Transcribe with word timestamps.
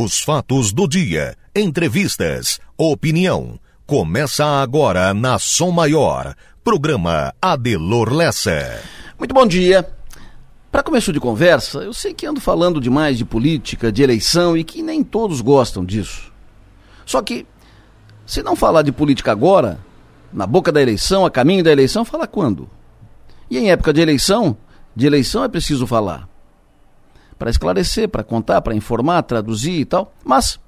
Os 0.00 0.20
fatos 0.20 0.72
do 0.72 0.86
dia, 0.86 1.34
entrevistas, 1.56 2.60
opinião. 2.76 3.58
Começa 3.84 4.44
agora 4.46 5.12
na 5.12 5.40
Som 5.40 5.72
Maior. 5.72 6.36
Programa 6.62 7.34
Adelor 7.42 8.12
Lessa. 8.12 8.80
Muito 9.18 9.34
bom 9.34 9.44
dia. 9.44 9.84
Para 10.70 10.84
começo 10.84 11.12
de 11.12 11.18
conversa, 11.18 11.80
eu 11.80 11.92
sei 11.92 12.14
que 12.14 12.26
ando 12.26 12.40
falando 12.40 12.80
demais 12.80 13.18
de 13.18 13.24
política, 13.24 13.90
de 13.90 14.00
eleição 14.00 14.56
e 14.56 14.62
que 14.62 14.84
nem 14.84 15.02
todos 15.02 15.40
gostam 15.40 15.84
disso. 15.84 16.32
Só 17.04 17.20
que, 17.20 17.44
se 18.24 18.40
não 18.40 18.54
falar 18.54 18.82
de 18.82 18.92
política 18.92 19.32
agora, 19.32 19.80
na 20.32 20.46
boca 20.46 20.70
da 20.70 20.80
eleição, 20.80 21.26
a 21.26 21.30
caminho 21.30 21.64
da 21.64 21.72
eleição, 21.72 22.04
fala 22.04 22.28
quando? 22.28 22.70
E 23.50 23.58
em 23.58 23.72
época 23.72 23.92
de 23.92 24.00
eleição, 24.00 24.56
de 24.94 25.08
eleição 25.08 25.42
é 25.42 25.48
preciso 25.48 25.88
falar. 25.88 26.28
Para 27.38 27.50
esclarecer, 27.50 28.08
para 28.08 28.24
contar, 28.24 28.60
para 28.60 28.74
informar, 28.74 29.22
traduzir 29.22 29.80
e 29.80 29.84
tal. 29.84 30.12
Mas, 30.24 30.58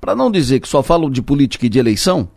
para 0.00 0.14
não 0.14 0.30
dizer 0.30 0.60
que 0.60 0.68
só 0.68 0.82
falo 0.82 1.10
de 1.10 1.20
política 1.20 1.66
e 1.66 1.68
de 1.68 1.78
eleição, 1.78 2.28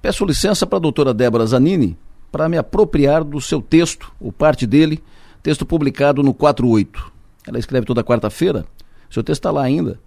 peço 0.00 0.24
licença 0.24 0.66
para 0.66 0.78
a 0.78 0.80
doutora 0.80 1.14
Débora 1.14 1.46
Zanini 1.46 1.96
para 2.32 2.48
me 2.48 2.56
apropriar 2.56 3.22
do 3.22 3.40
seu 3.40 3.60
texto, 3.60 4.10
ou 4.18 4.32
parte 4.32 4.66
dele, 4.66 5.02
texto 5.42 5.66
publicado 5.66 6.22
no 6.22 6.32
48. 6.32 7.12
Ela 7.46 7.58
escreve 7.58 7.86
toda 7.86 8.02
quarta-feira, 8.02 8.64
seu 9.10 9.22
texto 9.22 9.40
está 9.40 9.50
lá 9.50 9.62
ainda, 9.62 10.00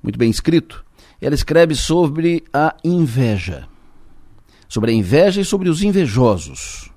muito 0.00 0.18
bem 0.18 0.30
escrito. 0.30 0.84
Ela 1.20 1.34
escreve 1.34 1.74
sobre 1.74 2.44
a 2.52 2.76
inveja. 2.84 3.66
Sobre 4.68 4.90
a 4.90 4.94
inveja 4.94 5.40
e 5.40 5.44
sobre 5.44 5.68
os 5.68 5.82
invejosos. 5.82 6.90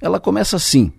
Ela 0.00 0.18
começa 0.18 0.56
assim: 0.56 0.92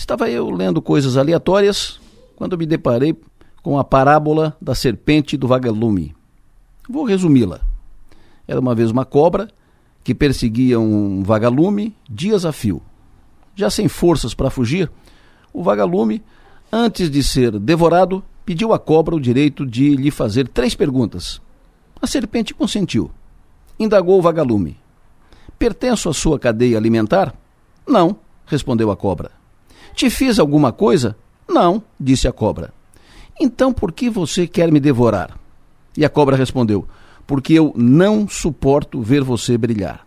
Estava 0.00 0.30
eu 0.30 0.48
lendo 0.48 0.80
coisas 0.80 1.18
aleatórias 1.18 2.00
quando 2.34 2.56
me 2.56 2.64
deparei 2.64 3.14
com 3.62 3.78
a 3.78 3.84
parábola 3.84 4.56
da 4.58 4.74
serpente 4.74 5.36
do 5.36 5.46
vagalume. 5.46 6.16
Vou 6.88 7.04
resumi-la. 7.04 7.60
Era 8.48 8.58
uma 8.58 8.74
vez 8.74 8.90
uma 8.90 9.04
cobra 9.04 9.50
que 10.02 10.14
perseguia 10.14 10.80
um 10.80 11.22
vagalume 11.22 11.94
dias 12.08 12.46
a 12.46 12.50
fio. 12.50 12.80
Já 13.54 13.68
sem 13.68 13.88
forças 13.88 14.32
para 14.32 14.48
fugir, 14.48 14.90
o 15.52 15.62
vagalume, 15.62 16.24
antes 16.72 17.10
de 17.10 17.22
ser 17.22 17.58
devorado, 17.58 18.24
pediu 18.46 18.72
à 18.72 18.78
cobra 18.78 19.14
o 19.14 19.20
direito 19.20 19.66
de 19.66 19.94
lhe 19.96 20.10
fazer 20.10 20.48
três 20.48 20.74
perguntas. 20.74 21.42
A 22.00 22.06
serpente 22.06 22.54
consentiu. 22.54 23.10
Indagou 23.78 24.18
o 24.18 24.22
vagalume: 24.22 24.78
Pertenço 25.58 26.08
à 26.08 26.14
sua 26.14 26.38
cadeia 26.38 26.78
alimentar? 26.78 27.34
Não, 27.86 28.16
respondeu 28.46 28.90
a 28.90 28.96
cobra. 28.96 29.39
Te 29.94 30.08
fiz 30.10 30.38
alguma 30.38 30.72
coisa? 30.72 31.16
Não, 31.48 31.82
disse 31.98 32.28
a 32.28 32.32
cobra. 32.32 32.72
Então 33.40 33.72
por 33.72 33.92
que 33.92 34.10
você 34.10 34.46
quer 34.46 34.70
me 34.70 34.80
devorar? 34.80 35.38
E 35.96 36.04
a 36.04 36.08
cobra 36.08 36.36
respondeu: 36.36 36.86
Porque 37.26 37.54
eu 37.54 37.72
não 37.76 38.28
suporto 38.28 39.00
ver 39.00 39.22
você 39.22 39.56
brilhar. 39.56 40.06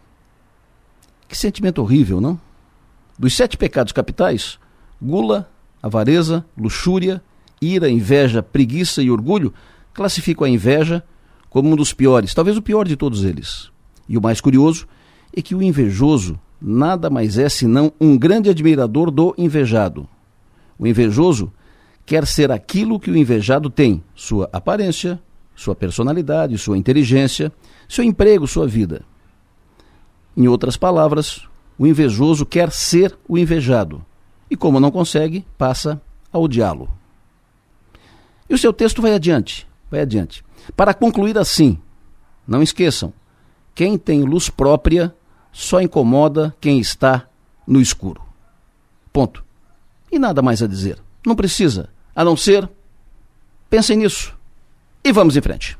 Que 1.27 1.37
sentimento 1.37 1.81
horrível, 1.81 2.21
não? 2.21 2.39
Dos 3.17 3.35
sete 3.35 3.57
pecados 3.57 3.91
capitais, 3.91 4.59
gula, 5.01 5.49
avareza, 5.81 6.45
luxúria, 6.57 7.21
ira, 7.61 7.89
inveja, 7.89 8.41
preguiça 8.41 9.01
e 9.01 9.11
orgulho 9.11 9.53
classificam 9.93 10.45
a 10.45 10.49
inveja 10.49 11.03
como 11.49 11.71
um 11.71 11.75
dos 11.75 11.93
piores, 11.93 12.33
talvez 12.33 12.57
o 12.57 12.61
pior 12.61 12.87
de 12.87 12.95
todos 12.95 13.23
eles. 13.23 13.71
E 14.07 14.17
o 14.17 14.21
mais 14.21 14.41
curioso 14.41 14.87
é 15.35 15.41
que 15.41 15.53
o 15.53 15.61
invejoso 15.61 16.39
nada 16.64 17.09
mais 17.09 17.38
é 17.38 17.50
senão 17.50 17.92
um 18.00 18.17
grande 18.17 18.50
admirador 18.50 19.11
do 19.11 19.36
invejado. 19.38 20.08
O 20.80 20.88
invejoso 20.88 21.52
quer 22.06 22.25
ser 22.25 22.52
aquilo 22.52 23.00
que 23.00 23.11
o 23.11 23.17
invejado 23.17 23.69
tem: 23.69 24.02
sua 24.16 24.50
aparência, 24.53 25.22
sua 25.53 25.75
personalidade, 25.75 26.58
sua 26.58 26.78
inteligência, 26.78 27.52
seu 27.88 28.03
emprego, 28.03 28.47
sua 28.47 28.66
vida. 28.66 29.02
Em 30.36 30.47
outras 30.47 30.78
palavras, 30.78 31.47
o 31.78 31.85
invejoso 31.85 32.46
quer 32.46 32.72
ser 32.72 33.18
o 33.28 33.38
invejado 33.38 34.03
e, 34.50 34.56
como 34.56 34.79
não 34.79 34.90
consegue, 34.90 35.46
passa 35.57 36.02
a 36.31 36.40
odiá-lo. 36.40 36.90
E 38.50 38.53
o 38.53 38.57
seu 38.57 38.73
texto 38.73 39.02
vai 39.02 39.13
adiante, 39.13 39.68
vai 39.91 40.02
adiante. 40.02 40.44
Para 40.75 40.94
concluir 40.94 41.38
assim, 41.38 41.78
não 42.47 42.63
esqueçam: 42.63 43.13
quem 43.75 43.97
tem 43.97 44.23
luz 44.23 44.50
própria 44.50 45.13
só 45.53 45.80
incomoda 45.80 46.53
quem 46.59 46.80
está 46.80 47.28
no 47.66 47.80
escuro. 47.80 48.22
Ponto. 49.14 49.46
E 50.12 50.19
nada 50.19 50.41
mais 50.41 50.62
a 50.62 50.68
dizer. 50.68 51.00
Não 51.25 51.36
precisa, 51.36 51.90
a 52.16 52.25
não 52.25 52.36
ser. 52.36 52.69
Pensem 53.69 53.97
nisso. 53.97 54.36
E 55.03 55.12
vamos 55.12 55.38
em 55.38 55.41
frente. 55.41 55.78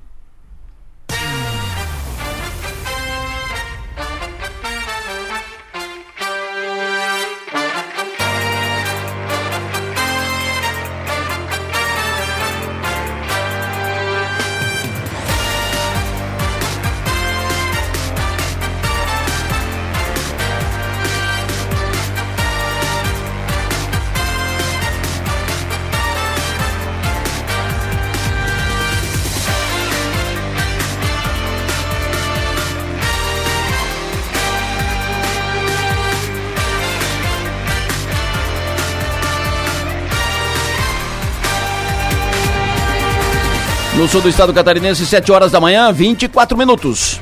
Sul 44.14 44.22
do 44.22 44.30
estado 44.30 44.54
catarinense, 44.54 45.08
7 45.08 45.32
horas 45.32 45.52
da 45.52 45.60
manhã, 45.60 45.92
24 45.92 46.56
minutos. 46.56 47.20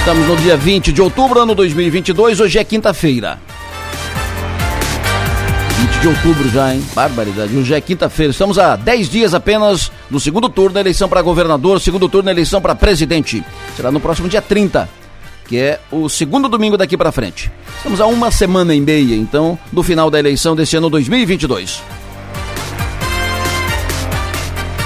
Estamos 0.00 0.26
no 0.26 0.36
dia 0.38 0.56
20 0.56 0.90
de 0.90 1.00
outubro, 1.00 1.38
ano 1.38 1.54
2022. 1.54 2.40
Hoje 2.40 2.58
é 2.58 2.64
quinta-feira. 2.64 3.38
20 5.78 6.00
de 6.00 6.08
outubro 6.08 6.50
já, 6.50 6.74
hein? 6.74 6.84
Barbaridade. 6.92 7.56
Hoje 7.56 7.72
é 7.72 7.80
quinta-feira. 7.80 8.32
Estamos 8.32 8.58
a 8.58 8.74
10 8.74 9.08
dias 9.08 9.32
apenas 9.32 9.92
do 10.10 10.18
segundo 10.18 10.48
turno 10.48 10.74
da 10.74 10.80
eleição 10.80 11.08
para 11.08 11.22
governador, 11.22 11.80
segundo 11.80 12.08
turno 12.08 12.24
da 12.24 12.32
eleição 12.32 12.60
para 12.60 12.74
presidente. 12.74 13.44
Será 13.76 13.92
no 13.92 14.00
próximo 14.00 14.28
dia 14.28 14.42
30, 14.42 14.88
que 15.46 15.56
é 15.56 15.78
o 15.92 16.08
segundo 16.08 16.48
domingo 16.48 16.76
daqui 16.76 16.96
para 16.96 17.12
frente. 17.12 17.48
Estamos 17.76 18.00
a 18.00 18.06
uma 18.06 18.32
semana 18.32 18.74
e 18.74 18.80
meia, 18.80 19.14
então, 19.14 19.56
do 19.70 19.84
final 19.84 20.10
da 20.10 20.18
eleição 20.18 20.56
desse 20.56 20.76
ano 20.76 20.90
2022. 20.90 21.80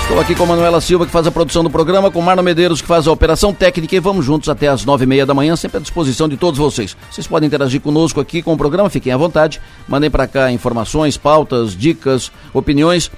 Estou 0.04 0.20
aqui 0.20 0.34
com 0.34 0.44
Manuela 0.44 0.82
Silva, 0.82 1.06
que 1.06 1.10
faz 1.10 1.26
a 1.26 1.30
produção 1.30 1.64
do 1.64 1.70
programa, 1.70 2.10
com 2.10 2.20
Marno 2.20 2.42
Medeiros, 2.42 2.82
que 2.82 2.86
faz 2.86 3.08
a 3.08 3.10
operação 3.10 3.54
técnica, 3.54 3.96
e 3.96 3.98
vamos 3.98 4.26
juntos 4.26 4.50
até 4.50 4.68
as 4.68 4.84
nove 4.84 5.04
e 5.04 5.06
meia 5.06 5.24
da 5.24 5.32
manhã, 5.32 5.56
sempre 5.56 5.78
à 5.78 5.80
disposição 5.80 6.28
de 6.28 6.36
todos 6.36 6.58
vocês. 6.58 6.94
Vocês 7.10 7.26
podem 7.26 7.46
interagir 7.46 7.80
conosco 7.80 8.20
aqui 8.20 8.42
com 8.42 8.52
o 8.52 8.56
programa, 8.56 8.90
fiquem 8.90 9.14
à 9.14 9.16
vontade, 9.16 9.62
mandem 9.88 10.10
para 10.10 10.26
cá 10.26 10.52
informações, 10.52 11.16
pautas, 11.16 11.74
dicas, 11.74 12.30
opiniões. 12.52 13.10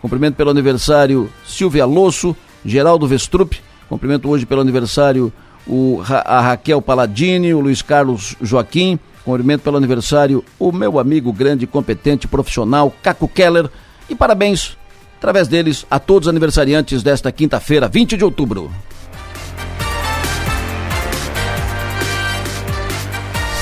cumprimento 0.00 0.36
pelo 0.36 0.50
aniversário 0.50 1.28
Silvia 1.46 1.84
Losso, 1.84 2.36
Geraldo 2.64 3.06
Vestrup, 3.06 3.54
cumprimento 3.88 4.28
hoje 4.28 4.46
pelo 4.46 4.60
aniversário 4.60 5.32
o, 5.66 6.00
a 6.08 6.40
Raquel 6.40 6.80
Paladini, 6.80 7.52
o 7.52 7.60
Luiz 7.60 7.82
Carlos 7.82 8.36
Joaquim, 8.40 8.98
cumprimento 9.24 9.62
pelo 9.62 9.76
aniversário 9.76 10.44
o 10.58 10.70
meu 10.70 10.98
amigo 10.98 11.32
grande, 11.32 11.66
competente, 11.66 12.28
profissional, 12.28 12.94
Caco 13.02 13.26
Keller, 13.26 13.68
e 14.08 14.14
parabéns, 14.14 14.76
através 15.16 15.48
deles, 15.48 15.84
a 15.90 15.98
todos 15.98 16.26
os 16.26 16.30
aniversariantes 16.30 17.02
desta 17.02 17.32
quinta-feira, 17.32 17.88
20 17.88 18.16
de 18.16 18.24
outubro. 18.24 18.70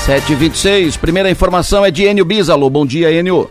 7h26, 0.05 0.99
primeira 0.99 1.29
informação 1.29 1.85
é 1.85 1.89
de 1.89 2.03
Enio 2.03 2.25
Bisalo. 2.25 2.69
Bom 2.69 2.85
dia, 2.85 3.09
Enio. 3.09 3.49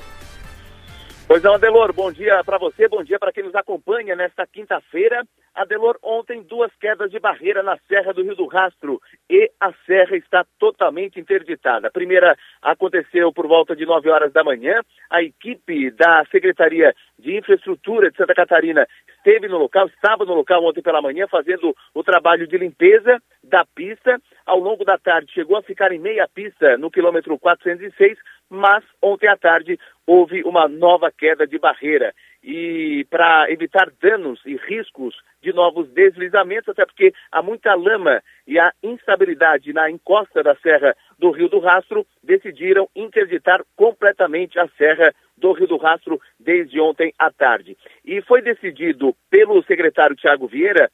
Pois 1.27 1.43
não, 1.43 1.55
Adelor, 1.55 1.95
bom 1.95 2.13
dia 2.13 2.45
para 2.45 2.59
você, 2.59 2.87
bom 2.89 3.03
dia 3.03 3.19
para 3.19 3.33
quem 3.33 3.43
nos 3.43 3.55
acompanha 3.55 4.15
nesta 4.15 4.47
quinta-feira. 4.47 5.25
Adelor, 5.55 5.99
ontem 6.03 6.43
duas 6.43 6.75
quedas 6.81 7.11
de 7.11 7.21
barreira 7.21 7.63
na 7.63 7.77
Serra 7.87 8.15
do 8.15 8.23
Rio 8.23 8.35
do 8.35 8.47
Rastro 8.47 9.01
e 9.29 9.51
a 9.61 9.71
serra 9.85 10.17
está 10.17 10.47
totalmente 10.59 11.21
interditada. 11.21 11.89
A 11.89 11.91
primeira 11.91 12.37
aconteceu 12.63 13.31
por 13.33 13.47
volta 13.47 13.77
de 13.77 13.85
9 13.85 14.09
horas 14.09 14.33
da 14.33 14.43
manhã. 14.43 14.81
A 15.11 15.23
equipe 15.23 15.91
da 15.91 16.25
Secretaria 16.31 16.95
de 17.19 17.37
Infraestrutura 17.37 18.11
de 18.11 18.17
Santa 18.17 18.35
Catarina 18.35 18.87
esteve 19.17 19.47
no 19.47 19.59
local, 19.59 19.87
estava 19.89 20.25
no 20.25 20.35
local 20.35 20.65
ontem 20.65 20.81
pela 20.81 21.03
manhã 21.03 21.27
fazendo 21.29 21.77
o 21.95 22.03
trabalho 22.03 22.47
de 22.47 22.57
limpeza 22.57 23.21
da 23.45 23.67
pista. 23.75 24.19
Ao 24.47 24.59
longo 24.59 24.87
da 24.87 24.97
tarde 24.97 25.33
chegou 25.33 25.59
a 25.59 25.63
ficar 25.63 25.93
em 25.93 25.99
meia 25.99 26.27
pista 26.27 26.79
no 26.79 26.91
quilômetro 26.91 27.39
406, 27.39 28.19
mas 28.49 28.83
ontem 29.03 29.29
à 29.29 29.37
tarde 29.37 29.79
houve 30.07 30.43
uma 30.45 30.67
nova 30.67 31.13
queda 31.13 31.47
de 31.47 31.59
barreira. 31.59 32.15
E 32.43 33.07
para 33.09 33.51
evitar 33.51 33.91
danos 34.01 34.41
e 34.45 34.57
riscos 34.57 35.15
de 35.41 35.53
novos 35.53 35.89
deslizamentos, 35.91 36.69
até 36.69 36.85
porque 36.85 37.15
há 37.31 37.41
muita 37.41 37.75
lama 37.75 38.23
e 38.47 38.59
a 38.59 38.73
instabilidade 38.83 39.73
na 39.73 39.89
encosta 39.89 40.43
da 40.43 40.57
Serra 40.57 40.97
do 41.19 41.31
Rio 41.31 41.49
do 41.49 41.61
Rastro, 41.61 42.05
decidiram 42.23 42.89
interditar 42.97 43.63
completamente 43.77 44.59
a 44.59 44.69
Serra 44.77 45.15
do 45.37 45.53
Rio 45.53 45.69
do 45.69 45.77
Rastro 45.77 46.21
desde 46.39 46.81
ontem 46.81 47.15
à 47.19 47.31
tarde. 47.31 47.77
E 48.05 48.21
foi 48.23 48.43
decidido 48.43 49.15
pelo 49.31 49.63
secretário 49.65 50.17
Tiago 50.17 50.49
Vieira 50.49 50.91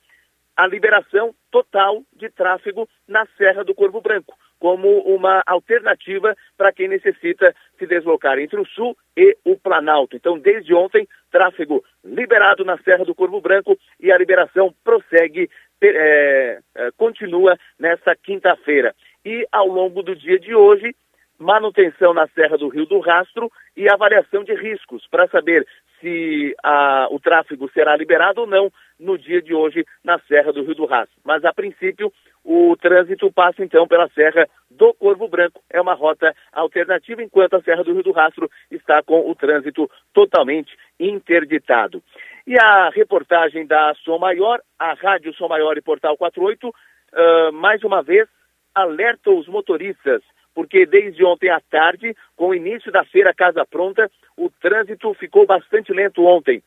a 0.57 0.67
liberação 0.67 1.35
total 1.51 2.03
de 2.13 2.29
tráfego 2.29 2.89
na 3.07 3.25
Serra 3.39 3.63
do 3.63 3.75
Corvo 3.75 4.01
Branco, 4.01 4.37
como 4.59 5.01
uma 5.01 5.43
alternativa 5.47 6.37
para 6.57 6.73
quem 6.73 6.89
necessita 6.89 7.55
se 7.79 7.87
deslocar 7.87 8.39
entre 8.39 8.61
o 8.61 8.67
Sul 8.67 8.97
e 9.17 9.37
o 9.45 9.57
Planalto. 9.57 10.17
Então, 10.17 10.39
desde 10.39 10.75
ontem, 10.75 11.07
tráfego 11.31 11.85
liberado 12.05 12.65
na 12.65 12.79
Serra 12.79 13.05
do 13.05 13.15
Corvo 13.15 13.41
Branco 13.41 13.79
e 14.01 14.11
a 14.11 14.19
liberação 14.19 14.75
prossegue, 14.83 15.49
é, 15.83 16.59
continua 16.97 17.57
nesta 17.79 18.17
quinta-feira. 18.17 18.95
E 19.25 19.47
ao 19.53 19.69
longo 19.69 20.03
do 20.03 20.17
dia 20.17 20.39
de 20.39 20.55
hoje, 20.55 20.95
manutenção 21.39 22.13
na 22.13 22.27
Serra 22.29 22.59
do 22.59 22.69
Rio 22.69 22.85
do 22.87 22.99
Rastro 22.99 23.51
e 23.77 23.89
avaliação 23.89 24.43
de 24.43 24.55
riscos 24.55 25.07
para 25.09 25.29
saber 25.29 25.67
se 26.01 26.55
a, 26.63 27.07
o 27.11 27.21
tráfego 27.21 27.71
será 27.73 27.97
liberado 27.97 28.41
ou 28.41 28.47
não 28.47 28.73
no 28.99 29.17
dia 29.17 29.41
de 29.41 29.55
hoje 29.55 29.85
na 30.03 30.19
Serra 30.21 30.53
do 30.53 30.63
Rio 30.63 30.75
do 30.75 30.85
Rastro. 30.85 31.17
Mas, 31.25 31.45
a 31.45 31.53
princípio, 31.53 32.13
o 32.51 32.75
trânsito 32.79 33.31
passa 33.31 33.63
então 33.63 33.87
pela 33.87 34.09
Serra 34.09 34.49
do 34.71 34.95
Corvo 34.95 35.29
Branco. 35.29 35.63
É 35.69 35.79
uma 35.79 35.93
rota 35.93 36.35
alternativa, 36.51 37.23
enquanto 37.23 37.57
a 37.57 37.61
Serra 37.61 37.85
do 37.85 37.93
Rio 37.93 38.03
do 38.03 38.11
Rastro 38.11 38.51
está 38.71 39.03
com 39.03 39.31
o 39.31 39.35
trânsito 39.35 39.91
totalmente 40.15 40.75
interditado. 40.99 42.03
E 42.47 42.59
a 42.59 42.89
reportagem 42.89 43.67
da 43.67 43.93
Som 43.97 44.19
Maior, 44.19 44.63
a 44.79 44.95
Rádio 44.95 45.35
Som 45.35 45.49
Maior 45.49 45.77
e 45.77 45.83
Portal 45.83 46.17
48, 46.17 46.69
uh, 46.69 47.53
mais 47.53 47.85
uma 47.85 48.03
vez, 48.03 48.27
alerta 48.75 49.31
os 49.31 49.47
motoristas 49.47 50.23
porque 50.55 50.87
desde 50.87 51.25
ontem 51.25 51.51
à 51.51 51.61
tarde, 51.61 52.17
com 52.35 52.49
o 52.49 52.55
início 52.55 52.91
da 52.91 53.05
feira 53.05 53.33
Casa 53.33 53.65
Pronta, 53.65 54.11
o 54.37 54.51
trânsito 54.51 55.15
ficou 55.15 55.47
bastante 55.47 55.93
lento 55.93 56.25
ontem 56.25 56.63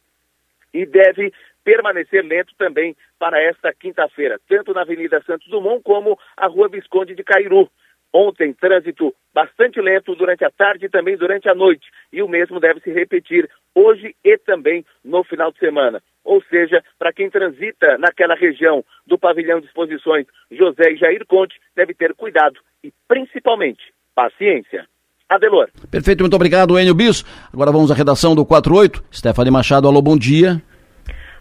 e 0.73 0.85
deve 0.85 1.33
permanecer 1.63 2.23
lento 2.23 2.53
também 2.57 2.95
para 3.19 3.41
esta 3.41 3.73
quinta-feira, 3.73 4.39
tanto 4.47 4.73
na 4.73 4.81
Avenida 4.81 5.21
Santos 5.23 5.47
Dumont 5.47 5.83
como 5.83 6.17
a 6.35 6.47
Rua 6.47 6.69
Visconde 6.69 7.15
de 7.15 7.23
Cairu. 7.23 7.69
Ontem, 8.13 8.53
trânsito 8.53 9.15
bastante 9.33 9.79
lento 9.79 10.13
durante 10.15 10.43
a 10.43 10.51
tarde 10.51 10.85
e 10.85 10.89
também 10.89 11.15
durante 11.15 11.47
a 11.47 11.55
noite. 11.55 11.87
E 12.11 12.21
o 12.21 12.27
mesmo 12.27 12.59
deve 12.59 12.81
se 12.81 12.91
repetir 12.91 13.49
hoje 13.73 14.13
e 14.23 14.37
também 14.37 14.85
no 15.03 15.23
final 15.23 15.51
de 15.51 15.59
semana. 15.59 16.01
Ou 16.23 16.43
seja, 16.43 16.83
para 16.99 17.13
quem 17.13 17.29
transita 17.29 17.97
naquela 17.97 18.35
região 18.35 18.83
do 19.07 19.17
pavilhão 19.17 19.61
de 19.61 19.67
exposições 19.67 20.27
José 20.51 20.91
e 20.91 20.97
Jair 20.97 21.25
Conte, 21.25 21.57
deve 21.73 21.93
ter 21.93 22.13
cuidado 22.13 22.59
e, 22.83 22.91
principalmente, 23.07 23.93
paciência. 24.13 24.85
Adelor. 25.31 25.69
Perfeito, 25.89 26.19
muito 26.21 26.35
obrigado, 26.35 26.77
Enio 26.77 26.93
Bis. 26.93 27.23
Agora 27.53 27.71
vamos 27.71 27.89
à 27.89 27.95
redação 27.95 28.35
do 28.35 28.45
48. 28.45 29.01
Stephanie 29.13 29.49
Machado, 29.49 29.87
alô, 29.87 30.01
bom 30.01 30.17
dia. 30.17 30.61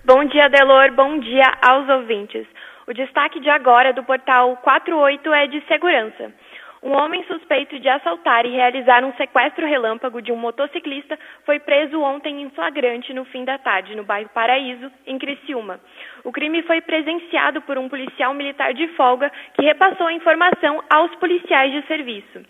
Bom 0.05 0.25
dia, 0.27 0.45
Adelor. 0.47 0.93
Bom 0.93 1.19
dia 1.19 1.59
aos 1.61 1.89
ouvintes. 1.89 2.47
O 2.87 2.95
destaque 2.95 3.41
de 3.41 3.51
agora 3.51 3.93
do 3.93 4.05
portal 4.05 4.57
48 4.63 5.33
é 5.35 5.47
de 5.49 5.61
segurança. 5.67 6.33
Um 6.83 6.93
homem 6.93 7.23
suspeito 7.25 7.79
de 7.79 7.89
assaltar 7.89 8.47
e 8.47 8.53
realizar 8.53 9.05
um 9.05 9.13
sequestro 9.15 9.67
relâmpago 9.67 10.23
de 10.23 10.33
um 10.33 10.37
motociclista 10.37 11.19
foi 11.45 11.59
preso 11.59 12.01
ontem 12.01 12.41
em 12.41 12.51
flagrante 12.51 13.13
no 13.13 13.25
fim 13.27 13.45
da 13.45 13.59
tarde, 13.59 13.95
no 13.95 14.05
bairro 14.05 14.31
Paraíso, 14.33 14.91
em 15.07 15.19
Criciúma. 15.19 15.79
O 16.25 16.33
crime 16.33 16.63
foi 16.63 16.81
presenciado 16.81 17.61
por 17.63 17.77
um 17.77 17.89
policial 17.89 18.33
militar 18.35 18.73
de 18.73 18.87
folga 18.97 19.31
que 19.55 19.63
repassou 19.63 20.07
a 20.07 20.13
informação 20.13 20.83
aos 20.89 21.15
policiais 21.17 21.73
de 21.73 21.87
serviço. 21.87 22.41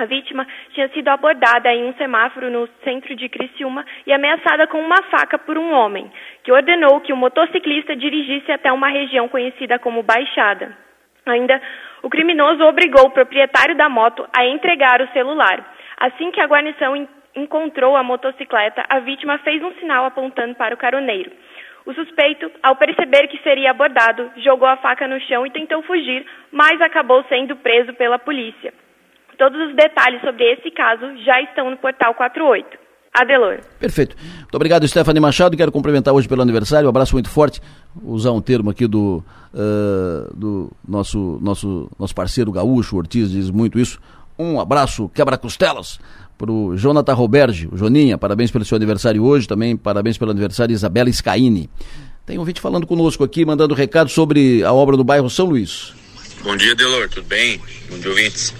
A 0.00 0.06
vítima 0.06 0.46
tinha 0.72 0.88
sido 0.88 1.08
abordada 1.08 1.70
em 1.74 1.84
um 1.84 1.92
semáforo 1.92 2.50
no 2.50 2.66
centro 2.82 3.14
de 3.14 3.28
Criciúma 3.28 3.84
e 4.06 4.12
ameaçada 4.14 4.66
com 4.66 4.80
uma 4.80 5.02
faca 5.10 5.38
por 5.38 5.58
um 5.58 5.74
homem, 5.74 6.10
que 6.42 6.50
ordenou 6.50 7.02
que 7.02 7.12
o 7.12 7.16
motociclista 7.18 7.94
dirigisse 7.94 8.50
até 8.50 8.72
uma 8.72 8.88
região 8.88 9.28
conhecida 9.28 9.78
como 9.78 10.02
Baixada. 10.02 10.74
Ainda, 11.26 11.60
o 12.02 12.08
criminoso 12.08 12.64
obrigou 12.64 13.08
o 13.08 13.10
proprietário 13.10 13.76
da 13.76 13.90
moto 13.90 14.26
a 14.34 14.46
entregar 14.46 15.02
o 15.02 15.12
celular. 15.12 15.70
Assim 15.98 16.30
que 16.30 16.40
a 16.40 16.46
guarnição 16.46 17.06
encontrou 17.36 17.94
a 17.94 18.02
motocicleta, 18.02 18.82
a 18.88 19.00
vítima 19.00 19.36
fez 19.40 19.62
um 19.62 19.72
sinal 19.74 20.06
apontando 20.06 20.54
para 20.54 20.74
o 20.74 20.78
caroneiro. 20.78 21.30
O 21.84 21.92
suspeito, 21.92 22.50
ao 22.62 22.74
perceber 22.76 23.28
que 23.28 23.42
seria 23.42 23.70
abordado, 23.70 24.30
jogou 24.38 24.66
a 24.66 24.78
faca 24.78 25.06
no 25.06 25.20
chão 25.20 25.46
e 25.46 25.50
tentou 25.50 25.82
fugir, 25.82 26.24
mas 26.50 26.80
acabou 26.80 27.22
sendo 27.24 27.54
preso 27.56 27.92
pela 27.92 28.18
polícia. 28.18 28.72
Todos 29.40 29.58
os 29.70 29.74
detalhes 29.74 30.20
sobre 30.20 30.44
esse 30.52 30.70
caso 30.70 31.00
já 31.24 31.40
estão 31.40 31.70
no 31.70 31.78
portal 31.78 32.12
48. 32.14 32.76
Adelor. 33.14 33.60
Perfeito. 33.78 34.14
Muito 34.22 34.54
obrigado, 34.54 34.86
Stephanie 34.86 35.18
Machado. 35.18 35.56
Quero 35.56 35.72
cumprimentar 35.72 36.12
hoje 36.12 36.28
pelo 36.28 36.42
aniversário. 36.42 36.86
Um 36.86 36.90
abraço 36.90 37.14
muito 37.14 37.30
forte. 37.30 37.58
Usar 38.02 38.32
um 38.32 38.42
termo 38.42 38.68
aqui 38.68 38.86
do, 38.86 39.24
uh, 39.54 40.36
do 40.36 40.70
nosso, 40.86 41.38
nosso, 41.40 41.90
nosso 41.98 42.14
parceiro 42.14 42.52
gaúcho, 42.52 42.98
Ortiz, 42.98 43.30
diz 43.30 43.50
muito 43.50 43.78
isso. 43.78 43.98
Um 44.38 44.60
abraço, 44.60 45.08
quebra-costelas, 45.08 45.98
para 46.36 46.52
o 46.52 46.76
Jonathan 46.76 47.14
Roberge, 47.14 47.66
o 47.72 47.78
Joninha. 47.78 48.18
Parabéns 48.18 48.50
pelo 48.50 48.66
seu 48.66 48.76
aniversário 48.76 49.24
hoje. 49.24 49.48
Também 49.48 49.74
parabéns 49.74 50.18
pelo 50.18 50.32
aniversário 50.32 50.74
Isabela 50.74 51.10
Scaini. 51.10 51.70
Tem 52.26 52.36
um 52.36 52.40
ouvinte 52.40 52.60
falando 52.60 52.86
conosco 52.86 53.24
aqui, 53.24 53.46
mandando 53.46 53.74
recado 53.74 54.10
sobre 54.10 54.62
a 54.62 54.72
obra 54.74 54.98
do 54.98 55.02
bairro 55.02 55.30
São 55.30 55.46
Luís. 55.46 55.94
Bom 56.42 56.56
dia, 56.56 56.74
Delor. 56.74 57.08
Tudo 57.08 57.26
bem? 57.26 57.58
Bom 57.88 57.98
dia, 57.98 58.10
ouvintes. 58.10 58.54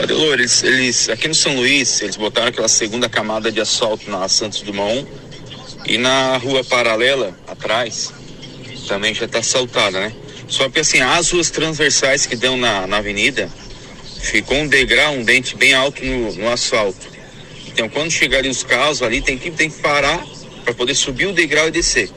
Adelor, 0.00 0.34
eles, 0.34 0.62
eles, 0.62 1.08
aqui 1.10 1.28
no 1.28 1.34
São 1.34 1.54
Luís, 1.54 2.00
eles 2.00 2.16
botaram 2.16 2.48
aquela 2.48 2.68
segunda 2.68 3.08
camada 3.08 3.52
de 3.52 3.60
asfalto 3.60 4.10
na 4.10 4.26
Santos 4.28 4.62
Dumont 4.62 5.06
e 5.86 5.98
na 5.98 6.36
rua 6.38 6.64
paralela, 6.64 7.36
atrás, 7.46 8.12
também 8.88 9.14
já 9.14 9.26
está 9.26 9.40
assaltada, 9.40 10.00
né? 10.00 10.12
Só 10.48 10.68
que 10.68 10.80
assim, 10.80 11.00
as 11.00 11.30
ruas 11.30 11.50
transversais 11.50 12.26
que 12.26 12.36
dão 12.36 12.56
na, 12.56 12.86
na 12.86 12.98
avenida, 12.98 13.50
ficou 14.22 14.56
um 14.56 14.66
degrau, 14.66 15.14
um 15.14 15.22
dente 15.22 15.56
bem 15.56 15.74
alto 15.74 16.04
no, 16.04 16.32
no 16.34 16.50
asfalto. 16.50 17.06
Então 17.66 17.88
quando 17.88 18.10
chegarem 18.10 18.50
os 18.50 18.62
carros 18.62 19.02
ali, 19.02 19.20
tem 19.20 19.36
que, 19.36 19.50
tem 19.50 19.70
que 19.70 19.78
parar 19.80 20.24
para 20.64 20.72
poder 20.72 20.94
subir 20.94 21.26
o 21.26 21.32
degrau 21.32 21.68
e 21.68 21.70
descer. 21.70 22.10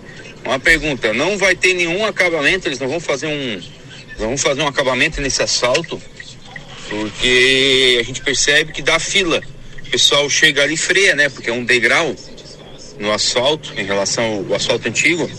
Uma 0.45 0.59
pergunta, 0.59 1.13
não 1.13 1.37
vai 1.37 1.55
ter 1.55 1.73
nenhum 1.73 2.05
acabamento, 2.05 2.67
eles 2.67 2.79
não 2.79 2.87
vão 2.87 2.99
fazer 2.99 3.27
um. 3.27 3.61
Não 4.19 4.27
vão 4.27 4.37
fazer 4.37 4.61
um 4.61 4.67
acabamento 4.67 5.19
nesse 5.19 5.41
asfalto? 5.41 6.01
Porque 6.89 7.97
a 7.99 8.03
gente 8.03 8.21
percebe 8.21 8.71
que 8.71 8.81
dá 8.81 8.99
fila. 8.99 9.41
O 9.85 9.89
pessoal 9.89 10.29
chega 10.29 10.63
ali 10.63 10.73
e 10.73 10.77
freia, 10.77 11.15
né? 11.15 11.29
Porque 11.29 11.49
é 11.49 11.53
um 11.53 11.63
degrau 11.63 12.15
no 12.99 13.11
asfalto 13.11 13.73
em 13.77 13.83
relação 13.83 14.45
ao 14.49 14.55
asfalto 14.55 14.87
antigo. 14.87 15.29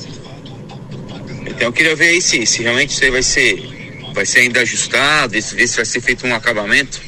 Então 1.46 1.68
eu 1.68 1.72
queria 1.72 1.96
ver 1.96 2.08
aí 2.08 2.20
se, 2.20 2.44
se 2.46 2.62
realmente 2.62 2.90
isso 2.90 3.04
aí 3.04 3.10
vai 3.10 3.22
ser, 3.22 4.02
vai 4.14 4.26
ser 4.26 4.40
ainda 4.40 4.60
ajustado, 4.60 5.32
ver 5.32 5.42
se 5.42 5.76
vai 5.76 5.84
ser 5.84 6.00
feito 6.00 6.26
um 6.26 6.34
acabamento. 6.34 7.00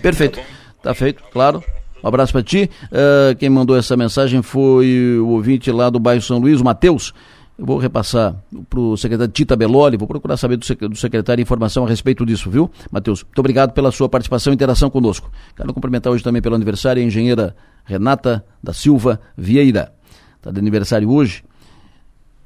Perfeito. 0.00 0.38
Tá, 0.38 0.44
tá 0.82 0.94
feito, 0.94 1.22
claro. 1.32 1.62
Um 2.02 2.08
abraço 2.08 2.32
para 2.32 2.42
ti. 2.42 2.68
Uh, 2.84 3.36
quem 3.36 3.48
mandou 3.48 3.76
essa 3.76 3.96
mensagem 3.96 4.42
foi 4.42 5.18
o 5.20 5.28
ouvinte 5.28 5.70
lá 5.70 5.88
do 5.88 6.00
bairro 6.00 6.20
São 6.20 6.38
Luís, 6.38 6.60
o 6.60 6.64
Matheus. 6.64 7.14
Eu 7.58 7.66
vou 7.66 7.78
repassar 7.78 8.34
para 8.68 8.80
o 8.80 8.96
secretário 8.96 9.32
Tita 9.32 9.54
Beloli, 9.54 9.96
vou 9.96 10.08
procurar 10.08 10.36
saber 10.36 10.56
do 10.56 10.96
secretário 10.96 11.42
informação 11.42 11.84
a 11.84 11.88
respeito 11.88 12.24
disso, 12.24 12.50
viu, 12.50 12.70
Matheus? 12.90 13.22
Muito 13.22 13.38
obrigado 13.38 13.72
pela 13.72 13.92
sua 13.92 14.08
participação 14.08 14.52
e 14.52 14.54
interação 14.54 14.88
conosco. 14.88 15.30
Quero 15.54 15.72
cumprimentar 15.74 16.12
hoje 16.12 16.24
também 16.24 16.40
pelo 16.40 16.54
aniversário 16.54 17.02
a 17.02 17.06
engenheira 17.06 17.54
Renata 17.84 18.44
da 18.62 18.72
Silva 18.72 19.20
Vieira. 19.36 19.92
Está 20.36 20.50
de 20.50 20.58
aniversário 20.58 21.10
hoje. 21.10 21.44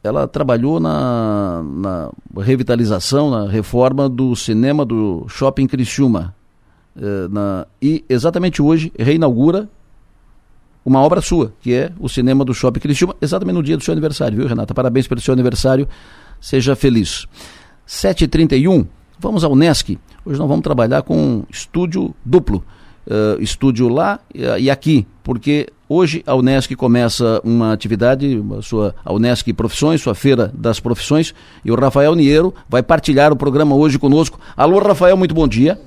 Ela 0.03 0.29
trabalhou 0.29 0.79
na, 0.79 1.63
na 1.65 2.11
revitalização, 2.43 3.31
na 3.31 3.49
reforma 3.49 4.09
do 4.09 4.37
cinema 4.37 4.85
do 4.85 5.25
Shopping 5.29 5.67
Criciúma. 5.67 6.35
Eh, 6.97 7.29
na, 7.31 7.67
e 7.81 8.05
exatamente 8.09 8.63
hoje 8.63 8.93
reinaugura 8.99 9.69
uma 10.87 11.01
obra 11.01 11.21
sua, 11.21 11.53
que 11.61 11.75
é 11.75 11.91
o 11.99 12.09
cinema 12.09 12.45
do 12.45 12.55
Shopping 12.55 12.79
Criciúma, 12.79 13.17
exatamente 13.21 13.57
no 13.57 13.63
dia 13.63 13.77
do 13.77 13.83
seu 13.83 13.91
aniversário, 13.91 14.39
viu, 14.39 14.47
Renata? 14.47 14.73
Parabéns 14.73 15.09
pelo 15.09 15.21
seu 15.21 15.35
aniversário, 15.35 15.89
seja 16.41 16.77
feliz. 16.77 17.27
7h31, 17.89 18.87
vamos 19.19 19.43
ao 19.43 19.57
NESC. 19.57 19.99
Hoje 20.25 20.39
nós 20.39 20.49
vamos 20.49 20.63
trabalhar 20.63 21.03
com 21.03 21.43
estúdio 21.51 22.15
duplo. 22.25 22.65
Uh, 23.05 23.41
estúdio 23.41 23.89
lá 23.89 24.21
uh, 24.33 24.59
e 24.59 24.71
aqui, 24.71 25.07
porque 25.23 25.69
hoje 25.89 26.23
a 26.27 26.35
Unesc 26.35 26.75
começa 26.75 27.41
uma 27.45 27.73
atividade, 27.73 28.43
a 28.59 28.63
sua 28.63 28.95
a 29.05 29.13
Unesc 29.13 29.53
Profissões, 29.53 30.03
sua 30.03 30.15
feira 30.15 30.53
das 30.55 30.81
profissões, 30.81 31.33
e 31.65 31.71
o 31.71 31.77
Rafael 31.77 32.15
Niero 32.15 32.53
vai 32.69 32.83
partilhar 32.83 33.33
o 33.33 33.37
programa 33.37 33.75
hoje 33.75 33.99
conosco. 33.99 34.41
Alô, 34.57 34.79
Rafael, 34.81 35.17
muito 35.17 35.35
bom 35.35 35.47
dia. 35.47 35.81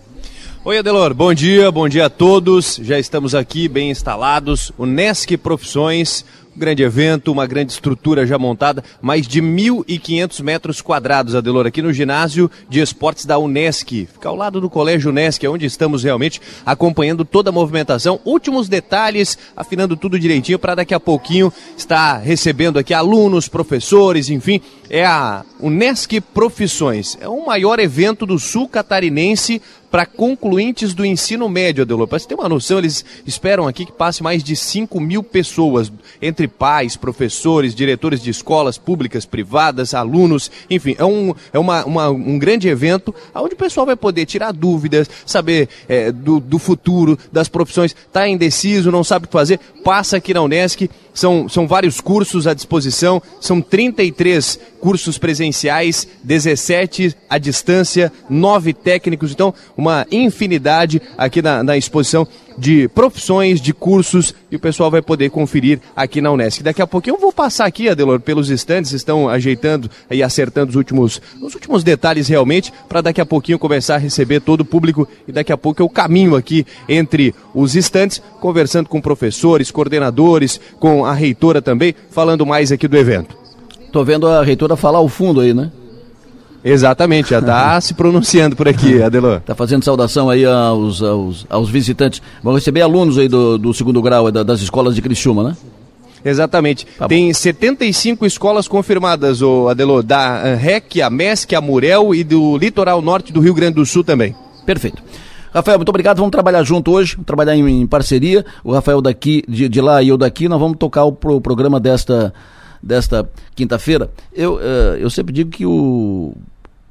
Oi, 0.66 0.78
Adelor, 0.78 1.14
bom 1.14 1.34
dia, 1.34 1.72
bom 1.72 1.88
dia 1.88 2.08
a 2.08 2.10
todos. 2.10 2.78
Já 2.84 3.00
estamos 3.00 3.34
aqui 3.34 3.70
bem 3.70 3.92
instalados. 3.92 4.74
O 4.78 4.86
Nesc 4.86 5.38
Profissões, 5.38 6.26
grande 6.60 6.84
evento, 6.84 7.32
uma 7.32 7.48
grande 7.48 7.72
estrutura 7.72 8.28
já 8.28 8.38
montada, 8.38 8.84
mais 9.02 9.28
de 9.28 9.42
1.500 9.42 10.44
metros 10.44 10.82
quadrados, 10.82 11.34
Adelor, 11.34 11.66
aqui 11.66 11.82
no 11.82 11.92
ginásio 11.92 12.52
de 12.70 12.80
esportes 12.80 13.26
da 13.26 13.40
Unesc. 13.40 14.06
Fica 14.06 14.30
ao 14.30 14.36
lado 14.36 14.62
do 14.62 14.70
Colégio 14.70 15.10
Unesc, 15.10 15.44
é 15.44 15.50
onde 15.50 15.66
estamos 15.66 16.04
realmente 16.04 16.40
acompanhando 16.66 17.26
toda 17.26 17.50
a 17.50 17.54
movimentação. 17.54 18.20
Últimos 18.24 18.70
detalhes, 18.70 19.38
afinando 19.56 19.98
tudo 19.98 20.20
direitinho 20.20 20.60
para 20.60 20.76
daqui 20.76 20.94
a 20.94 21.00
pouquinho 21.00 21.52
estar 21.76 22.18
recebendo 22.18 22.78
aqui 22.78 22.94
alunos, 22.94 23.48
professores, 23.48 24.30
enfim. 24.30 24.62
É 24.90 25.06
a 25.06 25.46
Unesc 25.60 26.20
Profissões. 26.20 27.18
É 27.22 27.28
o 27.28 27.46
maior 27.46 27.80
evento 27.80 28.26
do 28.26 28.38
sul 28.38 28.68
catarinense 28.68 29.62
para 29.92 30.06
concluintes 30.06 30.94
do 30.94 31.06
ensino 31.06 31.50
médio, 31.50 31.84
Adelor. 31.84 32.08
Para 32.08 32.20
você 32.20 32.28
ter 32.28 32.36
uma 32.36 32.50
noção, 32.50 32.78
eles 32.78 33.04
esperam 33.26 33.68
aqui 33.68 33.86
que 33.86 33.92
passe 33.92 34.22
mais 34.22 34.44
de 34.44 34.56
5 34.56 35.00
mil 35.00 35.24
pessoas, 35.24 35.92
entre 36.22 36.49
pais, 36.50 36.96
professores, 36.96 37.76
diretores 37.76 38.22
de 38.22 38.30
escolas 38.30 38.78
públicas, 38.78 39.26
privadas, 39.26 39.94
alunos, 39.94 40.52
enfim, 40.70 40.96
é 40.98 41.06
um, 41.06 41.34
é 41.54 41.60
uma, 41.60 41.86
uma 41.86 42.10
um 42.10 42.38
grande 42.38 42.68
evento 42.68 43.14
onde 43.34 43.54
o 43.54 43.58
pessoal 43.58 43.86
vai 43.86 43.96
poder 43.96 44.26
tirar 44.26 44.52
dúvidas, 44.52 45.10
saber 45.26 45.70
é, 45.88 46.12
do, 46.12 46.40
do 46.40 46.60
futuro, 46.60 47.18
das 47.32 47.48
profissões, 47.48 47.96
está 47.96 48.28
indeciso, 48.28 48.92
não 48.92 49.04
sabe 49.04 49.26
o 49.26 49.28
que 49.28 49.34
fazer, 49.34 49.60
passa 49.84 50.18
aqui 50.18 50.34
na 50.34 50.42
Unesc 50.42 50.90
são, 51.20 51.50
são 51.50 51.68
vários 51.68 52.00
cursos 52.00 52.48
à 52.48 52.54
disposição, 52.54 53.22
são 53.42 53.62
33 53.62 54.60
cursos 54.80 55.18
presenciais, 55.18 56.08
17 56.24 57.16
à 57.30 57.38
distância, 57.38 58.12
9 58.30 58.74
técnicos, 58.74 59.32
então 59.32 59.54
uma 59.76 60.08
infinidade 60.12 61.02
aqui 61.18 61.42
na, 61.42 61.64
na 61.64 61.78
exposição 61.78 62.28
de 62.60 62.90
profissões, 62.90 63.62
de 63.62 63.74
cursos, 63.74 64.36
e 64.52 64.58
o 64.58 64.60
pessoal 64.60 64.92
vai 64.92 65.02
poder 65.02 65.30
conferir 65.30 65.80
aqui 65.96 66.20
na 66.20 66.30
Unesc. 66.32 66.62
Daqui 66.62 66.82
a 66.82 66.88
pouquinho 66.88 67.16
eu 67.16 67.20
vou 67.20 67.32
passar 67.32 67.66
aqui, 67.66 67.88
Adelor, 67.88 68.20
pelos 68.20 68.50
estandes, 68.50 68.92
estão 68.92 69.30
ajeitando 69.30 69.90
e 70.12 70.22
acertando 70.22 70.72
os 70.72 70.76
últimos, 70.76 71.22
os 71.42 71.56
últimos 71.56 71.84
detalhes 71.84 72.28
realmente, 72.28 72.74
para 72.90 73.02
daqui 73.02 73.22
a 73.22 73.26
pouquinho 73.26 73.58
começar 73.58 73.96
a 73.96 74.00
receber 74.00 74.42
todo 74.42 74.62
o 74.62 74.66
público, 74.66 75.08
e 75.28 75.32
daqui 75.32 75.54
a 75.54 75.58
pouco 75.58 75.82
eu 75.82 75.88
caminho 75.88 76.36
aqui 76.36 76.66
entre 76.88 77.34
os 77.56 77.76
estandes, 77.76 78.22
conversando 78.42 78.90
com 78.90 79.00
professores, 79.00 79.72
coordenadores, 79.72 80.60
com 80.80 81.06
a 81.06 81.14
reitora 81.14 81.62
também, 81.62 81.96
falando 82.12 82.46
mais 82.46 82.72
aqui 82.72 82.88
do 82.88 82.98
evento. 82.98 83.38
Tô 83.92 84.04
vendo 84.04 84.28
a 84.28 84.44
reitora 84.44 84.76
falar 84.76 85.00
ao 85.00 85.08
fundo 85.08 85.40
aí, 85.40 85.54
né? 85.54 85.72
Exatamente, 86.64 87.30
já 87.30 87.40
está 87.40 87.80
se 87.82 87.94
pronunciando 87.94 88.56
por 88.56 88.68
aqui, 88.68 89.02
Adelô. 89.02 89.38
Está 89.38 89.56
fazendo 89.56 89.84
saudação 89.84 90.30
aí 90.30 90.46
aos, 90.46 91.02
aos, 91.02 91.46
aos, 91.50 91.70
visitantes. 91.70 92.22
Vão 92.44 92.54
receber 92.54 92.82
alunos 92.82 93.18
aí 93.18 93.28
do, 93.28 93.58
do 93.58 93.74
segundo 93.74 94.02
grau 94.02 94.32
das 94.32 94.62
escolas 94.62 94.96
de 94.96 95.02
Criciúma, 95.02 95.44
né? 95.44 95.58
Exatamente. 96.24 96.86
Tá 96.98 97.08
Tem 97.08 97.32
75 97.34 98.26
escolas 98.26 98.68
confirmadas, 98.68 99.42
o 99.42 99.70
Adelô, 99.70 100.04
da 100.04 100.56
REC, 100.56 101.02
a 101.02 101.10
MESC, 101.10 101.56
a 101.56 101.62
Murel 101.62 102.14
e 102.14 102.24
do 102.24 102.58
litoral 102.58 103.02
norte 103.02 103.32
do 103.32 103.40
Rio 103.40 103.54
Grande 103.54 103.76
do 103.76 103.86
Sul 103.86 104.04
também. 104.04 104.36
Perfeito. 104.66 105.02
Rafael, 105.54 105.80
muito 105.80 105.90
obrigado. 105.90 106.18
Vamos 106.18 106.32
trabalhar 106.32 106.64
junto 106.64 106.92
hoje, 106.92 107.18
trabalhar 107.26 107.56
em, 107.56 107.82
em 107.82 107.88
parceria. 107.88 108.46
O 108.64 108.72
Rafael 108.72 109.02
daqui, 109.02 109.44
de, 109.48 109.68
de, 109.68 109.82
lá 109.82 110.04
e 110.04 110.10
eu 110.10 110.18
daqui, 110.18 110.48
nós 110.48 110.60
vamos 110.60 110.78
tocar 110.78 111.06
o, 111.06 111.18
o 111.22 111.42
programa 111.42 111.80
desta, 111.80 112.34
desta 112.82 113.30
quinta-feira. 113.56 114.10
Eu, 114.34 114.56
uh, 114.56 114.98
eu 115.00 115.10
sempre 115.10 115.34
digo 115.34 115.50
que 115.50 115.66
o, 115.66 116.34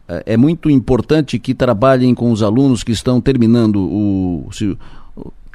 uh, 0.09 0.23
é 0.27 0.37
muito 0.37 0.71
importante 0.71 1.39
que 1.39 1.55
trabalhem 1.55 2.15
com 2.15 2.31
os 2.31 2.43
alunos 2.43 2.83
que 2.83 2.93
estão 2.93 3.21
terminando 3.21 3.77
o. 3.77 4.49
Se, 4.53 4.77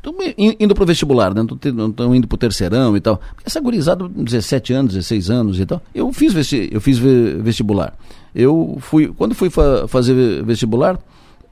Estão 0.03 0.15
indo 0.59 0.75
para 0.75 0.83
o 0.83 0.85
vestibular, 0.85 1.33
né? 1.33 1.43
Estão 1.43 2.13
indo 2.13 2.27
para 2.27 2.35
o 2.35 2.37
terceirão 2.37 2.97
e 2.97 2.99
tal. 2.99 3.21
Essa 3.45 3.61
gurizada, 3.61 4.05
17 4.09 4.73
anos, 4.73 4.93
16 4.95 5.29
anos 5.29 5.59
e 5.61 5.65
tal. 5.65 5.81
Eu 5.95 6.11
fiz, 6.11 6.33
eu 6.51 6.81
fiz 6.81 6.97
vestibular. 6.97 7.95
Eu 8.35 8.77
fui. 8.81 9.07
Quando 9.07 9.33
fui 9.33 9.49
fa 9.49 9.87
fazer 9.87 10.43
vestibular, 10.43 10.99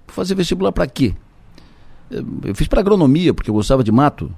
fazer 0.06 0.36
vestibular 0.36 0.74
para 0.74 0.86
quê? 0.86 1.14
Eu 2.10 2.54
fiz 2.54 2.68
para 2.68 2.82
agronomia, 2.82 3.34
porque 3.34 3.50
eu 3.50 3.54
gostava 3.54 3.86
de 3.86 3.92
mato. 3.92 4.30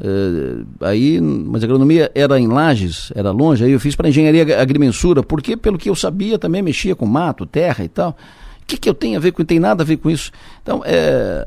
Uh, 0.00 0.66
aí, 0.80 1.20
mas 1.20 1.62
a 1.62 1.66
agronomia 1.66 2.10
era 2.14 2.38
em 2.38 2.48
Lages, 2.48 3.12
era 3.14 3.30
longe, 3.30 3.64
aí 3.64 3.72
eu 3.72 3.78
fiz 3.78 3.94
para 3.94 4.08
engenharia 4.08 4.60
agrimensura, 4.60 5.22
porque 5.22 5.56
pelo 5.56 5.78
que 5.78 5.88
eu 5.88 5.94
sabia 5.94 6.38
também 6.38 6.62
mexia 6.62 6.96
com 6.96 7.06
mato, 7.06 7.46
terra 7.46 7.84
e 7.84 7.88
tal. 7.88 8.16
O 8.62 8.66
que, 8.66 8.76
que 8.76 8.88
eu 8.88 8.94
tenho 8.94 9.16
a 9.16 9.20
ver 9.20 9.32
com 9.32 9.44
tem 9.44 9.60
nada 9.60 9.82
a 9.82 9.86
ver 9.86 9.98
com 9.98 10.10
isso? 10.10 10.32
Então, 10.62 10.82
é, 10.84 11.46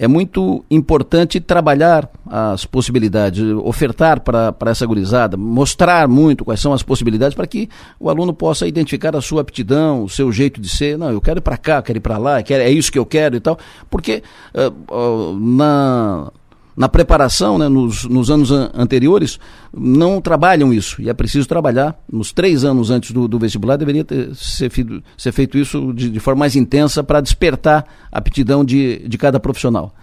é 0.00 0.08
muito 0.08 0.64
importante 0.70 1.38
trabalhar 1.40 2.08
as 2.26 2.64
possibilidades, 2.64 3.44
ofertar 3.62 4.20
para 4.20 4.54
essa 4.70 4.86
gurizada, 4.86 5.36
mostrar 5.36 6.08
muito 6.08 6.42
quais 6.42 6.58
são 6.58 6.72
as 6.72 6.82
possibilidades 6.82 7.34
para 7.34 7.46
que 7.46 7.68
o 7.98 8.08
aluno 8.08 8.32
possa 8.32 8.66
identificar 8.66 9.14
a 9.14 9.20
sua 9.20 9.42
aptidão, 9.42 10.02
o 10.02 10.08
seu 10.08 10.32
jeito 10.32 10.58
de 10.58 10.70
ser. 10.70 10.96
Não, 10.96 11.10
eu 11.10 11.20
quero 11.20 11.40
ir 11.40 11.42
para 11.42 11.58
cá, 11.58 11.82
quero 11.82 11.98
ir 11.98 12.00
para 12.00 12.16
lá, 12.16 12.42
quero, 12.42 12.62
é 12.62 12.70
isso 12.70 12.90
que 12.90 12.98
eu 12.98 13.04
quero 13.04 13.36
e 13.36 13.40
tal. 13.40 13.58
Porque 13.90 14.22
uh, 14.54 14.94
uh, 14.94 15.38
na, 15.38 16.32
na 16.76 16.88
preparação, 16.88 17.58
né, 17.58 17.68
nos, 17.68 18.04
nos 18.04 18.30
anos 18.30 18.50
an 18.50 18.70
anteriores, 18.74 19.38
não 19.72 20.20
trabalham 20.20 20.72
isso. 20.72 21.00
E 21.02 21.08
é 21.08 21.14
preciso 21.14 21.46
trabalhar. 21.46 21.98
Nos 22.10 22.32
três 22.32 22.64
anos 22.64 22.90
antes 22.90 23.10
do, 23.12 23.28
do 23.28 23.38
vestibular, 23.38 23.76
deveria 23.76 24.04
ter, 24.04 24.34
ser, 24.34 24.70
feito, 24.70 25.02
ser 25.16 25.32
feito 25.32 25.58
isso 25.58 25.92
de, 25.92 26.10
de 26.10 26.20
forma 26.20 26.40
mais 26.40 26.56
intensa 26.56 27.02
para 27.02 27.20
despertar 27.20 27.84
a 28.10 28.18
aptidão 28.18 28.64
de, 28.64 29.06
de 29.08 29.18
cada 29.18 29.38
profissional. 29.38 29.94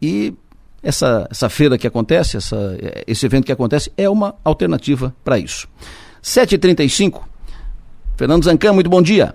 E 0.00 0.34
essa, 0.82 1.26
essa 1.30 1.48
feira 1.48 1.76
que 1.76 1.86
acontece, 1.86 2.36
essa, 2.36 2.78
esse 3.06 3.26
evento 3.26 3.44
que 3.44 3.52
acontece, 3.52 3.90
é 3.96 4.08
uma 4.08 4.34
alternativa 4.44 5.14
para 5.24 5.38
isso. 5.38 5.68
7h35, 6.22 7.20
Fernando 8.16 8.44
Zancan, 8.44 8.72
muito 8.72 8.90
bom 8.90 9.02
dia. 9.02 9.34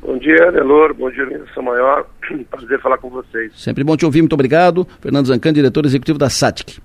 Bom 0.00 0.18
dia, 0.18 0.50
Delor. 0.52 0.94
Bom 0.94 1.10
dia, 1.10 1.44
São 1.54 1.62
Maior. 1.62 2.06
Prazer 2.50 2.80
falar 2.80 2.98
com 2.98 3.10
vocês. 3.10 3.52
Sempre 3.56 3.82
bom 3.84 3.96
te 3.96 4.04
ouvir, 4.04 4.22
muito 4.22 4.32
obrigado. 4.32 4.86
Fernando 5.00 5.26
Zancan, 5.26 5.52
diretor 5.52 5.84
executivo 5.84 6.18
da 6.18 6.30
SATIC. 6.30 6.78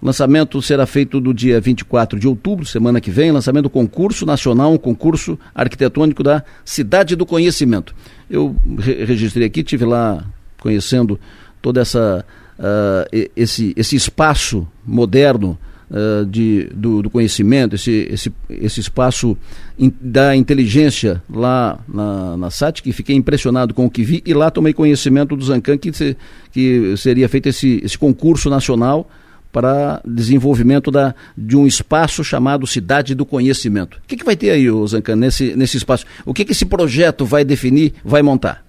O 0.00 0.06
lançamento 0.06 0.60
será 0.60 0.86
feito 0.86 1.20
no 1.20 1.32
dia 1.32 1.60
24 1.60 2.18
de 2.18 2.28
outubro, 2.28 2.66
semana 2.66 3.00
que 3.00 3.10
vem, 3.10 3.32
lançamento 3.32 3.64
do 3.64 3.70
concurso 3.70 4.26
nacional, 4.26 4.72
um 4.72 4.78
concurso 4.78 5.38
arquitetônico 5.54 6.22
da 6.22 6.44
Cidade 6.64 7.16
do 7.16 7.24
Conhecimento. 7.24 7.94
Eu 8.30 8.54
re 8.78 9.04
registrei 9.04 9.46
aqui, 9.46 9.62
tive 9.62 9.84
lá 9.84 10.22
conhecendo 10.60 11.18
toda 11.62 11.80
essa 11.80 12.24
uh, 12.58 13.28
esse, 13.34 13.72
esse 13.76 13.96
espaço 13.96 14.68
moderno 14.84 15.58
uh, 15.90 16.24
de, 16.26 16.68
do, 16.72 17.02
do, 17.02 17.10
conhecimento, 17.10 17.74
esse, 17.74 18.08
esse, 18.10 18.32
esse 18.48 18.80
espaço 18.80 19.36
in, 19.78 19.92
da 20.00 20.34
inteligência 20.36 21.22
lá 21.28 21.78
na, 21.88 22.36
na 22.36 22.50
SAT, 22.50 22.82
que 22.82 22.92
fiquei 22.92 23.16
impressionado 23.16 23.74
com 23.74 23.86
o 23.86 23.90
que 23.90 24.02
vi, 24.02 24.22
e 24.26 24.34
lá 24.34 24.50
tomei 24.50 24.72
conhecimento 24.72 25.36
do 25.36 25.44
Zancan 25.44 25.78
que, 25.78 25.92
se, 25.92 26.16
que 26.52 26.96
seria 26.96 27.28
feito 27.28 27.48
esse, 27.48 27.80
esse 27.84 27.98
concurso 27.98 28.48
nacional 28.50 29.08
para 29.52 30.00
desenvolvimento 30.04 30.90
da, 30.90 31.14
de 31.38 31.56
um 31.56 31.64
espaço 31.64 32.24
chamado 32.24 32.66
Cidade 32.66 33.14
do 33.14 33.24
Conhecimento. 33.24 33.98
O 33.98 34.00
que, 34.06 34.16
que 34.16 34.24
vai 34.24 34.34
ter 34.34 34.50
aí, 34.50 34.66
Zancan, 34.88 35.14
nesse, 35.14 35.54
nesse 35.56 35.76
espaço? 35.76 36.04
O 36.26 36.34
que, 36.34 36.44
que 36.44 36.50
esse 36.50 36.66
projeto 36.66 37.24
vai 37.24 37.44
definir, 37.44 37.94
vai 38.04 38.20
montar? 38.20 38.64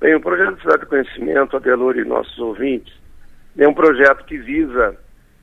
Bem, 0.00 0.14
o 0.14 0.20
projeto 0.20 0.60
Cidade 0.62 0.80
do 0.82 0.86
Conhecimento, 0.86 1.56
Adelor 1.56 1.96
e 1.98 2.04
nossos 2.04 2.38
ouvintes, 2.38 2.94
é 3.58 3.68
um 3.68 3.74
projeto 3.74 4.24
que 4.24 4.38
visa 4.38 4.96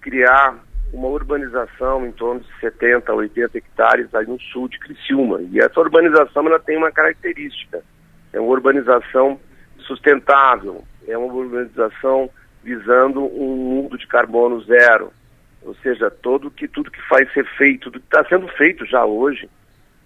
criar 0.08 0.58
uma 0.94 1.10
urbanização 1.10 2.08
em 2.08 2.14
torno 2.14 2.40
de 2.40 2.60
70, 2.62 3.14
80 3.14 3.58
hectares 3.58 4.16
aí 4.16 4.26
no 4.26 4.40
sul 4.40 4.70
de 4.70 4.80
Criciúma. 4.80 5.42
E 5.52 5.60
essa 5.60 5.78
urbanização 5.82 6.48
ela 6.48 6.60
tem 6.60 6.78
uma 6.78 6.90
característica, 6.94 7.84
é 8.32 8.40
uma 8.40 8.50
urbanização 8.50 9.38
sustentável, 9.80 10.82
é 11.06 11.18
uma 11.18 11.34
urbanização 11.34 12.30
visando 12.64 13.22
um 13.22 13.58
mundo 13.58 13.98
de 13.98 14.08
carbono 14.08 14.62
zero, 14.62 15.12
ou 15.62 15.76
seja, 15.76 16.10
todo 16.10 16.50
que, 16.50 16.70
tudo 16.70 16.90
que 16.90 17.02
vai 17.10 17.26
ser 17.34 17.46
feito, 17.58 17.92
tudo 17.92 18.00
que 18.00 18.06
está 18.06 18.24
sendo 18.30 18.48
feito 18.48 18.86
já 18.86 19.04
hoje, 19.04 19.50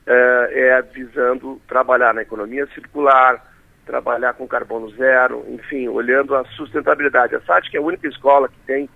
é, 0.08 0.70
é 0.70 0.82
visando 0.82 1.62
trabalhar 1.68 2.12
na 2.16 2.24
economia 2.24 2.66
circular, 2.74 3.46
trabalhar 3.86 4.34
com 4.34 4.48
carbono 4.48 4.90
zero, 4.96 5.46
enfim, 5.48 5.88
olhando 5.90 6.36
a 6.36 6.44
sustentabilidade. 6.46 7.36
A 7.36 7.42
SATIC 7.42 7.78
é 7.78 7.80
a 7.80 7.84
única 7.84 8.08
escola 8.08 8.50
que 8.50 8.58
tem 8.66 8.90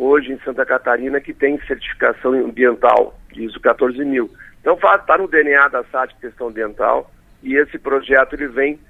hoje 0.00 0.32
em 0.32 0.38
Santa 0.38 0.64
Catarina 0.64 1.20
que 1.20 1.34
tem 1.34 1.60
certificação 1.66 2.32
ambiental, 2.32 3.14
ISO 3.36 3.60
14000. 3.60 4.30
Então 4.58 4.74
está 4.74 5.18
no 5.18 5.28
DNA 5.28 5.68
da 5.68 5.84
SATIC 5.84 6.20
questão 6.20 6.48
ambiental 6.48 7.10
e 7.42 7.54
esse 7.54 7.78
projeto 7.78 8.32
ele 8.32 8.48
vem, 8.48 8.80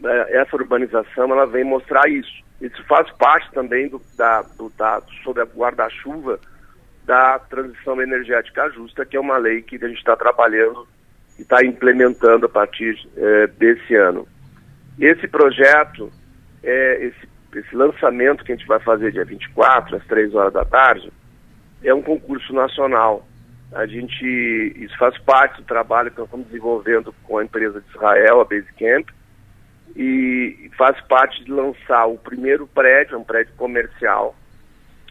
né, 0.00 0.26
essa 0.30 0.56
urbanização 0.56 1.30
ela 1.30 1.46
vem 1.46 1.62
mostrar 1.62 2.08
isso. 2.08 2.42
Isso 2.60 2.84
faz 2.86 3.08
parte 3.12 3.48
também 3.52 3.88
do, 3.88 4.02
da, 4.16 4.42
do, 4.42 4.68
da, 4.76 5.00
sob 5.22 5.40
a 5.40 5.44
guarda-chuva 5.44 6.40
da 7.04 7.38
transição 7.38 8.02
energética 8.02 8.68
justa, 8.70 9.06
que 9.06 9.16
é 9.16 9.20
uma 9.20 9.38
lei 9.38 9.62
que 9.62 9.76
a 9.76 9.88
gente 9.88 9.98
está 9.98 10.16
trabalhando 10.16 10.88
e 11.38 11.42
está 11.42 11.64
implementando 11.64 12.46
a 12.46 12.48
partir 12.48 12.98
eh, 13.16 13.46
desse 13.46 13.94
ano. 13.94 14.26
Esse 14.98 15.28
projeto, 15.28 16.12
é, 16.62 17.06
esse, 17.06 17.27
esse 17.54 17.74
lançamento 17.74 18.44
que 18.44 18.52
a 18.52 18.56
gente 18.56 18.66
vai 18.66 18.80
fazer 18.80 19.12
dia 19.12 19.24
24, 19.24 19.96
às 19.96 20.04
3 20.04 20.34
horas 20.34 20.52
da 20.52 20.64
tarde, 20.64 21.10
é 21.82 21.94
um 21.94 22.02
concurso 22.02 22.52
nacional. 22.52 23.26
A 23.72 23.86
gente, 23.86 24.24
isso 24.76 24.96
faz 24.98 25.16
parte 25.18 25.60
do 25.60 25.66
trabalho 25.66 26.10
que 26.10 26.18
nós 26.18 26.26
estamos 26.26 26.46
desenvolvendo 26.46 27.14
com 27.24 27.38
a 27.38 27.44
empresa 27.44 27.80
de 27.80 27.88
Israel, 27.88 28.40
a 28.40 28.44
Basecamp, 28.44 29.08
e 29.96 30.70
faz 30.76 31.00
parte 31.02 31.44
de 31.44 31.50
lançar 31.50 32.06
o 32.06 32.18
primeiro 32.18 32.66
prédio, 32.66 33.14
é 33.14 33.18
um 33.18 33.24
prédio 33.24 33.52
comercial, 33.56 34.34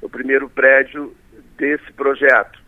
o 0.01 0.09
primeiro 0.09 0.49
prédio 0.49 1.15
desse 1.57 1.91
projeto. 1.93 2.59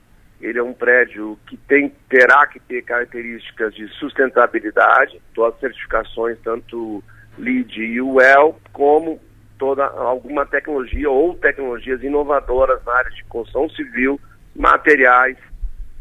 Ele 0.41 0.57
é 0.57 0.63
um 0.63 0.73
prédio 0.73 1.37
que 1.47 1.57
tem, 1.57 1.91
terá 2.07 2.47
que 2.47 2.59
ter 2.61 2.81
características 2.83 3.73
de 3.73 3.87
sustentabilidade, 3.95 5.21
todas 5.33 5.55
as 5.55 5.59
certificações, 5.59 6.37
tanto 6.43 7.03
LEED 7.37 7.81
e 7.81 8.01
UEL, 8.01 8.59
como 8.71 9.19
toda 9.59 9.85
alguma 9.85 10.45
tecnologia 10.45 11.09
ou 11.09 11.35
tecnologias 11.35 12.01
inovadoras 12.01 12.83
na 12.85 12.93
área 12.93 13.11
de 13.11 13.23
construção 13.25 13.69
civil, 13.69 14.19
materiais 14.55 15.37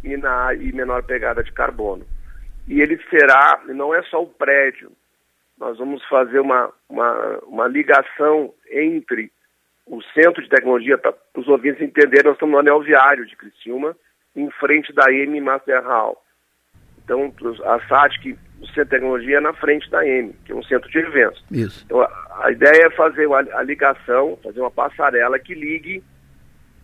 e 0.03 0.17
na 0.17 0.55
e 0.55 0.73
menor 0.73 1.03
pegada 1.03 1.43
de 1.43 1.53
carbono. 1.53 2.07
E 2.69 2.81
ele 2.81 2.99
será, 3.11 3.61
não 3.67 3.95
é 3.95 4.03
só 4.05 4.23
o 4.23 4.29
prédio, 4.29 4.93
nós 5.59 5.77
vamos 5.77 6.03
fazer 6.05 6.39
uma, 6.39 6.73
uma, 6.89 7.39
uma 7.47 7.67
ligação 7.67 8.55
entre 8.71 9.31
o 9.87 10.01
centro 10.15 10.43
de 10.43 10.49
tecnologia, 10.49 10.97
para 10.97 11.15
os 11.35 11.49
ouvintes 11.49 11.83
entenderem, 11.83 12.27
nós 12.27 12.35
estamos 12.35 12.53
no 12.53 12.61
anel 12.61 12.81
viário 12.81 13.27
de 13.27 13.35
Criciúma, 13.35 13.97
em 14.37 14.51
frente 14.53 14.93
da 14.93 15.11
M 15.13 15.41
Master 15.41 15.83
Hall. 15.83 16.23
Então, 17.09 17.33
a 17.65 17.81
SATIC, 17.89 18.39
o 18.61 18.67
Centro 18.67 18.85
de 18.85 18.91
Tecnologia, 18.91 19.39
é 19.39 19.41
na 19.41 19.55
frente 19.55 19.91
da 19.91 20.07
M, 20.07 20.35
que 20.45 20.53
é 20.53 20.55
um 20.55 20.63
centro 20.63 20.91
de 20.91 20.99
eventos. 20.99 21.43
Isso. 21.51 21.83
Então, 21.87 22.03
a, 22.03 22.41
a 22.45 22.53
ideia 22.53 22.87
é 22.87 22.91
fazer 22.91 23.27
a, 23.33 23.39
a, 23.59 23.63
ligação, 23.63 24.39
fazer 24.45 24.61
uma 24.61 24.71
passarela 24.71 25.39
que 25.39 25.55
ligue 25.55 26.05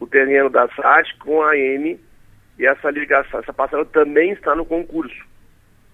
o 0.01 0.07
terreno 0.07 0.49
da 0.49 0.67
SATIC 0.69 1.19
com 1.19 1.43
a 1.43 1.55
M, 1.55 2.01
e 2.59 2.67
essa 2.67 2.91
ligação, 2.91 3.39
essa 3.39 3.53
passarela 3.53 3.87
também 3.87 4.33
está 4.33 4.55
no 4.55 4.65
concurso. 4.65 5.15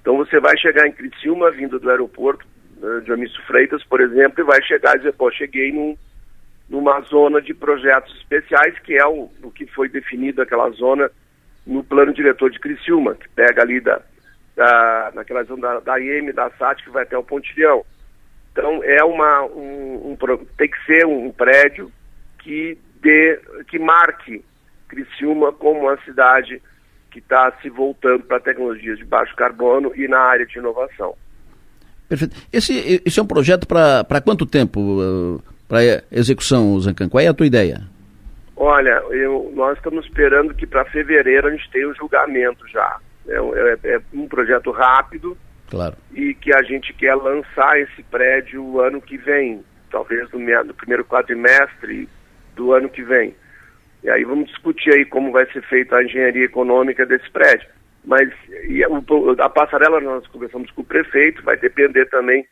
Então, 0.00 0.16
você 0.16 0.38
vai 0.38 0.56
chegar 0.56 0.86
em 0.86 0.92
Criciúma, 0.92 1.50
vindo 1.50 1.80
do 1.80 1.90
aeroporto 1.90 2.46
uh, 2.80 3.00
de 3.00 3.12
Omício 3.12 3.42
Freitas, 3.46 3.82
por 3.82 4.00
exemplo, 4.00 4.40
e 4.40 4.46
vai 4.46 4.62
chegar 4.62 4.94
e 4.94 4.98
dizer, 4.98 5.12
pô, 5.14 5.28
cheguei 5.32 5.72
num, 5.72 5.96
numa 6.68 7.00
zona 7.00 7.42
de 7.42 7.52
projetos 7.52 8.14
especiais, 8.18 8.78
que 8.78 8.96
é 8.96 9.04
o, 9.04 9.28
o 9.42 9.50
que 9.50 9.66
foi 9.66 9.88
definido 9.88 10.40
aquela 10.40 10.70
zona 10.70 11.10
no 11.66 11.82
plano 11.82 12.14
diretor 12.14 12.48
de 12.50 12.60
Criciúma, 12.60 13.16
que 13.16 13.28
pega 13.30 13.62
ali 13.62 13.80
da, 13.80 14.00
da, 14.60 15.10
naquela 15.14 15.42
zona 15.44 15.62
da, 15.62 15.80
da 15.80 16.00
IM, 16.00 16.32
da 16.32 16.50
SAT, 16.50 16.84
que 16.84 16.90
vai 16.90 17.04
até 17.04 17.16
o 17.16 17.24
Pontilhão. 17.24 17.82
Então 18.52 18.84
é 18.84 19.02
uma 19.02 19.44
um, 19.46 20.12
um, 20.12 20.36
tem 20.58 20.68
que 20.68 20.84
ser 20.84 21.06
um 21.06 21.32
prédio 21.32 21.90
que 22.40 22.76
dê, 23.00 23.40
que 23.68 23.78
marque 23.78 24.44
Criciúma 24.86 25.50
como 25.50 25.80
uma 25.80 25.96
cidade 26.04 26.60
que 27.10 27.20
está 27.20 27.50
se 27.62 27.70
voltando 27.70 28.24
para 28.24 28.38
tecnologias 28.38 28.98
de 28.98 29.04
baixo 29.04 29.34
carbono 29.34 29.92
e 29.96 30.06
na 30.06 30.18
área 30.18 30.44
de 30.44 30.58
inovação. 30.58 31.14
Perfeito. 32.06 32.36
Esse, 32.52 33.00
esse 33.06 33.18
é 33.18 33.22
um 33.22 33.26
projeto 33.26 33.66
para 33.66 34.20
quanto 34.20 34.44
tempo 34.44 34.80
uh, 34.80 35.42
para 35.66 36.04
execução, 36.12 36.78
Zancan? 36.80 37.08
Qual 37.08 37.20
é 37.20 37.28
a 37.28 37.34
tua 37.34 37.46
ideia? 37.46 37.80
Olha, 38.56 39.02
eu, 39.10 39.50
nós 39.54 39.78
estamos 39.78 40.04
esperando 40.04 40.54
que 40.54 40.66
para 40.66 40.84
fevereiro 40.86 41.48
a 41.48 41.50
gente 41.50 41.70
tenha 41.70 41.88
o 41.88 41.92
um 41.92 41.94
julgamento 41.94 42.68
já. 42.68 42.98
É, 43.30 43.36
é, 43.36 43.94
é, 43.94 44.00
um 44.12 44.26
projeto 44.26 44.72
rápido 44.72 45.38
claro. 45.68 45.96
e 46.12 46.34
que 46.34 46.52
a 46.52 46.62
gente 46.62 46.92
quer 46.94 47.14
lançar 47.14 47.78
esse 47.78 48.02
prédio 48.02 48.60
o 48.60 48.80
ano 48.80 49.00
que 49.00 49.16
vem, 49.16 49.64
talvez 49.88 50.28
no, 50.32 50.40
no 50.64 50.74
primeiro 50.74 51.04
quadrimestre 51.04 52.08
do 52.56 52.72
ano 52.72 52.88
que 52.88 53.04
vem. 53.04 53.36
E 54.02 54.10
aí 54.10 54.24
vamos 54.24 54.48
discutir 54.48 54.92
aí 54.92 55.04
como 55.04 55.30
vai 55.30 55.46
ser 55.52 55.62
feita 55.62 55.96
a 55.96 56.02
engenharia 56.02 56.44
econômica 56.44 57.06
desse 57.06 57.30
prédio. 57.30 57.68
Mas 58.04 58.28
a, 59.38 59.44
a 59.44 59.48
passarela 59.48 60.00
nós 60.00 60.26
conversamos 60.26 60.68
com 60.72 60.80
o 60.80 60.86
prefeito, 60.86 61.44
vai 61.44 61.56
depender 61.56 62.06
também 62.06 62.44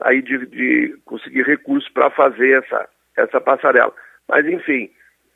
aí 0.00 0.22
de, 0.22 0.46
de 0.46 0.96
conseguir 1.04 1.42
recursos 1.42 1.90
para 1.92 2.08
fazer 2.10 2.62
essa, 2.62 2.88
essa 3.16 3.40
passarela. 3.40 3.92
Mas 4.28 4.46
enfim, 4.46 4.90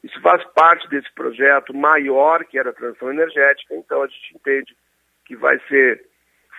isso 0.05 0.21
faz 0.21 0.45
parte 0.53 0.89
desse 0.89 1.13
projeto 1.15 1.75
maior 1.75 2.45
que 2.45 2.59
era 2.59 2.71
a 2.71 2.75
transição 2.75 3.11
energética, 3.11 3.75
então 3.75 4.03
a 4.03 4.07
gente 4.07 4.37
entende 4.37 4.77
que 5.27 5.37
vai 5.37 5.59
ser 5.69 6.03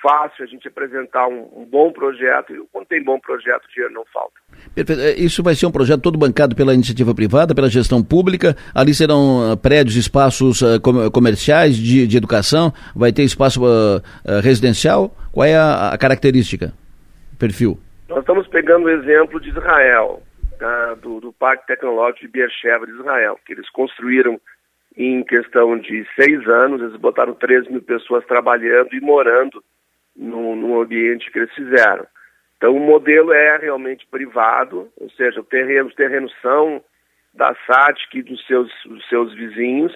fácil 0.06 0.43
a 0.43 0.47
gente 0.47 0.67
apresentar 0.67 1.28
um, 1.28 1.49
um, 1.56 1.65
bom 1.65 1.91
projeto 1.91 2.54
e 2.54 2.62
quando 2.71 2.86
tem 2.86 3.04
bom 3.04 3.19
projeto, 3.19 3.67
dinheiro 3.73 3.91
não 3.91 4.06
falta. 4.13 4.34
Perfeito. 4.75 5.01
É, 5.01 5.12
isso 5.13 5.41
vai 5.41 5.56
ser 5.56 5.65
um 5.65 5.71
projeto 5.71 6.01
todo 6.01 6.17
bancado 6.17 6.56
pela 6.56 6.75
iniciativa 6.75 7.15
privada, 7.15 7.56
pela 7.56 7.69
gestão 7.69 8.04
pública. 8.04 8.56
Ali 8.73 8.93
serão 8.93 9.51
uh, 9.51 9.58
prédios, 9.58 9.95
espaços 9.95 10.62
uh, 10.62 10.80
com 10.80 11.10
comerciais, 11.10 11.75
de, 11.75 12.06
de, 12.06 12.17
educação, 12.17 12.71
vai 12.95 13.12
ter 13.12 13.23
espaço 13.23 13.63
uh, 13.63 14.01
residencial. 14.43 15.15
Qual 15.32 15.45
é 15.45 15.56
a, 15.56 15.89
a 15.89 15.97
característica, 15.97 16.71
perfil? 17.39 17.80
Nós 18.08 18.19
estamos 18.19 18.47
pegando 18.47 18.86
o 18.86 18.89
exemplo 18.89 19.41
de 19.41 19.49
Israel 19.49 20.21
do, 21.01 21.19
do, 21.19 21.34
Parque 21.34 21.67
Tecnológico 21.67 22.21
de 22.21 22.32
Beersheba 22.32 22.86
de 22.86 22.93
Israel, 22.93 23.38
que 23.45 23.54
eles 23.54 23.69
construíram 23.71 24.39
em 24.97 25.23
questão 25.23 25.77
de 25.77 26.05
seis 26.15 26.47
anos, 26.47 26.81
eles 26.81 26.95
botaram 26.95 27.34
3 27.34 27.67
mil 27.69 27.81
pessoas 27.81 28.25
trabalhando 28.25 28.93
e 28.93 29.01
morando 29.01 29.63
no, 30.15 30.55
no 30.55 30.81
ambiente 30.81 31.29
que 31.31 31.39
eles 31.39 31.53
fizeram. 31.53 32.05
Então 32.58 32.75
o 32.75 32.79
modelo 32.79 33.34
é 33.34 33.58
realmente 33.58 34.08
privado, 34.08 34.89
ou 34.97 35.10
seja, 35.12 35.43
terreno, 35.43 35.89
os 35.89 35.95
terrenos 35.95 36.34
são 36.41 36.81
da 37.34 37.53
SATIC 37.67 38.19
e 38.19 38.23
dos 38.23 38.45
seus, 38.47 38.71
dos 38.86 39.08
seus 39.10 39.34
vizinhos, 39.34 39.93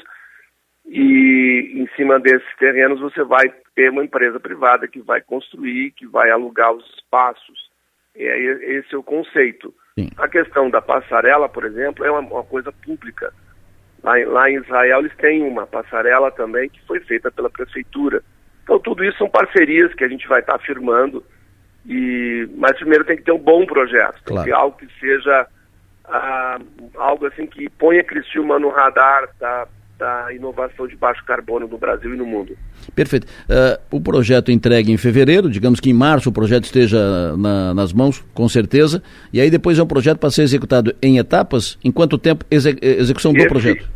e 0.85 1.71
em 1.75 1.87
cima 1.95 2.19
desses 2.19 2.55
terrenos 2.57 2.99
você 2.99 3.23
vai 3.23 3.53
ter 3.75 3.89
uma 3.89 4.03
empresa 4.03 4.39
privada 4.39 4.87
que 4.87 5.01
vai 5.01 5.21
construir, 5.21 5.91
que 5.91 6.05
vai 6.05 6.29
alugar 6.31 6.73
os 6.73 6.85
espaços. 6.95 7.69
E 8.15 8.23
esse 8.23 8.93
é 8.93 8.97
o 8.97 9.03
conceito. 9.03 9.73
Sim. 9.97 10.09
A 10.17 10.27
questão 10.27 10.69
da 10.69 10.81
passarela, 10.81 11.47
por 11.47 11.63
exemplo, 11.63 12.03
é 12.05 12.11
uma, 12.11 12.19
uma 12.19 12.43
coisa 12.43 12.71
pública. 12.71 13.33
Lá, 14.03 14.13
lá, 14.27 14.49
em 14.49 14.55
Israel 14.55 14.99
eles 14.99 15.15
têm 15.17 15.43
uma 15.43 15.67
passarela 15.67 16.31
também 16.31 16.69
que 16.69 16.81
foi 16.85 16.99
feita 17.01 17.29
pela 17.31 17.49
prefeitura. 17.49 18.23
Então 18.63 18.79
tudo 18.79 19.03
isso 19.03 19.17
são 19.17 19.29
parcerias 19.29 19.93
que 19.93 20.03
a 20.03 20.07
gente 20.07 20.27
vai 20.27 20.39
estar 20.39 20.57
tá 20.57 20.59
firmando. 20.59 21.23
E, 21.85 22.47
mas 22.55 22.77
primeiro 22.77 23.05
tem 23.05 23.17
que 23.17 23.23
ter 23.23 23.31
um 23.31 23.39
bom 23.39 23.65
projeto, 23.65 24.21
tem 24.23 24.35
claro. 24.35 24.43
que 24.43 24.49
ter 24.49 24.55
algo 24.55 24.77
que 24.77 24.87
seja 24.99 25.47
ah, 26.05 26.59
algo 26.95 27.25
assim 27.25 27.45
que 27.45 27.69
ponha 27.69 28.03
Criciúma 28.03 28.59
no 28.59 28.69
radar 28.69 29.29
da, 29.39 29.67
da 29.99 30.33
inovação 30.33 30.87
de 30.87 30.95
baixo 30.95 31.23
carbono 31.25 31.67
no 31.67 31.77
Brasil 31.77 32.13
e 32.13 32.17
no 32.17 32.25
mundo. 32.25 32.57
Perfeito. 32.95 33.27
Uh, 33.27 33.97
o 33.97 34.01
projeto 34.01 34.49
entregue 34.49 34.91
em 34.91 34.97
fevereiro, 34.97 35.49
digamos 35.49 35.81
que 35.81 35.89
em 35.89 35.93
março 35.93 36.29
o 36.29 36.31
projeto 36.31 36.63
esteja 36.63 37.35
na, 37.37 37.73
nas 37.73 37.91
mãos, 37.91 38.25
com 38.33 38.47
certeza, 38.47 39.03
e 39.33 39.41
aí 39.41 39.51
depois 39.51 39.77
é 39.77 39.83
um 39.83 39.87
projeto 39.87 40.17
para 40.17 40.31
ser 40.31 40.43
executado 40.43 40.95
em 41.01 41.17
etapas. 41.17 41.77
Em 41.83 41.91
quanto 41.91 42.17
tempo 42.17 42.45
exe 42.49 42.77
execução 42.81 43.33
do 43.33 43.39
esse, 43.39 43.47
projeto? 43.49 43.89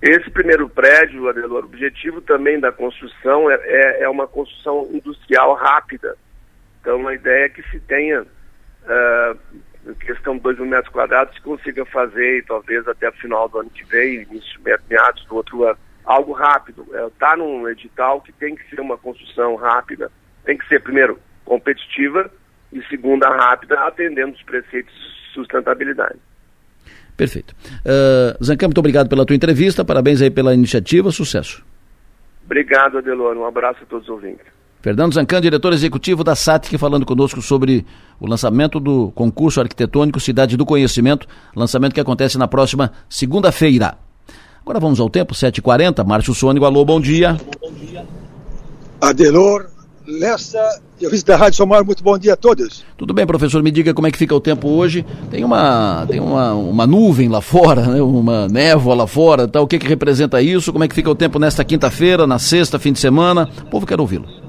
Esse 0.00 0.30
primeiro 0.30 0.68
prédio, 0.68 1.28
Adelor, 1.28 1.62
o 1.62 1.66
objetivo 1.66 2.22
também 2.22 2.58
da 2.58 2.72
construção 2.72 3.50
é, 3.50 3.54
é, 3.62 4.02
é, 4.04 4.08
uma 4.08 4.26
construção 4.26 4.88
industrial 4.92 5.54
rápida. 5.54 6.16
Então 6.80 7.06
a 7.06 7.14
ideia 7.14 7.46
é 7.46 7.48
que 7.50 7.62
se 7.70 7.78
tenha 7.80 8.22
uh, 8.22 9.38
questão 10.00 10.38
2 10.38 10.58
mil 10.58 10.66
metros 10.66 10.92
quadrados, 10.92 11.34
se 11.34 11.40
consiga 11.40 11.84
fazer, 11.84 12.44
talvez 12.46 12.86
até 12.88 13.08
o 13.08 13.12
final 13.12 13.48
do 13.48 13.58
ano 13.58 13.70
que 13.70 13.84
vem, 13.84 14.22
início, 14.22 14.60
meados 14.88 15.24
do 15.26 15.36
outro 15.36 15.64
ano. 15.64 15.78
Algo 16.04 16.32
rápido. 16.32 16.82
Está 16.82 16.98
é, 16.98 17.10
tá 17.18 17.36
num 17.36 17.68
edital 17.68 18.20
que 18.20 18.32
tem 18.32 18.54
que 18.54 18.68
ser 18.68 18.80
uma 18.80 18.96
construção 18.96 19.54
rápida, 19.56 20.10
tem 20.44 20.56
que 20.56 20.66
ser, 20.68 20.80
primeiro, 20.80 21.18
competitiva 21.44 22.30
e, 22.72 22.82
segunda, 22.84 23.28
rápida, 23.28 23.78
atendendo 23.80 24.34
os 24.34 24.42
preceitos 24.42 24.92
de 24.94 25.34
sustentabilidade. 25.34 26.18
Perfeito. 27.16 27.54
Uh, 27.84 28.44
Zancan, 28.44 28.68
muito 28.68 28.78
obrigado 28.78 29.08
pela 29.08 29.24
tua 29.24 29.36
entrevista, 29.36 29.84
parabéns 29.84 30.20
aí 30.20 30.30
pela 30.30 30.52
iniciativa, 30.52 31.10
sucesso. 31.10 31.64
Obrigado, 32.44 32.98
Adelor, 32.98 33.36
um 33.36 33.46
abraço 33.46 33.82
a 33.82 33.86
todos 33.86 34.08
os 34.08 34.14
ouvintes. 34.14 34.46
Fernando 34.84 35.14
Zancan, 35.14 35.40
diretor 35.40 35.72
executivo 35.72 36.22
da 36.22 36.34
SATIC, 36.34 36.76
falando 36.76 37.06
conosco 37.06 37.40
sobre 37.40 37.86
o 38.20 38.26
lançamento 38.26 38.78
do 38.78 39.10
concurso 39.14 39.58
arquitetônico 39.58 40.20
Cidade 40.20 40.58
do 40.58 40.66
Conhecimento, 40.66 41.26
lançamento 41.56 41.94
que 41.94 42.00
acontece 42.00 42.36
na 42.36 42.46
próxima 42.46 42.92
segunda-feira. 43.08 43.96
Agora 44.60 44.78
vamos 44.78 45.00
ao 45.00 45.08
tempo, 45.08 45.32
7h40, 45.32 46.04
Márcio 46.04 46.34
Sônico, 46.34 46.66
alô, 46.66 46.84
bom 46.84 47.00
dia. 47.00 47.38
Bom 47.62 47.72
dia. 47.72 48.04
Adelor, 49.00 49.68
Lessa 50.06 50.60
e 51.00 51.06
ouvintes 51.06 51.24
da 51.24 51.34
Rádio 51.34 51.56
Somar, 51.56 51.82
muito 51.82 52.04
bom 52.04 52.18
dia 52.18 52.34
a 52.34 52.36
todos. 52.36 52.84
Tudo 52.94 53.14
bem, 53.14 53.26
professor, 53.26 53.62
me 53.62 53.70
diga 53.70 53.94
como 53.94 54.06
é 54.06 54.10
que 54.10 54.18
fica 54.18 54.34
o 54.34 54.40
tempo 54.40 54.68
hoje. 54.68 55.02
Tem 55.30 55.42
uma, 55.42 56.04
tem 56.06 56.20
uma, 56.20 56.52
uma 56.52 56.86
nuvem 56.86 57.30
lá 57.30 57.40
fora, 57.40 57.86
né? 57.86 58.02
uma 58.02 58.48
névoa 58.48 58.94
lá 58.94 59.06
fora, 59.06 59.48
tá? 59.48 59.62
o 59.62 59.66
que, 59.66 59.78
que 59.78 59.88
representa 59.88 60.42
isso? 60.42 60.74
Como 60.74 60.84
é 60.84 60.88
que 60.88 60.94
fica 60.94 61.10
o 61.10 61.14
tempo 61.14 61.38
nesta 61.38 61.64
quinta-feira, 61.64 62.26
na 62.26 62.38
sexta, 62.38 62.78
fim 62.78 62.92
de 62.92 62.98
semana? 62.98 63.48
O 63.62 63.70
povo 63.70 63.86
quer 63.86 63.98
ouvi-lo. 63.98 64.43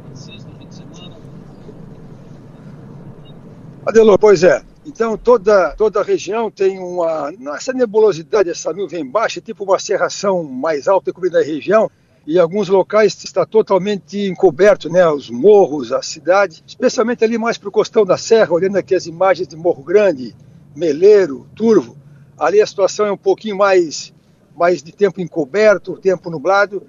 Adelor, 3.85 4.17
pois 4.17 4.43
é. 4.43 4.63
Então 4.83 5.15
toda, 5.15 5.75
toda 5.75 5.99
a 5.99 6.03
região 6.03 6.49
tem 6.49 6.79
uma. 6.79 7.31
Essa 7.55 7.71
nebulosidade, 7.71 8.49
essa 8.49 8.73
nuvem 8.73 9.07
baixa, 9.07 9.39
tipo 9.39 9.63
uma 9.63 9.77
serração 9.77 10.43
mais 10.43 10.87
alta 10.87 11.13
cobrindo 11.13 11.37
a 11.37 11.43
região, 11.43 11.89
e 12.25 12.39
alguns 12.39 12.67
locais 12.67 13.15
está 13.23 13.45
totalmente 13.45 14.27
encoberto, 14.27 14.89
né? 14.89 15.07
Os 15.07 15.29
morros, 15.29 15.91
a 15.91 16.01
cidade, 16.01 16.63
especialmente 16.65 17.23
ali 17.23 17.37
mais 17.37 17.59
para 17.59 17.69
o 17.69 17.71
costão 17.71 18.03
da 18.03 18.17
serra, 18.17 18.53
olhando 18.53 18.77
aqui 18.77 18.95
as 18.95 19.05
imagens 19.05 19.47
de 19.47 19.55
Morro 19.55 19.83
Grande, 19.83 20.35
Meleiro, 20.75 21.47
Turvo. 21.55 21.95
Ali 22.37 22.59
a 22.59 22.65
situação 22.65 23.05
é 23.05 23.11
um 23.11 23.17
pouquinho 23.17 23.55
mais, 23.55 24.11
mais 24.55 24.81
de 24.81 24.91
tempo 24.91 25.21
encoberto, 25.21 25.97
tempo 25.97 26.31
nublado, 26.31 26.87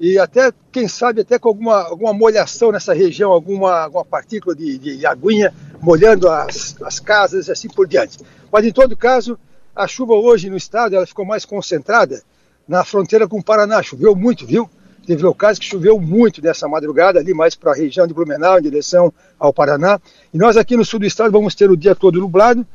e 0.00 0.18
até, 0.18 0.52
quem 0.70 0.86
sabe, 0.86 1.22
até 1.22 1.38
com 1.38 1.48
alguma, 1.48 1.82
alguma 1.82 2.12
molhação 2.12 2.70
nessa 2.70 2.94
região, 2.94 3.32
alguma, 3.32 3.80
alguma 3.80 4.04
partícula 4.04 4.54
de, 4.54 4.78
de 4.78 5.06
aguinha 5.06 5.52
molhando 5.80 6.28
as, 6.28 6.76
as 6.82 7.00
casas 7.00 7.48
e 7.48 7.52
assim 7.52 7.68
por 7.68 7.86
diante. 7.86 8.18
Mas, 8.50 8.64
em 8.64 8.72
todo 8.72 8.96
caso, 8.96 9.38
a 9.74 9.86
chuva 9.86 10.14
hoje 10.14 10.48
no 10.50 10.56
estado 10.56 10.94
ela 10.94 11.06
ficou 11.06 11.24
mais 11.24 11.44
concentrada 11.44 12.22
na 12.66 12.84
fronteira 12.84 13.26
com 13.26 13.38
o 13.38 13.44
Paraná. 13.44 13.82
Choveu 13.82 14.14
muito, 14.14 14.46
viu? 14.46 14.68
Teve 15.06 15.22
locais 15.22 15.58
que 15.58 15.64
choveu 15.64 15.98
muito 15.98 16.42
nessa 16.42 16.68
madrugada, 16.68 17.18
ali 17.18 17.32
mais 17.32 17.54
para 17.54 17.72
a 17.72 17.74
região 17.74 18.06
de 18.06 18.12
Blumenau, 18.12 18.58
em 18.58 18.62
direção 18.62 19.12
ao 19.38 19.52
Paraná. 19.52 19.98
E 20.32 20.38
nós 20.38 20.56
aqui 20.56 20.76
no 20.76 20.84
sul 20.84 21.00
do 21.00 21.06
estado 21.06 21.32
vamos 21.32 21.54
ter 21.54 21.70
o 21.70 21.76
dia 21.76 21.94
todo 21.94 22.20
nublado. 22.20 22.66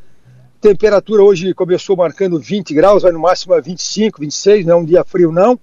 Temperatura 0.59 1.21
hoje 1.21 1.53
começou 1.53 1.95
marcando 1.95 2.39
20 2.39 2.73
graus, 2.73 3.03
vai 3.03 3.11
no 3.11 3.19
máximo 3.19 3.53
a 3.53 3.61
25, 3.61 4.19
26, 4.19 4.65
não 4.65 4.73
é 4.73 4.75
um 4.77 4.85
dia 4.85 5.03
frio 5.03 5.31
não. 5.31 5.59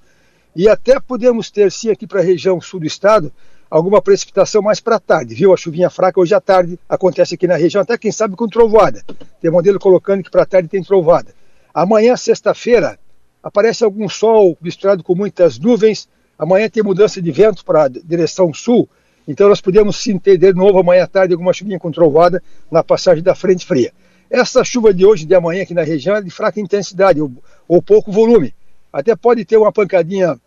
E 0.54 0.68
até 0.68 0.98
podemos 0.98 1.50
ter, 1.50 1.70
sim, 1.70 1.90
aqui 1.90 2.06
para 2.06 2.20
a 2.20 2.24
região 2.24 2.60
sul 2.60 2.80
do 2.80 2.86
estado, 2.86 3.32
alguma 3.70 4.02
precipitação 4.02 4.60
mais 4.60 4.80
para 4.80 4.98
tarde, 4.98 5.34
viu? 5.34 5.54
A 5.54 5.56
chuvinha 5.56 5.88
fraca 5.88 6.18
hoje 6.20 6.34
à 6.34 6.40
tarde 6.40 6.78
acontece 6.88 7.34
aqui 7.34 7.46
na 7.46 7.56
região, 7.56 7.82
até 7.82 7.96
quem 7.96 8.10
sabe 8.10 8.34
com 8.34 8.48
trovoada. 8.48 9.02
Tem 9.40 9.50
modelo 9.50 9.78
colocando 9.78 10.24
que 10.24 10.30
para 10.30 10.44
tarde 10.44 10.68
tem 10.68 10.82
trovoada. 10.82 11.32
Amanhã, 11.72 12.16
sexta-feira, 12.16 12.98
aparece 13.42 13.84
algum 13.84 14.08
sol 14.08 14.58
misturado 14.60 15.04
com 15.04 15.14
muitas 15.14 15.58
nuvens. 15.58 16.08
Amanhã 16.36 16.68
tem 16.68 16.82
mudança 16.82 17.22
de 17.22 17.30
vento 17.30 17.64
para 17.64 17.86
direção 17.86 18.52
sul, 18.52 18.88
então 19.28 19.48
nós 19.48 19.60
podemos 19.60 19.96
sim 19.96 20.18
ter 20.18 20.36
de 20.36 20.52
novo 20.52 20.78
amanhã 20.78 21.04
à 21.04 21.06
tarde 21.06 21.32
alguma 21.32 21.52
chuvinha 21.52 21.78
com 21.78 21.92
trovoada 21.92 22.42
na 22.70 22.82
passagem 22.82 23.22
da 23.22 23.34
frente 23.34 23.64
fria. 23.64 23.92
Essa 24.28 24.64
chuva 24.64 24.92
de 24.92 25.04
hoje, 25.04 25.26
de 25.26 25.34
amanhã 25.34 25.62
aqui 25.62 25.74
na 25.74 25.82
região, 25.82 26.16
é 26.16 26.22
de 26.22 26.30
fraca 26.30 26.60
intensidade 26.60 27.20
ou, 27.20 27.30
ou 27.68 27.82
pouco 27.82 28.10
volume. 28.10 28.54
Até 28.92 29.14
pode 29.14 29.44
ter 29.44 29.56
uma 29.56 29.72
pancadinha 29.72 30.38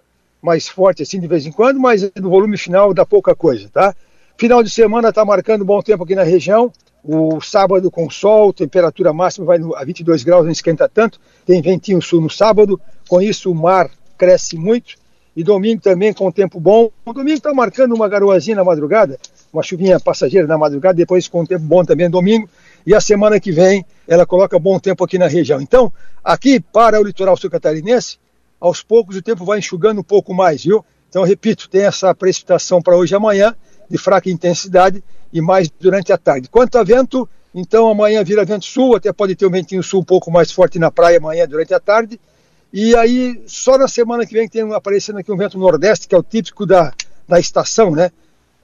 mais 0.42 0.68
forte 0.68 1.02
assim 1.02 1.20
de 1.20 1.28
vez 1.28 1.46
em 1.46 1.52
quando, 1.52 1.80
mas 1.80 2.12
no 2.16 2.30
volume 2.30 2.58
final 2.58 2.94
dá 2.94 3.06
pouca 3.06 3.34
coisa, 3.34 3.70
tá? 3.70 3.96
Final 4.38 4.62
de 4.62 4.70
semana 4.70 5.10
está 5.10 5.24
marcando 5.24 5.64
bom 5.64 5.82
tempo 5.82 6.04
aqui 6.04 6.16
na 6.16 6.24
região. 6.24 6.72
O 7.04 7.40
sábado 7.42 7.92
com 7.92 8.10
sol, 8.10 8.52
temperatura 8.52 9.14
máxima 9.14 9.46
vai 9.46 9.60
a 9.76 9.84
22 9.86 10.24
graus, 10.24 10.46
não 10.46 10.52
esquenta 10.52 10.90
tanto. 10.90 11.20
Tem 11.46 11.62
ventinho 11.62 12.02
sul 12.02 12.22
no 12.22 12.30
sábado, 12.30 12.80
com 13.08 13.22
isso 13.22 13.52
o 13.52 13.56
mar 13.56 13.90
cresce 14.18 14.58
muito. 14.58 14.96
E 15.36 15.44
domingo 15.44 15.82
também 15.82 16.14
com 16.14 16.32
tempo 16.32 16.60
bom. 16.60 16.92
O 17.06 17.14
domingo 17.14 17.38
está 17.38 17.54
marcando 17.54 17.94
uma 17.94 18.08
garoazinha 18.08 18.56
na 18.58 18.64
madrugada, 18.64 19.18
uma 19.52 19.64
chuvinha 19.64 20.00
passageira 20.00 20.48
na 20.48 20.58
madrugada, 20.58 20.96
depois 20.96 21.28
com 21.28 21.46
tempo 21.46 21.64
bom 21.64 21.84
também 21.84 22.10
domingo. 22.10 22.48
E 22.86 22.94
a 22.94 23.02
semana 23.02 23.40
que 23.40 23.52
vem 23.52 23.86
ela 24.08 24.26
coloca 24.26 24.60
bom 24.60 24.80
tempo 24.80 25.04
aqui 25.04 25.18
na 25.18 25.28
região. 25.28 25.62
Então, 25.62 25.92
aqui 26.24 26.60
para 26.60 27.00
o 27.00 27.04
litoral 27.04 27.36
sul 27.36 27.50
catarinense, 27.50 28.18
aos 28.64 28.82
poucos 28.82 29.18
o 29.18 29.22
tempo 29.22 29.44
vai 29.44 29.60
enxugando 29.60 30.00
um 30.00 30.04
pouco 30.04 30.34
mais, 30.34 30.64
viu? 30.64 30.86
Então, 31.10 31.24
repito, 31.24 31.68
tem 31.70 31.82
essa 31.82 32.16
precipitação 32.16 32.82
para 32.82 32.96
hoje 32.96 33.14
e 33.14 33.18
amanhã, 33.18 33.54
de 33.90 33.98
fraca 33.98 34.30
intensidade 34.30 35.04
e 35.34 35.42
mais 35.42 35.70
durante 35.70 36.14
a 36.14 36.18
tarde. 36.18 36.48
Quanto 36.48 36.78
a 36.78 36.84
vento, 36.84 37.28
então 37.54 37.90
amanhã 37.90 38.24
vira 38.24 38.46
vento 38.46 38.64
sul, 38.64 38.96
até 38.96 39.12
pode 39.12 39.36
ter 39.36 39.46
um 39.46 39.52
ventinho 39.52 39.84
sul 39.84 40.00
um 40.00 40.04
pouco 40.06 40.32
mais 40.32 40.50
forte 40.50 40.80
na 40.80 40.90
praia 40.90 41.18
amanhã 41.18 41.46
durante 41.46 41.74
a 41.74 41.80
tarde. 41.80 42.18
E 42.72 42.96
aí, 42.96 43.44
só 43.46 43.78
na 43.78 43.90
semana 43.90 44.26
que 44.26 44.34
vem 44.34 44.48
tem 44.48 44.74
aparecendo 44.74 45.20
aqui 45.20 45.30
um 45.30 45.38
vento 45.38 45.60
nordeste, 45.60 46.08
que 46.08 46.16
é 46.16 46.18
o 46.18 46.24
típico 46.24 46.66
da, 46.66 46.94
da 47.28 47.38
estação, 47.42 47.92
né? 47.92 48.12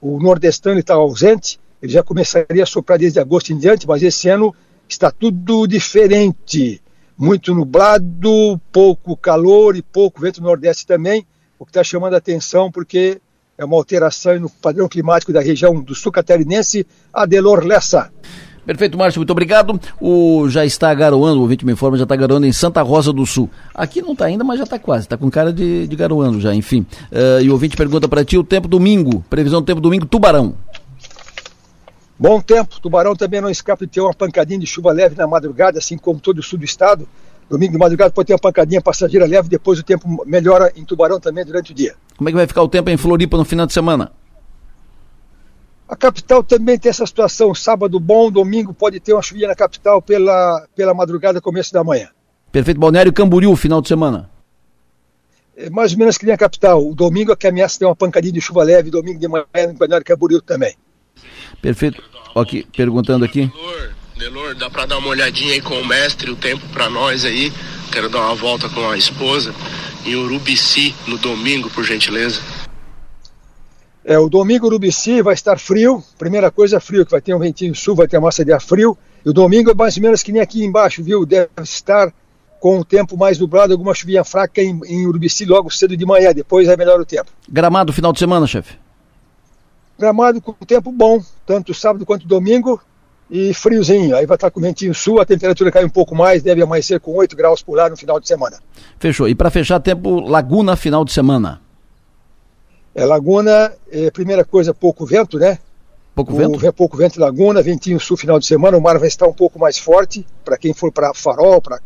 O 0.00 0.18
nordestano 0.18 0.80
está 0.80 0.94
ausente, 0.94 1.60
ele 1.82 1.92
já 1.92 2.02
começaria 2.02 2.62
a 2.62 2.66
soprar 2.66 2.98
desde 2.98 3.20
agosto 3.20 3.52
em 3.52 3.58
diante, 3.58 3.86
mas 3.86 4.02
esse 4.02 4.30
ano 4.30 4.54
está 4.88 5.10
tudo 5.10 5.66
diferente 5.66 6.80
muito 7.20 7.54
nublado, 7.54 8.58
pouco 8.72 9.14
calor 9.14 9.76
e 9.76 9.82
pouco 9.82 10.22
vento 10.22 10.42
nordeste 10.42 10.86
também, 10.86 11.26
o 11.58 11.66
que 11.66 11.70
está 11.70 11.84
chamando 11.84 12.14
a 12.14 12.16
atenção 12.16 12.72
porque 12.72 13.20
é 13.58 13.64
uma 13.64 13.76
alteração 13.76 14.40
no 14.40 14.48
padrão 14.48 14.88
climático 14.88 15.30
da 15.30 15.42
região 15.42 15.82
do 15.82 15.94
sul 15.94 16.10
catarinense, 16.10 16.86
Adelor 17.12 17.62
Lessa. 17.62 18.10
Perfeito, 18.64 18.96
Márcio, 18.96 19.18
muito 19.18 19.32
obrigado. 19.32 19.78
O 20.00 20.48
já 20.48 20.64
está 20.64 20.94
garoando, 20.94 21.40
o 21.40 21.42
ouvinte 21.42 21.66
me 21.66 21.72
informa, 21.72 21.98
já 21.98 22.04
está 22.04 22.16
garoando 22.16 22.46
em 22.46 22.52
Santa 22.52 22.80
Rosa 22.80 23.12
do 23.12 23.26
Sul. 23.26 23.50
Aqui 23.74 24.00
não 24.00 24.12
está 24.12 24.24
ainda, 24.24 24.42
mas 24.42 24.56
já 24.56 24.64
está 24.64 24.78
quase, 24.78 25.04
está 25.04 25.18
com 25.18 25.30
cara 25.30 25.52
de, 25.52 25.86
de 25.86 25.96
garoando 25.96 26.40
já, 26.40 26.54
enfim. 26.54 26.86
Uh, 27.12 27.42
e 27.42 27.50
o 27.50 27.52
ouvinte 27.52 27.76
pergunta 27.76 28.08
para 28.08 28.24
ti 28.24 28.38
o 28.38 28.44
tempo 28.44 28.66
domingo, 28.66 29.22
previsão 29.28 29.60
do 29.60 29.66
tempo 29.66 29.80
domingo, 29.80 30.06
Tubarão. 30.06 30.54
Bom 32.20 32.38
tempo, 32.38 32.78
Tubarão 32.82 33.16
também 33.16 33.40
não 33.40 33.48
escapa 33.48 33.86
de 33.86 33.92
ter 33.92 34.02
uma 34.02 34.12
pancadinha 34.12 34.58
de 34.58 34.66
chuva 34.66 34.92
leve 34.92 35.16
na 35.16 35.26
madrugada, 35.26 35.78
assim 35.78 35.96
como 35.96 36.20
todo 36.20 36.40
o 36.40 36.42
sul 36.42 36.58
do 36.58 36.66
estado. 36.66 37.08
Domingo 37.48 37.72
de 37.72 37.78
madrugada 37.78 38.10
pode 38.10 38.26
ter 38.26 38.34
uma 38.34 38.38
pancadinha 38.38 38.82
passageira 38.82 39.24
leve, 39.24 39.48
depois 39.48 39.78
o 39.78 39.82
tempo 39.82 40.22
melhora 40.26 40.70
em 40.76 40.84
Tubarão 40.84 41.18
também 41.18 41.46
durante 41.46 41.72
o 41.72 41.74
dia. 41.74 41.94
Como 42.18 42.28
é 42.28 42.32
que 42.32 42.36
vai 42.36 42.46
ficar 42.46 42.62
o 42.62 42.68
tempo 42.68 42.90
em 42.90 42.96
Floripa 42.98 43.38
no 43.38 43.44
final 43.46 43.64
de 43.64 43.72
semana? 43.72 44.12
A 45.88 45.96
capital 45.96 46.44
também 46.44 46.78
tem 46.78 46.90
essa 46.90 47.06
situação. 47.06 47.54
Sábado 47.54 47.98
bom, 47.98 48.30
domingo 48.30 48.74
pode 48.74 49.00
ter 49.00 49.14
uma 49.14 49.22
chuvinha 49.22 49.48
na 49.48 49.54
capital 49.54 50.02
pela, 50.02 50.68
pela 50.76 50.92
madrugada, 50.92 51.40
começo 51.40 51.72
da 51.72 51.82
manhã. 51.82 52.10
Perfeito. 52.52 52.78
Balneário 52.78 53.14
Camboriú, 53.14 53.56
final 53.56 53.80
de 53.80 53.88
semana. 53.88 54.28
É 55.56 55.70
mais 55.70 55.92
ou 55.92 55.98
menos 55.98 56.18
que 56.18 56.26
nem 56.26 56.34
a 56.34 56.38
capital. 56.38 56.86
O 56.86 56.94
domingo 56.94 57.32
é 57.32 57.36
que 57.36 57.46
ameaça 57.46 57.78
ter 57.78 57.86
uma 57.86 57.96
pancadinha 57.96 58.34
de 58.34 58.42
chuva 58.42 58.62
leve, 58.62 58.90
domingo 58.90 59.18
de 59.18 59.26
manhã 59.26 59.46
no 59.68 59.74
Balneário 59.78 60.04
Camboriú 60.04 60.42
também. 60.42 60.76
Perfeito. 61.60 62.02
Ok, 62.34 62.66
perguntando 62.76 63.24
aqui. 63.24 63.46
Delor, 63.46 63.94
Delor, 64.16 64.54
dá 64.54 64.70
para 64.70 64.86
dar 64.86 64.98
uma 64.98 65.08
olhadinha 65.08 65.54
aí 65.54 65.60
com 65.60 65.74
o 65.74 65.86
mestre, 65.86 66.30
o 66.30 66.36
tempo 66.36 66.66
para 66.68 66.88
nós 66.88 67.24
aí. 67.24 67.52
Quero 67.92 68.08
dar 68.08 68.20
uma 68.20 68.34
volta 68.34 68.68
com 68.68 68.88
a 68.88 68.96
esposa 68.96 69.52
em 70.04 70.14
Urubici 70.14 70.94
no 71.06 71.18
domingo, 71.18 71.68
por 71.70 71.84
gentileza. 71.84 72.40
É, 74.04 74.18
o 74.18 74.28
domingo 74.28 74.66
Urubici 74.66 75.20
vai 75.22 75.34
estar 75.34 75.58
frio. 75.58 76.02
Primeira 76.18 76.50
coisa, 76.50 76.80
frio, 76.80 77.04
que 77.04 77.10
vai 77.10 77.20
ter 77.20 77.34
um 77.34 77.38
ventinho 77.38 77.74
sul, 77.74 77.94
vai 77.94 78.08
ter 78.08 78.16
uma 78.16 78.26
massa 78.26 78.44
de 78.44 78.52
ar 78.52 78.60
frio. 78.60 78.96
E 79.24 79.28
o 79.28 79.32
domingo 79.32 79.70
é 79.70 79.74
mais 79.74 79.96
ou 79.96 80.02
menos 80.02 80.22
que 80.22 80.32
nem 80.32 80.40
aqui 80.40 80.64
embaixo, 80.64 81.02
viu? 81.02 81.26
Deve 81.26 81.50
estar 81.62 82.12
com 82.58 82.78
o 82.78 82.84
tempo 82.84 83.16
mais 83.16 83.38
nublado, 83.38 83.72
alguma 83.72 83.94
chuvinha 83.94 84.24
fraca 84.24 84.62
em, 84.62 84.80
em 84.86 85.06
Urubici 85.06 85.44
logo 85.44 85.70
cedo 85.70 85.96
de 85.96 86.06
manhã. 86.06 86.32
Depois 86.32 86.68
é 86.68 86.76
melhor 86.76 87.00
o 87.00 87.04
tempo. 87.04 87.30
Gramado 87.48 87.92
final 87.92 88.12
de 88.12 88.18
semana, 88.18 88.46
chefe? 88.46 88.74
Gramado 90.00 90.40
com 90.40 90.52
tempo 90.64 90.90
bom, 90.90 91.22
tanto 91.44 91.74
sábado 91.74 92.06
quanto 92.06 92.26
domingo, 92.26 92.80
e 93.30 93.52
friozinho. 93.52 94.16
Aí 94.16 94.24
vai 94.24 94.34
estar 94.34 94.50
com 94.50 94.60
ventinho 94.60 94.94
sul, 94.94 95.20
a 95.20 95.26
temperatura 95.26 95.70
cai 95.70 95.84
um 95.84 95.90
pouco 95.90 96.14
mais, 96.14 96.42
deve 96.42 96.62
amanhecer 96.62 96.98
com 96.98 97.14
8 97.14 97.36
graus 97.36 97.62
por 97.62 97.76
lá 97.76 97.88
no 97.88 97.96
final 97.96 98.18
de 98.18 98.26
semana. 98.26 98.58
Fechou. 98.98 99.28
E 99.28 99.34
para 99.34 99.50
fechar, 99.50 99.78
tempo 99.78 100.20
Laguna 100.20 100.74
final 100.74 101.04
de 101.04 101.12
semana? 101.12 101.60
É, 102.94 103.04
Laguna, 103.04 103.72
é, 103.92 104.10
primeira 104.10 104.44
coisa, 104.44 104.74
pouco 104.74 105.04
vento, 105.04 105.38
né? 105.38 105.58
Pouco 106.14 106.34
vento? 106.34 106.58
Vem 106.58 106.72
pouco 106.72 106.96
vento 106.96 107.18
em 107.18 107.22
Laguna, 107.22 107.62
ventinho 107.62 108.00
sul 108.00 108.16
final 108.16 108.38
de 108.38 108.46
semana, 108.46 108.76
o 108.76 108.80
mar 108.80 108.98
vai 108.98 109.06
estar 109.06 109.28
um 109.28 109.32
pouco 109.32 109.58
mais 109.58 109.78
forte, 109.78 110.26
para 110.44 110.56
quem 110.58 110.74
for 110.74 110.90
para 110.90 111.14
Farol, 111.14 111.62
para 111.62 111.78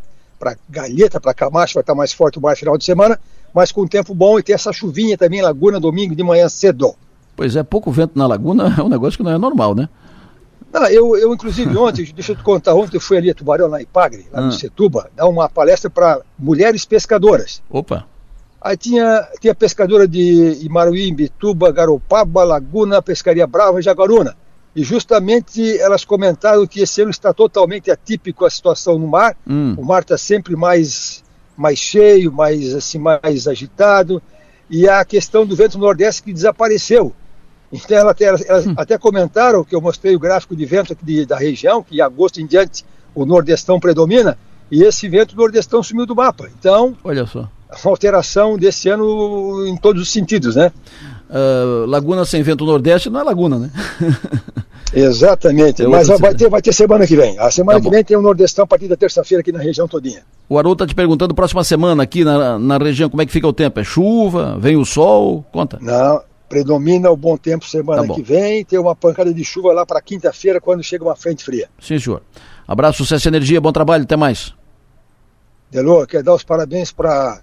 Galheta, 0.67 1.19
para 1.19 1.33
Camacho, 1.33 1.75
vai 1.75 1.81
estar 1.81 1.93
mais 1.93 2.11
forte 2.11 2.39
o 2.39 2.41
mar 2.41 2.57
final 2.57 2.77
de 2.77 2.85
semana, 2.85 3.19
mas 3.53 3.71
com 3.71 3.85
tempo 3.85 4.15
bom 4.15 4.39
e 4.39 4.43
tem 4.43 4.55
essa 4.55 4.73
chuvinha 4.73 5.17
também 5.17 5.39
em 5.39 5.43
Laguna, 5.43 5.79
domingo 5.79 6.15
de 6.15 6.23
manhã 6.23 6.49
cedo. 6.49 6.95
Pois 7.35 7.55
é, 7.55 7.63
pouco 7.63 7.91
vento 7.91 8.17
na 8.17 8.27
Laguna 8.27 8.73
é 8.77 8.81
um 8.81 8.89
negócio 8.89 9.17
que 9.17 9.23
não 9.23 9.31
é 9.31 9.37
normal, 9.37 9.75
né? 9.75 9.89
Não, 10.71 10.87
eu, 10.87 11.15
eu, 11.17 11.33
inclusive, 11.33 11.75
ontem, 11.77 12.05
deixa 12.13 12.33
eu 12.33 12.35
te 12.35 12.43
contar, 12.43 12.73
ontem 12.73 12.97
eu 12.97 13.01
fui 13.01 13.17
ali 13.17 13.29
a 13.29 13.33
Tubarão, 13.33 13.69
na 13.69 13.81
Ipagre, 13.81 14.27
lá 14.31 14.39
ah. 14.39 14.45
no 14.45 14.51
Setuba, 14.51 15.09
dar 15.15 15.27
uma 15.27 15.47
palestra 15.47 15.89
para 15.89 16.21
mulheres 16.37 16.85
pescadoras. 16.85 17.61
Opa! 17.69 18.05
Aí 18.65 18.75
tinha, 18.75 19.27
tinha 19.39 19.53
pescadora 19.53 20.07
de 20.07 20.57
Imaruí, 20.63 21.13
Bituba, 21.13 21.71
Garopaba, 21.71 22.43
Laguna, 22.43 22.99
Pescaria 22.99 23.45
Brava 23.45 23.79
e 23.79 23.83
Jaguaruna. 23.83 24.35
E 24.75 24.83
justamente 24.83 25.77
elas 25.79 26.03
comentaram 26.03 26.65
que 26.65 26.81
esse 26.81 26.99
ano 26.99 27.11
está 27.11 27.31
totalmente 27.31 27.91
atípico 27.91 28.43
a 28.43 28.49
situação 28.49 28.97
no 28.97 29.07
mar. 29.07 29.37
Hum. 29.47 29.75
O 29.77 29.85
mar 29.85 30.01
está 30.01 30.17
sempre 30.17 30.55
mais, 30.55 31.23
mais 31.55 31.77
cheio, 31.77 32.31
mais, 32.31 32.73
assim, 32.73 32.97
mais 32.97 33.47
agitado. 33.47 34.19
E 34.67 34.89
a 34.89 35.05
questão 35.05 35.45
do 35.45 35.55
vento 35.55 35.77
nordeste 35.77 36.23
que 36.23 36.33
desapareceu. 36.33 37.13
Então, 37.83 37.97
ela, 37.97 38.15
elas 38.19 38.67
hum. 38.67 38.73
até 38.77 38.97
comentaram 38.97 39.63
que 39.63 39.75
eu 39.75 39.81
mostrei 39.81 40.15
o 40.15 40.19
gráfico 40.19 40.55
de 40.55 40.65
vento 40.65 40.95
de, 41.01 41.25
da 41.25 41.37
região, 41.37 41.83
que 41.83 41.97
em 41.97 42.01
agosto 42.01 42.39
em 42.39 42.45
diante 42.45 42.85
o 43.13 43.25
nordestão 43.25 43.79
predomina, 43.79 44.37
e 44.71 44.83
esse 44.83 45.07
vento 45.07 45.35
nordestão 45.35 45.81
sumiu 45.83 46.05
do 46.05 46.15
mapa. 46.15 46.49
Então, 46.59 46.95
olha 47.03 47.25
só. 47.25 47.49
Uma 47.83 47.91
alteração 47.91 48.57
desse 48.57 48.89
ano 48.89 49.65
em 49.67 49.75
todos 49.75 50.01
os 50.01 50.11
sentidos, 50.11 50.55
né? 50.55 50.71
Uh, 51.29 51.85
laguna 51.87 52.23
sem 52.23 52.41
vento 52.43 52.65
nordeste 52.65 53.09
não 53.09 53.19
é 53.19 53.23
laguna, 53.23 53.57
né? 53.57 53.71
Exatamente, 54.93 55.83
é 55.83 55.87
mas 55.87 56.07
vai 56.07 56.33
ter, 56.33 56.49
vai 56.49 56.61
ter 56.61 56.71
semana 56.71 57.05
que 57.05 57.17
vem. 57.17 57.37
A 57.37 57.51
semana 57.51 57.79
tá 57.79 57.83
que 57.83 57.89
vem 57.89 58.03
tem 58.03 58.15
o 58.15 58.19
um 58.21 58.23
Nordestão 58.23 58.63
a 58.63 58.67
partir 58.67 58.87
da 58.87 58.95
terça-feira 58.95 59.41
aqui 59.41 59.51
na 59.51 59.59
região 59.59 59.87
todinha. 59.87 60.21
O 60.47 60.57
Haroldo 60.57 60.83
está 60.83 60.87
te 60.87 60.95
perguntando, 60.95 61.33
próxima 61.33 61.63
semana 61.65 62.03
aqui 62.03 62.23
na, 62.23 62.57
na 62.57 62.77
região, 62.77 63.09
como 63.09 63.21
é 63.21 63.25
que 63.25 63.31
fica 63.31 63.47
o 63.47 63.51
tempo? 63.51 63.79
É 63.79 63.83
chuva? 63.83 64.57
Vem 64.57 64.77
o 64.77 64.85
sol? 64.85 65.43
Conta. 65.51 65.79
Não, 65.81 66.21
predomina 66.47 67.09
o 67.09 67.17
bom 67.17 67.37
tempo 67.37 67.65
semana 67.65 68.07
tá 68.07 68.13
que 68.13 68.21
vem, 68.21 68.63
tem 68.63 68.79
uma 68.79 68.95
pancada 68.95 69.33
de 69.33 69.43
chuva 69.43 69.73
lá 69.73 69.85
para 69.85 70.01
quinta-feira, 70.01 70.61
quando 70.61 70.83
chega 70.83 71.03
uma 71.03 71.15
frente 71.15 71.43
fria. 71.43 71.69
Sim, 71.79 71.99
senhor. 71.99 72.21
Abraço, 72.67 72.99
sucesso 72.99 73.27
e 73.27 73.29
energia, 73.29 73.61
bom 73.61 73.71
trabalho, 73.71 74.03
até 74.03 74.15
mais. 74.15 74.53
Delô, 75.69 76.05
quero 76.05 76.23
dar 76.23 76.33
os 76.33 76.43
parabéns 76.43 76.91
para 76.91 77.41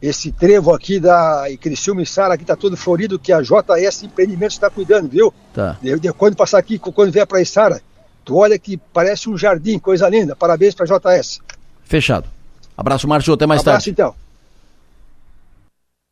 esse 0.00 0.30
trevo 0.32 0.72
aqui 0.72 1.00
da 1.00 1.44
Criciúma 1.60 2.02
e 2.02 2.06
Sara, 2.06 2.34
aqui 2.34 2.44
está 2.44 2.56
todo 2.56 2.76
florido, 2.76 3.18
que 3.18 3.32
a 3.32 3.40
JS 3.40 4.04
Empreendimentos 4.04 4.54
está 4.54 4.70
cuidando, 4.70 5.08
viu? 5.08 5.32
Tá. 5.52 5.76
De, 5.82 5.98
de, 5.98 6.12
quando 6.12 6.36
passar 6.36 6.58
aqui, 6.58 6.78
quando 6.78 7.12
vier 7.12 7.26
para 7.26 7.44
Sara, 7.44 7.80
tu 8.24 8.36
olha 8.36 8.58
que 8.58 8.76
parece 8.76 9.28
um 9.28 9.36
jardim, 9.36 9.78
coisa 9.78 10.08
linda. 10.08 10.36
Parabéns 10.36 10.74
para 10.74 10.86
a 10.86 10.98
JS. 10.98 11.40
Fechado. 11.82 12.28
Abraço, 12.76 13.08
Márcio, 13.08 13.34
até 13.34 13.46
mais 13.46 13.60
Abraço, 13.60 13.86
tarde. 13.86 13.90
então. 13.90 14.14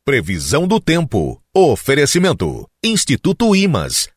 Previsão 0.05 0.67
do 0.67 0.79
tempo. 0.79 1.41
Oferecimento. 1.59 2.69
Instituto 2.83 3.55
Imas. 3.55 4.09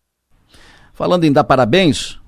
Falando 0.93 1.25
em 1.25 1.33
dar 1.33 1.43
parabéns, 1.43 2.19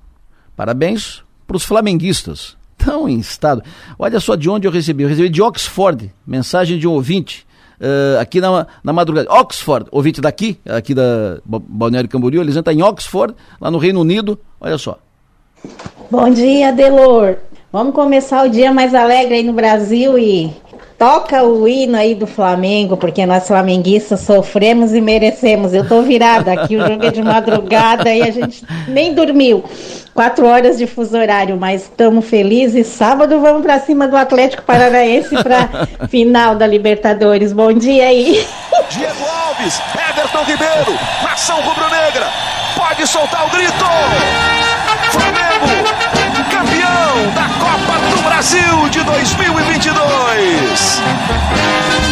parabéns 0.57 1.23
para 1.47 1.55
os 1.55 1.65
flamenguistas. 1.65 2.57
Tão 2.79 3.07
em 3.07 3.19
estado. 3.19 3.63
Olha 3.99 4.19
só 4.19 4.35
de 4.35 4.49
onde 4.49 4.67
eu 4.67 4.73
recebi. 4.73 5.03
Eu 5.03 5.11
recebi 5.11 5.29
de 5.29 5.43
Oxford, 5.43 6.11
mensagem 6.27 6.79
de 6.79 6.89
um 6.89 6.93
ouvinte. 6.93 7.47
Uh, 7.79 8.19
aqui 8.21 8.41
na, 8.41 8.67
na 8.83 8.91
madrugada. 8.91 9.31
Oxford, 9.31 9.87
ouvinte 9.93 10.19
daqui, 10.19 10.59
aqui 10.65 10.95
da 10.95 11.43
Balneário 11.45 12.09
Camboriú, 12.09 12.41
eles 12.41 12.57
entram 12.57 12.73
em 12.73 12.83
Oxford, 12.83 13.35
lá 13.61 13.71
no 13.71 13.77
Reino 13.77 14.01
Unido. 14.01 14.41
Olha 14.59 14.79
só. 14.79 14.99
Bom 16.11 16.31
dia, 16.31 16.73
Delor. 16.73 17.37
Vamos 17.71 17.95
começar 17.95 18.47
o 18.47 18.49
dia 18.49 18.73
mais 18.73 18.95
alegre 18.95 19.35
aí 19.35 19.43
no 19.43 19.53
Brasil 19.53 20.19
e 20.19 20.57
toca 21.03 21.43
o 21.43 21.67
hino 21.67 21.97
aí 21.97 22.15
do 22.15 22.29
Flamengo, 22.29 22.97
porque 22.97 23.27
nós 23.27 23.49
flamenguistas 23.49 24.21
sofremos 24.21 24.95
e 24.95 25.01
merecemos. 25.01 25.75
Eu 25.75 25.89
tô 25.89 26.01
virada 26.03 26.53
aqui, 26.53 26.77
o 26.77 26.87
jogo 26.87 27.05
é 27.05 27.11
de 27.11 27.21
madrugada 27.21 28.15
e 28.15 28.23
a 28.23 28.31
gente 28.31 28.65
nem 28.87 29.13
dormiu. 29.13 29.65
Quatro 30.15 30.47
horas 30.47 30.79
de 30.79 30.87
fuso 30.87 31.19
horário, 31.19 31.57
mas 31.57 31.83
estamos 31.83 32.25
felizes. 32.27 32.87
Sábado 32.87 33.41
vamos 33.41 33.63
para 33.63 33.81
cima 33.81 34.07
do 34.07 34.17
Atlético 34.17 34.63
Paranaense 34.63 35.43
para 35.43 35.89
final 36.09 36.55
da 36.55 36.69
Libertadores. 36.69 37.53
Bom 37.53 37.73
dia 37.73 38.07
aí. 38.07 38.47
Diego 38.89 39.25
Alves, 39.49 39.83
Everton 40.09 40.45
Ribeiro, 40.45 40.97
nação 41.25 41.61
rubro-negra, 41.63 42.29
pode 42.77 43.09
soltar 43.09 43.45
o 43.49 43.51
grito! 43.51 43.85
Flamengo, 45.11 45.42
Brasil 48.43 48.89
de 48.89 49.05
2022. 49.05 51.03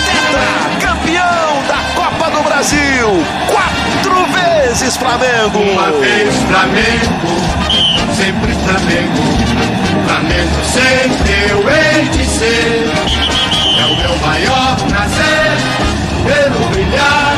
Tetra, 0.07 0.87
campeão 0.87 1.63
da 1.67 1.83
Copa 1.97 2.31
do 2.31 2.45
Brasil. 2.45 3.27
Quatro 3.49 4.27
vezes 4.27 4.97
Flamengo. 4.97 5.59
Uma 5.59 5.91
vez 5.91 6.33
Flamengo, 6.45 7.27
sempre 8.15 8.55
Flamengo. 8.55 9.25
Flamengo 10.07 10.65
sempre 10.73 11.51
eu 11.51 11.69
hei 11.69 12.09
de 12.11 12.25
ser. 12.25 12.89
É 13.81 13.87
o 13.87 13.97
meu 13.97 14.17
maior 14.25 14.77
prazer 14.89 15.57
pelo 16.23 16.65
brilhar, 16.69 17.35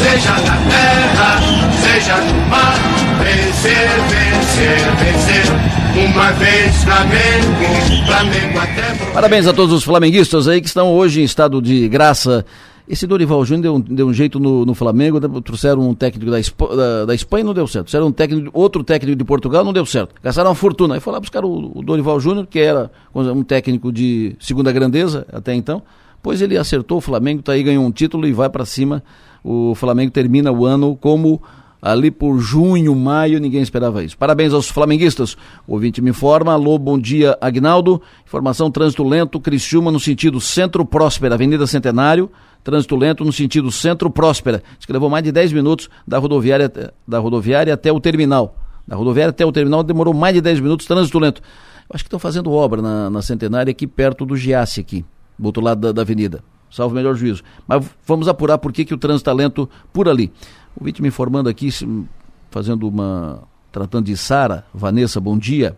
seja 0.00 0.30
na 0.30 0.56
terra, 0.70 1.40
seja 1.82 2.16
no 2.18 2.48
mar. 2.48 3.01
Vencer, 3.18 3.88
vencer, 4.08 4.96
vencer. 4.96 5.72
Uma 6.10 6.32
vez 6.32 6.84
Flamengo, 6.84 8.06
Flamengo 8.06 8.58
até 8.58 9.12
Parabéns 9.12 9.46
a 9.46 9.52
todos 9.52 9.74
os 9.74 9.84
flamenguistas 9.84 10.48
aí 10.48 10.60
que 10.60 10.66
estão 10.66 10.90
hoje 10.94 11.20
em 11.20 11.24
estado 11.24 11.60
de 11.60 11.86
graça. 11.88 12.46
Esse 12.88 13.06
Dorival 13.06 13.44
Júnior 13.44 13.62
deu, 13.62 13.74
um, 13.74 13.80
deu 13.80 14.06
um 14.08 14.12
jeito 14.12 14.40
no, 14.40 14.64
no, 14.64 14.74
Flamengo, 14.74 15.20
trouxeram 15.42 15.88
um 15.88 15.94
técnico 15.94 16.30
da, 16.30 16.38
da, 16.76 17.04
da 17.06 17.14
Espanha 17.14 17.44
não 17.44 17.54
deu 17.54 17.66
certo. 17.66 17.86
Trouxeram 17.86 18.06
um 18.06 18.12
técnico, 18.12 18.50
outro 18.52 18.82
técnico 18.82 19.16
de 19.16 19.24
Portugal 19.24 19.62
não 19.64 19.72
deu 19.72 19.84
certo. 19.84 20.14
Gastaram 20.22 20.50
uma 20.50 20.56
fortuna. 20.56 20.94
Aí 20.94 21.00
foi 21.00 21.12
lá 21.12 21.20
buscar 21.20 21.44
o, 21.44 21.78
o 21.78 21.82
Dorival 21.82 22.18
Júnior, 22.18 22.46
que 22.46 22.58
era 22.58 22.90
um 23.14 23.42
técnico 23.42 23.92
de 23.92 24.34
segunda 24.40 24.72
grandeza 24.72 25.26
até 25.32 25.54
então. 25.54 25.82
Pois 26.22 26.40
ele 26.40 26.56
acertou 26.56 26.98
o 26.98 27.00
Flamengo, 27.00 27.42
tá 27.42 27.52
aí, 27.52 27.62
ganhou 27.62 27.84
um 27.84 27.92
título 27.92 28.26
e 28.26 28.32
vai 28.32 28.48
para 28.48 28.64
cima. 28.64 29.02
O 29.44 29.74
Flamengo 29.74 30.10
termina 30.10 30.50
o 30.50 30.64
ano 30.64 30.96
como 30.96 31.42
ali 31.82 32.12
por 32.12 32.38
junho, 32.38 32.94
maio, 32.94 33.40
ninguém 33.40 33.60
esperava 33.60 34.04
isso. 34.04 34.16
Parabéns 34.16 34.52
aos 34.52 34.68
flamenguistas. 34.68 35.36
O 35.66 35.72
ouvinte 35.72 36.00
me 36.00 36.10
informa. 36.10 36.52
Alô, 36.52 36.78
bom 36.78 36.96
dia, 36.96 37.36
Agnaldo. 37.40 38.00
Informação 38.24 38.70
trânsito 38.70 39.02
lento, 39.02 39.40
Criciúma 39.40 39.90
no 39.90 39.98
sentido 39.98 40.40
Centro 40.40 40.86
Próspera, 40.86 41.34
Avenida 41.34 41.66
Centenário. 41.66 42.30
Trânsito 42.62 42.94
lento 42.94 43.24
no 43.24 43.32
sentido 43.32 43.72
Centro 43.72 44.08
Próspera. 44.08 44.62
Diz 44.78 44.86
que 44.86 44.92
levou 44.92 45.10
mais 45.10 45.24
de 45.24 45.32
10 45.32 45.52
minutos 45.52 45.90
da 46.06 46.18
rodoviária, 46.18 46.72
da 47.06 47.18
rodoviária 47.18 47.74
até 47.74 47.90
o 47.90 47.98
terminal. 47.98 48.56
Da 48.86 48.94
rodoviária 48.94 49.30
até 49.30 49.44
o 49.44 49.50
terminal 49.50 49.82
demorou 49.82 50.14
mais 50.14 50.34
de 50.34 50.40
10 50.40 50.60
minutos, 50.60 50.86
trânsito 50.86 51.18
lento. 51.18 51.42
Acho 51.90 52.04
que 52.04 52.08
estão 52.08 52.20
fazendo 52.20 52.52
obra 52.52 52.80
na, 52.80 53.10
na 53.10 53.20
Centenária 53.22 53.72
aqui 53.72 53.88
perto 53.88 54.24
do 54.24 54.36
Giasse 54.36 54.80
aqui, 54.80 55.04
do 55.36 55.46
outro 55.46 55.62
lado 55.62 55.80
da, 55.80 55.92
da 55.92 56.02
avenida 56.02 56.44
salvo 56.72 56.94
melhor 56.94 57.14
juízo. 57.14 57.42
Mas 57.68 57.84
vamos 58.06 58.26
apurar 58.26 58.58
por 58.58 58.72
que, 58.72 58.84
que 58.84 58.94
o 58.94 58.98
trânsito 58.98 59.30
está 59.30 59.32
lento 59.32 59.68
por 59.92 60.08
ali. 60.08 60.32
O 60.74 60.84
vídeo 60.84 61.02
me 61.02 61.08
informando 61.08 61.48
aqui, 61.48 61.68
fazendo 62.50 62.88
uma. 62.88 63.42
tratando 63.70 64.06
de 64.06 64.16
Sara, 64.16 64.64
Vanessa, 64.72 65.20
bom 65.20 65.36
dia. 65.36 65.76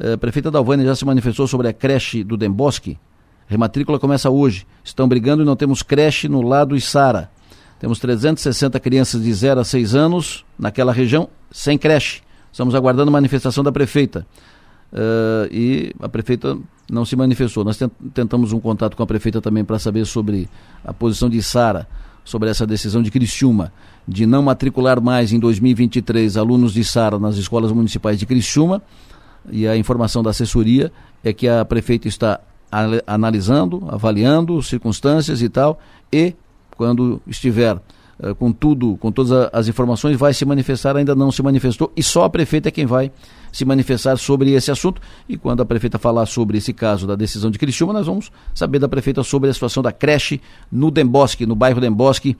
A 0.00 0.16
prefeita 0.16 0.50
Dalvânia 0.50 0.86
já 0.86 0.94
se 0.94 1.04
manifestou 1.04 1.46
sobre 1.46 1.68
a 1.68 1.72
creche 1.72 2.24
do 2.24 2.36
Dembosque. 2.36 2.98
Rematrícula 3.46 3.98
começa 3.98 4.30
hoje. 4.30 4.66
Estão 4.82 5.06
brigando 5.06 5.42
e 5.42 5.46
não 5.46 5.54
temos 5.54 5.82
creche 5.82 6.28
no 6.28 6.40
lado 6.42 6.80
Sara. 6.80 7.30
Temos 7.78 7.98
360 7.98 8.80
crianças 8.80 9.22
de 9.22 9.32
0 9.32 9.60
a 9.60 9.64
6 9.64 9.94
anos 9.94 10.44
naquela 10.58 10.92
região 10.92 11.28
sem 11.50 11.76
creche. 11.76 12.22
Estamos 12.50 12.74
aguardando 12.74 13.10
a 13.10 13.12
manifestação 13.12 13.62
da 13.62 13.70
prefeita. 13.70 14.26
Uh, 14.92 15.48
e 15.50 15.94
a 16.00 16.08
prefeita 16.08 16.56
não 16.90 17.04
se 17.04 17.16
manifestou. 17.16 17.64
Nós 17.64 17.78
tentamos 18.14 18.52
um 18.52 18.60
contato 18.60 18.96
com 18.96 19.02
a 19.02 19.06
prefeita 19.06 19.40
também 19.40 19.64
para 19.64 19.78
saber 19.78 20.06
sobre 20.06 20.48
a 20.84 20.92
posição 20.92 21.28
de 21.28 21.42
Sara, 21.42 21.86
sobre 22.24 22.48
essa 22.48 22.66
decisão 22.66 23.02
de 23.02 23.10
Criciúma 23.10 23.72
de 24.06 24.26
não 24.26 24.42
matricular 24.42 25.00
mais 25.00 25.32
em 25.32 25.38
2023 25.38 26.36
alunos 26.36 26.72
de 26.72 26.84
Sara 26.84 27.18
nas 27.18 27.36
escolas 27.36 27.72
municipais 27.72 28.18
de 28.18 28.26
Criciúma. 28.26 28.82
E 29.50 29.66
a 29.66 29.76
informação 29.76 30.22
da 30.22 30.30
assessoria 30.30 30.92
é 31.24 31.32
que 31.32 31.48
a 31.48 31.64
prefeita 31.64 32.08
está 32.08 32.40
analisando, 33.06 33.84
avaliando 33.88 34.62
circunstâncias 34.62 35.42
e 35.42 35.48
tal, 35.48 35.78
e 36.10 36.34
quando 36.74 37.20
estiver 37.26 37.76
uh, 37.76 38.34
com 38.36 38.50
tudo, 38.50 38.96
com 38.96 39.12
todas 39.12 39.50
as 39.52 39.68
informações, 39.68 40.16
vai 40.16 40.32
se 40.32 40.44
manifestar, 40.46 40.96
ainda 40.96 41.14
não 41.14 41.30
se 41.30 41.42
manifestou, 41.42 41.92
e 41.94 42.02
só 42.02 42.24
a 42.24 42.30
prefeita 42.30 42.68
é 42.68 42.72
quem 42.72 42.86
vai 42.86 43.12
se 43.52 43.66
manifestar 43.66 44.16
sobre 44.16 44.52
esse 44.52 44.70
assunto. 44.70 45.02
E 45.28 45.36
quando 45.36 45.60
a 45.60 45.66
prefeita 45.66 45.98
falar 45.98 46.24
sobre 46.24 46.56
esse 46.56 46.72
caso 46.72 47.06
da 47.06 47.14
decisão 47.14 47.50
de 47.50 47.58
Criciúma, 47.58 47.92
nós 47.92 48.06
vamos 48.06 48.32
saber 48.54 48.78
da 48.78 48.88
prefeita 48.88 49.22
sobre 49.22 49.50
a 49.50 49.52
situação 49.52 49.82
da 49.82 49.92
creche 49.92 50.40
no 50.70 50.90
Dembosque, 50.90 51.44
no 51.44 51.54
bairro 51.54 51.80
Dembosque, 51.80 52.36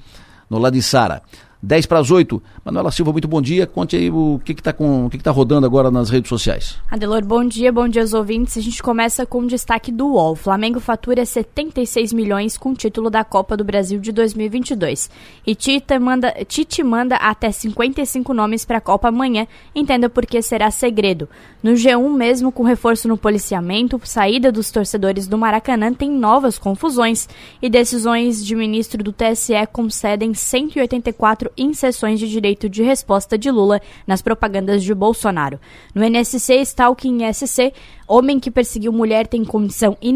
no 0.48 0.58
lado 0.58 0.72
de 0.72 0.82
Sara. 0.82 1.22
10 1.62 1.86
para 1.86 2.00
as 2.00 2.10
8. 2.10 2.42
Manuela 2.64 2.90
Silva, 2.90 3.12
muito 3.12 3.28
bom 3.28 3.40
dia. 3.40 3.68
Conte 3.68 3.94
aí 3.94 4.10
o 4.10 4.40
que 4.44 4.50
está 4.50 4.72
com, 4.72 5.06
o 5.06 5.10
que, 5.10 5.16
que 5.16 5.22
tá 5.22 5.30
rodando 5.30 5.64
agora 5.64 5.92
nas 5.92 6.10
redes 6.10 6.28
sociais. 6.28 6.76
Adelor, 6.90 7.24
bom 7.24 7.44
dia, 7.44 7.70
bom 7.70 7.86
dia 7.86 8.02
aos 8.02 8.12
ouvintes. 8.12 8.56
A 8.56 8.60
gente 8.60 8.82
começa 8.82 9.24
com 9.24 9.42
o 9.42 9.46
destaque 9.46 9.92
do 9.92 10.08
UOL. 10.08 10.34
Flamengo 10.34 10.80
fatura 10.80 11.24
76 11.24 12.12
milhões 12.12 12.58
com 12.58 12.70
o 12.70 12.74
título 12.74 13.08
da 13.08 13.22
Copa 13.22 13.56
do 13.56 13.62
Brasil 13.62 14.00
de 14.00 14.10
2022. 14.10 15.08
E 15.46 15.54
Tite 15.54 15.98
manda, 16.00 16.34
Tite 16.48 16.82
manda 16.82 17.14
até 17.14 17.52
55 17.52 18.34
nomes 18.34 18.64
para 18.64 18.78
a 18.78 18.80
Copa 18.80 19.08
amanhã. 19.08 19.46
Entenda 19.72 20.10
por 20.10 20.26
que 20.26 20.42
será 20.42 20.68
segredo. 20.68 21.28
No 21.62 21.74
G1, 21.74 22.12
mesmo 22.12 22.50
com 22.50 22.64
reforço 22.64 23.06
no 23.06 23.16
policiamento, 23.16 24.00
saída 24.02 24.50
dos 24.50 24.72
torcedores 24.72 25.28
do 25.28 25.38
Maracanã 25.38 25.92
tem 25.92 26.10
novas 26.10 26.58
confusões 26.58 27.28
e 27.60 27.70
decisões 27.70 28.44
de 28.44 28.56
ministro 28.56 29.00
do 29.04 29.12
TSE 29.12 29.54
concedem 29.72 30.34
184 30.34 31.51
inserções 31.56 32.18
de 32.18 32.28
direito 32.28 32.68
de 32.68 32.82
resposta 32.82 33.36
de 33.38 33.50
Lula 33.50 33.80
nas 34.06 34.22
propagandas 34.22 34.82
de 34.82 34.94
Bolsonaro. 34.94 35.60
No 35.94 36.04
NSC, 36.04 36.60
Stalking 36.62 37.32
SC, 37.32 37.72
homem 38.06 38.38
que 38.38 38.50
perseguiu 38.50 38.92
mulher 38.92 39.26
tem, 39.26 39.44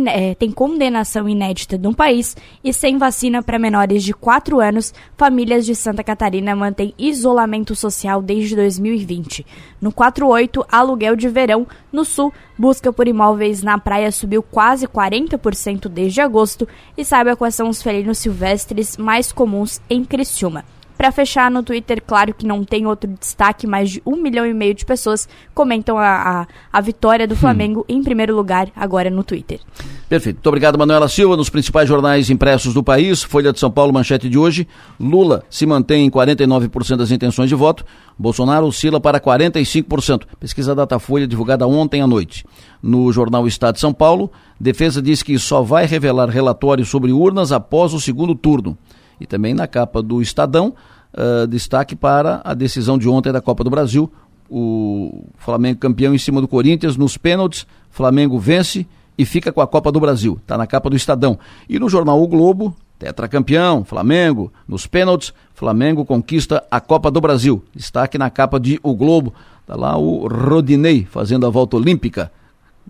é, 0.08 0.34
tem 0.34 0.50
condenação 0.50 1.28
inédita 1.28 1.78
no 1.78 1.94
país 1.94 2.36
e 2.62 2.72
sem 2.72 2.98
vacina 2.98 3.42
para 3.42 3.58
menores 3.58 4.04
de 4.04 4.12
4 4.12 4.60
anos, 4.60 4.92
famílias 5.16 5.64
de 5.64 5.74
Santa 5.74 6.04
Catarina 6.04 6.54
mantêm 6.54 6.94
isolamento 6.98 7.74
social 7.74 8.20
desde 8.20 8.54
2020. 8.54 9.46
No 9.80 9.92
48, 9.92 10.64
aluguel 10.70 11.16
de 11.16 11.28
verão, 11.28 11.66
no 11.92 12.04
sul, 12.04 12.32
busca 12.58 12.92
por 12.92 13.08
imóveis 13.08 13.62
na 13.62 13.78
praia 13.78 14.12
subiu 14.12 14.42
quase 14.42 14.86
40% 14.86 15.88
desde 15.88 16.20
agosto 16.20 16.68
e 16.96 17.04
saiba 17.04 17.36
quais 17.36 17.54
são 17.54 17.68
os 17.68 17.82
felinos 17.82 18.18
silvestres 18.18 18.96
mais 18.96 19.32
comuns 19.32 19.80
em 19.88 20.04
Criciúma. 20.04 20.75
Para 20.96 21.12
fechar, 21.12 21.50
no 21.50 21.62
Twitter, 21.62 22.02
claro 22.04 22.32
que 22.32 22.46
não 22.46 22.64
tem 22.64 22.86
outro 22.86 23.10
destaque, 23.20 23.66
mais 23.66 23.90
de 23.90 24.02
um 24.06 24.16
milhão 24.16 24.46
e 24.46 24.54
meio 24.54 24.74
de 24.74 24.84
pessoas 24.84 25.28
comentam 25.54 25.98
a, 25.98 26.42
a, 26.42 26.46
a 26.72 26.80
vitória 26.80 27.26
do 27.26 27.34
hum. 27.34 27.38
Flamengo 27.38 27.80
hum. 27.80 27.84
em 27.88 28.02
primeiro 28.02 28.34
lugar 28.34 28.68
agora 28.74 29.10
no 29.10 29.22
Twitter. 29.22 29.60
Perfeito. 30.08 30.36
Muito 30.36 30.46
obrigado, 30.46 30.78
Manuela 30.78 31.08
Silva. 31.08 31.36
Nos 31.36 31.50
principais 31.50 31.88
jornais 31.88 32.30
impressos 32.30 32.72
do 32.72 32.82
país, 32.82 33.22
Folha 33.22 33.52
de 33.52 33.58
São 33.58 33.70
Paulo, 33.70 33.92
manchete 33.92 34.28
de 34.28 34.38
hoje, 34.38 34.66
Lula 34.98 35.42
se 35.50 35.66
mantém 35.66 36.06
em 36.06 36.10
49% 36.10 36.96
das 36.96 37.10
intenções 37.10 37.48
de 37.48 37.54
voto, 37.54 37.84
Bolsonaro 38.18 38.66
oscila 38.66 39.00
para 39.00 39.20
45%. 39.20 40.22
Pesquisa 40.38 40.74
Datafolha 40.74 41.26
divulgada 41.26 41.66
ontem 41.66 42.00
à 42.00 42.06
noite. 42.06 42.44
No 42.80 43.12
jornal 43.12 43.46
Estado 43.46 43.74
de 43.74 43.80
São 43.80 43.92
Paulo, 43.92 44.30
defesa 44.60 45.02
diz 45.02 45.22
que 45.22 45.38
só 45.38 45.60
vai 45.60 45.86
revelar 45.86 46.30
relatório 46.30 46.86
sobre 46.86 47.12
urnas 47.12 47.52
após 47.52 47.92
o 47.92 48.00
segundo 48.00 48.34
turno. 48.34 48.78
E 49.20 49.26
também 49.26 49.54
na 49.54 49.66
capa 49.66 50.02
do 50.02 50.20
Estadão, 50.20 50.74
uh, 51.14 51.46
destaque 51.46 51.96
para 51.96 52.40
a 52.44 52.54
decisão 52.54 52.98
de 52.98 53.08
ontem 53.08 53.32
da 53.32 53.40
Copa 53.40 53.64
do 53.64 53.70
Brasil. 53.70 54.10
O 54.48 55.24
Flamengo 55.38 55.80
campeão 55.80 56.14
em 56.14 56.18
cima 56.18 56.40
do 56.40 56.48
Corinthians 56.48 56.96
nos 56.96 57.16
pênaltis. 57.16 57.66
Flamengo 57.90 58.38
vence 58.38 58.86
e 59.18 59.24
fica 59.24 59.52
com 59.52 59.60
a 59.60 59.66
Copa 59.66 59.90
do 59.90 59.98
Brasil. 59.98 60.38
Está 60.40 60.56
na 60.56 60.66
capa 60.66 60.90
do 60.90 60.96
Estadão. 60.96 61.38
E 61.68 61.78
no 61.78 61.88
jornal 61.88 62.22
O 62.22 62.28
Globo, 62.28 62.76
tetracampeão, 62.98 63.84
Flamengo, 63.84 64.52
nos 64.68 64.86
pênaltis, 64.86 65.32
Flamengo 65.54 66.04
conquista 66.04 66.62
a 66.70 66.80
Copa 66.80 67.10
do 67.10 67.20
Brasil. 67.20 67.62
Destaque 67.74 68.18
na 68.18 68.30
capa 68.30 68.60
de 68.60 68.78
O 68.82 68.94
Globo. 68.94 69.32
Está 69.62 69.74
lá 69.74 69.96
o 69.96 70.28
Rodinei 70.28 71.04
fazendo 71.10 71.46
a 71.46 71.50
volta 71.50 71.76
olímpica. 71.76 72.30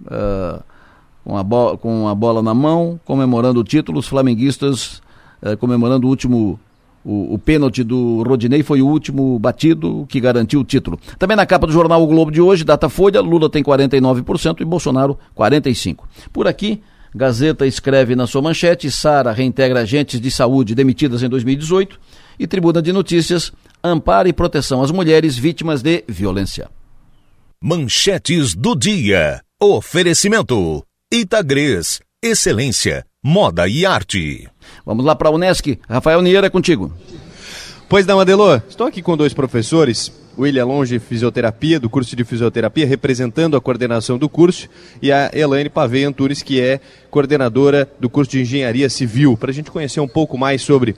Uh, 0.03 0.63
com, 1.25 1.39
a 1.39 1.77
com 1.79 2.07
a 2.09 2.15
bola 2.15 2.43
na 2.43 2.53
mão, 2.53 3.01
comemorando 3.05 3.61
o 3.61 3.65
título, 3.65 3.99
os 3.99 4.07
flamenguistas 4.07 5.01
eh, 5.47 5.57
comemorando 5.57 6.07
o 6.07 6.11
último 6.11 6.59
o, 7.05 7.35
o, 7.35 7.39
pênalti 7.39 7.85
do 7.85 8.25
Rodinei 8.25 8.65
foi 8.65 8.83
o 8.83 8.89
último 8.89 9.39
batido 9.39 10.05
que 10.09 10.19
garantiu 10.19 10.61
o 10.61 10.65
título. 10.65 10.99
Também 11.19 11.37
na 11.37 11.47
capa 11.47 11.65
do 11.65 11.73
jornal 11.73 12.03
O 12.03 12.07
Globo 12.07 12.33
de 12.33 12.41
hoje, 12.41 12.65
data 12.65 12.89
Folha, 12.89 13.21
Lula 13.21 13.49
tem 13.49 13.63
49% 13.63 14.61
e 14.61 14.65
Bolsonaro 14.65 15.17
45%. 15.37 15.99
Por 16.33 16.49
aqui, 16.49 16.83
Gazeta 17.15 17.65
escreve 17.65 18.17
na 18.17 18.27
sua 18.27 18.43
manchete, 18.43 18.91
Sara 18.91 19.31
reintegra 19.31 19.81
agentes 19.81 20.21
de 20.21 20.31
saúde 20.33 20.75
demitidas 20.75 21.23
em 21.23 21.29
2018 21.29 21.99
e 22.39 22.47
Tribuna 22.47 22.83
de 22.83 22.93
Notícias, 22.93 23.53
ampara 23.83 24.29
e 24.29 24.33
proteção 24.33 24.83
às 24.83 24.91
mulheres 24.91 25.39
vítimas 25.39 25.83
de 25.83 26.03
violência. 26.09 26.69
Manchetes 27.63 28.55
do 28.55 28.75
dia. 28.75 29.41
Oferecimento. 29.63 30.85
Itagres. 31.11 32.01
Excelência. 32.23 33.07
Moda 33.29 33.67
e 33.67 33.85
arte. 33.85 34.49
Vamos 34.85 35.05
lá 35.05 35.17
para 35.17 35.29
a 35.29 35.33
Unesc. 35.33 35.81
Rafael 35.89 36.23
Nieira, 36.23 36.47
é 36.47 36.49
contigo. 36.49 36.93
Pois 37.89 38.07
não, 38.07 38.21
Adelor. 38.21 38.63
Estou 38.69 38.87
aqui 38.87 39.03
com 39.03 39.17
dois 39.17 39.35
professores. 39.35 40.13
William 40.39 40.65
Longe, 40.65 41.01
fisioterapia, 41.01 41.81
do 41.81 41.91
curso 41.91 42.15
de 42.15 42.23
fisioterapia, 42.23 42.87
representando 42.87 43.57
a 43.57 43.61
coordenação 43.61 44.17
do 44.17 44.29
curso, 44.29 44.69
e 45.03 45.11
a 45.11 45.29
Elaine 45.35 45.69
Pavei 45.69 46.05
Antunes, 46.05 46.41
que 46.41 46.61
é 46.61 46.79
coordenadora 47.11 47.91
do 47.99 48.09
curso 48.09 48.31
de 48.31 48.43
engenharia 48.43 48.89
civil, 48.89 49.37
para 49.37 49.51
a 49.51 49.55
gente 49.55 49.73
conhecer 49.73 49.99
um 49.99 50.07
pouco 50.07 50.39
mais 50.39 50.63
sobre 50.63 50.95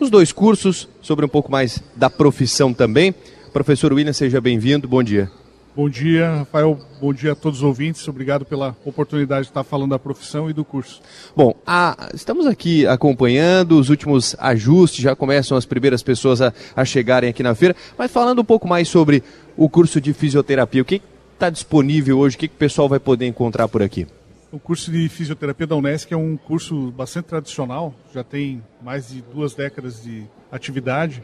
os 0.00 0.08
dois 0.08 0.32
cursos, 0.32 0.88
sobre 1.02 1.26
um 1.26 1.28
pouco 1.28 1.52
mais 1.52 1.82
da 1.94 2.08
profissão 2.08 2.72
também. 2.72 3.14
Professor 3.52 3.92
William, 3.92 4.14
seja 4.14 4.40
bem-vindo, 4.40 4.88
bom 4.88 5.02
dia. 5.02 5.30
Bom 5.76 5.90
dia, 5.90 6.36
Rafael. 6.36 6.80
Bom 7.02 7.12
dia 7.12 7.32
a 7.32 7.34
todos 7.34 7.58
os 7.58 7.62
ouvintes. 7.62 8.08
Obrigado 8.08 8.46
pela 8.46 8.74
oportunidade 8.82 9.42
de 9.42 9.50
estar 9.50 9.62
falando 9.62 9.90
da 9.90 9.98
profissão 9.98 10.48
e 10.48 10.54
do 10.54 10.64
curso. 10.64 11.02
Bom, 11.36 11.54
a, 11.66 12.08
estamos 12.14 12.46
aqui 12.46 12.86
acompanhando 12.86 13.78
os 13.78 13.90
últimos 13.90 14.34
ajustes, 14.38 15.02
já 15.02 15.14
começam 15.14 15.54
as 15.54 15.66
primeiras 15.66 16.02
pessoas 16.02 16.40
a, 16.40 16.50
a 16.74 16.82
chegarem 16.82 17.28
aqui 17.28 17.42
na 17.42 17.54
feira, 17.54 17.76
mas 17.98 18.10
falando 18.10 18.40
um 18.40 18.44
pouco 18.44 18.66
mais 18.66 18.88
sobre 18.88 19.22
o 19.54 19.68
curso 19.68 20.00
de 20.00 20.14
fisioterapia, 20.14 20.80
o 20.80 20.84
que 20.84 21.02
está 21.34 21.50
disponível 21.50 22.20
hoje, 22.20 22.36
o 22.36 22.38
que, 22.38 22.48
que 22.48 22.54
o 22.54 22.58
pessoal 22.58 22.88
vai 22.88 22.98
poder 22.98 23.26
encontrar 23.26 23.68
por 23.68 23.82
aqui? 23.82 24.06
O 24.50 24.58
curso 24.58 24.90
de 24.90 25.06
fisioterapia 25.10 25.66
da 25.66 25.76
Unesc 25.76 26.10
é 26.10 26.16
um 26.16 26.38
curso 26.38 26.90
bastante 26.92 27.26
tradicional, 27.26 27.94
já 28.14 28.24
tem 28.24 28.64
mais 28.82 29.10
de 29.10 29.20
duas 29.20 29.54
décadas 29.54 30.02
de 30.02 30.24
atividade, 30.50 31.22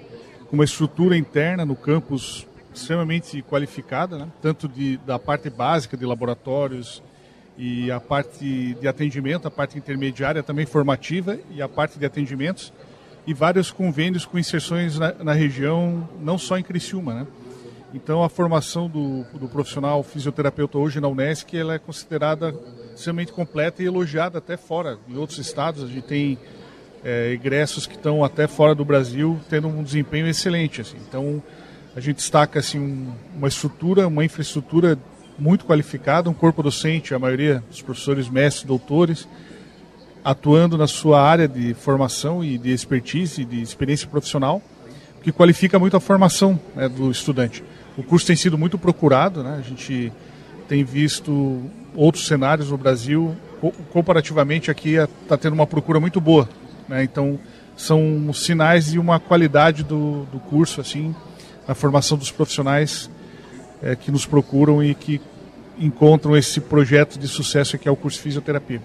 com 0.51 0.57
uma 0.57 0.65
estrutura 0.65 1.17
interna 1.17 1.65
no 1.65 1.75
campus 1.75 2.47
extremamente 2.75 3.43
qualificada, 3.43 4.19
né? 4.19 4.29
tanto 4.41 4.69
de, 4.69 4.97
da 4.99 5.19
parte 5.19 5.51
básica 5.51 5.97
de 5.97 6.05
laboratórios 6.05 7.03
e 7.57 7.91
a 7.91 8.01
parte 8.01 8.75
de 8.81 8.89
atendimento, 8.89 9.47
a 9.47 9.51
parte 9.51 9.77
intermediária 9.79 10.43
também 10.43 10.67
formativa 10.67 11.39
e 11.51 11.61
a 11.61 11.69
parte 11.69 11.99
de 11.99 12.07
atendimentos 12.07 12.73
e 13.27 13.35
vários 13.35 13.71
convênios 13.71 14.25
com 14.25 14.39
inserções 14.39 14.99
na, 14.99 15.13
na 15.15 15.33
região, 15.33 16.09
não 16.21 16.39
só 16.39 16.59
em 16.59 16.63
Criciúma, 16.63 17.15
né? 17.15 17.27
Então 17.95 18.25
a 18.25 18.29
formação 18.29 18.89
do, 18.89 19.23
do, 19.39 19.49
profissional 19.49 20.03
fisioterapeuta 20.03 20.79
hoje 20.79 20.99
na 20.99 21.09
Unesc 21.09 21.55
ela 21.55 21.75
é 21.75 21.79
considerada 21.79 22.55
extremamente 22.95 23.33
completa 23.33 23.83
e 23.83 23.87
elogiada 23.87 24.39
até 24.39 24.57
fora. 24.57 24.99
Em 25.07 25.17
outros 25.17 25.39
estados 25.39 25.85
a 25.85 25.87
gente 25.87 26.07
tem 26.07 26.39
é, 27.05 27.33
egressos 27.33 27.87
que 27.87 27.95
estão 27.95 28.25
até 28.25 28.47
fora 28.47 28.75
do 28.75 28.85
Brasil 28.85 29.39
tendo 29.51 29.69
um 29.69 29.83
desempenho 29.83 30.27
excelente. 30.27 30.81
Assim. 30.81 30.97
Então 31.07 31.43
a 31.95 32.01
gente 32.01 32.17
destaca 32.17 32.59
assim, 32.59 32.79
um, 32.79 33.13
uma 33.37 33.49
estrutura, 33.49 34.09
uma 34.09 34.25
infraestrutura 34.25 34.99
muito 35.39 35.65
qualificada, 35.65 36.31
um 36.31 36.35
corpo 36.35 36.63
docente, 36.63 37.15
a 37.15 37.19
maioria 37.19 37.63
dos 37.69 37.83
professores, 37.83 38.29
mestres, 38.29 38.65
doutores, 38.65 39.29
atuando 40.25 40.79
na 40.79 40.87
sua 40.87 41.21
área 41.21 41.49
de 41.49 41.75
formação 41.75 42.45
e 42.45 42.57
de 42.57 42.71
expertise, 42.71 43.45
de 43.45 43.61
experiência 43.61 44.09
profissional, 44.09 44.63
que 45.23 45.33
qualifica 45.33 45.79
muito 45.79 45.97
a 45.97 46.01
formação 46.01 46.59
né, 46.75 46.89
do 46.89 47.11
estudante. 47.11 47.63
O 47.97 48.03
curso 48.03 48.27
tem 48.27 48.37
sido 48.37 48.57
muito 48.57 48.79
procurado, 48.79 49.43
né? 49.43 49.57
a 49.59 49.69
gente 49.69 50.13
tem 50.69 50.85
visto 50.85 51.63
outros 51.95 52.27
cenários 52.27 52.71
no 52.71 52.79
Brasil, 52.79 53.37
comparativamente 53.93 54.71
aqui 54.71 54.95
está 54.95 55.37
tendo 55.37 55.53
uma 55.53 55.67
procura 55.67 56.01
muito 56.01 56.21
boa. 56.21 56.49
Né? 56.89 57.05
Então, 57.05 57.39
são 57.77 58.33
sinais 58.33 58.93
de 58.93 58.99
uma 58.99 59.21
qualidade 59.21 59.83
do, 59.83 60.25
do 60.33 60.39
curso 60.39 60.81
assim 60.81 61.15
a 61.67 61.75
formação 61.75 62.19
dos 62.19 62.31
profissionais 62.31 63.11
é, 63.83 63.97
que 63.97 64.11
nos 64.11 64.27
procuram 64.27 64.83
e 64.83 64.95
que 64.95 65.21
encontram 65.79 66.37
esse 66.37 66.61
projeto 66.61 67.19
de 67.19 67.27
sucesso 67.27 67.79
que 67.79 67.89
é 67.89 67.91
o 67.91 67.97
curso 67.97 68.19
de 68.19 68.23
fisioterapia. 68.23 68.81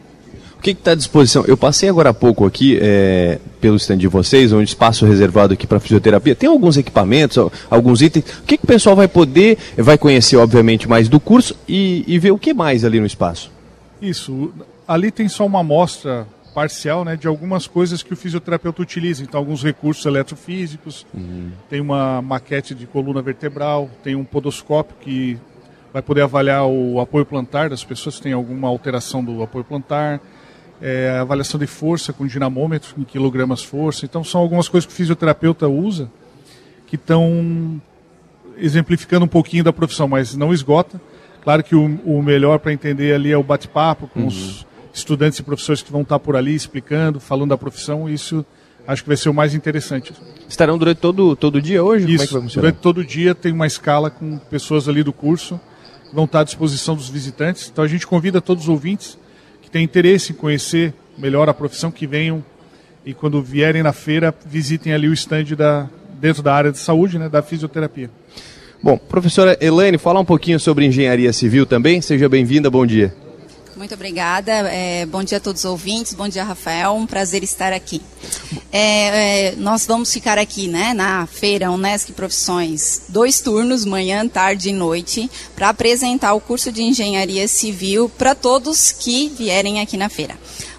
O 0.57 0.61
que 0.61 0.71
está 0.71 0.91
à 0.91 0.95
disposição? 0.95 1.45
Eu 1.45 1.55
passei 1.55 1.87
agora 1.87 2.09
há 2.09 2.13
pouco 2.13 2.45
aqui 2.45 2.79
é, 2.81 3.39
pelo 3.61 3.75
stand 3.75 3.97
de 3.97 4.07
vocês, 4.07 4.51
um 4.51 4.61
espaço 4.61 5.05
reservado 5.05 5.53
aqui 5.53 5.67
para 5.67 5.79
fisioterapia. 5.79 6.35
Tem 6.35 6.49
alguns 6.49 6.77
equipamentos, 6.77 7.37
alguns 7.69 8.01
itens. 8.01 8.25
O 8.39 8.43
que, 8.43 8.57
que 8.57 8.63
o 8.63 8.67
pessoal 8.67 8.95
vai 8.95 9.07
poder, 9.07 9.57
vai 9.77 9.97
conhecer, 9.99 10.35
obviamente, 10.35 10.89
mais 10.89 11.07
do 11.07 11.19
curso 11.19 11.55
e, 11.67 12.03
e 12.07 12.17
ver 12.17 12.31
o 12.31 12.39
que 12.39 12.55
mais 12.55 12.83
ali 12.83 12.99
no 12.99 13.05
espaço? 13.05 13.51
Isso. 14.01 14.51
Ali 14.87 15.11
tem 15.11 15.29
só 15.29 15.45
uma 15.45 15.59
amostra 15.59 16.27
parcial 16.57 17.05
né, 17.05 17.15
de 17.15 17.27
algumas 17.27 17.67
coisas 17.67 18.01
que 18.01 18.11
o 18.11 18.17
fisioterapeuta 18.17 18.81
utiliza. 18.81 19.21
Então, 19.21 19.39
alguns 19.39 19.61
recursos 19.61 20.03
eletrofísicos, 20.07 21.05
uhum. 21.13 21.51
tem 21.69 21.79
uma 21.79 22.19
maquete 22.19 22.73
de 22.73 22.87
coluna 22.87 23.21
vertebral, 23.21 23.87
tem 24.03 24.15
um 24.15 24.23
podoscópio 24.23 24.95
que 24.99 25.37
vai 25.93 26.01
poder 26.01 26.23
avaliar 26.23 26.65
o 26.65 26.99
apoio 26.99 27.27
plantar 27.27 27.69
das 27.69 27.83
pessoas 27.83 28.15
que 28.15 28.23
têm 28.23 28.33
alguma 28.33 28.67
alteração 28.67 29.23
do 29.23 29.43
apoio 29.43 29.63
plantar, 29.63 30.19
é, 30.81 31.19
avaliação 31.19 31.59
de 31.59 31.67
força 31.67 32.11
com 32.11 32.25
dinamômetro 32.25 32.95
em 32.97 33.03
quilogramas 33.03 33.61
força. 33.61 34.03
Então, 34.03 34.23
são 34.23 34.41
algumas 34.41 34.67
coisas 34.67 34.87
que 34.87 34.93
o 34.93 34.95
fisioterapeuta 34.95 35.67
usa 35.67 36.09
que 36.87 36.95
estão 36.95 37.79
exemplificando 38.57 39.25
um 39.25 39.29
pouquinho 39.29 39.63
da 39.63 39.71
profissão, 39.71 40.07
mas 40.07 40.35
não 40.35 40.51
esgota. 40.51 40.99
Claro 41.43 41.63
que 41.63 41.75
o, 41.75 41.85
o 42.03 42.23
melhor 42.23 42.57
para 42.57 42.73
entender 42.73 43.13
ali 43.13 43.31
é 43.31 43.37
o 43.37 43.43
bate-papo 43.43 44.07
com 44.07 44.21
uhum. 44.21 44.25
os 44.25 44.66
estudantes 44.97 45.39
e 45.39 45.43
professores 45.43 45.81
que 45.81 45.91
vão 45.91 46.01
estar 46.01 46.19
por 46.19 46.35
ali 46.35 46.55
explicando, 46.55 47.19
falando 47.19 47.49
da 47.49 47.57
profissão. 47.57 48.09
Isso 48.09 48.45
acho 48.87 49.03
que 49.03 49.07
vai 49.07 49.17
ser 49.17 49.29
o 49.29 49.33
mais 49.33 49.53
interessante. 49.53 50.13
Estarão 50.47 50.77
durante 50.77 50.97
todo, 50.97 51.35
todo 51.35 51.55
o 51.55 51.61
dia 51.61 51.83
hoje? 51.83 52.11
Isso, 52.11 52.27
Como 52.29 52.47
é 52.47 52.53
durante 52.53 52.75
todo 52.77 52.99
o 52.99 53.05
dia 53.05 53.35
tem 53.35 53.51
uma 53.51 53.67
escala 53.67 54.09
com 54.09 54.37
pessoas 54.37 54.87
ali 54.87 55.03
do 55.03 55.13
curso 55.13 55.59
que 56.09 56.15
vão 56.15 56.25
estar 56.25 56.41
à 56.41 56.43
disposição 56.43 56.95
dos 56.95 57.09
visitantes. 57.09 57.69
Então 57.71 57.83
a 57.83 57.87
gente 57.87 58.07
convida 58.07 58.41
todos 58.41 58.63
os 58.63 58.69
ouvintes 58.69 59.17
que 59.61 59.69
têm 59.69 59.83
interesse 59.83 60.31
em 60.31 60.35
conhecer 60.35 60.93
melhor 61.17 61.49
a 61.49 61.53
profissão 61.53 61.91
que 61.91 62.07
venham 62.07 62.43
e 63.05 63.13
quando 63.13 63.41
vierem 63.41 63.83
na 63.83 63.93
feira 63.93 64.33
visitem 64.45 64.93
ali 64.93 65.07
o 65.07 65.13
estande 65.13 65.55
da, 65.55 65.89
dentro 66.19 66.41
da 66.41 66.53
área 66.53 66.71
de 66.71 66.77
saúde, 66.77 67.17
né, 67.17 67.29
da 67.29 67.41
fisioterapia. 67.41 68.09
Bom, 68.81 68.97
professora 68.97 69.57
Elaine, 69.59 69.97
fala 69.97 70.19
um 70.19 70.25
pouquinho 70.25 70.59
sobre 70.59 70.85
engenharia 70.85 71.33
civil 71.33 71.65
também. 71.65 72.01
Seja 72.01 72.29
bem-vinda, 72.29 72.69
bom 72.69 72.85
dia. 72.85 73.26
Muito 73.77 73.93
obrigada. 73.93 74.51
É, 74.71 75.05
bom 75.05 75.23
dia 75.23 75.37
a 75.37 75.39
todos 75.39 75.63
os 75.63 75.69
ouvintes. 75.69 76.15
Bom 76.15 76.27
dia, 76.27 76.43
Rafael. 76.43 76.95
Um 76.95 77.05
prazer 77.05 77.43
estar 77.43 77.71
aqui. 77.71 78.01
É, 78.71 79.49
é, 79.49 79.55
nós 79.55 79.85
vamos 79.85 80.11
ficar 80.11 80.39
aqui, 80.39 80.67
né, 80.67 80.95
na 80.95 81.27
feira 81.27 81.69
Unesc 81.69 82.11
Profissões, 82.11 83.03
dois 83.07 83.39
turnos, 83.39 83.85
manhã, 83.85 84.27
tarde 84.27 84.69
e 84.69 84.73
noite, 84.73 85.29
para 85.55 85.69
apresentar 85.69 86.33
o 86.33 86.41
curso 86.41 86.71
de 86.71 86.81
engenharia 86.81 87.47
civil 87.47 88.09
para 88.09 88.33
todos 88.33 88.91
que 88.91 89.29
vierem 89.29 89.79
aqui 89.79 89.95
na 89.95 90.09
feira. 90.09 90.35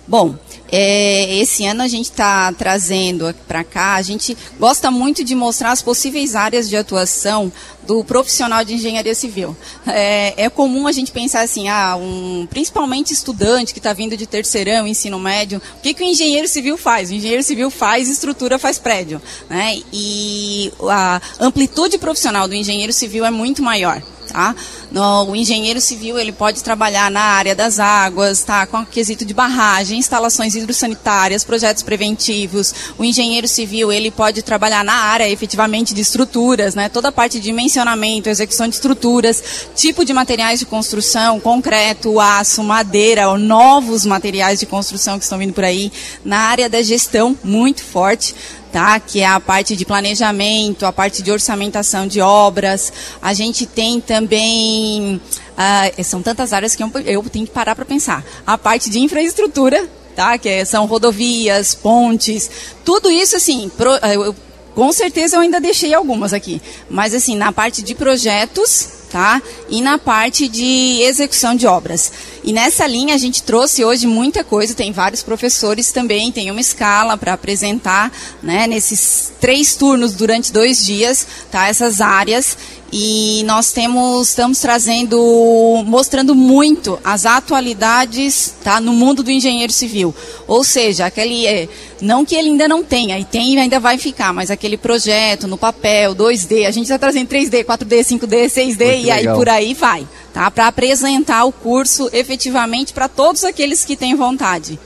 Bom, 0.06 0.36
é, 0.70 1.36
esse 1.36 1.64
ano 1.66 1.82
a 1.82 1.88
gente 1.88 2.10
está 2.10 2.52
trazendo 2.52 3.34
para 3.46 3.64
cá, 3.64 3.94
a 3.94 4.02
gente 4.02 4.36
gosta 4.58 4.90
muito 4.90 5.24
de 5.24 5.34
mostrar 5.34 5.72
as 5.72 5.82
possíveis 5.82 6.34
áreas 6.34 6.68
de 6.68 6.76
atuação 6.76 7.52
do 7.88 8.04
profissional 8.04 8.62
de 8.66 8.74
engenharia 8.74 9.14
civil. 9.14 9.56
É, 9.86 10.44
é 10.44 10.50
comum 10.50 10.86
a 10.86 10.92
gente 10.92 11.10
pensar 11.10 11.40
assim, 11.40 11.68
ah, 11.68 11.96
um, 11.96 12.46
principalmente 12.50 13.14
estudante 13.14 13.72
que 13.72 13.78
está 13.78 13.94
vindo 13.94 14.14
de 14.14 14.26
terceirão, 14.26 14.86
ensino 14.86 15.18
médio, 15.18 15.60
o 15.78 15.80
que, 15.80 15.94
que 15.94 16.02
o 16.02 16.06
engenheiro 16.06 16.46
civil 16.46 16.76
faz? 16.76 17.08
O 17.10 17.14
engenheiro 17.14 17.42
civil 17.42 17.70
faz 17.70 18.10
estrutura, 18.10 18.58
faz 18.58 18.78
prédio. 18.78 19.22
Né? 19.48 19.80
E 19.90 20.70
a 20.82 21.18
amplitude 21.40 21.96
profissional 21.96 22.46
do 22.46 22.54
engenheiro 22.54 22.92
civil 22.92 23.24
é 23.24 23.30
muito 23.30 23.62
maior. 23.62 24.02
Tá? 24.28 24.54
No, 24.92 25.30
o 25.30 25.34
engenheiro 25.34 25.80
civil 25.80 26.18
ele 26.18 26.32
pode 26.32 26.62
trabalhar 26.62 27.10
na 27.10 27.22
área 27.22 27.54
das 27.54 27.78
águas, 27.78 28.42
tá? 28.42 28.66
com 28.66 28.84
quesito 28.84 29.24
de 29.24 29.32
barragem, 29.32 29.98
instalações 29.98 30.54
hidrossanitárias, 30.58 31.44
projetos 31.44 31.82
preventivos. 31.82 32.74
O 32.98 33.04
engenheiro 33.04 33.48
civil 33.48 33.90
ele 33.90 34.10
pode 34.10 34.42
trabalhar 34.42 34.84
na 34.84 34.94
área 34.94 35.28
efetivamente 35.28 35.94
de 35.94 36.00
estruturas, 36.00 36.74
né? 36.74 36.88
toda 36.88 37.08
a 37.08 37.12
parte 37.12 37.38
de 37.38 37.44
dimensionamento, 37.44 38.28
execução 38.28 38.68
de 38.68 38.74
estruturas, 38.74 39.68
tipo 39.74 40.04
de 40.04 40.12
materiais 40.12 40.58
de 40.58 40.66
construção, 40.66 41.40
concreto, 41.40 42.20
aço, 42.20 42.62
madeira, 42.62 43.36
novos 43.36 44.04
materiais 44.04 44.60
de 44.60 44.66
construção 44.66 45.18
que 45.18 45.24
estão 45.24 45.38
vindo 45.38 45.52
por 45.52 45.64
aí. 45.64 45.90
Na 46.24 46.38
área 46.38 46.68
da 46.68 46.82
gestão, 46.82 47.36
muito 47.42 47.82
forte 47.82 48.34
tá? 48.72 48.98
que 49.00 49.20
é 49.20 49.26
a 49.26 49.40
parte 49.40 49.74
de 49.76 49.84
planejamento, 49.84 50.86
a 50.86 50.92
parte 50.92 51.22
de 51.22 51.30
orçamentação 51.30 52.06
de 52.06 52.20
obras. 52.20 52.92
A 53.20 53.32
gente 53.34 53.66
tem 53.66 54.00
também. 54.00 55.20
Uh, 55.58 56.04
são 56.04 56.22
tantas 56.22 56.52
áreas 56.52 56.76
que 56.76 56.82
eu, 56.82 56.90
eu 57.04 57.22
tenho 57.24 57.46
que 57.46 57.52
parar 57.52 57.74
para 57.74 57.84
pensar. 57.84 58.24
A 58.46 58.56
parte 58.56 58.88
de 58.88 59.00
infraestrutura, 59.00 59.88
tá? 60.18 60.36
que 60.36 60.48
é, 60.48 60.64
são 60.64 60.84
rodovias, 60.86 61.76
pontes, 61.76 62.50
tudo 62.84 63.08
isso 63.08 63.36
assim. 63.36 63.70
Pro, 63.76 63.92
eu, 64.12 64.34
com 64.74 64.90
certeza 64.92 65.36
eu 65.36 65.40
ainda 65.40 65.60
deixei 65.60 65.94
algumas 65.94 66.32
aqui, 66.32 66.60
mas 66.90 67.14
assim, 67.14 67.36
na 67.36 67.52
parte 67.52 67.82
de 67.82 67.94
projetos, 67.94 68.88
tá? 69.08 69.40
E 69.68 69.80
na 69.80 69.96
parte 69.96 70.48
de 70.48 71.00
execução 71.02 71.54
de 71.54 71.68
obras. 71.68 72.10
E 72.42 72.52
nessa 72.52 72.84
linha 72.84 73.14
a 73.14 73.18
gente 73.18 73.44
trouxe 73.44 73.84
hoje 73.84 74.08
muita 74.08 74.42
coisa, 74.42 74.74
tem 74.74 74.90
vários 74.90 75.22
professores 75.22 75.92
também, 75.92 76.32
tem 76.32 76.50
uma 76.50 76.60
escala 76.60 77.16
para 77.16 77.34
apresentar, 77.34 78.10
né, 78.42 78.66
nesses 78.66 79.30
três 79.40 79.76
turnos 79.76 80.14
durante 80.14 80.52
dois 80.52 80.84
dias, 80.84 81.26
tá? 81.48 81.68
Essas 81.68 82.00
áreas 82.00 82.58
e 82.90 83.42
nós 83.44 83.70
temos 83.70 84.30
estamos 84.30 84.60
trazendo 84.60 85.82
mostrando 85.86 86.34
muito 86.34 86.98
as 87.04 87.26
atualidades 87.26 88.54
tá 88.64 88.80
no 88.80 88.92
mundo 88.92 89.22
do 89.22 89.30
engenheiro 89.30 89.72
civil. 89.72 90.14
Ou 90.46 90.64
seja 90.64 91.06
aquele 91.06 91.46
é, 91.46 91.68
não 92.00 92.24
que 92.24 92.34
ele 92.34 92.48
ainda 92.48 92.66
não 92.66 92.82
tenha 92.82 93.18
e 93.18 93.24
tem 93.24 93.54
e 93.54 93.58
ainda 93.58 93.78
vai 93.78 93.98
ficar 93.98 94.32
mas 94.32 94.50
aquele 94.50 94.78
projeto 94.78 95.46
no 95.46 95.58
papel 95.58 96.14
2D 96.14 96.66
a 96.66 96.70
gente 96.70 96.84
está 96.84 96.98
trazendo 96.98 97.28
3D 97.28 97.64
4D 97.64 98.00
5D 98.00 98.46
6D 98.46 98.66
muito 98.66 98.80
e 98.80 99.02
legal. 99.02 99.16
aí 99.16 99.26
por 99.26 99.48
aí 99.48 99.74
vai 99.74 100.08
tá? 100.32 100.50
Para 100.50 100.68
apresentar 100.68 101.44
o 101.44 101.52
curso 101.52 102.08
efetivamente 102.12 102.94
para 102.94 103.08
todos 103.08 103.44
aqueles 103.44 103.84
que 103.84 103.96
têm 103.96 104.14
vontade. 104.14 104.78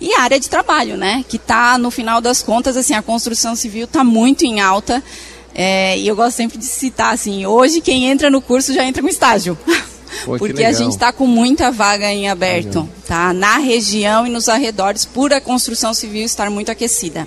E 0.00 0.14
a 0.14 0.22
área 0.22 0.40
de 0.40 0.48
trabalho 0.48 0.96
né? 0.96 1.22
Que 1.28 1.36
está 1.36 1.76
no 1.76 1.90
final 1.90 2.22
das 2.22 2.42
contas 2.42 2.74
assim 2.74 2.94
a 2.94 3.02
construção 3.02 3.54
civil 3.54 3.84
está 3.84 4.02
muito 4.02 4.46
em 4.46 4.60
alta 4.60 5.02
é, 5.54 5.98
e 5.98 6.06
eu 6.06 6.16
gosto 6.16 6.36
sempre 6.36 6.58
de 6.58 6.64
citar 6.64 7.14
assim, 7.14 7.46
hoje 7.46 7.80
quem 7.80 8.06
entra 8.06 8.30
no 8.30 8.40
curso 8.40 8.72
já 8.72 8.84
entra 8.84 9.02
com 9.02 9.08
estágio. 9.08 9.56
Pô, 10.24 10.36
Porque 10.36 10.64
a 10.64 10.72
gente 10.72 10.90
está 10.90 11.12
com 11.12 11.26
muita 11.26 11.70
vaga 11.70 12.12
em 12.12 12.28
aberto, 12.28 12.88
tá? 13.06 13.32
Na 13.32 13.58
região 13.58 14.26
e 14.26 14.30
nos 14.30 14.48
arredores, 14.48 15.04
por 15.04 15.32
a 15.32 15.40
construção 15.40 15.94
civil 15.94 16.24
estar 16.24 16.50
muito 16.50 16.70
aquecida. 16.70 17.26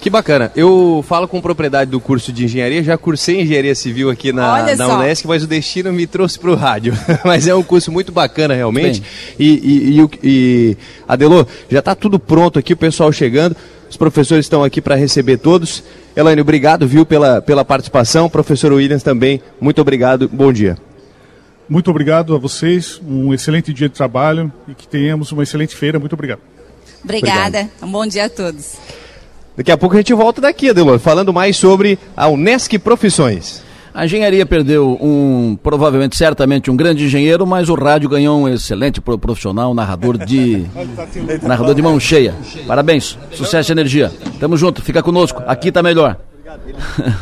Que 0.00 0.08
bacana. 0.08 0.52
Eu 0.54 1.04
falo 1.08 1.26
com 1.26 1.40
propriedade 1.40 1.90
do 1.90 1.98
curso 1.98 2.32
de 2.32 2.44
engenharia, 2.44 2.84
já 2.84 2.96
cursei 2.96 3.40
engenharia 3.40 3.74
civil 3.74 4.10
aqui 4.10 4.32
na, 4.32 4.74
na 4.76 4.98
Unesc, 4.98 5.26
mas 5.26 5.42
o 5.42 5.46
destino 5.46 5.92
me 5.92 6.06
trouxe 6.06 6.38
para 6.38 6.50
o 6.50 6.54
rádio. 6.54 6.96
mas 7.24 7.48
é 7.48 7.54
um 7.54 7.64
curso 7.64 7.90
muito 7.90 8.12
bacana, 8.12 8.54
realmente. 8.54 9.02
E, 9.38 9.48
e, 9.48 10.00
e, 10.00 10.08
e, 10.22 10.76
Adelô, 11.06 11.44
já 11.68 11.80
está 11.80 11.96
tudo 11.96 12.18
pronto 12.18 12.58
aqui, 12.58 12.74
o 12.74 12.76
pessoal 12.76 13.10
chegando. 13.10 13.56
Os 13.88 13.96
professores 13.96 14.44
estão 14.44 14.62
aqui 14.62 14.80
para 14.80 14.94
receber 14.94 15.38
todos. 15.38 15.82
Elaine, 16.14 16.40
obrigado, 16.40 16.86
viu, 16.86 17.06
pela, 17.06 17.40
pela 17.40 17.64
participação. 17.64 18.28
Professor 18.28 18.72
Williams 18.72 19.02
também, 19.02 19.40
muito 19.60 19.80
obrigado. 19.80 20.28
Bom 20.28 20.52
dia. 20.52 20.76
Muito 21.68 21.90
obrigado 21.90 22.34
a 22.34 22.38
vocês. 22.38 23.00
Um 23.06 23.32
excelente 23.32 23.72
dia 23.72 23.88
de 23.88 23.94
trabalho 23.94 24.52
e 24.66 24.74
que 24.74 24.88
tenhamos 24.88 25.30
uma 25.32 25.42
excelente 25.42 25.76
feira. 25.76 25.98
Muito 25.98 26.14
obrigado. 26.14 26.40
Obrigada. 27.04 27.60
Obrigado. 27.60 27.70
Um 27.82 27.92
bom 27.92 28.06
dia 28.06 28.24
a 28.24 28.30
todos. 28.30 28.76
Daqui 29.56 29.72
a 29.72 29.76
pouco 29.76 29.94
a 29.96 29.98
gente 29.98 30.14
volta 30.14 30.40
daqui, 30.40 30.70
Adelor, 30.70 30.98
falando 30.98 31.32
mais 31.32 31.56
sobre 31.56 31.98
a 32.16 32.28
Unesc 32.28 32.78
Profissões. 32.78 33.62
A 33.98 34.04
engenharia 34.04 34.46
perdeu 34.46 34.96
um, 35.02 35.58
provavelmente, 35.60 36.16
certamente, 36.16 36.70
um 36.70 36.76
grande 36.76 37.04
engenheiro, 37.04 37.44
mas 37.44 37.68
o 37.68 37.74
rádio 37.74 38.08
ganhou 38.08 38.38
um 38.38 38.48
excelente 38.48 39.00
profissional, 39.00 39.74
narrador 39.74 40.16
de 40.16 40.64
narrador 41.42 41.74
de 41.74 41.82
mão 41.82 41.98
cheia. 41.98 42.32
Parabéns, 42.64 43.18
sucesso 43.32 43.72
e 43.72 43.74
energia. 43.74 44.12
Tamo 44.38 44.56
junto, 44.56 44.80
fica 44.82 45.02
conosco, 45.02 45.42
aqui 45.48 45.72
tá 45.72 45.82
melhor. 45.82 46.16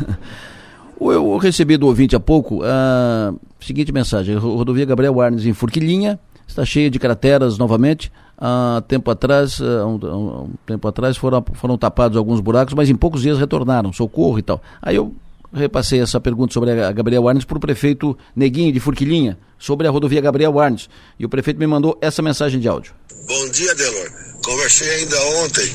Eu 1.00 1.38
recebi 1.38 1.78
do 1.78 1.86
ouvinte 1.86 2.14
há 2.14 2.20
pouco 2.20 2.60
a 2.62 3.32
seguinte 3.58 3.90
mensagem: 3.90 4.36
rodovia 4.36 4.84
Gabriel 4.84 5.18
Arnes 5.18 5.46
em 5.46 5.54
Furquilinha 5.54 6.20
está 6.46 6.62
cheia 6.62 6.90
de 6.90 6.98
crateras 6.98 7.56
novamente. 7.56 8.12
Há 8.36 8.82
tempo 8.86 9.10
atrás, 9.10 9.62
um, 9.62 9.94
um 9.94 10.50
tempo 10.66 10.86
atrás 10.86 11.16
foram, 11.16 11.42
foram 11.54 11.78
tapados 11.78 12.18
alguns 12.18 12.38
buracos, 12.38 12.74
mas 12.74 12.90
em 12.90 12.94
poucos 12.94 13.22
dias 13.22 13.38
retornaram, 13.38 13.94
socorro 13.94 14.38
e 14.38 14.42
tal. 14.42 14.60
Aí 14.82 14.96
eu 14.96 15.14
repassei 15.52 16.00
essa 16.00 16.20
pergunta 16.20 16.52
sobre 16.52 16.70
a 16.70 16.92
Gabriel 16.92 17.28
Arnes 17.28 17.44
para 17.44 17.56
o 17.56 17.60
prefeito 17.60 18.16
Neguinho 18.34 18.72
de 18.72 18.80
Furquilinha, 18.80 19.38
sobre 19.58 19.86
a 19.86 19.90
rodovia 19.90 20.20
Gabriel 20.20 20.58
Arnes. 20.58 20.88
E 21.18 21.24
o 21.24 21.28
prefeito 21.28 21.58
me 21.58 21.66
mandou 21.66 21.98
essa 22.00 22.22
mensagem 22.22 22.60
de 22.60 22.68
áudio. 22.68 22.94
Bom 23.26 23.48
dia, 23.48 23.74
Delor. 23.74 24.10
Conversei 24.44 24.88
ainda 24.90 25.20
ontem 25.42 25.68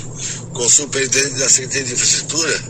com 0.54 0.66
o 0.66 0.70
superintendente 0.70 1.40
da 1.40 1.50
Secretaria 1.50 1.84
de 1.84 1.94
Infraestrutura, 1.94 2.62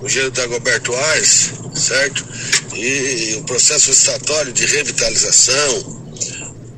o 0.00 0.06
engenheiro 0.06 0.30
Dagoberto 0.30 0.94
Aires, 0.94 1.52
certo? 1.74 2.24
E 2.76 3.36
o 3.38 3.44
processo 3.44 3.90
estatório 3.90 4.52
de 4.52 4.64
revitalização 4.66 6.00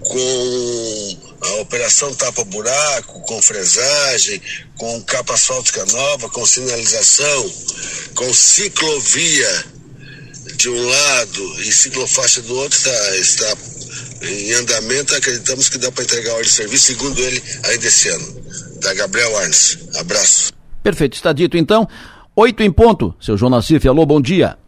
com 0.00 1.18
a 1.42 1.60
operação 1.60 2.14
tapa-buraco, 2.14 3.20
com 3.22 3.42
fresagem, 3.42 4.40
com 4.82 5.00
capa 5.02 5.34
asfáltica 5.34 5.86
nova, 5.92 6.28
com 6.30 6.44
sinalização, 6.44 7.44
com 8.16 8.34
ciclovia 8.34 9.64
de 10.56 10.68
um 10.68 10.88
lado 10.88 11.60
e 11.60 11.70
ciclofaixa 11.70 12.42
do 12.42 12.52
outro 12.56 12.76
está, 12.76 13.16
está 13.16 13.56
em 14.22 14.52
andamento. 14.54 15.14
Acreditamos 15.14 15.68
que 15.68 15.78
dá 15.78 15.92
para 15.92 16.02
entregar 16.02 16.30
a 16.30 16.34
ordem 16.34 16.48
de 16.48 16.52
serviço, 16.52 16.86
segundo 16.86 17.16
ele, 17.20 17.40
ainda 17.70 17.86
esse 17.86 18.08
ano. 18.08 18.42
Da 18.82 18.92
Gabriel 18.94 19.38
Arnes. 19.38 19.78
Abraço. 20.00 20.52
Perfeito, 20.82 21.14
está 21.14 21.32
dito 21.32 21.56
então. 21.56 21.88
Oito 22.34 22.64
em 22.64 22.72
ponto. 22.72 23.14
Seu 23.20 23.36
João 23.36 23.50
Nassif, 23.50 23.86
alô, 23.86 24.04
bom 24.04 24.20
dia. 24.20 24.58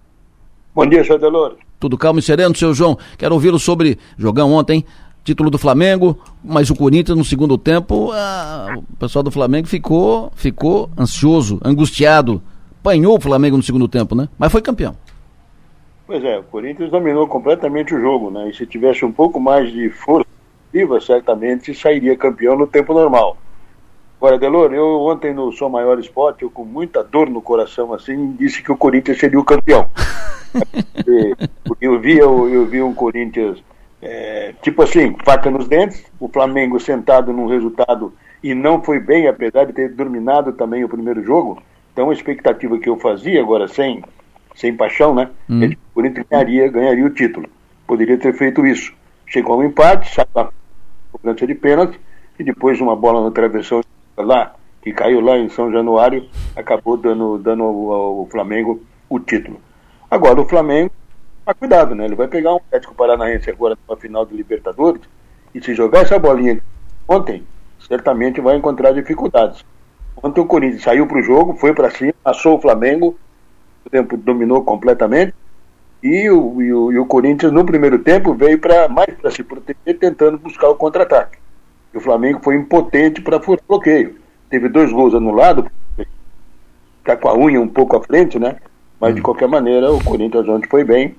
Bom 0.73 0.89
dia, 0.89 1.03
senhor 1.03 1.19
Delor. 1.19 1.57
Tudo 1.81 1.99
calmo 1.99 2.21
e 2.21 2.23
sereno, 2.23 2.57
seu 2.57 2.73
João. 2.73 2.97
Quero 3.19 3.35
ouvi-lo 3.35 3.59
sobre 3.59 3.99
jogão 4.17 4.53
ontem, 4.53 4.87
título 5.25 5.51
do 5.51 5.59
Flamengo, 5.59 6.19
mas 6.45 6.69
o 6.71 6.77
Corinthians 6.77 7.17
no 7.17 7.25
segundo 7.25 7.57
tempo, 7.57 8.13
ah, 8.13 8.75
o 8.77 8.97
pessoal 8.97 9.23
do 9.23 9.31
Flamengo 9.31 9.67
ficou, 9.67 10.31
ficou 10.37 10.91
ansioso, 10.97 11.59
angustiado. 11.65 12.43
Apanhou 12.81 13.17
o 13.17 13.21
Flamengo 13.21 13.57
no 13.57 13.63
segundo 13.63 13.89
tempo, 13.89 14.15
né? 14.15 14.29
Mas 14.39 14.53
foi 14.53 14.61
campeão. 14.61 14.95
Pois 16.07 16.23
é, 16.23 16.39
o 16.39 16.43
Corinthians 16.43 16.91
dominou 16.91 17.27
completamente 17.27 17.95
o 17.95 18.01
jogo, 18.01 18.31
né? 18.31 18.51
E 18.51 18.55
se 18.55 18.67
tivesse 18.67 19.07
um 19.07 19.11
pouco 19.11 19.41
mais 19.41 19.73
de 19.73 19.89
força 19.89 20.29
viva, 20.71 21.01
certamente 21.01 21.75
sairia 21.75 22.15
campeão 22.15 22.59
no 22.59 22.67
tempo 22.67 22.93
normal. 22.93 23.39
Agora, 24.19 24.39
Delor, 24.39 24.73
eu 24.75 25.01
ontem 25.01 25.33
no 25.33 25.51
Sou 25.53 25.71
Maior 25.71 25.99
Esporte, 25.99 26.43
eu 26.43 26.51
com 26.51 26.65
muita 26.65 27.03
dor 27.03 27.31
no 27.31 27.41
coração, 27.41 27.93
assim, 27.95 28.33
disse 28.33 28.63
que 28.63 28.71
o 28.71 28.77
Corinthians 28.77 29.19
seria 29.19 29.41
o 29.41 29.45
campeão. 29.45 29.89
Porque 31.65 31.87
eu 31.87 31.99
vi, 31.99 32.19
eu, 32.19 32.49
eu 32.49 32.67
vi 32.67 32.83
um 32.83 32.95
Corinthians, 32.95 33.63
é, 34.05 34.55
tipo 34.61 34.83
assim, 34.83 35.17
faca 35.25 35.51
nos 35.51 35.67
dentes, 35.67 36.05
o 36.21 36.29
Flamengo 36.29 36.79
sentado 36.79 37.33
num 37.33 37.47
resultado 37.47 38.13
e 38.43 38.55
não 38.55 38.83
foi 38.83 39.01
bem, 39.01 39.27
apesar 39.27 39.65
de 39.65 39.73
ter 39.73 39.89
dominado 39.95 40.53
também 40.53 40.85
o 40.85 40.89
primeiro 40.89 41.25
jogo. 41.25 41.63
Então 41.91 42.11
a 42.11 42.13
expectativa 42.13 42.79
que 42.79 42.89
eu 42.89 42.99
fazia, 42.99 43.41
agora 43.41 43.67
sem, 43.67 44.05
sem 44.55 44.77
paixão, 44.77 45.15
né? 45.15 45.31
Hum. 45.49 45.63
É 45.63 45.69
que 45.69 45.75
o 45.75 45.95
Corinthians 45.95 46.27
ganharia, 46.31 46.69
ganharia 46.69 47.07
o 47.07 47.11
título. 47.11 47.49
Poderia 47.87 48.19
ter 48.19 48.35
feito 48.35 48.67
isso. 48.67 48.93
Chegou 49.27 49.55
ao 49.55 49.65
empate, 49.65 50.15
saiu 50.15 50.29
a 50.35 50.51
cobrança 51.11 51.47
de 51.47 51.55
pênalti, 51.55 51.99
e 52.39 52.45
depois 52.45 52.79
uma 52.83 52.95
bola 52.95 53.25
na 53.25 53.31
travessão 53.31 53.81
lá, 54.19 54.55
que 54.83 54.93
caiu 54.93 55.21
lá 55.21 55.39
em 55.39 55.49
São 55.49 55.73
Januário, 55.73 56.29
acabou 56.55 56.99
dando, 56.99 57.39
dando 57.39 57.63
ao, 57.63 57.93
ao 57.93 58.27
Flamengo 58.27 58.83
o 59.09 59.19
título. 59.19 59.59
Agora 60.11 60.43
o 60.43 60.47
Flamengo, 60.47 60.91
mas 61.45 61.57
cuidado, 61.59 61.95
né? 61.95 62.07
Ele 62.07 62.15
vai 62.15 62.29
pegar 62.29 62.55
um 62.55 62.57
Atlético 62.57 62.95
Paranaense 62.95 63.51
agora 63.51 63.77
na 63.89 63.97
final 63.97 64.25
do 64.25 64.37
Libertadores, 64.37 65.03
e 65.55 65.63
se 65.63 65.75
jogar 65.75 66.01
essa 66.01 66.19
bolinha 66.19 66.61
ontem, 67.07 67.45
certamente 67.87 68.41
vai 68.41 68.57
encontrar 68.57 68.93
dificuldades. 68.93 69.65
Ontem 70.23 70.41
o 70.41 70.47
Corinthians 70.47 70.83
saiu 70.83 71.07
para 71.07 71.19
o 71.19 71.23
jogo, 71.23 71.55
foi 71.55 71.75
para 71.75 71.91
cima, 71.91 72.15
passou 72.23 72.57
o 72.57 72.61
Flamengo, 72.61 73.19
o 73.85 73.91
tempo 73.91 74.17
dominou 74.17 74.63
completamente, 74.65 75.35
e 76.03 76.29
o, 76.31 76.61
e 76.63 76.73
o, 76.73 76.93
e 76.93 76.99
o 76.99 77.07
Corinthians 77.07 77.53
no 77.53 77.65
primeiro 77.65 77.99
tempo 77.99 78.35
veio 78.35 78.59
para 78.59 78.89
mais 78.89 79.15
para 79.15 79.31
se 79.31 79.43
proteger, 79.43 79.99
tentando 79.99 80.39
buscar 80.39 80.69
o 80.69 80.75
contra-ataque. 80.75 81.39
E 81.93 81.99
o 81.99 82.01
Flamengo 82.01 82.41
foi 82.43 82.57
impotente 82.57 83.21
para 83.23 83.41
furar 83.41 83.63
o 83.65 83.69
bloqueio. 83.69 84.17
Teve 84.51 84.69
dois 84.69 84.93
gols 84.93 85.15
anulados, 85.15 85.65
ficar 86.99 87.17
com 87.17 87.29
a 87.29 87.37
unha 87.37 87.61
um 87.61 87.69
pouco 87.69 87.97
à 87.97 88.03
frente, 88.03 88.39
né? 88.39 88.57
Mas 89.01 89.15
de 89.15 89.21
hum. 89.21 89.25
qualquer 89.25 89.49
maneira 89.49 89.93
o 89.93 90.03
Corinthians 90.03 90.49
ontem 90.49 90.69
foi 90.69 90.85
bem 90.85 91.15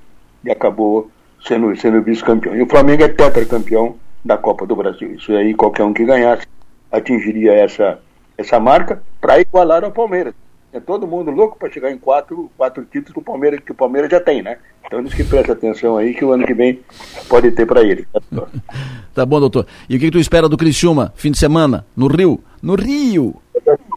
e 0.45 0.51
acabou 0.51 1.09
sendo, 1.45 1.75
sendo 1.75 2.01
vice-campeão. 2.01 2.55
E 2.55 2.61
o 2.61 2.69
Flamengo 2.69 3.03
é 3.03 3.07
tetracampeão 3.07 3.95
da 4.23 4.37
Copa 4.37 4.65
do 4.65 4.75
Brasil. 4.75 5.15
Isso 5.15 5.31
aí 5.33 5.53
qualquer 5.53 5.83
um 5.83 5.93
que 5.93 6.05
ganhasse 6.05 6.45
atingiria 6.91 7.53
essa, 7.53 7.99
essa 8.37 8.59
marca 8.59 9.01
para 9.19 9.39
igualar 9.39 9.83
ao 9.83 9.91
Palmeiras. 9.91 10.33
É 10.71 10.79
todo 10.79 11.07
mundo 11.07 11.31
louco 11.31 11.57
para 11.57 11.71
chegar 11.71 11.89
em 11.89 11.97
quatro, 11.97 12.51
quatro 12.57 12.83
títulos 12.83 13.13
que 13.13 13.19
o 13.19 13.21
Palmeiras, 13.21 13.61
que 13.61 13.71
o 13.71 13.75
Palmeiras 13.75 14.11
já 14.11 14.19
tem, 14.19 14.41
né? 14.41 14.57
Então 14.85 14.99
eles 14.99 15.13
que 15.13 15.23
prestem 15.23 15.53
atenção 15.53 15.97
aí 15.97 16.13
que 16.13 16.25
o 16.25 16.33
ano 16.33 16.45
que 16.45 16.53
vem 16.53 16.81
pode 17.29 17.49
ter 17.51 17.65
para 17.65 17.81
ele. 17.81 18.05
tá 19.15 19.25
bom, 19.25 19.39
doutor. 19.39 19.65
E 19.89 19.95
o 19.95 19.99
que, 19.99 20.05
que 20.05 20.11
tu 20.11 20.19
espera 20.19 20.49
do 20.49 20.57
Criciúma, 20.57 21.13
fim 21.15 21.31
de 21.31 21.37
semana, 21.37 21.85
no 21.95 22.07
Rio? 22.07 22.43
No 22.61 22.75
Rio! 22.75 23.35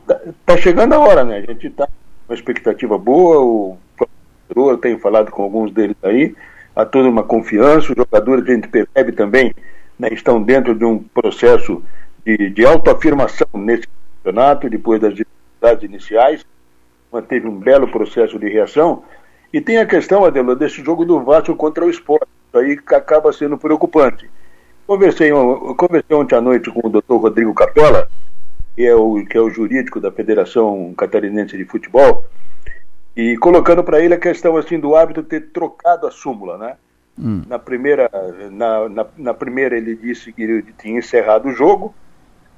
Tá, 0.06 0.20
tá 0.46 0.56
chegando 0.56 0.92
a 0.92 1.00
hora, 1.00 1.24
né? 1.24 1.38
A 1.38 1.52
gente 1.52 1.68
tá 1.70 1.86
com 1.86 2.32
uma 2.32 2.36
expectativa 2.36 2.96
boa, 2.96 3.40
o 3.40 3.76
eu 4.56 4.78
tenho 4.78 4.98
falado 4.98 5.30
com 5.30 5.42
alguns 5.42 5.70
deles 5.72 5.96
aí, 6.02 6.34
há 6.74 6.84
toda 6.84 7.08
uma 7.08 7.22
confiança, 7.22 7.90
os 7.90 7.96
jogadores 7.96 8.48
a 8.48 8.52
gente 8.52 8.68
percebe 8.68 9.12
também, 9.12 9.54
né, 9.98 10.08
estão 10.12 10.42
dentro 10.42 10.74
de 10.74 10.84
um 10.84 10.98
processo 10.98 11.82
de, 12.24 12.50
de 12.50 12.64
autoafirmação 12.64 13.48
nesse 13.54 13.88
campeonato, 14.22 14.68
depois 14.70 15.00
das 15.00 15.14
dificuldades 15.14 15.82
iniciais, 15.82 16.46
manteve 17.12 17.48
um 17.48 17.56
belo 17.56 17.88
processo 17.88 18.38
de 18.38 18.48
reação. 18.48 19.02
E 19.52 19.60
tem 19.60 19.78
a 19.78 19.86
questão, 19.86 20.24
Adelo, 20.24 20.54
desse 20.54 20.84
jogo 20.84 21.04
do 21.04 21.20
Vasco 21.20 21.56
contra 21.56 21.84
o 21.84 21.90
esporte, 21.90 22.28
isso 22.48 22.58
aí 22.58 22.76
que 22.76 22.94
acaba 22.94 23.32
sendo 23.32 23.56
preocupante. 23.56 24.28
Conversei, 24.86 25.30
conversei 25.76 26.16
ontem 26.16 26.34
à 26.34 26.40
noite 26.40 26.70
com 26.70 26.86
o 26.86 26.90
doutor 26.90 27.18
Rodrigo 27.18 27.54
Capella, 27.54 28.08
que 28.74 28.86
é, 28.86 28.94
o, 28.94 29.24
que 29.24 29.36
é 29.36 29.40
o 29.40 29.50
jurídico 29.50 30.00
da 30.00 30.12
Federação 30.12 30.94
Catarinense 30.96 31.56
de 31.56 31.64
Futebol, 31.64 32.24
e 33.18 33.36
colocando 33.36 33.82
para 33.82 34.00
ele 34.00 34.14
a 34.14 34.18
questão 34.18 34.56
assim 34.56 34.78
do 34.78 34.94
árbitro 34.94 35.24
ter 35.24 35.48
trocado 35.50 36.06
a 36.06 36.10
súmula, 36.10 36.56
né? 36.56 36.76
Hum. 37.18 37.42
Na, 37.48 37.58
primeira, 37.58 38.08
na, 38.52 38.88
na, 38.88 39.06
na, 39.18 39.34
primeira 39.34 39.76
ele 39.76 39.96
disse 39.96 40.32
que 40.32 40.40
ele 40.40 40.64
tinha 40.80 41.00
encerrado 41.00 41.48
o 41.48 41.52
jogo, 41.52 41.92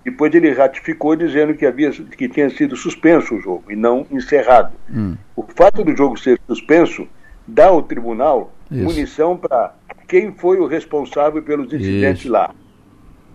depois 0.04 0.34
ele 0.34 0.52
ratificou 0.52 1.16
dizendo 1.16 1.54
que, 1.54 1.64
havia, 1.64 1.90
que 1.90 2.28
tinha 2.28 2.50
sido 2.50 2.76
suspenso 2.76 3.36
o 3.36 3.40
jogo 3.40 3.72
e 3.72 3.76
não 3.76 4.06
encerrado. 4.10 4.74
Hum. 4.94 5.16
O 5.34 5.44
fato 5.44 5.82
do 5.82 5.96
jogo 5.96 6.18
ser 6.18 6.38
suspenso 6.46 7.08
dá 7.46 7.68
ao 7.68 7.82
tribunal 7.82 8.52
Isso. 8.70 8.84
munição 8.84 9.38
para 9.38 9.74
quem 10.06 10.30
foi 10.30 10.58
o 10.58 10.66
responsável 10.66 11.42
pelos 11.42 11.72
incidentes 11.72 12.24
Isso. 12.24 12.32
lá. 12.32 12.54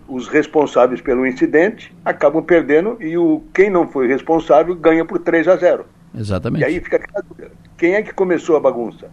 Os 0.06 0.28
responsáveis 0.28 1.00
pelo 1.00 1.26
incidente 1.26 1.92
acabam 2.04 2.40
perdendo 2.44 2.96
e 3.00 3.18
o 3.18 3.42
quem 3.52 3.68
não 3.68 3.88
foi 3.88 4.06
responsável 4.06 4.76
ganha 4.76 5.04
por 5.04 5.18
3 5.18 5.48
a 5.48 5.56
0. 5.56 5.95
Exatamente. 6.16 6.62
E 6.62 6.64
aí 6.64 6.80
fica 6.80 6.96
aquela 6.96 7.22
dúvida. 7.22 7.50
Quem 7.76 7.94
é 7.94 8.02
que 8.02 8.12
começou 8.12 8.56
a 8.56 8.60
bagunça? 8.60 9.10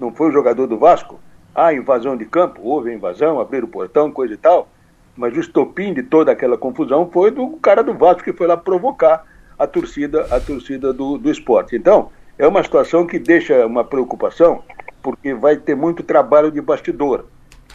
Não 0.00 0.12
foi 0.12 0.28
o 0.28 0.32
jogador 0.32 0.66
do 0.66 0.78
Vasco? 0.78 1.20
Ah, 1.54 1.74
invasão 1.74 2.16
de 2.16 2.24
campo, 2.24 2.60
houve 2.62 2.92
invasão, 2.92 3.40
abriram 3.40 3.66
o 3.66 3.70
portão, 3.70 4.10
coisa 4.10 4.34
e 4.34 4.36
tal. 4.36 4.68
Mas 5.16 5.36
o 5.36 5.40
estopim 5.40 5.92
de 5.92 6.02
toda 6.02 6.32
aquela 6.32 6.56
confusão 6.56 7.10
foi 7.12 7.30
do 7.30 7.50
cara 7.56 7.82
do 7.82 7.92
Vasco 7.92 8.22
que 8.22 8.32
foi 8.32 8.46
lá 8.46 8.56
provocar 8.56 9.24
a 9.58 9.66
torcida, 9.66 10.26
a 10.30 10.40
torcida 10.40 10.92
do, 10.92 11.18
do 11.18 11.30
esporte. 11.30 11.74
Então, 11.74 12.10
é 12.38 12.46
uma 12.46 12.62
situação 12.62 13.04
que 13.04 13.18
deixa 13.18 13.66
uma 13.66 13.82
preocupação, 13.82 14.62
porque 15.02 15.34
vai 15.34 15.56
ter 15.56 15.74
muito 15.74 16.02
trabalho 16.04 16.52
de 16.52 16.60
bastidor, 16.60 17.26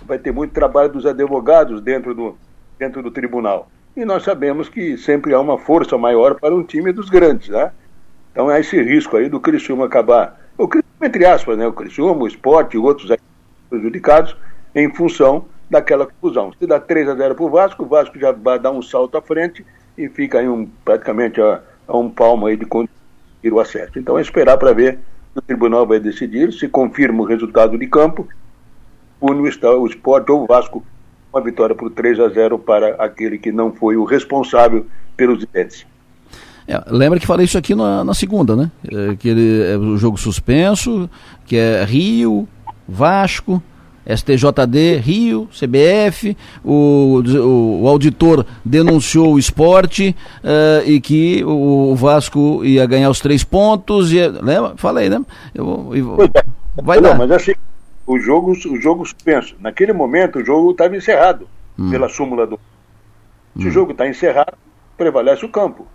vai 0.05 0.17
ter 0.17 0.32
muito 0.32 0.53
trabalho 0.53 0.93
dos 0.93 1.05
advogados 1.05 1.82
dentro 1.82 2.15
do, 2.15 2.38
dentro 2.80 3.03
do 3.03 3.11
tribunal. 3.11 3.67
E 3.95 4.05
nós 4.05 4.24
sabemos 4.24 4.69
que 4.69 4.97
sempre 4.97 5.34
há 5.34 5.39
uma 5.39 5.57
força 5.57 5.97
maior 5.97 6.39
para 6.39 6.55
um 6.55 6.63
time 6.63 6.93
dos 6.93 7.09
grandes, 7.09 7.49
né? 7.49 7.71
Então 8.34 8.50
há 8.50 8.60
esse 8.60 8.82
risco 8.82 9.16
aí 9.16 9.30
do 9.30 9.40
Criciúma 9.40 9.86
acabar, 9.86 10.38
o 10.58 10.68
Criciúma 10.68 11.06
entre 11.06 11.26
aspas, 11.26 11.58
né, 11.58 11.66
o 11.66 11.72
Criciúma, 11.72 12.24
o 12.24 12.28
esporte 12.28 12.76
e 12.76 12.80
outros 12.80 13.16
prejudicados 13.70 14.36
em 14.76 14.94
função 14.94 15.46
daquela 15.70 16.08
confusão. 16.08 16.52
Se 16.60 16.68
dá 16.68 16.80
3 16.80 17.10
a 17.10 17.16
0 17.16 17.36
para 17.36 17.46
o 17.46 17.50
Vasco, 17.50 17.84
o 17.84 17.88
Vasco 17.88 18.20
já 18.20 18.32
vai 18.32 18.60
dar 18.60 18.72
um 18.72 18.82
salto 18.82 19.18
à 19.18 19.22
frente 19.22 19.66
e 19.98 20.10
fica 20.10 20.40
aí 20.40 20.50
um, 20.50 20.68
praticamente 20.84 21.40
a, 21.40 21.62
a 21.88 21.96
um 21.96 22.10
palmo 22.10 22.48
aí 22.48 22.58
de 22.58 22.66
conseguir 22.66 22.92
o 23.52 23.60
acesso. 23.60 24.00
Então 24.00 24.18
é 24.18 24.22
esperar 24.22 24.58
para 24.58 24.74
ver 24.74 25.00
o 25.36 25.42
tribunal 25.42 25.86
vai 25.86 26.00
decidir, 26.00 26.52
se 26.52 26.68
confirma 26.68 27.24
o 27.24 27.26
resultado 27.26 27.78
de 27.78 27.88
campo, 27.88 28.28
o 29.20 29.88
esporte 29.88 30.32
ou 30.32 30.44
o 30.44 30.46
Vasco 30.46 30.84
uma 31.34 31.42
vitória 31.42 31.76
por 31.76 31.90
3 31.90 32.20
a 32.20 32.30
0 32.30 32.60
para 32.60 32.90
aquele 33.04 33.40
que 33.40 33.52
não 33.52 33.74
foi 33.74 33.98
o 33.98 34.04
responsável 34.04 34.86
pelos 35.18 35.40
incidentes. 35.40 35.86
É, 36.68 36.82
lembra 36.88 37.20
que 37.20 37.28
falei 37.28 37.45
isso 37.45 37.57
aqui 37.57 37.76
na, 37.76 38.03
na 38.03 38.14
segunda, 38.14 38.55
né? 38.55 38.72
É, 38.86 39.16
que 39.16 39.30
ele, 39.30 39.64
é 39.64 39.78
o 39.78 39.97
jogo 39.97 40.18
suspenso, 40.18 41.09
que 41.45 41.57
é 41.57 41.84
Rio, 41.84 42.47
Vasco, 42.88 43.61
STJD, 44.05 44.97
Rio, 44.97 45.47
CBF, 45.47 46.36
o, 46.64 47.22
o, 47.22 47.84
o 47.84 47.88
auditor 47.88 48.45
denunciou 48.64 49.34
o 49.34 49.39
esporte 49.39 50.16
uh, 50.43 50.88
e 50.88 50.99
que 50.99 51.43
o, 51.45 51.95
Vasco 51.95 52.64
ia 52.66 52.86
ganhar 52.86 53.09
os 53.09 53.20
três 53.22 53.43
pontos. 53.43 54.11
E, 54.11 54.28
lembra? 54.28 54.74
Falei, 54.76 55.09
né? 55.09 55.24
Eu, 55.55 55.91
eu, 55.93 56.18
vai 56.84 56.99
Não, 56.99 57.11
dar. 57.11 57.18
Mas 57.18 57.32
assim, 57.32 57.53
o 58.05 58.20
jogo, 58.20 58.51
o 58.51 58.82
jogo 58.82 59.05
suspenso. 59.05 59.55
Naquele 59.59 59.93
momento 59.93 60.39
o 60.39 60.45
jogo 60.45 60.72
estava 60.72 60.95
encerrado 60.95 61.47
hum. 61.80 61.89
pela 61.89 62.09
súmula 62.09 62.45
do. 62.45 62.59
Se 63.57 63.66
hum. 63.66 63.70
o 63.70 63.72
jogo 63.72 63.91
está 63.93 64.07
encerrado, 64.07 64.57
prevalece 64.97 65.45
o 65.45 65.49
campo. 65.49 65.88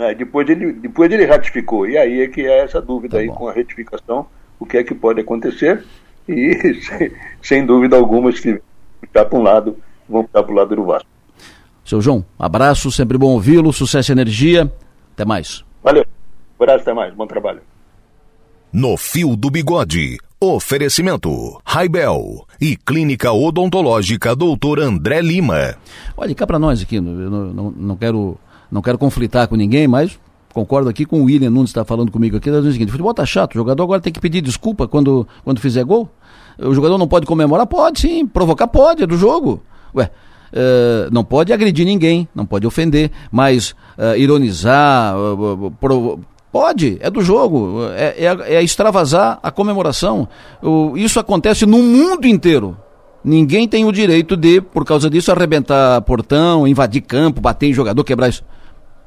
Né? 0.00 0.14
Depois, 0.14 0.48
ele, 0.48 0.72
depois 0.72 1.12
ele 1.12 1.26
ratificou. 1.26 1.86
E 1.86 1.98
aí 1.98 2.22
é 2.22 2.26
que 2.26 2.40
é 2.46 2.64
essa 2.64 2.80
dúvida 2.80 3.18
tá 3.18 3.22
aí 3.22 3.28
com 3.28 3.48
a 3.48 3.52
retificação, 3.52 4.24
o 4.58 4.64
que 4.64 4.78
é 4.78 4.82
que 4.82 4.94
pode 4.94 5.20
acontecer. 5.20 5.84
E 6.26 6.54
sem, 6.80 7.12
sem 7.42 7.66
dúvida 7.66 7.96
alguma, 7.96 8.32
se 8.32 8.62
ficar 8.98 9.26
para 9.26 9.38
um 9.38 9.42
lado, 9.42 9.76
vão 10.08 10.22
ficar 10.22 10.42
para 10.42 10.52
o 10.52 10.54
lado 10.54 10.74
do 10.74 10.84
Vasco. 10.84 11.06
Seu 11.84 12.00
João, 12.00 12.24
abraço, 12.38 12.90
sempre 12.90 13.18
bom 13.18 13.32
ouvi-lo, 13.32 13.74
sucesso 13.74 14.10
e 14.10 14.14
energia. 14.14 14.72
Até 15.12 15.26
mais. 15.26 15.62
Valeu. 15.82 16.06
Abraço, 16.58 16.80
até 16.80 16.94
mais. 16.94 17.12
Bom 17.12 17.26
trabalho. 17.26 17.60
No 18.72 18.96
Fio 18.96 19.36
do 19.36 19.50
Bigode. 19.50 20.16
Oferecimento: 20.40 21.60
Raibel 21.62 22.46
e 22.58 22.74
Clínica 22.74 23.32
Odontológica 23.32 24.34
Doutor 24.34 24.80
André 24.80 25.20
Lima. 25.20 25.76
Olha, 26.16 26.34
cá 26.34 26.46
para 26.46 26.58
nós 26.58 26.80
aqui, 26.80 26.96
eu 26.96 27.02
não, 27.02 27.52
não, 27.52 27.70
não 27.70 27.96
quero 27.96 28.38
não 28.70 28.82
quero 28.82 28.98
conflitar 28.98 29.48
com 29.48 29.56
ninguém, 29.56 29.88
mas 29.88 30.18
concordo 30.52 30.88
aqui 30.88 31.04
com 31.04 31.20
o 31.20 31.24
William 31.24 31.50
Nunes 31.50 31.70
está 31.70 31.84
falando 31.84 32.10
comigo 32.10 32.36
aqui, 32.36 32.50
o 32.50 32.72
seguinte, 32.72 32.90
futebol 32.90 33.14
tá 33.14 33.24
chato, 33.24 33.52
o 33.54 33.58
jogador 33.58 33.82
agora 33.84 34.00
tem 34.00 34.12
que 34.12 34.20
pedir 34.20 34.40
desculpa 34.40 34.88
quando, 34.88 35.26
quando 35.44 35.60
fizer 35.60 35.84
gol. 35.84 36.08
O 36.58 36.74
jogador 36.74 36.98
não 36.98 37.08
pode 37.08 37.26
comemorar? 37.26 37.66
Pode 37.66 38.00
sim, 38.00 38.26
provocar 38.26 38.66
pode, 38.66 39.02
é 39.02 39.06
do 39.06 39.16
jogo. 39.16 39.62
Ué, 39.94 40.10
Uh, 40.52 41.06
não 41.12 41.22
pode 41.22 41.52
agredir 41.52 41.86
ninguém, 41.86 42.28
não 42.34 42.44
pode 42.44 42.66
ofender, 42.66 43.12
mas 43.30 43.70
uh, 43.96 44.16
ironizar, 44.16 45.16
uh, 45.16 46.20
Pode, 46.52 46.98
é 47.00 47.08
do 47.08 47.22
jogo, 47.22 47.78
é, 47.94 48.24
é, 48.24 48.56
é 48.56 48.62
extravasar 48.62 49.38
a 49.40 49.52
comemoração. 49.52 50.26
Isso 50.96 51.20
acontece 51.20 51.64
no 51.64 51.78
mundo 51.78 52.26
inteiro. 52.26 52.76
Ninguém 53.22 53.68
tem 53.68 53.84
o 53.84 53.92
direito 53.92 54.36
de, 54.36 54.60
por 54.60 54.84
causa 54.84 55.08
disso, 55.08 55.30
arrebentar 55.30 56.02
portão, 56.02 56.66
invadir 56.66 57.02
campo, 57.02 57.40
bater 57.40 57.68
em 57.68 57.72
jogador, 57.72 58.02
quebrar 58.02 58.28
isso. 58.28 58.42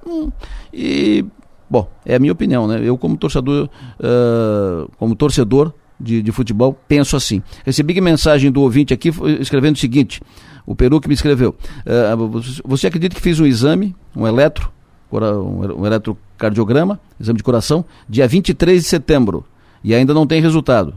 Hum, 0.06 0.32
e, 0.74 1.26
bom, 1.70 1.90
é 2.06 2.16
a 2.16 2.20
minha 2.20 2.34
opinião, 2.34 2.68
né? 2.68 2.80
Eu, 2.84 2.98
como 2.98 3.18
torcedor, 3.18 3.70
uh, 4.00 4.92
como 4.98 5.16
torcedor 5.16 5.74
de, 6.00 6.22
de, 6.22 6.32
futebol, 6.32 6.78
penso 6.88 7.16
assim. 7.16 7.42
Recebi 7.66 8.00
mensagem 8.02 8.52
do 8.52 8.62
ouvinte 8.62 8.94
aqui 8.94 9.12
escrevendo 9.40 9.76
o 9.76 9.80
seguinte: 9.80 10.22
o 10.66 10.76
Peru 10.76 11.00
que 11.00 11.08
me 11.08 11.14
escreveu. 11.14 11.56
Uh, 11.86 12.42
você 12.66 12.88
acredita 12.88 13.16
que 13.16 13.22
fiz 13.22 13.40
um 13.40 13.46
exame, 13.46 13.96
um 14.16 14.28
eletro, 14.28 14.72
um 15.12 15.86
eletrocardiograma, 15.86 17.00
exame 17.20 17.38
de 17.38 17.44
coração, 17.44 17.86
dia 18.10 18.28
23 18.28 18.82
de 18.82 18.88
setembro, 18.88 19.46
e 19.84 19.94
ainda 19.94 20.14
não 20.14 20.26
tem 20.26 20.42
resultado. 20.42 20.94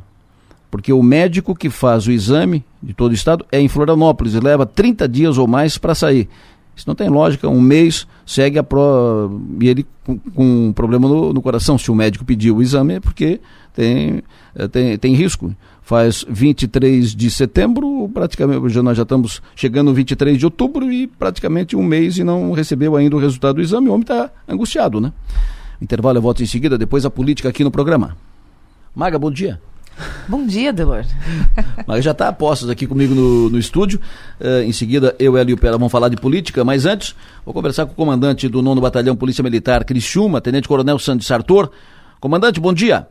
Porque 0.70 0.92
o 0.92 1.02
médico 1.02 1.54
que 1.54 1.70
faz 1.70 2.06
o 2.06 2.12
exame 2.12 2.64
de 2.82 2.92
todo 2.92 3.12
o 3.12 3.14
estado 3.14 3.46
é 3.52 3.60
em 3.60 3.68
Florianópolis 3.68 4.34
e 4.34 4.40
leva 4.40 4.66
30 4.66 5.08
dias 5.08 5.38
ou 5.38 5.46
mais 5.46 5.78
para 5.78 5.94
sair. 5.94 6.28
Isso 6.76 6.86
não 6.86 6.94
tem 6.94 7.08
lógica, 7.08 7.48
um 7.48 7.60
mês 7.60 8.06
segue 8.26 8.58
a 8.58 8.62
prova 8.62 9.34
e 9.58 9.66
ele 9.66 9.86
com, 10.04 10.18
com 10.18 10.66
um 10.68 10.72
problema 10.74 11.08
no, 11.08 11.32
no, 11.32 11.40
coração. 11.40 11.78
Se 11.78 11.90
o 11.90 11.94
médico 11.94 12.22
pediu 12.22 12.56
o 12.56 12.62
exame 12.62 12.94
é 12.94 13.00
porque 13.00 13.40
tem, 13.74 14.22
é, 14.54 14.68
tem, 14.68 14.98
tem 14.98 15.14
risco. 15.14 15.56
Faz 15.80 16.26
23 16.28 17.14
de 17.14 17.30
setembro, 17.30 18.10
praticamente, 18.12 18.68
já, 18.68 18.82
nós 18.82 18.96
já 18.96 19.04
estamos 19.04 19.40
chegando 19.54 19.88
no 19.88 19.94
23 19.94 20.36
de 20.36 20.44
outubro 20.44 20.92
e 20.92 21.06
praticamente 21.06 21.74
um 21.76 21.82
mês 21.82 22.18
e 22.18 22.24
não 22.24 22.52
recebeu 22.52 22.94
ainda 22.94 23.16
o 23.16 23.20
resultado 23.20 23.56
do 23.56 23.62
exame. 23.62 23.88
O 23.88 23.92
homem 23.92 24.02
está 24.02 24.30
angustiado, 24.46 25.00
né? 25.00 25.12
Intervalo, 25.80 26.18
eu 26.18 26.22
volto 26.22 26.42
em 26.42 26.46
seguida, 26.46 26.76
depois 26.76 27.06
a 27.06 27.10
política 27.10 27.48
aqui 27.48 27.64
no 27.64 27.70
programa. 27.70 28.16
Maga, 28.94 29.18
bom 29.18 29.30
dia. 29.30 29.60
Bom 30.28 30.46
dia, 30.46 30.72
Delor. 30.72 31.04
Mas 31.86 32.04
já 32.04 32.10
está 32.10 32.28
a 32.28 32.32
postos 32.32 32.68
aqui 32.68 32.86
comigo 32.86 33.14
no, 33.14 33.50
no 33.50 33.58
estúdio. 33.58 34.00
Uh, 34.40 34.62
em 34.62 34.72
seguida, 34.72 35.14
eu, 35.18 35.36
e 35.36 35.52
o 35.52 35.56
Pera 35.56 35.78
vão 35.78 35.88
falar 35.88 36.08
de 36.08 36.16
política, 36.16 36.64
mas 36.64 36.84
antes, 36.84 37.16
vou 37.44 37.54
conversar 37.54 37.86
com 37.86 37.92
o 37.92 37.94
comandante 37.94 38.48
do 38.48 38.60
9 38.60 38.80
Batalhão 38.80 39.16
Polícia 39.16 39.42
Militar, 39.42 39.84
Criciúma, 39.84 40.40
Tenente 40.40 40.68
Coronel 40.68 40.98
Santos 40.98 41.26
Sartor. 41.26 41.70
Comandante, 42.20 42.60
bom 42.60 42.72
dia. 42.72 43.06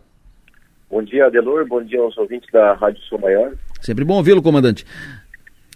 Bom 0.89 1.01
dia, 1.01 1.25
Adelor. 1.25 1.65
Bom 1.67 1.83
dia 1.83 1.99
aos 1.99 2.17
ouvintes 2.17 2.49
da 2.51 2.73
Rádio 2.73 3.01
Sul 3.03 3.19
Maior. 3.19 3.53
Sempre 3.81 4.03
bom 4.03 4.15
ouvi-lo, 4.15 4.41
comandante. 4.41 4.85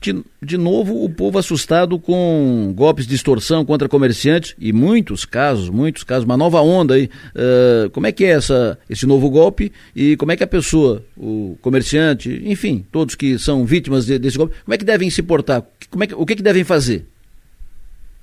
De, 0.02 0.24
de 0.42 0.58
novo, 0.58 1.04
o 1.04 1.10
povo 1.10 1.38
assustado 1.38 2.00
com 2.00 2.74
golpes 2.76 3.06
de 3.06 3.16
extorsão 3.16 3.66
contra 3.66 3.90
comerciantes 3.90 4.56
e 4.58 4.72
muitos 4.72 5.26
casos, 5.26 5.70
muitos 5.70 6.04
casos, 6.04 6.24
uma 6.24 6.38
nova 6.38 6.62
onda 6.62 6.94
aí. 6.94 7.10
Uh, 7.36 7.90
como 7.90 8.08
é 8.08 8.12
que 8.12 8.24
é 8.24 8.30
essa, 8.30 8.80
esse 8.90 9.06
novo 9.06 9.30
golpe 9.30 9.74
e 9.94 10.16
como 10.16 10.32
é 10.32 10.38
que 10.38 10.44
a 10.44 10.48
pessoa, 10.48 11.04
o 11.18 11.58
comerciante, 11.62 12.42
enfim, 12.46 12.86
todos 12.92 13.16
que 13.16 13.38
são 13.38 13.66
vítimas 13.66 14.06
de, 14.06 14.18
desse 14.18 14.38
golpe, 14.38 14.56
como 14.64 14.74
é 14.74 14.78
que 14.78 14.86
devem 14.86 15.10
se 15.10 15.22
portar? 15.22 15.64
Como 15.92 16.04
é 16.04 16.08
que, 16.08 16.16
o 16.16 16.26
que, 16.26 16.38
que 16.38 16.44
devem 16.44 16.64
fazer? 16.64 17.06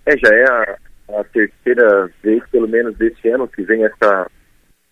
É, 0.07 0.16
já 0.16 0.35
é 0.35 0.45
a, 0.45 0.77
a 1.20 1.24
terceira 1.24 2.11
vez, 2.22 2.43
pelo 2.51 2.66
menos, 2.66 2.97
desse 2.97 3.29
ano 3.29 3.47
que 3.47 3.62
vem 3.62 3.85
essa 3.85 4.31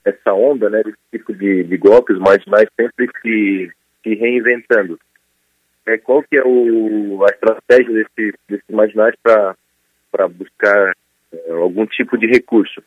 essa 0.05 0.35
onda, 0.35 0.69
né, 0.69 0.83
desse 0.83 0.99
tipo 1.13 1.33
de, 1.33 1.65
de 1.65 1.77
golpes 1.79 2.19
marginais 2.19 2.69
sempre 2.79 3.09
se, 3.23 3.71
se 4.03 4.15
reinventando. 4.15 4.99
É, 5.87 5.99
qual 5.99 6.23
que 6.23 6.37
é 6.37 6.43
o, 6.45 7.25
a 7.25 7.27
estratégia 7.27 7.93
desse, 7.93 8.39
desses 8.49 8.69
marginais 8.71 9.15
para 9.23 10.29
buscar 10.29 10.93
é, 11.33 11.51
algum 11.53 11.87
tipo 11.87 12.17
de 12.17 12.27
recurso? 12.27 12.83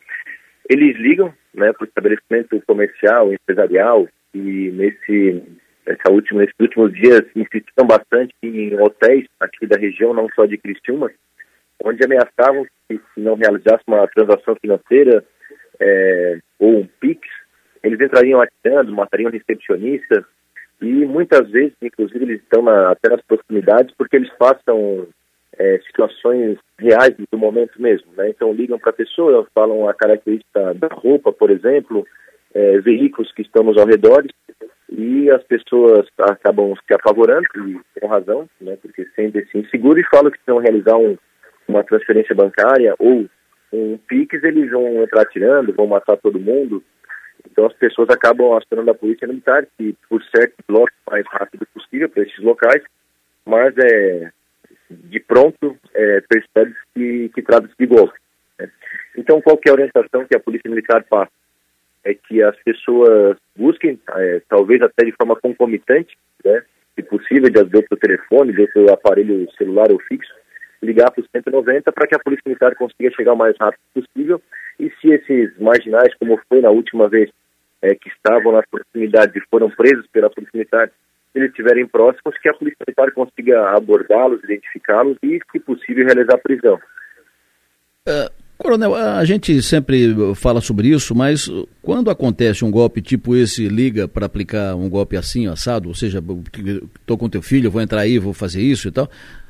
Eles 0.69 0.97
ligam 0.97 1.33
né, 1.53 1.71
para 1.73 1.83
o 1.83 1.87
estabelecimento 1.87 2.61
comercial, 2.65 3.31
empresarial, 3.31 4.07
e 4.33 4.71
nesse, 4.71 5.43
essa 5.85 6.11
última, 6.11 6.41
nesses 6.41 6.59
últimos 6.59 6.91
dias 6.93 7.23
insistiram 7.35 7.87
bastante 7.87 8.33
em 8.43 8.79
hotéis 8.79 9.25
aqui 9.39 9.65
da 9.67 9.77
região, 9.77 10.13
não 10.13 10.27
só 10.35 10.45
de 10.45 10.57
Criciúma, 10.57 11.11
onde 11.83 12.03
ameaçavam 12.03 12.65
que 12.87 12.97
se 12.97 13.19
não 13.19 13.35
realizasse 13.35 13.83
uma 13.87 14.07
transação 14.07 14.55
financeira, 14.55 15.23
é, 15.79 16.39
ou 16.59 16.79
um 16.79 16.87
PIX, 16.99 17.21
eles 17.83 18.01
entrariam 18.01 18.41
atirando, 18.41 18.91
matariam 18.91 19.31
recepcionistas 19.31 20.25
e 20.81 21.05
muitas 21.05 21.49
vezes, 21.49 21.73
inclusive, 21.81 22.23
eles 22.23 22.41
estão 22.41 22.61
na, 22.61 22.91
até 22.91 23.09
nas 23.09 23.21
proximidades 23.21 23.93
porque 23.97 24.15
eles 24.15 24.31
passam 24.37 25.07
é, 25.57 25.79
situações 25.87 26.57
reais 26.79 27.15
do 27.31 27.37
momento 27.37 27.81
mesmo, 27.81 28.07
né? 28.15 28.29
Então 28.29 28.53
ligam 28.53 28.77
para 28.77 28.91
a 28.91 28.93
pessoa, 28.93 29.47
falam 29.53 29.89
a 29.89 29.93
característica 29.93 30.73
da 30.75 30.87
roupa, 30.87 31.31
por 31.31 31.49
exemplo, 31.49 32.05
é, 32.53 32.79
veículos 32.79 33.31
que 33.33 33.41
estão 33.41 33.63
nos 33.63 33.77
arredores 33.77 34.31
e 34.89 35.29
as 35.31 35.43
pessoas 35.43 36.07
acabam 36.19 36.73
se 36.75 36.93
apavorando, 36.93 37.45
e 37.67 37.99
com 37.99 38.07
razão, 38.07 38.47
né? 38.61 38.77
Porque 38.81 39.05
sentem-se 39.15 39.57
inseguros 39.57 40.03
e 40.03 40.09
falam 40.09 40.31
que 40.31 40.37
se 40.37 40.47
não 40.47 40.59
realizar 40.59 40.95
um, 40.95 41.17
uma 41.67 41.83
transferência 41.83 42.35
bancária 42.35 42.95
ou 42.99 43.25
um 43.73 43.97
PIX, 43.97 44.43
eles 44.43 44.71
vão 44.71 45.03
entrar 45.03 45.23
atirando, 45.23 45.73
vão 45.73 45.87
matar 45.87 46.17
todo 46.17 46.39
mundo. 46.39 46.81
Então 47.51 47.65
as 47.65 47.73
pessoas 47.73 48.09
acabam 48.09 48.53
acionando 48.53 48.91
a 48.91 48.95
polícia 48.95 49.27
militar, 49.27 49.65
que 49.77 49.95
por 50.09 50.23
certo 50.23 50.55
bloco 50.67 50.91
o 51.05 51.11
mais 51.11 51.25
rápido 51.27 51.65
possível 51.73 52.09
para 52.09 52.23
esses 52.23 52.39
locais, 52.39 52.83
mas 53.45 53.73
é 53.77 54.31
de 54.89 55.19
pronto 55.19 55.77
é, 55.93 56.21
percebe 56.21 56.73
que, 56.93 57.29
que 57.29 57.41
trata-se 57.41 57.73
de 57.77 57.85
golpe. 57.85 58.17
Né? 58.59 58.69
Então 59.17 59.41
qual 59.41 59.59
é 59.65 59.69
a 59.69 59.73
orientação 59.73 60.25
que 60.25 60.35
a 60.35 60.39
polícia 60.39 60.69
militar 60.69 61.03
passa? 61.03 61.31
É 62.03 62.13
que 62.13 62.41
as 62.41 62.55
pessoas 62.63 63.37
busquem, 63.55 63.99
é, 64.15 64.41
talvez 64.47 64.81
até 64.81 65.05
de 65.05 65.11
forma 65.11 65.35
concomitante, 65.35 66.17
né, 66.43 66.63
se 66.95 67.03
possível, 67.03 67.49
de 67.49 67.59
outro 67.59 67.97
telefone, 67.97 68.53
de 68.53 68.61
outro 68.61 68.91
aparelho 68.91 69.47
celular 69.57 69.91
ou 69.91 69.99
fixo, 69.99 70.33
ligar 70.81 71.11
para 71.11 71.21
o 71.21 71.27
190 71.31 71.91
para 71.91 72.07
que 72.07 72.15
a 72.15 72.19
Polícia 72.19 72.43
Militar 72.45 72.75
consiga 72.75 73.11
chegar 73.15 73.33
o 73.33 73.37
mais 73.37 73.55
rápido 73.59 73.81
possível. 73.93 74.41
E 74.79 74.91
se 75.01 75.09
esses 75.09 75.57
marginais, 75.59 76.13
como 76.15 76.39
foi 76.47 76.61
na 76.61 76.69
última 76.69 77.09
vez, 77.09 77.29
é, 77.81 77.95
que 77.95 78.09
estavam 78.09 78.51
nas 78.51 78.65
proximidades 78.69 79.35
e 79.35 79.47
foram 79.49 79.69
presos 79.69 80.05
pela 80.07 80.29
Polícia 80.29 80.51
Militar, 80.53 80.87
se 80.87 81.39
eles 81.39 81.49
estiverem 81.49 81.87
próximos, 81.87 82.37
que 82.37 82.49
a 82.49 82.53
Polícia 82.53 82.77
Militar 82.85 83.11
consiga 83.13 83.69
abordá-los, 83.75 84.43
identificá-los 84.43 85.17
e, 85.23 85.39
se 85.51 85.59
possível, 85.59 86.05
realizar 86.05 86.35
a 86.35 86.37
prisão. 86.37 86.79
Coronel, 88.57 88.95
a 88.95 89.23
gente 89.23 89.61
sempre 89.61 90.15
fala 90.35 90.61
sobre 90.61 90.87
isso, 90.87 91.13
mas 91.13 91.47
quando 91.81 92.09
acontece 92.09 92.65
um 92.65 92.71
golpe 92.71 93.01
tipo 93.01 93.35
esse, 93.35 93.67
liga 93.67 94.07
para 94.07 94.25
aplicar 94.25 94.75
um 94.75 94.89
golpe 94.89 95.15
assim, 95.15 95.47
assado, 95.47 95.89
ou 95.89 95.95
seja, 95.95 96.23
estou 96.99 97.17
com 97.17 97.29
teu 97.29 97.41
filho, 97.41 97.69
vou 97.69 97.81
entrar 97.81 98.01
aí, 98.01 98.17
vou 98.17 98.33
fazer 98.33 98.61
isso 98.61 98.87
e 98.87 98.91
tal, 98.91 99.07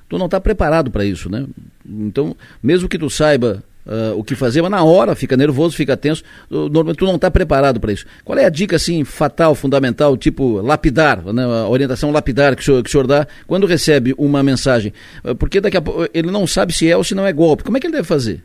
tu 0.09 0.17
não 0.17 0.25
está 0.25 0.39
preparado 0.39 0.91
para 0.91 1.05
isso, 1.05 1.29
né? 1.29 1.45
Então, 1.85 2.35
mesmo 2.61 2.89
que 2.89 2.97
tu 2.97 3.09
saiba 3.09 3.63
uh, 3.85 4.17
o 4.17 4.23
que 4.23 4.35
fazer, 4.35 4.61
mas 4.61 4.71
na 4.71 4.83
hora 4.83 5.15
fica 5.15 5.37
nervoso, 5.37 5.75
fica 5.75 5.95
tenso, 5.95 6.23
tu 6.49 7.05
não 7.05 7.15
está 7.15 7.31
preparado 7.31 7.79
para 7.79 7.91
isso. 7.91 8.05
Qual 8.23 8.37
é 8.37 8.45
a 8.45 8.49
dica, 8.49 8.75
assim, 8.75 9.03
fatal, 9.03 9.55
fundamental, 9.55 10.17
tipo 10.17 10.61
lapidar, 10.61 11.23
né? 11.33 11.43
a 11.43 11.67
orientação 11.67 12.11
lapidar 12.11 12.55
que 12.55 12.61
o, 12.61 12.65
senhor, 12.65 12.83
que 12.83 12.89
o 12.89 12.91
senhor 12.91 13.07
dá 13.07 13.27
quando 13.47 13.65
recebe 13.65 14.13
uma 14.17 14.43
mensagem? 14.43 14.93
Uh, 15.23 15.35
porque 15.35 15.61
daqui 15.61 15.77
a 15.77 15.81
pouco 15.81 16.07
ele 16.13 16.31
não 16.31 16.45
sabe 16.45 16.73
se 16.73 16.89
é 16.89 16.95
ou 16.95 17.03
se 17.03 17.15
não 17.15 17.25
é 17.25 17.33
golpe. 17.33 17.63
Como 17.63 17.77
é 17.77 17.79
que 17.79 17.87
ele 17.87 17.95
deve 17.95 18.07
fazer? 18.07 18.41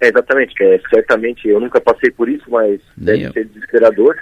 É, 0.00 0.08
exatamente, 0.08 0.54
é, 0.62 0.80
certamente 0.94 1.48
eu 1.48 1.58
nunca 1.58 1.80
passei 1.80 2.10
por 2.10 2.28
isso, 2.28 2.44
mas 2.48 2.80
Nem 2.96 3.16
deve 3.16 3.24
eu. 3.24 3.32
ser 3.32 3.44
desesperador. 3.46 4.14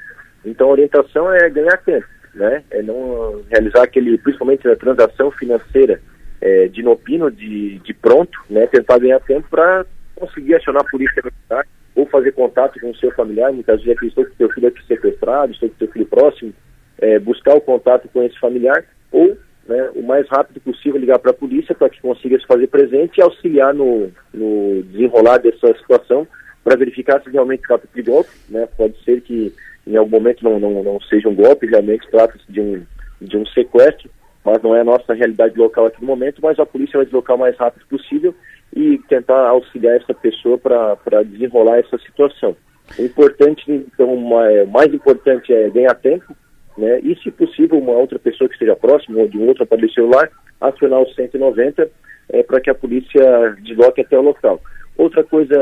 Então 0.44 0.68
a 0.68 0.72
orientação 0.72 1.30
é 1.34 1.50
ganhar 1.50 1.76
tempo, 1.78 2.06
né? 2.34 2.62
É 2.70 2.82
não 2.82 3.42
realizar 3.50 3.82
aquele, 3.82 4.16
principalmente 4.16 4.66
na 4.66 4.76
transação 4.76 5.30
financeira, 5.32 6.00
é, 6.40 6.68
de 6.68 6.80
inopino, 6.80 7.30
de, 7.30 7.78
de 7.78 7.94
pronto, 7.94 8.38
né, 8.48 8.66
tentar 8.66 8.98
ganhar 8.98 9.20
tempo 9.20 9.46
para 9.50 9.84
conseguir 10.14 10.54
acionar 10.54 10.82
a 10.82 10.90
polícia 10.90 11.22
militar 11.22 11.66
ou 11.94 12.06
fazer 12.06 12.32
contato 12.32 12.78
com 12.80 12.90
o 12.90 12.96
seu 12.96 13.10
familiar, 13.12 13.52
muitas 13.52 13.82
vezes 13.82 14.02
estou 14.02 14.24
com 14.24 14.34
seu 14.34 14.50
filho 14.50 14.68
aqui 14.68 14.84
sequestrado, 14.86 15.52
estou 15.52 15.68
com 15.68 15.76
seu 15.76 15.88
filho 15.88 16.06
próximo, 16.06 16.52
é, 16.98 17.18
buscar 17.18 17.54
o 17.54 17.60
contato 17.60 18.08
com 18.12 18.22
esse 18.22 18.38
familiar 18.38 18.84
ou 19.10 19.36
né, 19.66 19.90
o 19.94 20.02
mais 20.02 20.28
rápido 20.28 20.60
possível 20.60 21.00
ligar 21.00 21.18
para 21.18 21.30
a 21.30 21.34
polícia 21.34 21.74
para 21.74 21.88
que 21.88 22.00
consiga 22.00 22.38
se 22.38 22.46
fazer 22.46 22.66
presente 22.68 23.18
e 23.18 23.22
auxiliar 23.22 23.74
no, 23.74 24.10
no 24.32 24.82
desenrolar 24.84 25.38
dessa 25.38 25.74
situação 25.78 26.26
para 26.62 26.76
verificar 26.76 27.22
se 27.22 27.30
realmente 27.30 27.62
trata 27.66 27.88
de 27.94 28.02
golpe, 28.02 28.30
né, 28.48 28.68
pode 28.76 28.94
ser 29.04 29.20
que 29.22 29.52
em 29.86 29.96
algum 29.96 30.10
momento 30.10 30.42
não, 30.42 30.58
não, 30.58 30.82
não 30.82 31.00
seja 31.02 31.28
um 31.28 31.34
golpe, 31.34 31.66
realmente 31.66 32.08
trata-se 32.10 32.44
de 32.48 32.60
um, 32.60 32.82
de 33.20 33.36
um 33.36 33.46
sequestro, 33.46 34.10
mas 34.46 34.62
não 34.62 34.76
é 34.76 34.80
a 34.80 34.84
nossa 34.84 35.12
realidade 35.12 35.58
local 35.58 35.86
aqui 35.86 36.00
no 36.00 36.06
momento, 36.06 36.40
mas 36.40 36.56
a 36.60 36.64
polícia 36.64 36.98
vai 36.98 37.04
deslocar 37.04 37.34
o 37.34 37.40
mais 37.40 37.56
rápido 37.56 37.84
possível 37.88 38.32
e 38.72 38.96
tentar 39.08 39.48
auxiliar 39.48 39.96
essa 39.96 40.14
pessoa 40.14 40.56
para 40.56 41.24
desenrolar 41.24 41.78
essa 41.78 41.98
situação. 41.98 42.56
O 42.96 43.02
importante, 43.02 43.64
então, 43.68 44.14
o 44.14 44.70
mais 44.70 44.94
importante 44.94 45.52
é 45.52 45.68
ganhar 45.68 45.96
tempo, 45.96 46.32
né? 46.78 47.00
E, 47.00 47.16
se 47.16 47.30
possível, 47.32 47.76
uma 47.76 47.94
outra 47.94 48.20
pessoa 48.20 48.46
que 48.46 48.54
esteja 48.54 48.76
próxima 48.76 49.18
ou 49.18 49.26
de 49.26 49.36
um 49.36 49.48
outro 49.48 49.64
aparelho 49.64 49.92
celular, 49.92 50.30
acionar 50.60 51.00
o 51.00 51.12
190 51.12 51.90
é, 52.28 52.42
para 52.44 52.60
que 52.60 52.70
a 52.70 52.74
polícia 52.74 53.56
desloque 53.62 54.02
até 54.02 54.16
o 54.16 54.22
local. 54.22 54.60
Outra 54.96 55.24
coisa, 55.24 55.56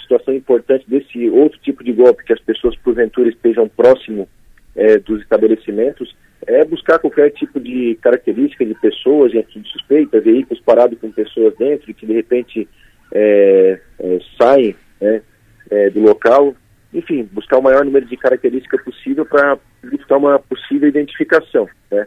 situação 0.00 0.32
importante 0.32 0.88
desse 0.88 1.28
outro 1.28 1.58
tipo 1.60 1.84
de 1.84 1.92
golpe, 1.92 2.24
que 2.24 2.32
as 2.32 2.40
pessoas 2.40 2.74
porventura 2.76 3.28
estejam 3.28 3.68
próximo 3.68 4.26
é, 4.74 4.96
dos 4.96 5.20
estabelecimentos, 5.20 6.16
é 6.46 6.64
buscar 6.64 6.98
qualquer 6.98 7.30
tipo 7.30 7.60
de 7.60 7.98
característica 8.02 8.64
de 8.64 8.74
pessoas 8.74 9.34
atitude 9.34 9.68
suspeita, 9.70 10.20
veículos 10.20 10.62
parados 10.62 10.98
com 10.98 11.10
pessoas 11.10 11.54
dentro 11.58 11.92
que 11.92 12.06
de 12.06 12.12
repente 12.12 12.68
é, 13.12 13.80
é, 13.98 14.18
saem 14.38 14.74
né, 15.00 15.22
é, 15.70 15.90
do 15.90 16.00
local, 16.00 16.54
enfim, 16.92 17.28
buscar 17.32 17.58
o 17.58 17.62
maior 17.62 17.84
número 17.84 18.06
de 18.06 18.16
características 18.16 18.82
possível 18.82 19.26
para 19.26 19.58
buscar 19.90 20.16
uma 20.16 20.38
possível 20.38 20.88
identificação. 20.88 21.68
Né? 21.90 22.06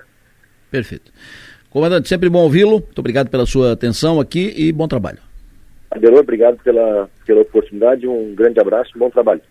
Perfeito. 0.71 1.11
Comandante, 1.69 2.07
sempre 2.07 2.29
bom 2.29 2.43
ouvi-lo. 2.43 2.79
Muito 2.79 2.99
obrigado 2.99 3.29
pela 3.29 3.45
sua 3.45 3.73
atenção 3.73 4.19
aqui 4.19 4.53
e 4.55 4.71
bom 4.71 4.87
trabalho. 4.87 5.32
Adelor, 5.95 6.21
obrigado 6.21 6.57
pela, 6.63 7.07
pela 7.25 7.41
oportunidade, 7.41 8.07
um 8.07 8.33
grande 8.33 8.59
abraço, 8.59 8.91
bom 8.97 9.11
trabalho. 9.11 9.41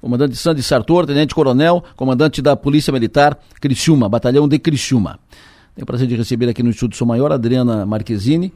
Comandante 0.00 0.34
Sandy 0.36 0.62
Sartor, 0.62 1.06
Tenente 1.06 1.32
Coronel, 1.32 1.82
comandante 1.94 2.42
da 2.42 2.56
Polícia 2.56 2.92
Militar 2.92 3.38
Criciúma, 3.60 4.08
Batalhão 4.08 4.48
de 4.48 4.58
Criciúma. 4.58 5.20
Tenho 5.76 5.84
o 5.84 5.86
prazer 5.86 6.08
de 6.08 6.16
receber 6.16 6.48
aqui 6.48 6.62
no 6.62 6.70
Estúdio 6.70 6.98
Sou 6.98 7.06
Maior 7.06 7.30
Adriana 7.30 7.86
Marquezine, 7.86 8.52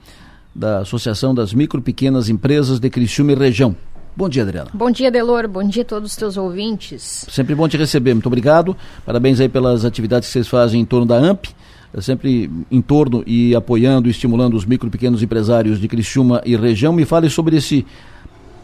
da 0.53 0.79
Associação 0.79 1.33
das 1.33 1.55
Micro 1.55 1.79
e 1.79 1.83
Pequenas 1.83 2.29
Empresas 2.29 2.81
de 2.81 2.91
Criciúma 2.91 3.33
e 3.33 3.35
Região. 3.37 3.77
Bom 4.17 4.29
dia, 4.29 4.43
Adriana. 4.43 4.71
Bom 4.75 4.91
dia, 4.91 5.11
Delor. 5.11 5.47
Bom 5.47 5.63
dia 5.63 5.83
a 5.83 5.85
todos 5.85 6.11
os 6.11 6.17
teus 6.17 6.37
ouvintes. 6.37 7.27
Sempre 7.29 7.55
bom 7.55 7.69
te 7.69 7.77
receber. 7.77 8.15
Muito 8.15 8.27
obrigado. 8.27 8.75
Parabéns 9.05 9.41
aí 9.41 9.49
pelas 9.49 9.85
atividades 9.85 10.29
que 10.29 10.33
vocês 10.33 10.49
fazem 10.49 10.81
em 10.81 10.85
torno 10.85 11.07
da 11.07 11.17
AMP. 11.17 11.49
Sempre 12.01 12.51
em 12.71 12.83
torno 12.83 13.23
e 13.27 13.55
apoiando 13.55 14.09
e 14.09 14.11
estimulando 14.11 14.55
os 14.55 14.65
micro 14.65 14.89
e 14.89 14.91
pequenos 14.91 15.23
empresários 15.23 15.81
de 15.81 15.89
Criciúma 15.89 16.43
e 16.45 16.57
região. 16.57 16.93
Me 16.93 17.05
fale 17.05 17.31
sobre 17.31 17.57
esse, 17.57 17.87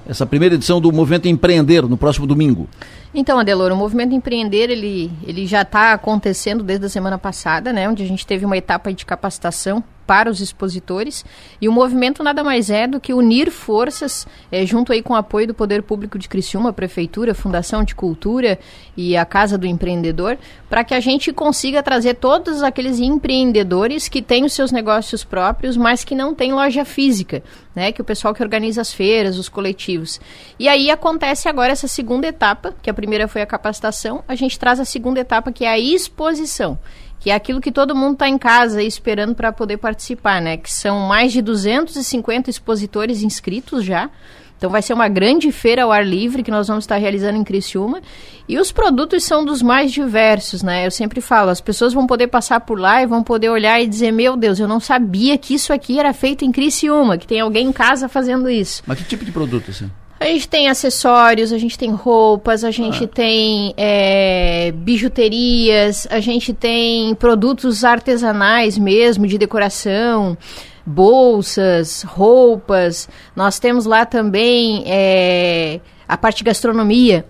essa 0.07 0.27
primeira 0.27 0.55
edição 0.55 0.81
do 0.81 0.93
Movimento 0.93 1.29
Empreender 1.29 1.83
no 1.89 1.97
próximo 1.97 2.27
domingo. 2.27 2.69
Então, 3.15 3.39
Adelor, 3.39 3.73
o 3.73 3.77
movimento 3.77 4.15
empreender 4.15 4.71
ele, 4.71 5.11
ele 5.27 5.47
já 5.47 5.63
está 5.63 5.93
acontecendo 5.93 6.63
desde 6.63 6.87
a 6.87 6.89
semana 6.89 7.19
passada, 7.19 7.73
né, 7.73 7.89
onde 7.89 8.03
a 8.03 8.07
gente 8.07 8.27
teve 8.27 8.45
uma 8.45 8.57
etapa 8.57 8.93
de 8.93 9.05
capacitação 9.05 9.85
para 10.07 10.31
os 10.31 10.41
expositores. 10.41 11.25
E 11.61 11.69
o 11.69 11.73
movimento 11.73 12.23
nada 12.23 12.43
mais 12.43 12.71
é 12.71 12.87
do 12.87 13.01
que 13.01 13.15
unir 13.15 13.51
forças 13.51 14.27
é, 14.51 14.65
junto 14.67 14.93
aí 14.93 15.03
com 15.03 15.13
o 15.13 15.17
apoio 15.17 15.47
do 15.47 15.55
Poder 15.55 15.83
Público 15.83 16.19
de 16.19 16.29
Criciúma, 16.29 16.73
Prefeitura, 16.73 17.35
Fundação 17.35 17.85
de 17.85 17.95
Cultura 17.95 18.59
e 18.97 19.17
a 19.17 19.25
Casa 19.25 19.57
do 19.57 19.67
Empreendedor, 19.67 20.39
para 20.69 20.85
que 20.85 20.95
a 20.95 21.01
gente 21.01 21.33
consiga 21.33 21.83
trazer 21.83 22.15
todos 22.15 22.63
aqueles 22.63 22.99
empreendedores 22.99 24.09
que 24.09 24.23
têm 24.23 24.45
os 24.45 24.53
seus 24.53 24.73
negócios 24.73 25.25
próprios, 25.25 25.77
mas 25.77 26.05
que 26.05 26.15
não 26.15 26.35
têm 26.35 26.53
loja 26.53 26.85
física, 26.85 27.43
né, 27.75 27.93
que 27.93 28.01
o 28.01 28.05
pessoal 28.05 28.35
que 28.35 28.43
organiza 28.43 28.81
as 28.81 28.93
feiras, 28.93 29.39
os 29.39 29.49
coletivos. 29.49 30.21
E 30.59 30.69
aí 30.69 30.91
acontece 30.91 31.49
agora 31.49 31.73
essa 31.73 31.89
segunda 31.89 32.27
etapa, 32.27 32.75
que 32.83 32.91
a 32.91 32.95
primeira 32.95 33.29
foi 33.29 33.43
a 33.43 33.47
capacitação, 33.47 34.23
a 34.29 34.35
gente 34.35 34.59
traz 34.59 34.79
a 34.79 34.85
segunda 34.85 35.21
etapa 35.21 35.53
que 35.53 35.65
é 35.65 35.69
a 35.69 35.79
exposição 35.79 36.79
que 37.23 37.31
é 37.31 37.35
aquilo 37.37 37.61
que 37.61 37.71
todo 37.71 37.95
mundo 37.95 38.15
está 38.15 38.29
em 38.29 38.37
casa 38.37 38.83
esperando 38.83 39.33
para 39.33 39.53
poder 39.53 39.77
participar, 39.77 40.43
né? 40.43 40.57
Que 40.57 40.71
são 40.71 41.07
mais 41.07 41.33
de 41.33 41.41
250 41.41 42.51
expositores 42.51 43.23
inscritos 43.23 43.85
já. 43.85 44.11
Então 44.59 44.69
vai 44.69 44.83
ser 44.83 44.93
uma 44.93 45.09
grande 45.09 45.53
feira 45.53 45.85
ao 45.85 45.93
ar 45.93 46.05
livre 46.05 46.43
que 46.43 46.51
nós 46.51 46.67
vamos 46.67 46.83
estar 46.83 46.97
realizando 46.97 47.39
em 47.39 47.45
Criciúma. 47.45 48.03
E 48.49 48.59
os 48.59 48.73
produtos 48.73 49.23
são 49.23 49.45
dos 49.45 49.63
mais 49.63 49.93
diversos, 49.93 50.65
né? 50.65 50.85
Eu 50.85 50.91
sempre 50.91 51.21
falo, 51.21 51.51
as 51.51 51.61
pessoas 51.61 51.95
vão 51.95 52.09
poder 52.09 52.27
passar 52.27 52.59
por 52.59 52.77
lá 52.77 53.01
e 53.01 53.07
vão 53.07 53.23
poder 53.23 53.51
olhar 53.51 53.81
e 53.81 53.87
dizer, 53.87 54.11
meu 54.11 54.37
Deus, 54.37 54.59
eu 54.59 54.67
não 54.67 54.81
sabia 54.81 55.39
que 55.39 55.55
isso 55.55 55.73
aqui 55.73 56.01
era 56.01 56.13
feito 56.13 56.45
em 56.45 56.51
Criciúma, 56.51 57.17
que 57.17 57.27
tem 57.27 57.39
alguém 57.39 57.69
em 57.69 57.73
casa 57.73 58.09
fazendo 58.09 58.51
isso. 58.51 58.83
Mas 58.85 58.99
que 58.99 59.05
tipo 59.05 59.25
de 59.25 59.31
produto, 59.31 59.71
assim? 59.71 59.89
A 60.23 60.27
gente 60.27 60.49
tem 60.49 60.69
acessórios, 60.69 61.53
a 61.53 61.59
gente 61.59 61.77
tem 61.77 61.91
roupas, 61.91 62.63
a 62.63 62.71
gente 62.71 63.05
ah. 63.05 63.09
tem 63.09 63.75
é, 63.77 64.71
bijuterias, 64.71 66.07
a 66.09 66.21
gente 66.21 66.55
tem 66.55 67.13
produtos 67.17 67.83
artesanais 67.83 68.79
mesmo, 68.79 69.27
de 69.27 69.37
decoração, 69.37 70.39
bolsas, 70.87 72.05
roupas. 72.05 73.09
Nós 73.35 73.59
temos 73.59 73.85
lá 73.85 74.07
também 74.07 74.85
é, 74.87 75.81
a 76.07 76.17
parte 76.17 76.39
de 76.39 76.45
gastronomia, 76.45 77.27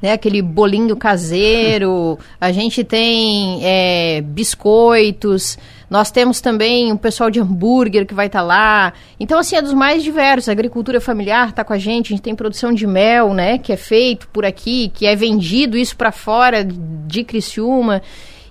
né, 0.00 0.12
aquele 0.12 0.40
bolinho 0.40 0.96
caseiro, 0.96 2.16
a 2.40 2.52
gente 2.52 2.84
tem 2.84 3.58
é, 3.64 4.20
biscoitos, 4.20 5.58
nós 5.88 6.10
temos 6.10 6.40
também 6.40 6.92
o 6.92 6.98
pessoal 6.98 7.30
de 7.30 7.40
hambúrguer 7.40 8.06
que 8.06 8.14
vai 8.14 8.26
estar 8.26 8.40
tá 8.40 8.44
lá. 8.44 8.92
Então, 9.18 9.38
assim, 9.38 9.56
é 9.56 9.62
dos 9.62 9.72
mais 9.72 10.02
diversos. 10.02 10.48
A 10.48 10.52
agricultura 10.52 11.00
familiar 11.00 11.50
está 11.50 11.62
com 11.62 11.72
a 11.72 11.78
gente, 11.78 12.06
a 12.06 12.16
gente 12.16 12.22
tem 12.22 12.34
produção 12.34 12.72
de 12.72 12.86
mel, 12.86 13.32
né, 13.32 13.58
que 13.58 13.72
é 13.72 13.76
feito 13.76 14.28
por 14.28 14.44
aqui, 14.44 14.90
que 14.92 15.06
é 15.06 15.14
vendido 15.14 15.76
isso 15.76 15.96
para 15.96 16.10
fora 16.10 16.64
de 16.64 17.22
Criciúma. 17.22 18.02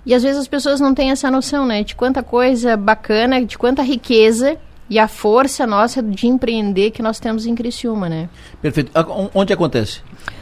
E 0.04 0.14
às 0.14 0.22
vezes 0.22 0.38
as 0.38 0.48
pessoas 0.48 0.80
não 0.80 0.94
têm 0.94 1.10
essa 1.10 1.30
noção, 1.30 1.66
né, 1.66 1.82
de 1.82 1.94
quanta 1.94 2.22
coisa 2.22 2.76
bacana, 2.76 3.44
de 3.44 3.58
quanta 3.58 3.82
riqueza 3.82 4.56
e 4.88 4.98
a 4.98 5.08
força 5.08 5.66
nossa 5.66 6.02
de 6.02 6.26
empreender 6.28 6.92
que 6.92 7.02
nós 7.02 7.18
temos 7.18 7.44
em 7.44 7.54
Criciúma, 7.54 8.08
né? 8.08 8.28
Perfeito. 8.62 8.92
Onde 9.34 9.52
acontece? 9.52 10.00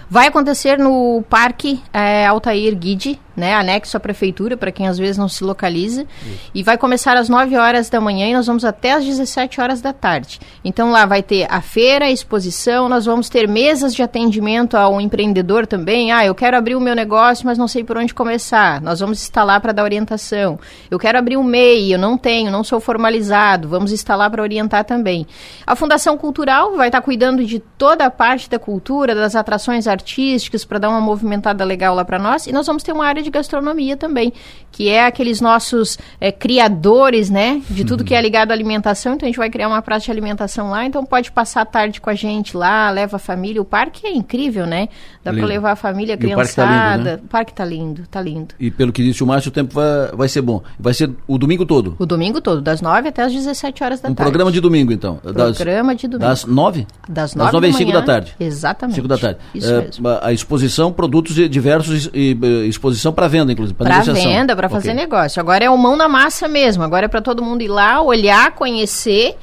Vai 0.08 0.28
acontecer 0.28 0.78
no 0.78 1.24
Parque 1.28 1.82
é, 1.92 2.26
Altair 2.26 2.76
Guide, 2.76 3.18
né, 3.36 3.54
anexo 3.54 3.96
à 3.96 4.00
prefeitura, 4.00 4.56
para 4.56 4.72
quem 4.72 4.86
às 4.86 4.98
vezes 4.98 5.18
não 5.18 5.28
se 5.28 5.42
localiza. 5.44 6.02
Isso. 6.02 6.50
E 6.54 6.62
vai 6.62 6.78
começar 6.78 7.16
às 7.16 7.28
9 7.28 7.56
horas 7.56 7.88
da 7.88 8.00
manhã 8.00 8.28
e 8.28 8.34
nós 8.34 8.46
vamos 8.46 8.64
até 8.64 8.92
às 8.92 9.04
17 9.04 9.60
horas 9.60 9.80
da 9.80 9.92
tarde. 9.92 10.40
Então 10.64 10.90
lá 10.90 11.06
vai 11.06 11.22
ter 11.22 11.46
a 11.50 11.60
feira, 11.60 12.06
a 12.06 12.10
exposição, 12.10 12.88
nós 12.88 13.04
vamos 13.04 13.28
ter 13.28 13.48
mesas 13.48 13.94
de 13.94 14.02
atendimento 14.02 14.76
ao 14.76 15.00
empreendedor 15.00 15.66
também. 15.66 16.12
Ah, 16.12 16.24
eu 16.24 16.34
quero 16.34 16.56
abrir 16.56 16.74
o 16.74 16.80
meu 16.80 16.94
negócio, 16.94 17.46
mas 17.46 17.58
não 17.58 17.68
sei 17.68 17.84
por 17.84 17.96
onde 17.96 18.14
começar. 18.14 18.80
Nós 18.80 19.00
vamos 19.00 19.20
instalar 19.20 19.60
para 19.60 19.72
dar 19.72 19.82
orientação. 19.82 20.58
Eu 20.90 20.98
quero 20.98 21.18
abrir 21.18 21.36
um 21.36 21.42
MEI, 21.42 21.92
eu 21.92 21.98
não 21.98 22.16
tenho, 22.16 22.50
não 22.50 22.62
sou 22.62 22.80
formalizado. 22.80 23.68
Vamos 23.68 23.92
instalar 23.92 24.30
para 24.30 24.42
orientar 24.42 24.84
também. 24.84 25.26
A 25.66 25.74
Fundação 25.74 26.16
Cultural 26.16 26.76
vai 26.76 26.88
estar 26.88 27.00
cuidando 27.00 27.44
de 27.44 27.58
toda 27.58 28.04
a 28.04 28.10
parte 28.10 28.48
da 28.48 28.58
cultura, 28.58 29.14
das 29.14 29.34
atrações 29.34 29.86
artísticas, 29.86 30.64
para 30.64 30.78
dar 30.78 30.90
uma 30.90 31.00
movimentada 31.00 31.64
legal 31.64 31.94
lá 31.94 32.04
para 32.04 32.18
nós. 32.18 32.46
E 32.46 32.52
nós 32.52 32.66
vamos 32.66 32.82
ter 32.82 32.92
uma 32.92 33.06
área 33.06 33.22
de 33.24 33.30
gastronomia 33.30 33.96
também, 33.96 34.32
que 34.70 34.88
é 34.88 35.06
aqueles 35.06 35.40
nossos 35.40 35.98
é, 36.20 36.30
criadores, 36.30 37.30
né, 37.30 37.62
de 37.70 37.84
tudo 37.84 38.00
uhum. 38.00 38.06
que 38.06 38.14
é 38.14 38.20
ligado 38.20 38.50
à 38.50 38.54
alimentação. 38.54 39.14
Então 39.14 39.26
a 39.26 39.28
gente 39.28 39.38
vai 39.38 39.50
criar 39.50 39.68
uma 39.68 39.80
praça 39.82 40.06
de 40.06 40.10
alimentação 40.10 40.70
lá, 40.70 40.84
então 40.84 41.04
pode 41.04 41.32
passar 41.32 41.62
a 41.62 41.64
tarde 41.64 42.00
com 42.00 42.10
a 42.10 42.14
gente 42.14 42.56
lá, 42.56 42.90
leva 42.90 43.16
a 43.16 43.18
família. 43.18 43.60
O 43.60 43.64
parque 43.64 44.06
é 44.06 44.12
incrível, 44.12 44.66
né? 44.66 44.88
Dá 45.22 45.32
para 45.32 45.46
levar 45.46 45.72
a 45.72 45.76
família, 45.76 46.14
a 46.14 46.18
criançada. 46.18 46.44
O 46.44 46.48
parque 46.48 46.54
tá 46.54 46.94
lindo, 46.94 47.04
né? 47.04 47.14
O 47.14 47.28
parque 47.28 47.54
tá 47.54 47.64
lindo, 47.64 48.06
tá 48.10 48.20
lindo. 48.20 48.54
E 48.60 48.70
pelo 48.70 48.92
que 48.92 49.02
disse 49.02 49.22
o 49.22 49.26
Márcio, 49.26 49.48
o 49.48 49.52
tempo 49.52 49.74
vai, 49.74 50.08
vai 50.12 50.28
ser 50.28 50.42
bom. 50.42 50.62
Vai 50.78 50.92
ser 50.92 51.10
o 51.26 51.38
domingo 51.38 51.64
todo? 51.64 51.96
O 51.98 52.06
domingo 52.06 52.40
todo, 52.40 52.60
das 52.60 52.80
9 52.80 53.08
até 53.08 53.22
as 53.22 53.32
17 53.32 53.82
horas 53.82 54.00
da 54.00 54.08
um 54.08 54.14
tarde. 54.14 54.28
Um 54.28 54.32
programa 54.32 54.52
de 54.52 54.60
domingo, 54.60 54.92
então. 54.92 55.20
Das, 55.24 55.56
programa 55.56 55.94
de 55.94 56.06
domingo. 56.06 56.28
Das 56.28 56.44
9? 56.44 56.86
Das 57.08 57.34
9 57.34 57.44
das 57.44 57.52
9 57.52 57.66
às 57.68 57.76
5 57.76 57.92
da 57.92 58.02
tarde. 58.02 58.34
Exatamente. 58.38 58.96
5 58.96 59.08
da 59.08 59.18
tarde. 59.18 59.38
Isso 59.54 59.70
é, 59.70 59.80
mesmo. 59.82 60.08
A 60.20 60.32
exposição, 60.32 60.92
produtos 60.92 61.34
diversos 61.48 62.10
e, 62.12 62.36
e 62.40 62.68
exposição 62.68 63.12
para 63.14 63.28
venda, 63.28 63.52
inclusive. 63.52 63.76
Para 63.76 64.00
venda, 64.00 64.54
para 64.54 64.68
fazer 64.68 64.90
okay. 64.90 65.02
negócio. 65.02 65.40
Agora 65.40 65.64
é 65.64 65.70
o 65.70 65.76
mão 65.78 65.96
na 65.96 66.08
massa 66.08 66.48
mesmo. 66.48 66.82
Agora 66.82 67.06
é 67.06 67.08
para 67.08 67.22
todo 67.22 67.42
mundo 67.42 67.62
ir 67.62 67.68
lá, 67.68 68.02
olhar, 68.02 68.52
conhecer. 68.52 69.36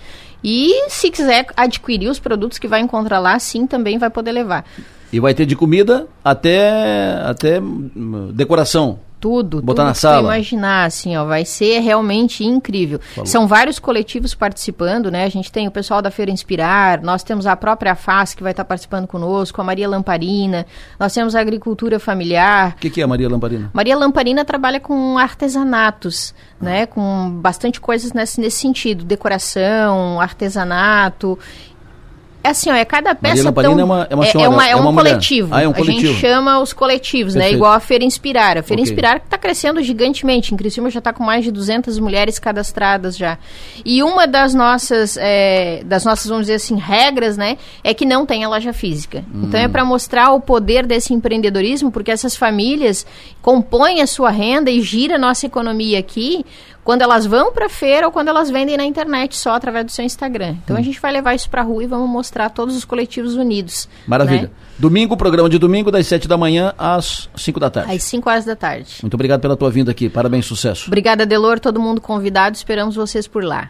E 0.43 0.89
se 0.89 1.09
quiser 1.09 1.47
adquirir 1.55 2.09
os 2.09 2.19
produtos 2.19 2.57
que 2.57 2.67
vai 2.67 2.81
encontrar 2.81 3.19
lá, 3.19 3.37
sim, 3.39 3.65
também 3.67 3.97
vai 3.97 4.09
poder 4.09 4.31
levar. 4.31 4.65
E 5.13 5.19
vai 5.19 5.33
ter 5.33 5.45
de 5.45 5.55
comida 5.55 6.07
até, 6.23 7.21
até 7.25 7.59
hum, 7.59 8.31
decoração. 8.33 8.99
Tudo, 9.21 9.61
Botar 9.61 9.83
tudo 9.83 9.87
na 9.89 9.93
sala. 9.93 10.35
imaginar, 10.35 10.85
assim, 10.85 11.15
ó, 11.15 11.23
vai 11.23 11.45
ser 11.45 11.79
realmente 11.79 12.43
incrível. 12.43 12.99
Falou. 13.13 13.27
São 13.27 13.47
vários 13.47 13.77
coletivos 13.77 14.33
participando, 14.33 15.11
né? 15.11 15.25
A 15.25 15.29
gente 15.29 15.51
tem 15.51 15.67
o 15.67 15.71
pessoal 15.71 16.01
da 16.01 16.09
Feira 16.09 16.31
Inspirar, 16.31 17.03
nós 17.03 17.21
temos 17.21 17.45
a 17.45 17.55
própria 17.55 17.93
FAS 17.93 18.33
que 18.33 18.41
vai 18.41 18.51
estar 18.51 18.65
participando 18.65 19.05
conosco, 19.05 19.61
a 19.61 19.63
Maria 19.63 19.87
Lamparina, 19.87 20.65
nós 20.99 21.13
temos 21.13 21.35
a 21.35 21.39
agricultura 21.39 21.99
familiar. 21.99 22.73
O 22.77 22.81
que, 22.81 22.89
que, 22.89 22.99
é 22.99 23.03
a 23.03 23.07
Maria 23.07 23.29
Lamparina? 23.29 23.69
Maria 23.71 23.95
Lamparina 23.95 24.43
trabalha 24.43 24.79
com 24.79 25.19
artesanatos, 25.19 26.33
ah. 26.59 26.65
né? 26.65 26.85
Com 26.87 27.29
bastante 27.29 27.79
coisas 27.79 28.13
nesse, 28.13 28.41
nesse 28.41 28.57
sentido, 28.57 29.05
decoração, 29.05 30.19
artesanato 30.19 31.37
é 32.43 32.49
assim, 32.49 32.71
ó, 32.71 32.73
é 32.73 32.83
cada 32.83 33.13
peça 33.13 33.51
tão... 33.51 33.79
é 33.79 33.83
uma, 33.83 34.07
é 34.09 34.15
uma, 34.15 34.25
senhora, 34.25 34.45
é, 34.45 34.49
uma, 34.49 34.67
é, 34.67 34.71
é 34.71 34.75
um 34.75 34.95
coletivo. 34.95 35.53
Ah, 35.53 35.61
é 35.61 35.67
um 35.67 35.73
coletivo. 35.73 36.07
A 36.07 36.11
gente 36.11 36.19
chama 36.19 36.59
os 36.59 36.73
coletivos, 36.73 37.35
né? 37.35 37.41
Perfeito. 37.41 37.53
né? 37.53 37.57
Igual 37.57 37.73
a 37.73 37.79
Feira 37.79 38.03
Inspirar. 38.03 38.57
A 38.57 38.63
Feira 38.63 38.81
okay. 38.81 38.91
Inspirar 38.91 39.17
está 39.17 39.37
crescendo 39.37 39.81
gigantemente. 39.83 40.53
Em 40.53 40.57
Criciúma 40.57 40.89
já 40.89 40.97
está 40.97 41.13
com 41.13 41.23
mais 41.23 41.43
de 41.43 41.51
200 41.51 41.99
mulheres 41.99 42.39
cadastradas 42.39 43.15
já. 43.15 43.37
E 43.85 44.01
uma 44.01 44.25
das 44.25 44.55
nossas, 44.55 45.17
é, 45.17 45.83
das 45.85 46.03
nossas, 46.03 46.25
vamos 46.27 46.47
dizer 46.47 46.55
assim, 46.55 46.77
regras, 46.77 47.37
né? 47.37 47.57
É 47.83 47.93
que 47.93 48.05
não 48.05 48.25
tenha 48.25 48.49
loja 48.49 48.73
física. 48.73 49.23
Hum. 49.33 49.43
Então 49.43 49.59
é 49.59 49.67
para 49.67 49.85
mostrar 49.85 50.31
o 50.31 50.41
poder 50.41 50.87
desse 50.87 51.13
empreendedorismo, 51.13 51.91
porque 51.91 52.09
essas 52.09 52.35
famílias 52.35 53.05
compõem 53.41 54.01
a 54.01 54.07
sua 54.07 54.31
renda 54.31 54.71
e 54.71 54.81
gira 54.81 55.15
a 55.15 55.19
nossa 55.19 55.45
economia 55.45 55.99
aqui 55.99 56.43
quando 56.83 57.01
elas 57.03 57.25
vão 57.25 57.51
para 57.53 57.69
feira 57.69 58.07
ou 58.07 58.11
quando 58.11 58.29
elas 58.29 58.49
vendem 58.49 58.75
na 58.75 58.83
internet 58.83 59.37
só 59.37 59.51
através 59.53 59.85
do 59.85 59.91
seu 59.91 60.03
Instagram. 60.03 60.55
Então 60.63 60.75
Hum. 60.75 60.79
a 60.79 60.81
gente 60.81 60.99
vai 60.99 61.11
levar 61.11 61.35
isso 61.35 61.49
para 61.49 61.61
rua 61.61 61.83
e 61.83 61.87
vamos 61.87 62.09
mostrar 62.09 62.49
todos 62.49 62.75
os 62.75 62.83
coletivos 62.83 63.35
unidos. 63.35 63.87
Maravilha. 64.07 64.43
né? 64.43 64.49
Domingo, 64.79 65.15
programa 65.15 65.47
de 65.47 65.59
domingo, 65.59 65.91
das 65.91 66.07
7 66.07 66.27
da 66.27 66.37
manhã 66.37 66.73
às 66.77 67.29
5 67.35 67.59
da 67.59 67.69
tarde. 67.69 67.93
Às 67.93 68.03
5 68.03 68.27
horas 68.29 68.45
da 68.45 68.55
tarde. 68.55 68.97
Muito 69.03 69.13
obrigado 69.13 69.39
pela 69.41 69.55
tua 69.55 69.69
vinda 69.69 69.91
aqui. 69.91 70.09
Parabéns, 70.09 70.45
sucesso. 70.47 70.85
Obrigada, 70.87 71.25
Delor, 71.25 71.59
todo 71.59 71.79
mundo 71.79 72.01
convidado. 72.01 72.55
Esperamos 72.55 72.95
vocês 72.95 73.27
por 73.27 73.43
lá. 73.43 73.69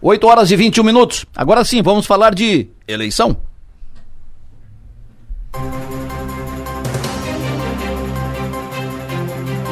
8 0.00 0.26
horas 0.26 0.50
e 0.50 0.56
21 0.56 0.82
minutos. 0.84 1.26
Agora 1.36 1.62
sim, 1.64 1.82
vamos 1.82 2.06
falar 2.06 2.34
de 2.34 2.68
eleição. 2.88 3.36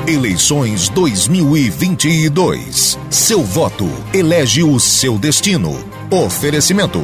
Eleições 0.06 0.88
2022. 0.88 2.98
Seu 3.10 3.44
voto 3.44 3.86
elege 4.14 4.62
o 4.62 4.80
seu 4.80 5.18
destino. 5.18 5.78
Oferecimento. 6.10 7.02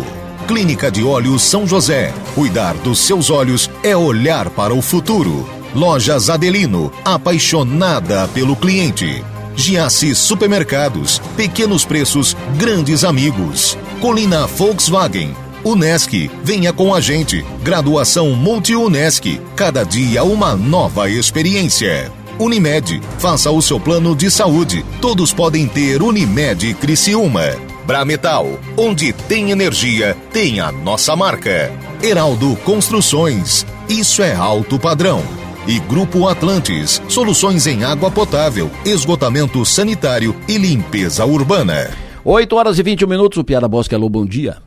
Clínica 0.49 0.91
de 0.91 1.05
Olhos 1.05 1.43
São 1.43 1.67
José. 1.67 2.15
Cuidar 2.35 2.73
dos 2.79 3.01
seus 3.01 3.29
olhos 3.29 3.71
é 3.83 3.95
olhar 3.95 4.49
para 4.51 4.75
o 4.75 4.81
futuro. 4.81 5.47
Lojas 5.75 6.31
Adelino. 6.31 6.91
Apaixonada 7.05 8.27
pelo 8.29 8.57
cliente. 8.57 9.23
Giasse 9.55 10.15
Supermercados. 10.15 11.21
Pequenos 11.37 11.85
preços, 11.85 12.35
grandes 12.57 13.05
amigos. 13.05 13.77
Colina 14.01 14.47
Volkswagen. 14.47 15.37
Unesc, 15.63 16.31
venha 16.43 16.73
com 16.73 16.95
a 16.95 17.01
gente. 17.01 17.45
Graduação 17.63 18.31
Multi-Unesc. 18.31 19.39
Cada 19.55 19.85
dia 19.85 20.25
uma 20.25 20.57
nova 20.57 21.11
experiência. 21.11 22.11
Unimed, 22.39 23.01
faça 23.19 23.51
o 23.51 23.63
seu 23.63 23.81
plano 23.81 24.15
de 24.15 24.31
saúde. 24.31 24.85
Todos 25.01 25.33
podem 25.33 25.67
ter 25.67 26.03
Unimed 26.03 26.75
Criciúma. 26.75 27.57
Brametal, 27.87 28.59
onde 28.77 29.13
tem 29.13 29.51
energia, 29.51 30.17
tem 30.33 30.61
a 30.61 30.71
nossa 30.71 31.17
marca. 31.17 31.73
Heraldo 32.03 32.57
Construções, 32.65 33.65
isso 33.89 34.23
é 34.23 34.35
alto 34.35 34.79
padrão. 34.79 35.23
E 35.67 35.79
Grupo 35.79 36.29
Atlantes, 36.29 37.01
soluções 37.09 37.67
em 37.67 37.85
água 37.85 38.11
potável, 38.11 38.71
esgotamento 38.85 39.65
sanitário 39.65 40.37
e 40.47 40.59
limpeza 40.59 41.25
urbana. 41.25 41.91
8 42.25 42.57
horas 42.57 42.79
e 42.79 42.83
21 42.83 43.09
minutos. 43.09 43.39
O 43.39 43.45
Piara 43.45 43.67
Bosque, 43.67 43.95
alô, 43.95 44.09
bom 44.09 44.27
dia. 44.27 44.66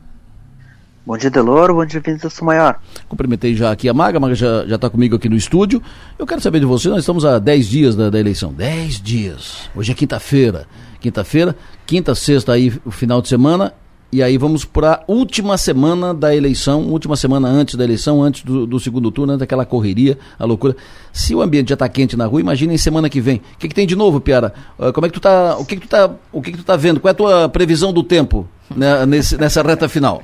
Bom 1.10 1.18
dia, 1.18 1.28
Deloro. 1.28 1.74
Bom 1.74 1.84
dia, 1.84 2.00
Vinícius 2.00 2.40
Maior. 2.40 2.78
Cumprimentei 3.08 3.52
já 3.56 3.72
aqui 3.72 3.88
a 3.88 3.92
Maga, 3.92 4.18
a 4.18 4.20
Maga 4.20 4.34
já 4.36 4.76
está 4.76 4.88
comigo 4.88 5.16
aqui 5.16 5.28
no 5.28 5.34
estúdio. 5.34 5.82
Eu 6.16 6.24
quero 6.24 6.40
saber 6.40 6.60
de 6.60 6.66
você, 6.66 6.88
nós 6.88 7.00
estamos 7.00 7.24
a 7.24 7.40
10 7.40 7.66
dias 7.66 7.96
da, 7.96 8.10
da 8.10 8.20
eleição. 8.20 8.52
10 8.52 9.02
dias. 9.02 9.68
Hoje 9.74 9.90
é 9.90 9.94
quinta-feira. 9.96 10.68
Quinta-feira, 11.00 11.56
quinta, 11.84 12.14
sexta 12.14 12.52
aí, 12.52 12.72
o 12.84 12.92
final 12.92 13.20
de 13.20 13.26
semana. 13.26 13.74
E 14.12 14.22
aí 14.22 14.38
vamos 14.38 14.64
para 14.64 14.92
a 14.92 15.02
última 15.08 15.58
semana 15.58 16.14
da 16.14 16.32
eleição, 16.32 16.82
última 16.82 17.16
semana 17.16 17.48
antes 17.48 17.74
da 17.74 17.82
eleição, 17.82 18.22
antes 18.22 18.44
do, 18.44 18.64
do 18.64 18.78
segundo 18.78 19.10
turno, 19.10 19.32
antes 19.32 19.40
daquela 19.40 19.66
correria, 19.66 20.16
a 20.38 20.44
loucura. 20.44 20.76
Se 21.12 21.34
o 21.34 21.42
ambiente 21.42 21.70
já 21.70 21.74
está 21.74 21.88
quente 21.88 22.16
na 22.16 22.26
rua, 22.26 22.40
imaginem 22.40 22.78
semana 22.78 23.10
que 23.10 23.20
vem. 23.20 23.38
O 23.54 23.58
que, 23.58 23.66
que 23.66 23.74
tem 23.74 23.86
de 23.86 23.96
novo, 23.96 24.20
Piara? 24.20 24.54
Uh, 24.78 24.92
como 24.92 25.06
é 25.06 25.08
que 25.08 25.14
tu 25.14 25.20
tá? 25.20 25.56
O 25.58 25.64
que, 25.64 25.74
que 25.74 25.88
tu 25.88 25.90
tá? 25.90 26.08
O 26.32 26.40
que, 26.40 26.52
que 26.52 26.58
tu 26.58 26.64
tá 26.64 26.76
vendo? 26.76 27.00
Qual 27.00 27.08
é 27.08 27.12
a 27.12 27.14
tua 27.14 27.48
previsão 27.48 27.92
do 27.92 28.04
tempo 28.04 28.46
né, 28.76 29.04
nesse, 29.06 29.36
nessa 29.36 29.60
reta 29.60 29.88
final? 29.88 30.22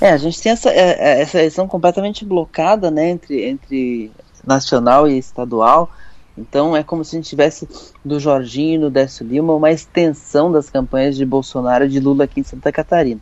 É, 0.00 0.10
a 0.10 0.16
gente 0.16 0.40
tem 0.40 0.52
essa, 0.52 0.70
é, 0.70 1.22
essa 1.22 1.38
eleição 1.38 1.66
completamente 1.66 2.24
blocada, 2.24 2.90
né, 2.90 3.10
entre, 3.10 3.44
entre 3.44 4.12
nacional 4.46 5.08
e 5.08 5.18
estadual. 5.18 5.90
Então 6.36 6.76
é 6.76 6.82
como 6.82 7.02
se 7.04 7.16
a 7.16 7.18
gente 7.18 7.30
tivesse 7.30 7.66
do 8.04 8.20
Jorginho 8.20 8.76
e 8.76 8.78
do 8.80 8.90
Décio 8.90 9.26
Lima 9.26 9.54
uma 9.54 9.70
extensão 9.70 10.52
das 10.52 10.68
campanhas 10.68 11.16
de 11.16 11.24
Bolsonaro 11.24 11.86
e 11.86 11.88
de 11.88 11.98
Lula 11.98 12.24
aqui 12.24 12.40
em 12.40 12.44
Santa 12.44 12.70
Catarina. 12.70 13.20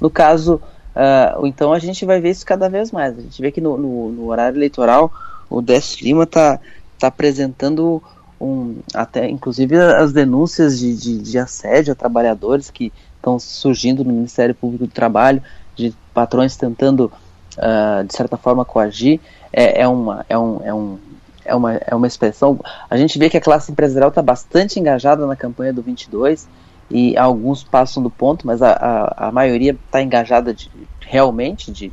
No 0.00 0.10
caso, 0.10 0.60
uh, 0.94 1.46
então 1.46 1.72
a 1.72 1.78
gente 1.78 2.04
vai 2.04 2.20
ver 2.20 2.30
isso 2.30 2.44
cada 2.44 2.68
vez 2.68 2.90
mais. 2.90 3.16
A 3.16 3.20
gente 3.20 3.40
vê 3.40 3.52
que 3.52 3.60
no, 3.60 3.78
no, 3.78 4.08
no 4.10 4.26
horário 4.26 4.58
eleitoral 4.58 5.12
o 5.48 5.62
Décio 5.62 6.04
Lima 6.04 6.24
está 6.24 6.58
tá 6.98 7.06
apresentando 7.06 8.02
um, 8.40 8.76
até 8.92 9.28
inclusive 9.28 9.76
as 9.76 10.12
denúncias 10.12 10.78
de, 10.78 10.96
de, 10.96 11.18
de 11.18 11.38
assédio 11.38 11.92
a 11.92 11.96
trabalhadores 11.96 12.70
que 12.70 12.92
estão 13.16 13.38
surgindo 13.38 14.04
no 14.04 14.12
Ministério 14.12 14.54
Público 14.54 14.86
do 14.86 14.92
Trabalho, 14.92 15.42
de 15.78 15.94
patrões 16.12 16.56
tentando, 16.56 17.10
uh, 17.56 18.04
de 18.04 18.14
certa 18.14 18.36
forma, 18.36 18.64
coagir. 18.64 19.20
É, 19.52 19.82
é, 19.82 19.88
uma, 19.88 20.26
é, 20.28 20.36
um, 20.36 20.60
é, 20.62 20.74
um, 20.74 20.98
é, 21.44 21.54
uma, 21.54 21.74
é 21.74 21.94
uma 21.94 22.06
expressão. 22.06 22.58
A 22.90 22.96
gente 22.96 23.18
vê 23.18 23.30
que 23.30 23.36
a 23.36 23.40
classe 23.40 23.70
empresarial 23.70 24.08
está 24.08 24.20
bastante 24.20 24.80
engajada 24.80 25.26
na 25.26 25.36
campanha 25.36 25.72
do 25.72 25.80
22 25.80 26.48
e 26.90 27.16
alguns 27.16 27.62
passam 27.62 28.02
do 28.02 28.10
ponto, 28.10 28.46
mas 28.46 28.60
a, 28.60 28.72
a, 28.72 29.28
a 29.28 29.32
maioria 29.32 29.72
está 29.72 30.02
engajada 30.02 30.52
de, 30.52 30.70
realmente 31.00 31.70
de, 31.70 31.92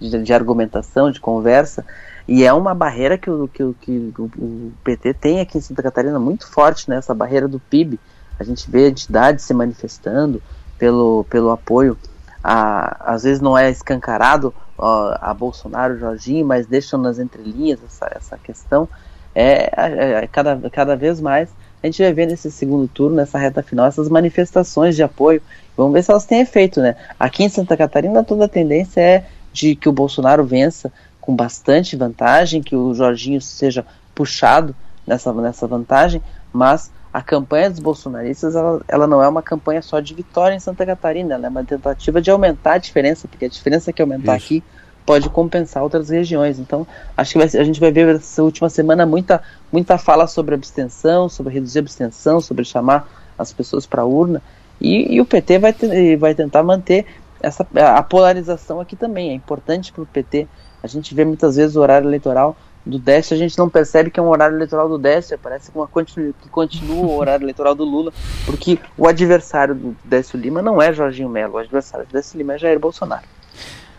de, 0.00 0.22
de, 0.22 0.32
argumentação, 0.32 1.10
de 1.10 1.20
conversa. 1.20 1.84
E 2.26 2.44
é 2.44 2.52
uma 2.52 2.74
barreira 2.74 3.16
que 3.16 3.30
o, 3.30 3.48
que, 3.48 3.62
o, 3.62 3.74
que 3.74 4.12
o 4.16 4.72
PT 4.82 5.14
tem 5.14 5.40
aqui 5.40 5.58
em 5.58 5.60
Santa 5.60 5.82
Catarina 5.82 6.18
muito 6.18 6.46
forte, 6.46 6.88
né? 6.90 6.96
essa 6.96 7.14
barreira 7.14 7.46
do 7.46 7.60
PIB. 7.60 7.98
A 8.38 8.44
gente 8.44 8.68
vê 8.70 8.88
entidades 8.88 9.44
se 9.44 9.54
manifestando 9.54 10.42
pelo, 10.78 11.24
pelo 11.30 11.50
apoio 11.50 11.96
a, 12.42 13.12
às 13.12 13.22
vezes 13.22 13.40
não 13.40 13.56
é 13.56 13.70
escancarado 13.70 14.52
ó, 14.76 15.16
a 15.20 15.32
Bolsonaro, 15.32 15.98
Jorginho, 15.98 16.46
mas 16.46 16.66
deixam 16.66 17.00
nas 17.00 17.18
entrelinhas 17.18 17.80
essa, 17.84 18.10
essa 18.14 18.38
questão. 18.38 18.88
É, 19.34 19.70
é, 19.76 20.24
é, 20.24 20.26
cada, 20.26 20.70
cada 20.70 20.94
vez 20.96 21.20
mais 21.20 21.48
a 21.82 21.86
gente 21.86 22.02
vai 22.02 22.12
ver 22.12 22.26
nesse 22.26 22.50
segundo 22.50 22.86
turno, 22.86 23.16
nessa 23.16 23.38
reta 23.38 23.62
final, 23.62 23.86
essas 23.86 24.08
manifestações 24.08 24.94
de 24.94 25.02
apoio. 25.02 25.42
Vamos 25.76 25.92
ver 25.92 26.04
se 26.04 26.10
elas 26.10 26.24
têm 26.24 26.40
efeito, 26.40 26.80
né? 26.80 26.94
Aqui 27.18 27.42
em 27.42 27.48
Santa 27.48 27.76
Catarina 27.76 28.22
toda 28.22 28.44
a 28.44 28.48
tendência 28.48 29.00
é 29.00 29.24
de 29.52 29.74
que 29.74 29.88
o 29.88 29.92
Bolsonaro 29.92 30.44
vença 30.44 30.92
com 31.20 31.34
bastante 31.34 31.96
vantagem, 31.96 32.62
que 32.62 32.76
o 32.76 32.94
Jorginho 32.94 33.40
seja 33.40 33.84
puxado 34.14 34.74
nessa, 35.06 35.32
nessa 35.32 35.66
vantagem, 35.66 36.22
mas 36.52 36.90
a 37.12 37.20
campanha 37.20 37.68
dos 37.68 37.78
bolsonaristas 37.78 38.56
ela, 38.56 38.80
ela, 38.88 39.06
não 39.06 39.22
é 39.22 39.28
uma 39.28 39.42
campanha 39.42 39.82
só 39.82 40.00
de 40.00 40.14
vitória 40.14 40.54
em 40.54 40.60
Santa 40.60 40.86
Catarina, 40.86 41.34
ela 41.34 41.46
é 41.46 41.48
uma 41.48 41.64
tentativa 41.64 42.22
de 42.22 42.30
aumentar 42.30 42.74
a 42.74 42.78
diferença, 42.78 43.28
porque 43.28 43.44
a 43.44 43.48
diferença 43.48 43.92
que 43.92 44.00
aumentar 44.00 44.36
Isso. 44.36 44.46
aqui 44.46 44.64
pode 45.04 45.28
compensar 45.28 45.82
outras 45.82 46.08
regiões. 46.08 46.58
Então, 46.58 46.86
acho 47.16 47.32
que 47.32 47.38
vai, 47.38 47.60
a 47.60 47.64
gente 47.64 47.80
vai 47.80 47.90
ver 47.90 48.16
essa 48.16 48.42
última 48.42 48.70
semana 48.70 49.04
muita, 49.04 49.42
muita 49.70 49.98
fala 49.98 50.26
sobre 50.26 50.54
abstenção, 50.54 51.28
sobre 51.28 51.52
reduzir 51.52 51.80
a 51.80 51.82
abstenção, 51.82 52.40
sobre 52.40 52.64
chamar 52.64 53.08
as 53.36 53.52
pessoas 53.52 53.84
para 53.84 54.02
a 54.02 54.06
urna. 54.06 54.40
E, 54.80 55.14
e, 55.14 55.20
o 55.20 55.26
PT 55.26 55.58
vai, 55.58 55.74
vai 56.18 56.34
tentar 56.34 56.62
manter 56.62 57.06
essa, 57.40 57.66
a 57.96 58.02
polarização 58.02 58.80
aqui 58.80 58.96
também. 58.96 59.30
É 59.30 59.34
importante 59.34 59.92
para 59.92 60.02
o 60.02 60.06
PT. 60.06 60.46
A 60.82 60.86
gente 60.86 61.14
vê 61.14 61.24
muitas 61.24 61.56
vezes 61.56 61.76
o 61.76 61.80
horário 61.80 62.08
eleitoral 62.08 62.56
do 62.84 62.98
Décio, 62.98 63.34
a 63.34 63.38
gente 63.38 63.56
não 63.56 63.68
percebe 63.68 64.10
que 64.10 64.18
é 64.18 64.22
um 64.22 64.28
horário 64.28 64.56
eleitoral 64.56 64.88
do 64.88 64.98
Décio, 64.98 65.38
parece 65.38 65.70
uma 65.74 65.86
continu, 65.86 66.34
que 66.42 66.48
continua 66.48 67.06
o 67.06 67.16
horário 67.16 67.44
eleitoral 67.44 67.74
do 67.74 67.84
Lula, 67.84 68.12
porque 68.44 68.78
o 68.98 69.06
adversário 69.06 69.74
do 69.74 69.96
Décio 70.04 70.38
Lima 70.38 70.60
não 70.60 70.82
é 70.82 70.92
Jorginho 70.92 71.28
Melo, 71.28 71.54
o 71.54 71.58
adversário 71.58 72.06
do 72.06 72.12
Décio 72.12 72.36
Lima 72.36 72.54
é 72.54 72.58
Jair 72.58 72.78
Bolsonaro. 72.78 73.24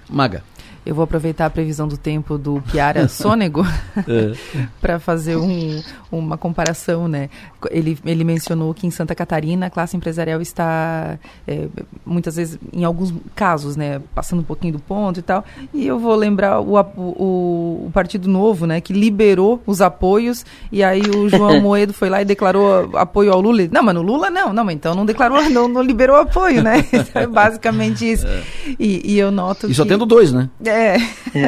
Maga. 0.10 0.44
Eu 0.86 0.94
vou 0.94 1.04
aproveitar 1.04 1.46
a 1.46 1.50
previsão 1.50 1.88
do 1.88 1.98
tempo 1.98 2.38
do 2.38 2.62
Piara 2.72 3.08
Sônego 3.10 3.66
é. 3.98 4.34
para 4.82 5.00
fazer 5.00 5.38
um, 5.38 5.82
uma 6.12 6.38
comparação, 6.38 7.08
né? 7.08 7.30
Ele, 7.72 7.98
ele 8.06 8.24
mencionou 8.24 8.74
que 8.74 8.86
em 8.86 8.92
Santa 8.92 9.16
Catarina 9.16 9.68
a 9.68 9.70
classe 9.70 9.96
empresarial 9.96 10.42
está, 10.42 11.18
é, 11.48 11.68
muitas 12.06 12.36
vezes, 12.36 12.60
em 12.74 12.84
alguns 12.84 13.14
casos, 13.34 13.76
né, 13.76 14.02
passando 14.14 14.40
um 14.40 14.44
pouquinho 14.44 14.74
do 14.74 14.80
ponto 14.80 15.20
e 15.20 15.24
tal. 15.24 15.46
E 15.74 15.88
eu 15.88 15.98
vou 15.98 16.16
lembrar 16.16 16.60
o, 16.60 16.78
o, 16.98 17.86
o 17.88 17.92
Partido 17.94 18.28
Novo, 18.28 18.66
né, 18.66 18.82
que 18.82 18.92
liberou 18.92 19.62
os 19.66 19.82
apoios 19.82 20.46
e 20.72 20.84
aí 20.84 21.02
o 21.02 21.30
João 21.30 21.60
Moedo 21.62 21.94
foi 21.94 22.10
lá 22.10 22.22
e 22.22 22.26
declarou 22.26 22.98
apoio 22.98 23.32
ao 23.32 23.40
Lula. 23.40 23.68
Não, 23.72 23.84
mas 23.84 23.96
no 23.96 24.02
Lula 24.02 24.30
não, 24.30 24.52
não, 24.52 24.66
mas 24.66 24.76
então 24.76 24.94
não 24.94 25.06
declarou, 25.06 25.50
não, 25.50 25.68
não 25.68 25.82
liberou 25.82 26.18
apoio, 26.18 26.62
né? 26.62 26.86
é 27.14 27.28
basicamente 27.28 28.12
isso. 28.12 28.28
É. 28.28 28.44
E, 28.80 29.14
e, 29.14 29.20
eu 29.20 29.32
noto 29.32 29.68
e 29.68 29.70
que... 29.70 29.76
só 29.76 29.86
tendo 29.86 30.06
dois, 30.06 30.34
né? 30.34 30.50
É. 30.66 30.73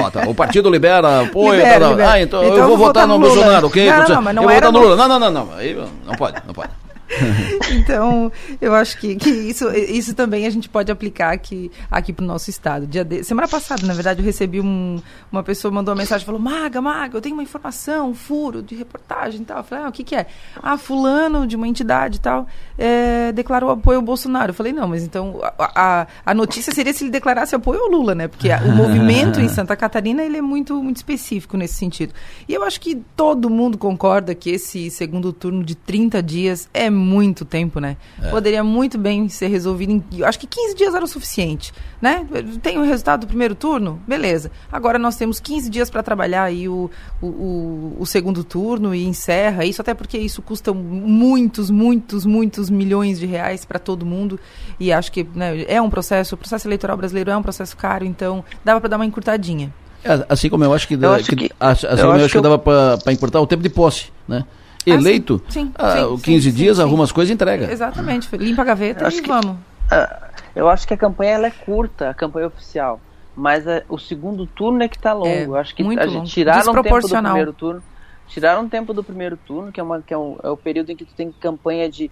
Ó, 0.01 0.09
tá. 0.09 0.23
O 0.27 0.35
partido 0.35 0.69
libera 0.69 1.21
apoio. 1.21 1.53
Libera, 1.57 1.79
tá, 1.79 1.89
libera. 1.89 2.11
Ah, 2.11 2.21
então, 2.21 2.43
então 2.43 2.57
eu 2.57 2.67
vou 2.67 2.77
votar 2.77 3.07
no, 3.07 3.17
Lula. 3.17 3.27
Bolsonaro, 3.33 3.67
ok? 3.67 3.89
Não, 3.89 4.07
não, 4.07 4.21
mas 4.21 4.35
não 4.35 4.43
eu 4.43 4.47
vou 4.49 4.55
votar 4.55 4.71
no 4.71 4.79
no- 4.79 4.85
Lula. 4.85 4.95
Não, 4.95 5.07
não, 5.07 5.19
não, 5.19 5.31
não. 5.45 5.55
Aí 5.57 5.73
não 6.05 6.15
pode, 6.15 6.37
não 6.45 6.53
pode. 6.53 6.69
Então, 7.71 8.31
eu 8.61 8.73
acho 8.73 8.97
que, 8.99 9.15
que 9.15 9.29
isso, 9.29 9.69
isso 9.71 10.13
também 10.13 10.45
a 10.45 10.49
gente 10.49 10.67
pode 10.69 10.91
aplicar 10.91 11.31
aqui, 11.33 11.71
aqui 11.89 12.11
para 12.13 12.23
o 12.23 12.27
nosso 12.27 12.49
estado. 12.49 12.85
Dia 12.87 13.03
de- 13.03 13.23
semana 13.23 13.47
passada, 13.47 13.85
na 13.85 13.93
verdade, 13.93 14.19
eu 14.21 14.25
recebi 14.25 14.59
um, 14.61 15.01
uma 15.31 15.43
pessoa 15.43 15.71
mandou 15.71 15.93
uma 15.93 15.99
mensagem 16.01 16.25
falou: 16.25 16.39
Maga, 16.41 16.81
Maga, 16.81 17.17
eu 17.17 17.21
tenho 17.21 17.35
uma 17.35 17.43
informação, 17.43 18.09
um 18.09 18.13
furo 18.15 18.61
de 18.61 18.75
reportagem 18.75 19.41
e 19.41 19.45
tal. 19.45 19.57
Eu 19.57 19.63
falei: 19.63 19.85
ah, 19.85 19.89
o 19.89 19.91
que, 19.91 20.03
que 20.03 20.15
é? 20.15 20.25
Ah, 20.61 20.77
Fulano 20.77 21.45
de 21.47 21.55
uma 21.55 21.67
entidade 21.67 22.17
e 22.17 22.19
tal 22.19 22.47
é, 22.77 23.31
declarou 23.31 23.69
apoio 23.69 23.97
ao 23.99 24.03
Bolsonaro. 24.03 24.51
Eu 24.51 24.53
falei: 24.55 24.73
não, 24.73 24.87
mas 24.87 25.03
então 25.03 25.39
a, 25.57 26.01
a, 26.01 26.07
a 26.25 26.33
notícia 26.33 26.73
seria 26.73 26.93
se 26.93 27.03
ele 27.03 27.11
declarasse 27.11 27.55
apoio 27.55 27.81
ao 27.81 27.89
Lula, 27.89 28.13
né? 28.15 28.27
Porque 28.27 28.51
a- 28.51 28.61
o 28.61 28.71
movimento 28.71 29.39
em 29.39 29.47
Santa 29.49 29.75
Catarina 29.75 30.23
ele 30.23 30.37
é 30.37 30.41
muito, 30.41 30.81
muito 30.81 30.97
específico 30.97 31.57
nesse 31.57 31.75
sentido. 31.75 32.13
E 32.47 32.53
eu 32.53 32.63
acho 32.63 32.79
que 32.79 32.95
todo 33.15 33.49
mundo 33.49 33.77
concorda 33.77 34.33
que 34.35 34.49
esse 34.49 34.89
segundo 34.89 35.31
turno 35.33 35.63
de 35.63 35.75
30 35.75 36.21
dias 36.21 36.69
é 36.73 36.89
muito 36.95 37.45
tempo, 37.45 37.79
né? 37.79 37.97
É. 38.21 38.29
Poderia 38.29 38.63
muito 38.63 38.97
bem 38.97 39.29
ser 39.29 39.47
resolvido 39.47 39.91
em. 39.91 40.03
eu 40.17 40.25
Acho 40.25 40.39
que 40.39 40.47
15 40.47 40.75
dias 40.75 40.95
era 40.95 41.03
o 41.05 41.07
suficiente, 41.07 41.71
né? 42.01 42.25
Tem 42.63 42.77
o 42.77 42.83
resultado 42.83 43.21
do 43.21 43.27
primeiro 43.27 43.53
turno? 43.53 44.01
Beleza. 44.07 44.49
Agora 44.71 44.97
nós 44.97 45.15
temos 45.15 45.39
15 45.39 45.69
dias 45.69 45.89
para 45.89 46.01
trabalhar 46.01 46.43
aí 46.43 46.67
o, 46.67 46.89
o, 47.21 47.25
o, 47.27 47.95
o 47.99 48.05
segundo 48.05 48.43
turno 48.43 48.95
e 48.95 49.05
encerra 49.05 49.65
isso, 49.65 49.81
até 49.81 49.93
porque 49.93 50.17
isso 50.17 50.41
custa 50.41 50.73
muitos, 50.73 51.69
muitos, 51.69 52.25
muitos 52.25 52.69
milhões 52.69 53.19
de 53.19 53.25
reais 53.25 53.65
para 53.65 53.77
todo 53.79 54.05
mundo. 54.05 54.39
E 54.79 54.91
acho 54.91 55.11
que 55.11 55.27
né, 55.35 55.63
é 55.67 55.81
um 55.81 55.89
processo, 55.89 56.35
o 56.35 56.37
processo 56.37 56.67
eleitoral 56.67 56.95
brasileiro 56.97 57.29
é 57.31 57.37
um 57.37 57.43
processo 57.43 57.75
caro, 57.75 58.05
então 58.05 58.43
dava 58.63 58.79
para 58.79 58.89
dar 58.89 58.95
uma 58.97 59.05
encurtadinha. 59.05 59.73
É, 60.03 60.23
assim 60.29 60.49
como 60.49 60.63
eu 60.63 60.71
acho 60.71 60.87
que, 60.87 60.93
Eu 60.93 61.11
acho 61.13 61.25
que- 61.25 61.35
que- 61.35 61.51
assim 61.59 61.87
eu 61.87 62.11
acho 62.11 62.29
que 62.29 62.37
eu- 62.37 62.41
dava 62.41 62.59
para 62.59 63.11
encurtar 63.11 63.41
o 63.41 63.47
tempo 63.47 63.63
de 63.63 63.69
posse, 63.69 64.11
né? 64.27 64.43
Eleito, 64.85 65.41
Ah, 65.47 65.51
sim, 65.51 65.71
ah, 65.77 65.91
sim, 65.97 66.03
o 66.03 66.17
sim, 66.17 66.23
15 66.23 66.51
sim, 66.51 66.55
dias 66.57 66.79
arruma 66.79 67.03
as 67.03 67.11
coisas 67.11 67.31
e 67.31 67.33
entrega. 67.33 67.71
Exatamente. 67.71 68.35
Limpa 68.37 68.61
a 68.61 68.65
gaveta 68.65 69.07
Acho 69.07 69.17
e 69.17 69.21
que- 69.21 69.27
vamos. 69.27 69.57
Ah, 69.91 70.29
eu 70.55 70.69
acho 70.69 70.87
que 70.87 70.93
a 70.93 70.97
campanha 70.97 71.31
ela 71.33 71.47
é 71.47 71.51
curta, 71.51 72.09
a 72.09 72.13
campanha 72.13 72.47
oficial. 72.47 73.01
Mas 73.35 73.67
ah, 73.67 73.83
o 73.89 73.97
segundo 73.97 74.45
turno 74.47 74.81
é 74.83 74.87
que 74.87 74.95
está 74.97 75.13
longo. 75.13 75.27
É, 75.27 75.45
eu 75.45 75.55
acho 75.55 75.75
que 75.75 75.83
muito 75.83 75.99
a 75.99 76.07
gente 76.07 76.31
tiraram 76.31 76.73
tempo 76.81 76.99
do 77.01 77.09
primeiro 77.09 77.53
turno. 77.53 77.83
Tiraram 78.27 78.69
tempo 78.69 78.93
do 78.93 79.03
primeiro 79.03 79.37
turno, 79.37 79.71
que 79.71 79.79
é, 79.79 79.83
uma, 79.83 80.01
que 80.01 80.13
é, 80.13 80.17
um- 80.17 80.37
é 80.43 80.49
o 80.49 80.57
período 80.57 80.89
em 80.91 80.95
que 80.95 81.05
tu 81.05 81.13
tem 81.15 81.31
campanha 81.39 81.89
de. 81.89 82.11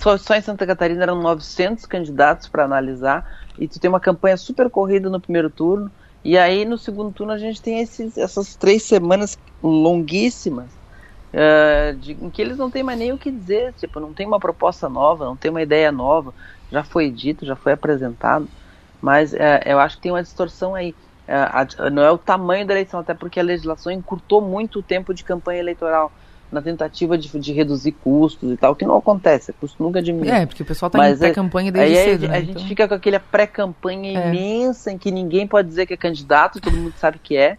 Só, 0.00 0.16
só 0.16 0.34
em 0.34 0.40
Santa 0.40 0.66
Catarina 0.66 1.02
eram 1.02 1.20
900 1.22 1.84
candidatos 1.86 2.48
para 2.48 2.64
analisar. 2.64 3.24
E 3.58 3.68
tu 3.68 3.78
tem 3.78 3.88
uma 3.88 4.00
campanha 4.00 4.36
super 4.36 4.68
corrida 4.70 5.08
no 5.08 5.20
primeiro 5.20 5.50
turno. 5.50 5.90
E 6.24 6.36
aí 6.36 6.64
no 6.64 6.76
segundo 6.76 7.12
turno 7.12 7.32
a 7.32 7.38
gente 7.38 7.62
tem 7.62 7.80
esses, 7.80 8.16
essas 8.18 8.56
três 8.56 8.82
semanas 8.82 9.36
longuíssimas 9.62 10.75
eh, 11.38 11.94
de- 12.00 12.12
em 12.12 12.30
que 12.30 12.40
eles 12.40 12.56
não 12.56 12.70
têm 12.70 12.82
mais 12.82 12.98
nem 12.98 13.12
o 13.12 13.18
que 13.18 13.30
dizer, 13.30 13.74
tipo, 13.74 14.00
não 14.00 14.14
tem 14.14 14.26
uma 14.26 14.40
proposta 14.40 14.88
nova, 14.88 15.26
não 15.26 15.36
tem 15.36 15.50
uma 15.50 15.60
ideia 15.60 15.92
nova, 15.92 16.32
já 16.72 16.82
foi 16.82 17.10
dito, 17.10 17.44
já 17.44 17.54
foi 17.54 17.72
apresentado, 17.72 18.48
mas 19.02 19.34
eh, 19.34 19.60
eu 19.66 19.78
acho 19.78 19.96
que 19.96 20.02
tem 20.02 20.12
uma 20.12 20.22
distorção 20.22 20.74
aí. 20.74 20.94
Eh, 21.28 21.34
a- 21.34 21.90
não 21.90 22.02
é 22.02 22.10
o 22.10 22.16
tamanho 22.16 22.66
da 22.66 22.72
eleição, 22.72 23.00
até 23.00 23.12
porque 23.12 23.38
a 23.38 23.42
legislação 23.42 23.92
encurtou 23.92 24.40
muito 24.40 24.78
o 24.78 24.82
tempo 24.82 25.12
de 25.12 25.22
campanha 25.24 25.60
eleitoral 25.60 26.10
na 26.50 26.62
tentativa 26.62 27.18
de, 27.18 27.28
de 27.38 27.52
reduzir 27.52 27.92
custos 27.92 28.50
e 28.52 28.56
tal, 28.56 28.74
que 28.74 28.86
não 28.86 28.96
acontece, 28.96 29.52
custo 29.52 29.82
nunca 29.82 30.00
diminui. 30.00 30.30
É, 30.30 30.46
porque 30.46 30.62
o 30.62 30.66
pessoal 30.66 30.88
tá 30.88 31.06
em 31.06 31.12
é- 31.12 31.16
pré-campanha 31.16 31.70
desde 31.70 31.98
aí 31.98 32.04
cedo, 32.04 32.24
a, 32.24 32.28
né? 32.28 32.36
a 32.36 32.40
gente 32.40 32.50
Então- 32.52 32.66
fica 32.68 32.88
com 32.88 32.94
aquela 32.94 33.20
pré-campanha 33.20 34.18
É. 34.20 34.28
imensa 34.28 34.90
em 34.92 34.96
que 34.96 35.10
ninguém 35.10 35.46
pode 35.46 35.68
dizer 35.68 35.84
que 35.86 35.92
é 35.92 35.96
candidato, 35.98 36.60
todo 36.60 36.74
mundo 36.76 36.94
sabe 36.96 37.18
que 37.18 37.36
é, 37.36 37.58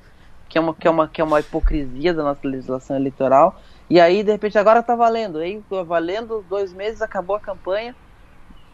que 0.50 0.58
é 0.58 0.62
uma, 0.62 0.74
que 0.74 0.88
é 0.88 0.92
uma, 0.92 1.08
que 1.08 1.22
é 1.22 1.24
uma 1.24 1.40
hipocrisia 1.40 2.14
da 2.14 2.24
nossa 2.24 2.48
legislação 2.48 2.96
eleitoral. 2.96 3.62
E 3.90 4.00
aí, 4.00 4.24
de 4.24 4.32
repente, 4.32 4.58
agora 4.58 4.84
tá 4.84 4.96
valendo. 4.96 5.38
Aí, 5.40 5.62
valendo 5.86 6.44
dois 6.50 6.74
meses, 6.74 7.02
acabou 7.02 7.36
a 7.36 7.40
campanha 7.40 7.96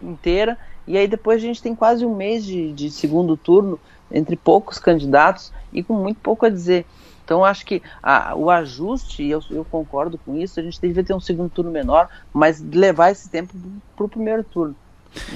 inteira. 0.02 0.58
E 0.88 0.98
aí, 0.98 1.08
depois, 1.08 1.38
a 1.38 1.46
gente 1.46 1.62
tem 1.62 1.76
quase 1.76 2.06
um 2.06 2.16
mês 2.16 2.44
de, 2.44 2.74
de 2.74 2.92
segundo 2.92 3.38
turno, 3.38 3.80
entre 4.12 4.36
poucos 4.36 4.78
candidatos 4.78 5.52
e 5.72 5.82
com 5.84 5.94
muito 5.94 6.20
pouco 6.20 6.46
a 6.46 6.50
dizer. 6.50 6.86
Então, 7.24 7.44
acho 7.44 7.66
que 7.66 7.82
a- 8.02 8.36
o 8.36 8.50
ajuste, 8.50 9.26
eu, 9.26 9.40
eu 9.50 9.64
concordo 9.64 10.18
com 10.18 10.36
isso, 10.38 10.60
a 10.60 10.64
gente 10.64 10.80
deveria 10.80 11.06
ter 11.06 11.14
um 11.14 11.22
segundo 11.22 11.50
turno 11.50 11.72
menor, 11.72 12.10
mas 12.34 12.62
levar 12.62 13.12
esse 13.12 13.30
tempo 13.30 13.54
para 13.96 14.06
o 14.06 14.10
primeiro 14.10 14.44
turno. 14.44 14.76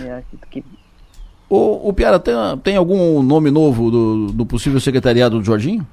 É, 0.05 0.21
que- 0.51 0.63
O, 1.49 1.89
o 1.89 1.93
Piara, 1.93 2.19
tem, 2.19 2.33
tem 2.61 2.75
algum 2.75 3.23
nome 3.23 3.49
novo 3.49 3.89
do, 3.89 4.27
do 4.33 4.45
possível 4.45 4.79
secretariado 4.81 5.39
do 5.39 5.45
Jorginho? 5.45 5.87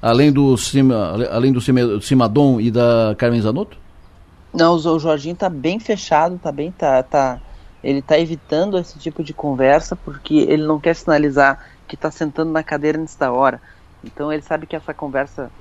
Além 0.00 0.32
do, 0.32 0.56
Cima, 0.56 1.26
além 1.30 1.52
do 1.52 1.60
Cimadon 2.00 2.60
e 2.60 2.70
da 2.70 3.14
Carmen 3.18 3.40
Zanotto? 3.40 3.78
Não, 4.52 4.74
o 4.76 4.98
Jorginho 4.98 5.36
tá 5.36 5.48
bem 5.50 5.78
fechado, 5.78 6.38
tá 6.38 6.50
bem, 6.50 6.72
tá, 6.72 7.02
tá, 7.02 7.42
ele 7.82 8.02
tá 8.02 8.18
evitando 8.18 8.78
esse 8.78 8.98
tipo 8.98 9.22
de 9.22 9.34
conversa 9.34 9.94
porque 9.96 10.34
ele 10.36 10.64
não 10.66 10.80
quer 10.80 10.94
sinalizar 10.96 11.58
que 11.86 11.96
tá 11.96 12.10
sentando 12.10 12.50
na 12.50 12.64
cadeira 12.64 12.98
antes 13.00 13.16
da 13.16 13.30
hora. 13.32 13.60
Então 14.02 14.32
ele 14.32 14.42
sabe 14.42 14.66
que 14.66 14.74
essa 14.76 14.94
conversa, 14.94 15.52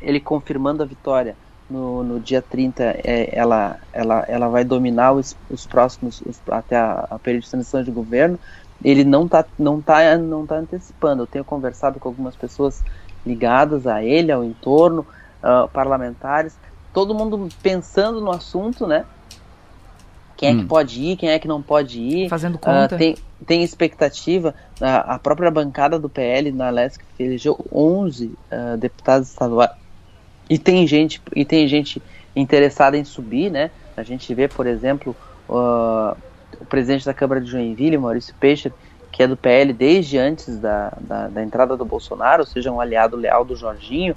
ele 0.00 0.20
confirmando 0.20 0.82
a 0.82 0.86
vitória 0.86 1.38
no, 1.68 2.04
no 2.04 2.20
dia 2.20 2.42
30, 2.42 2.84
é, 3.04 3.36
ela, 3.38 3.80
ela, 3.92 4.24
ela 4.28 4.48
vai 4.48 4.64
dominar 4.64 5.12
os, 5.14 5.36
os 5.48 5.66
próximos, 5.66 6.20
os- 6.22 6.42
até 6.50 6.76
a, 6.76 7.00
a 7.10 7.18
período 7.20 7.44
de 7.44 7.50
transição 7.50 7.82
de 7.82 7.90
governo. 7.92 8.38
Ele 8.84 9.04
não 9.04 9.28
tá, 9.28 9.46
não 9.58 9.82
tá, 9.82 10.16
não 10.18 10.46
tá 10.46 10.56
antecipando. 10.58 11.22
Eu 11.24 11.26
tenho 11.26 11.44
conversado 11.44 11.98
com 12.00 12.08
algumas 12.08 12.36
pessoas 12.36 12.82
ligadas 13.28 13.86
a 13.86 14.02
ele, 14.02 14.32
ao 14.32 14.42
entorno, 14.42 15.06
ah, 15.42 15.68
parlamentares, 15.72 16.56
todo 16.92 17.14
mundo 17.14 17.48
pensando 17.62 18.20
no 18.20 18.30
assunto, 18.30 18.86
né? 18.86 19.04
Quem 20.36 20.50
é 20.50 20.54
que 20.54 20.62
Hum. 20.62 20.68
pode 20.68 21.00
ir, 21.02 21.16
quem 21.16 21.30
é 21.30 21.38
que 21.38 21.48
não 21.48 21.60
pode 21.60 22.00
ir. 22.00 22.28
Fazendo 22.28 22.56
Ah, 22.62 22.82
conta. 22.82 22.96
tem, 22.96 23.16
tem 23.46 23.62
expectativa, 23.62 24.54
a, 24.80 25.14
a 25.14 25.18
própria 25.18 25.50
bancada 25.50 25.98
do 25.98 26.08
PL 26.08 26.52
na 26.52 26.70
LESC 26.70 27.02
elegeu 27.18 27.58
11 27.72 28.32
ah, 28.50 28.76
deputados 28.76 29.28
estaduais. 29.28 29.70
E 30.48 30.58
tem 30.58 30.86
gente, 30.86 31.20
e 31.36 31.44
tem 31.44 31.66
gente 31.68 32.00
interessada 32.34 32.96
em 32.96 33.04
subir, 33.04 33.50
né? 33.50 33.70
A 33.96 34.02
gente 34.02 34.32
vê, 34.32 34.46
por 34.48 34.66
exemplo, 34.66 35.14
ah, 35.50 36.16
o 36.60 36.64
presidente 36.64 37.04
da 37.04 37.12
Câmara 37.12 37.40
de 37.40 37.50
Joinville, 37.50 37.98
Maurício 37.98 38.34
Peixe, 38.40 38.72
que 39.18 39.24
é 39.24 39.26
do 39.26 39.36
PL 39.36 39.72
desde 39.72 40.16
antes 40.16 40.58
da, 40.60 40.92
da, 41.00 41.26
da 41.26 41.42
entrada 41.42 41.76
do 41.76 41.84
Bolsonaro, 41.84 42.42
ou 42.42 42.46
seja, 42.46 42.70
um 42.70 42.80
aliado 42.80 43.16
leal 43.16 43.44
do 43.44 43.56
Jorginho, 43.56 44.14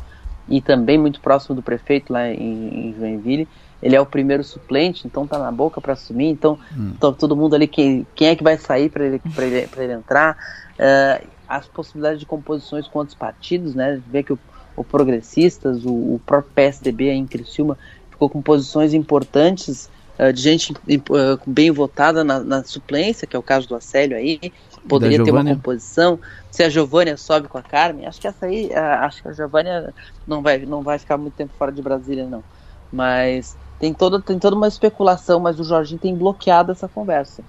e 0.48 0.62
também 0.62 0.96
muito 0.96 1.20
próximo 1.20 1.56
do 1.56 1.64
prefeito 1.64 2.14
lá 2.14 2.30
em, 2.30 2.90
em 2.90 2.96
Joinville. 2.96 3.48
Ele 3.82 3.96
é 3.96 4.00
o 4.00 4.06
primeiro 4.06 4.44
suplente, 4.44 5.08
então 5.08 5.26
tá 5.26 5.40
na 5.40 5.52
boca 5.52 5.82
para 5.82 5.94
assumir. 5.94 6.28
Então, 6.28 6.60
to- 7.00 7.14
todo 7.14 7.36
mundo 7.36 7.56
ali, 7.56 7.66
quem, 7.66 8.06
quem 8.14 8.28
é 8.28 8.36
que 8.36 8.44
vai 8.44 8.60
sair 8.60 8.90
para 8.92 9.04
ele, 9.04 9.20
pra 9.34 9.44
ele, 9.44 9.68
pra 9.68 9.84
ele 9.84 9.94
entrar? 9.94 10.38
Eh, 10.78 11.24
as 11.48 11.68
possibilidades 11.68 12.20
de 12.20 12.28
composições 12.28 12.88
com 12.88 13.00
outros 13.00 13.18
partidos, 13.18 13.74
né? 13.74 14.00
Vê 14.06 14.22
que 14.22 14.34
o, 14.34 14.40
o 14.78 14.84
Progressistas, 14.84 15.84
o, 15.84 15.90
o 15.90 16.22
próprio 16.24 16.54
PSDB 16.54 17.10
em 17.10 17.26
Criciúma 17.26 17.76
ficou 18.12 18.30
com 18.30 18.40
posições 18.40 18.94
importantes 18.94 19.90
eh, 20.20 20.32
de 20.32 20.42
gente 20.42 20.74
eh, 20.88 21.38
bem 21.48 21.72
votada 21.72 22.24
na, 22.24 22.40
na 22.40 22.64
suplência, 22.64 23.26
que 23.26 23.36
é 23.36 23.40
o 23.40 23.44
caso 23.44 23.68
do 23.68 23.74
Acélio 23.76 24.16
aí. 24.16 24.40
Poderia 24.88 25.24
ter 25.24 25.32
uma 25.32 25.44
composição. 25.44 26.20
Se 26.50 26.64
a 26.64 26.70
Giovânia 26.70 27.16
sobe 27.18 27.48
com 27.48 27.58
a 27.58 27.62
Carmen, 27.62 28.08
acho 28.08 28.20
que 28.20 28.28
essa 28.28 28.46
aí, 28.46 28.74
acho 28.74 29.22
que 29.22 29.28
a 29.28 29.34
Giovânia 29.34 29.94
não 30.28 30.42
vai, 30.42 30.60
não 30.60 30.82
vai 30.82 30.98
ficar 30.98 31.18
muito 31.18 31.36
tempo 31.36 31.54
fora 31.58 31.72
de 31.72 31.82
Brasília, 31.82 32.26
não. 32.26 32.44
Mas 32.92 33.56
tem 33.80 33.94
toda, 33.94 34.22
tem 34.22 34.38
toda 34.38 34.56
uma 34.56 34.68
especulação, 34.68 35.40
mas 35.40 35.60
o 35.60 35.64
Jorginho 35.64 36.00
tem 36.00 36.16
bloqueado 36.16 36.72
essa 36.72 36.88
conversa. 36.88 37.44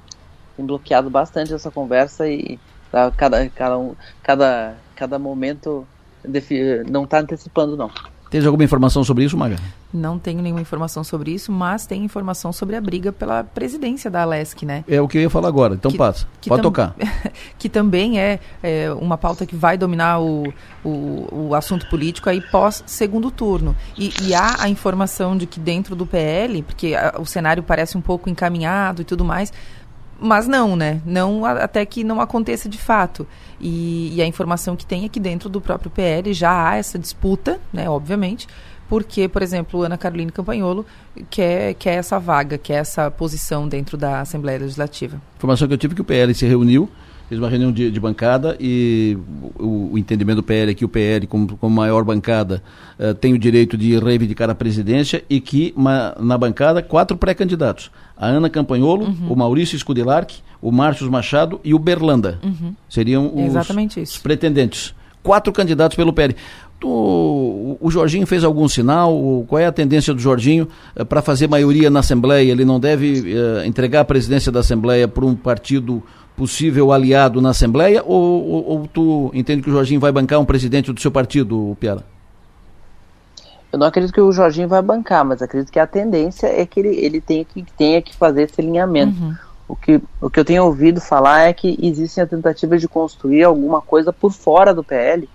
Tem 0.56 0.64
bloqueado 0.64 1.10
bastante 1.10 1.52
essa 1.52 1.70
conversa 1.70 2.28
e 2.28 2.58
tá, 2.90 3.10
cada, 3.10 3.48
cada, 3.48 3.76
cada, 4.22 4.74
cada 4.94 5.18
momento 5.18 5.86
não 6.88 7.04
está 7.04 7.20
antecipando, 7.20 7.76
não. 7.76 7.90
Tens 8.32 8.46
alguma 8.46 8.64
informação 8.64 9.04
sobre 9.04 9.24
isso, 9.24 9.36
Maga? 9.36 9.56
Não 9.92 10.18
tenho 10.18 10.40
nenhuma 10.40 10.62
informação 10.62 11.04
sobre 11.04 11.32
isso, 11.32 11.52
mas 11.52 11.84
tem 11.86 12.02
informação 12.02 12.50
sobre 12.50 12.74
a 12.76 12.80
briga 12.80 13.12
pela 13.12 13.44
presidência 13.44 14.10
da 14.10 14.22
Alesc, 14.22 14.64
né? 14.64 14.82
É 14.88 14.98
o 15.02 15.06
que 15.06 15.18
eu 15.18 15.22
ia 15.22 15.28
falar 15.28 15.48
agora, 15.48 15.74
então 15.74 15.90
Que- 15.90 15.98
passa. 15.98 16.26
que 16.40 16.48
Pode 16.48 16.62
tocar. 16.62 16.94
que 17.58 17.68
também 17.68 18.18
é, 18.18 18.40
é, 18.62 18.90
uma 18.94 19.18
pauta 19.18 19.44
que 19.44 19.54
vai 19.54 19.76
dominar 19.76 20.18
o, 20.18 20.50
o, 20.82 21.48
o 21.50 21.54
assunto 21.54 21.86
político 21.90 22.30
aí 22.30 22.40
pós 22.40 22.82
segundo 22.86 23.30
turno. 23.30 23.76
E, 23.98 24.10
e 24.22 24.34
há 24.34 24.62
a 24.62 24.68
informação 24.70 25.36
de 25.36 25.46
que 25.46 25.60
dentro 25.60 25.94
do 25.94 26.06
PL, 26.06 26.62
porque 26.62 26.94
a- 26.94 27.16
o 27.20 27.26
cenário 27.26 27.62
parece 27.62 27.98
um 27.98 28.00
pouco 28.00 28.30
encaminhado 28.30 29.02
e 29.02 29.04
tudo 29.04 29.26
mais, 29.26 29.52
mas 30.22 30.46
não, 30.46 30.76
né? 30.76 31.02
Não 31.04 31.44
até 31.44 31.84
que 31.84 32.04
não 32.04 32.20
aconteça 32.20 32.68
de 32.68 32.78
fato. 32.78 33.26
E, 33.60 34.14
e 34.14 34.22
a 34.22 34.26
informação 34.26 34.76
que 34.76 34.86
tem 34.86 35.04
é 35.04 35.08
que 35.08 35.20
dentro 35.20 35.48
do 35.48 35.60
próprio 35.60 35.90
PL 35.90 36.32
já 36.32 36.70
há 36.70 36.76
essa 36.76 36.98
disputa, 36.98 37.60
né? 37.72 37.90
Obviamente, 37.90 38.46
porque, 38.88 39.28
por 39.28 39.42
exemplo, 39.42 39.82
Ana 39.82 39.96
Caroline 39.96 40.30
Campanholo 40.30 40.84
quer, 41.30 41.74
quer 41.74 41.94
essa 41.94 42.18
vaga, 42.18 42.58
quer 42.58 42.74
essa 42.74 43.10
posição 43.10 43.66
dentro 43.66 43.96
da 43.96 44.20
Assembleia 44.20 44.58
Legislativa. 44.58 45.20
Informação 45.36 45.66
que 45.66 45.74
eu 45.74 45.78
tive 45.78 45.94
é 45.94 45.96
que 45.96 46.02
o 46.02 46.04
PL 46.04 46.34
se 46.34 46.46
reuniu, 46.46 46.88
fez 47.32 47.40
uma 47.40 47.48
reunião 47.48 47.72
de, 47.72 47.90
de 47.90 47.98
bancada 47.98 48.54
e 48.60 49.16
o, 49.58 49.92
o 49.94 49.98
entendimento 49.98 50.36
do 50.36 50.42
PL 50.42 50.70
é 50.70 50.74
que 50.74 50.84
o 50.84 50.88
PL, 50.88 51.26
como, 51.26 51.56
como 51.56 51.74
maior 51.74 52.04
bancada, 52.04 52.62
eh, 52.98 53.14
tem 53.14 53.32
o 53.32 53.38
direito 53.38 53.74
de 53.74 53.98
reivindicar 53.98 54.50
a 54.50 54.54
presidência 54.54 55.24
e 55.30 55.40
que 55.40 55.72
ma- 55.74 56.14
na 56.20 56.36
bancada 56.36 56.82
quatro 56.82 57.16
pré-candidatos. 57.16 57.90
A 58.18 58.26
Ana 58.26 58.50
Campanholo, 58.50 59.06
o 59.30 59.34
Maurício 59.34 59.78
Scudilarc, 59.78 60.40
o 60.60 60.70
Márcio 60.70 61.10
Machado 61.10 61.58
e 61.64 61.72
o 61.72 61.78
Berlanda. 61.78 62.38
Uhum. 62.42 62.74
Seriam 62.86 63.32
os, 63.34 63.46
Exatamente 63.46 63.98
os 63.98 64.18
pretendentes. 64.18 64.94
Quatro 65.22 65.50
candidatos 65.54 65.96
pelo 65.96 66.12
PL. 66.12 66.36
O, 66.84 67.78
o 67.80 67.90
Jorginho 67.90 68.26
fez 68.26 68.44
algum 68.44 68.68
sinal? 68.68 69.44
Qual 69.48 69.58
é 69.58 69.64
a 69.66 69.72
tendência 69.72 70.12
do 70.12 70.20
Jorginho 70.20 70.68
para 71.08 71.22
fazer 71.22 71.48
maioria 71.48 71.88
na 71.88 72.00
Assembleia? 72.00 72.50
Ele 72.52 72.64
não 72.64 72.78
deve 72.78 73.32
eh, 73.34 73.66
entregar 73.66 74.00
a 74.00 74.04
presidência 74.04 74.52
da 74.52 74.60
Assembleia 74.60 75.06
para 75.08 75.24
um 75.24 75.34
partido 75.34 76.02
possível 76.36 76.92
aliado 76.92 77.40
na 77.40 77.50
Assembleia? 77.50 78.02
Ou, 78.04 78.46
ou- 78.46 78.68
ou 78.70 78.88
tu 78.88 79.30
entende 79.34 79.62
que 79.62 79.70
o 79.70 79.72
Jorginho 79.72 80.00
vai 80.00 80.10
bancar 80.12 80.38
um 80.40 80.44
presidente 80.44 80.92
do 80.92 81.00
seu 81.00 81.10
partido, 81.10 81.76
Piara? 81.80 82.04
eu 83.72 83.78
não 83.78 83.86
acredito 83.86 84.12
que 84.12 84.20
o 84.20 84.30
Jorginho 84.30 84.68
vai 84.68 84.82
bancar, 84.82 85.24
mas 85.24 85.40
acredito 85.40 85.72
que 85.72 85.78
a 85.78 85.86
tendência 85.86 86.46
é 86.46 86.66
que 86.66 86.78
ele, 86.78 86.94
ele 86.94 87.22
tenha, 87.22 87.42
que, 87.42 87.62
tenha 87.76 88.02
que 88.02 88.14
fazer 88.14 88.42
esse 88.42 88.60
alinhamento. 88.60 89.18
Uhum. 89.18 89.34
O, 89.66 89.74
que, 89.74 89.98
o 90.20 90.28
que 90.28 90.38
eu 90.38 90.44
tenho 90.44 90.64
ouvido 90.64 91.00
falar 91.00 91.48
é 91.48 91.54
que 91.54 91.78
existem 91.82 92.22
a 92.22 92.26
tentativa 92.26 92.76
de 92.76 92.86
construir 92.86 93.42
alguma 93.44 93.80
coisa 93.80 94.12
por 94.12 94.30
fora 94.30 94.74
do 94.74 94.84
PL, 94.84 95.26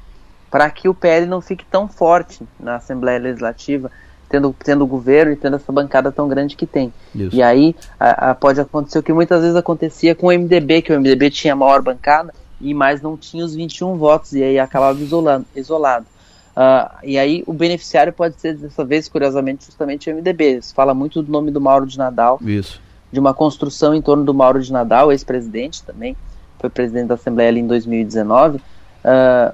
para 0.52 0.70
que 0.70 0.88
o 0.88 0.94
PL 0.94 1.26
não 1.26 1.42
fique 1.42 1.66
tão 1.66 1.88
forte 1.88 2.48
na 2.60 2.76
Assembleia 2.76 3.18
Legislativa, 3.18 3.90
tendo, 4.30 4.56
tendo 4.64 4.86
governo 4.86 5.32
e 5.32 5.36
tendo 5.36 5.56
essa 5.56 5.72
bancada 5.72 6.12
tão 6.12 6.28
grande 6.28 6.56
que 6.56 6.66
tem. 6.66 6.94
Isso. 7.14 7.36
E 7.36 7.42
aí 7.42 7.76
a, 8.00 8.32
a, 8.32 8.36
pode 8.36 8.60
acontecer 8.60 9.00
o 9.00 9.04
que 9.04 9.14
muitas 9.14 9.42
vezes 9.42 9.56
acontecia 9.56 10.16
com 10.16 10.28
o 10.28 10.32
MDB, 10.32 10.82
que 10.82 10.94
o 10.94 11.00
MDB 11.00 11.30
tinha 11.30 11.54
a 11.54 11.56
maior 11.56 11.82
bancada, 11.82 12.34
e 12.60 12.74
mais 12.74 13.02
não 13.02 13.16
tinha 13.16 13.46
os 13.46 13.56
21 13.56 13.98
votos, 13.98 14.34
e 14.34 14.44
aí 14.44 14.60
acabava 14.60 15.00
isolando, 15.00 15.46
isolado. 15.56 16.06
Uh, 16.58 16.90
e 17.04 17.20
aí 17.20 17.44
o 17.46 17.54
beneficiário 17.54 18.12
pode 18.12 18.42
ser, 18.42 18.56
dessa 18.56 18.84
vez, 18.84 19.08
curiosamente, 19.08 19.66
justamente 19.66 20.10
o 20.10 20.16
MDB. 20.16 20.60
Se 20.64 20.74
fala 20.74 20.92
muito 20.94 21.22
do 21.22 21.32
nome 21.32 21.52
do 21.52 21.62
Mauro 21.62 21.86
de 21.86 22.00
Nadal. 22.00 22.40
Isso. 22.42 22.82
De 23.12 23.20
uma 23.20 23.34
construção 23.34 23.94
em 23.94 24.02
torno 24.02 24.24
do 24.24 24.34
Mauro 24.34 24.60
de 24.60 24.74
Nadal, 24.74 25.12
ex-presidente 25.12 25.84
também. 25.84 26.18
Foi 26.60 26.70
presidente 26.70 27.08
da 27.08 27.14
Assembleia 27.14 27.50
ali 27.50 27.60
em 27.60 27.68
2019. 27.68 28.58
Uh, 28.58 28.62
ah, 29.06 29.52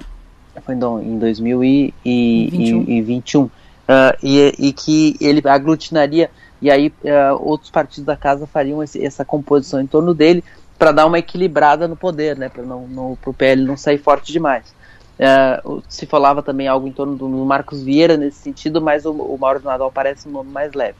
foi 0.64 0.74
então, 0.74 1.02
em 1.02 1.18
2021. 1.18 3.50
Uh, 3.84 4.16
e, 4.22 4.54
e, 4.58 4.72
que 4.72 5.14
ele 5.20 5.42
aglutinaria, 5.46 6.30
e 6.60 6.70
aí 6.70 6.88
uh, 6.88 7.38
outros 7.38 7.70
partidos 7.70 8.06
da 8.06 8.16
casa 8.16 8.46
fariam 8.46 8.82
esse, 8.82 9.04
essa 9.04 9.26
composição 9.26 9.78
em 9.78 9.86
torno 9.86 10.14
dele 10.14 10.42
para 10.78 10.90
dar 10.90 11.06
uma 11.06 11.18
equilibrada 11.18 11.86
no 11.86 11.94
poder, 11.94 12.36
né, 12.36 12.48
para 12.48 12.62
o 12.62 13.34
PL 13.36 13.62
não 13.62 13.76
sair 13.76 13.98
forte 13.98 14.32
demais. 14.32 14.74
Uh, 15.14 15.82
se 15.88 16.06
falava 16.06 16.42
também 16.42 16.66
algo 16.66 16.88
em 16.88 16.92
torno 16.92 17.14
do, 17.14 17.28
do 17.28 17.44
Marcos 17.44 17.82
Vieira 17.82 18.16
nesse 18.16 18.38
sentido, 18.38 18.80
mas 18.80 19.04
o, 19.04 19.12
o 19.12 19.38
Mauro 19.38 19.60
de 19.60 19.66
Nadal 19.66 19.92
parece 19.92 20.28
um 20.28 20.32
nome 20.32 20.50
mais 20.50 20.72
leve. 20.72 20.96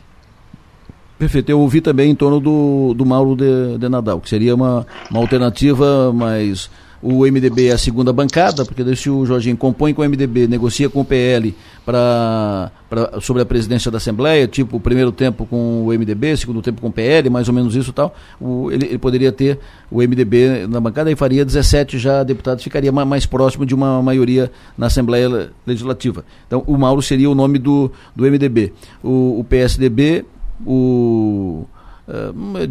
Perfeito, 1.18 1.48
eu 1.50 1.60
ouvi 1.60 1.80
também 1.80 2.10
em 2.10 2.14
torno 2.14 2.38
do, 2.38 2.92
do 2.94 3.06
Mauro 3.06 3.34
de, 3.34 3.78
de 3.78 3.88
Nadal, 3.88 4.20
que 4.20 4.28
seria 4.28 4.54
uma, 4.54 4.86
uma 5.10 5.20
alternativa 5.20 6.12
mais 6.12 6.70
o 7.04 7.26
MDB 7.30 7.66
é 7.66 7.72
a 7.72 7.78
segunda 7.78 8.14
bancada, 8.14 8.64
porque 8.64 8.96
se 8.96 9.10
o 9.10 9.26
Jorginho 9.26 9.58
compõe 9.58 9.92
com 9.92 10.00
o 10.00 10.08
MDB, 10.08 10.48
negocia 10.48 10.88
com 10.88 11.02
o 11.02 11.04
PL 11.04 11.54
pra, 11.84 12.72
pra, 12.88 13.20
sobre 13.20 13.42
a 13.42 13.44
presidência 13.44 13.90
da 13.90 13.98
Assembleia, 13.98 14.48
tipo, 14.48 14.80
primeiro 14.80 15.12
tempo 15.12 15.44
com 15.44 15.84
o 15.86 15.88
MDB, 15.88 16.34
segundo 16.34 16.62
tempo 16.62 16.80
com 16.80 16.88
o 16.88 16.92
PL, 16.92 17.28
mais 17.28 17.46
ou 17.46 17.52
menos 17.52 17.76
isso 17.76 17.90
e 17.90 17.92
tal, 17.92 18.14
o, 18.40 18.70
ele, 18.72 18.86
ele, 18.86 18.98
poderia 18.98 19.30
ter 19.30 19.58
o 19.90 19.98
MDB 19.98 20.66
na 20.66 20.80
bancada 20.80 21.10
e 21.10 21.14
faria 21.14 21.44
17 21.44 21.98
já 21.98 22.22
deputados, 22.22 22.64
ficaria 22.64 22.90
mais 22.90 23.26
próximo 23.26 23.66
de 23.66 23.74
uma 23.74 24.02
maioria 24.02 24.50
na 24.78 24.86
Assembleia 24.86 25.50
Legislativa. 25.66 26.24
Então, 26.46 26.64
o 26.66 26.78
Mauro 26.78 27.02
seria 27.02 27.28
o 27.28 27.34
nome 27.34 27.58
do, 27.58 27.92
do 28.16 28.24
MDB. 28.24 28.72
O, 29.02 29.40
o 29.40 29.44
PSDB, 29.44 30.24
o 30.66 31.66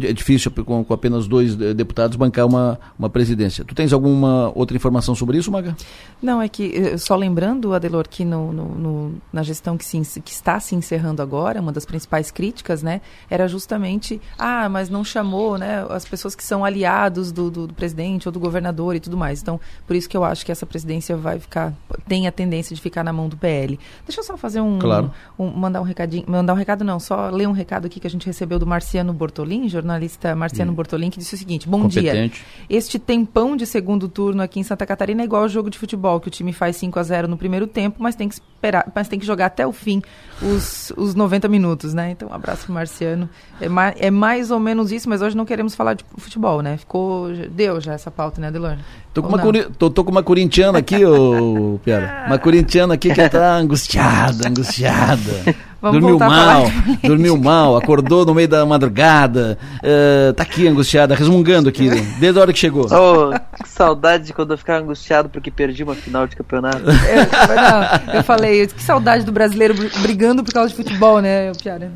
é 0.08 0.12
difícil 0.12 0.50
com, 0.50 0.84
com, 0.84 0.94
apenas 0.94 1.26
dois 1.26 1.56
deputados 1.56 2.16
bancar 2.16 2.46
uma, 2.46 2.78
uma 2.98 3.10
presidência. 3.10 3.64
Tu 3.64 3.74
tens 3.74 3.92
alguma 3.92 4.52
outra 4.54 4.76
informação 4.76 5.14
sobre 5.14 5.38
isso, 5.38 5.50
Maga? 5.50 5.76
Não, 6.22 6.40
é 6.40 6.48
que, 6.48 6.72
eh, 6.74 6.96
só 6.96 7.16
lembrando, 7.16 7.74
Adelor, 7.74 8.08
que 8.08 8.24
no, 8.24 8.52
no, 8.52 8.64
no, 8.74 9.14
na 9.32 9.42
gestão 9.42 9.76
que, 9.76 9.84
se, 9.84 10.20
que 10.20 10.30
está 10.30 10.60
se 10.60 10.74
encerrando 10.74 11.20
agora, 11.20 11.60
uma 11.60 11.72
das 11.72 11.84
principais 11.84 12.30
críticas, 12.30 12.82
né, 12.82 13.00
era 13.28 13.48
justamente, 13.48 14.20
ah, 14.38 14.68
mas 14.68 14.88
não 14.88 15.04
chamou, 15.04 15.58
né, 15.58 15.84
as 15.90 16.04
pessoas 16.04 16.34
que 16.34 16.44
são 16.44 16.64
aliados 16.64 17.32
do, 17.32 17.50
do, 17.50 17.66
do 17.66 17.74
presidente 17.74 18.28
ou 18.28 18.32
do 18.32 18.38
governador 18.38 18.94
e 18.94 19.00
tudo 19.00 19.16
mais. 19.16 19.42
Então, 19.42 19.60
por 19.86 19.96
isso 19.96 20.08
que 20.08 20.16
eu 20.16 20.24
acho 20.24 20.46
que 20.46 20.52
essa 20.52 20.64
presidência 20.64 21.16
vai 21.16 21.38
ficar, 21.38 21.74
tem 22.06 22.26
a 22.26 22.32
tendência 22.32 22.74
de 22.74 22.80
ficar 22.80 23.02
na 23.02 23.12
mão 23.12 23.28
do 23.28 23.36
PL. 23.36 23.78
Deixa 24.06 24.20
eu 24.20 24.24
só 24.24 24.36
fazer 24.36 24.60
um, 24.60 24.78
claro. 24.78 25.10
um 25.38 25.50
mandar 25.50 25.80
um 25.80 25.84
recadinho, 25.84 26.24
mandar 26.28 26.52
um 26.52 26.56
recado 26.56 26.84
não, 26.84 27.00
só 27.00 27.30
ler 27.30 27.48
um 27.48 27.52
recado 27.52 27.86
aqui 27.86 27.98
que 27.98 28.06
a 28.06 28.10
gente 28.10 28.26
recebeu 28.26 28.58
do 28.58 28.66
Marciano 28.66 29.12
Bortolin, 29.24 29.68
jornalista 29.70 30.36
Marciano 30.36 30.70
hum. 30.70 30.74
Bortolin, 30.74 31.08
que 31.08 31.18
disse 31.18 31.34
o 31.34 31.38
seguinte: 31.38 31.66
Bom 31.66 31.82
Competente. 31.82 32.42
dia. 32.68 32.76
Este 32.76 32.98
tempão 32.98 33.56
de 33.56 33.66
segundo 33.66 34.06
turno 34.06 34.42
aqui 34.42 34.60
em 34.60 34.62
Santa 34.62 34.84
Catarina 34.84 35.22
é 35.22 35.24
igual 35.24 35.42
ao 35.42 35.48
jogo 35.48 35.70
de 35.70 35.78
futebol, 35.78 36.20
que 36.20 36.28
o 36.28 36.30
time 36.30 36.52
faz 36.52 36.76
5 36.76 36.98
a 36.98 37.02
0 37.02 37.28
no 37.28 37.38
primeiro 37.38 37.66
tempo, 37.66 38.02
mas 38.02 38.14
tem 38.14 38.28
que 38.28 38.34
esperar, 38.34 38.90
mas 38.94 39.08
tem 39.08 39.18
que 39.18 39.24
jogar 39.24 39.46
até 39.46 39.66
o 39.66 39.72
fim 39.72 40.02
os, 40.42 40.92
os 40.96 41.14
90 41.14 41.48
minutos, 41.48 41.94
né? 41.94 42.10
Então, 42.10 42.28
um 42.28 42.34
abraço 42.34 42.64
pro 42.64 42.74
Marciano. 42.74 43.28
É, 43.60 43.68
ma 43.68 43.94
é 43.96 44.10
mais 44.10 44.50
ou 44.50 44.60
menos 44.60 44.92
isso, 44.92 45.08
mas 45.08 45.22
hoje 45.22 45.34
não 45.34 45.46
queremos 45.46 45.74
falar 45.74 45.94
de 45.94 46.04
futebol, 46.18 46.60
né? 46.60 46.76
Ficou. 46.76 47.28
Deu 47.50 47.80
já 47.80 47.94
essa 47.94 48.10
pauta, 48.10 48.40
né, 48.40 48.50
Delor? 48.50 48.76
Tô 49.14 49.22
com, 49.22 49.28
uma, 49.28 49.38
tô, 49.78 49.88
tô, 49.88 50.04
com 50.04 50.10
uma 50.10 50.22
corintiana 50.22 50.78
aqui, 50.80 51.04
ô 51.04 51.78
Piara. 51.84 52.24
Uma 52.26 52.38
corintiana 52.38 52.94
aqui 52.94 53.14
que 53.14 53.28
tá 53.28 53.56
angustiada, 53.56 54.48
angustiada. 54.48 55.54
Vamos 55.84 56.00
dormiu 56.00 56.18
mal, 56.18 56.64
dormiu 57.04 57.36
mal, 57.36 57.76
acordou 57.76 58.24
no 58.24 58.34
meio 58.34 58.48
da 58.48 58.64
madrugada, 58.64 59.58
uh, 59.82 60.32
tá 60.32 60.42
aqui 60.42 60.66
angustiada, 60.66 61.14
resmungando 61.14 61.68
aqui, 61.68 61.90
desde 62.18 62.38
a 62.38 62.40
hora 62.40 62.54
que 62.54 62.58
chegou. 62.58 62.86
Oh, 62.86 63.38
que 63.62 63.68
saudade 63.68 64.24
de 64.24 64.32
quando 64.32 64.52
eu 64.52 64.56
ficava 64.56 64.82
angustiado 64.82 65.28
porque 65.28 65.50
perdi 65.50 65.82
uma 65.82 65.94
final 65.94 66.26
de 66.26 66.36
campeonato. 66.36 66.78
Eu, 66.78 66.86
não, 66.86 68.14
eu 68.14 68.24
falei, 68.24 68.66
que 68.66 68.82
saudade 68.82 69.26
do 69.26 69.32
brasileiro 69.32 69.74
brigando 70.00 70.42
por 70.42 70.54
causa 70.54 70.70
de 70.70 70.74
futebol, 70.74 71.20
né, 71.20 71.52
Piara? 71.62 71.92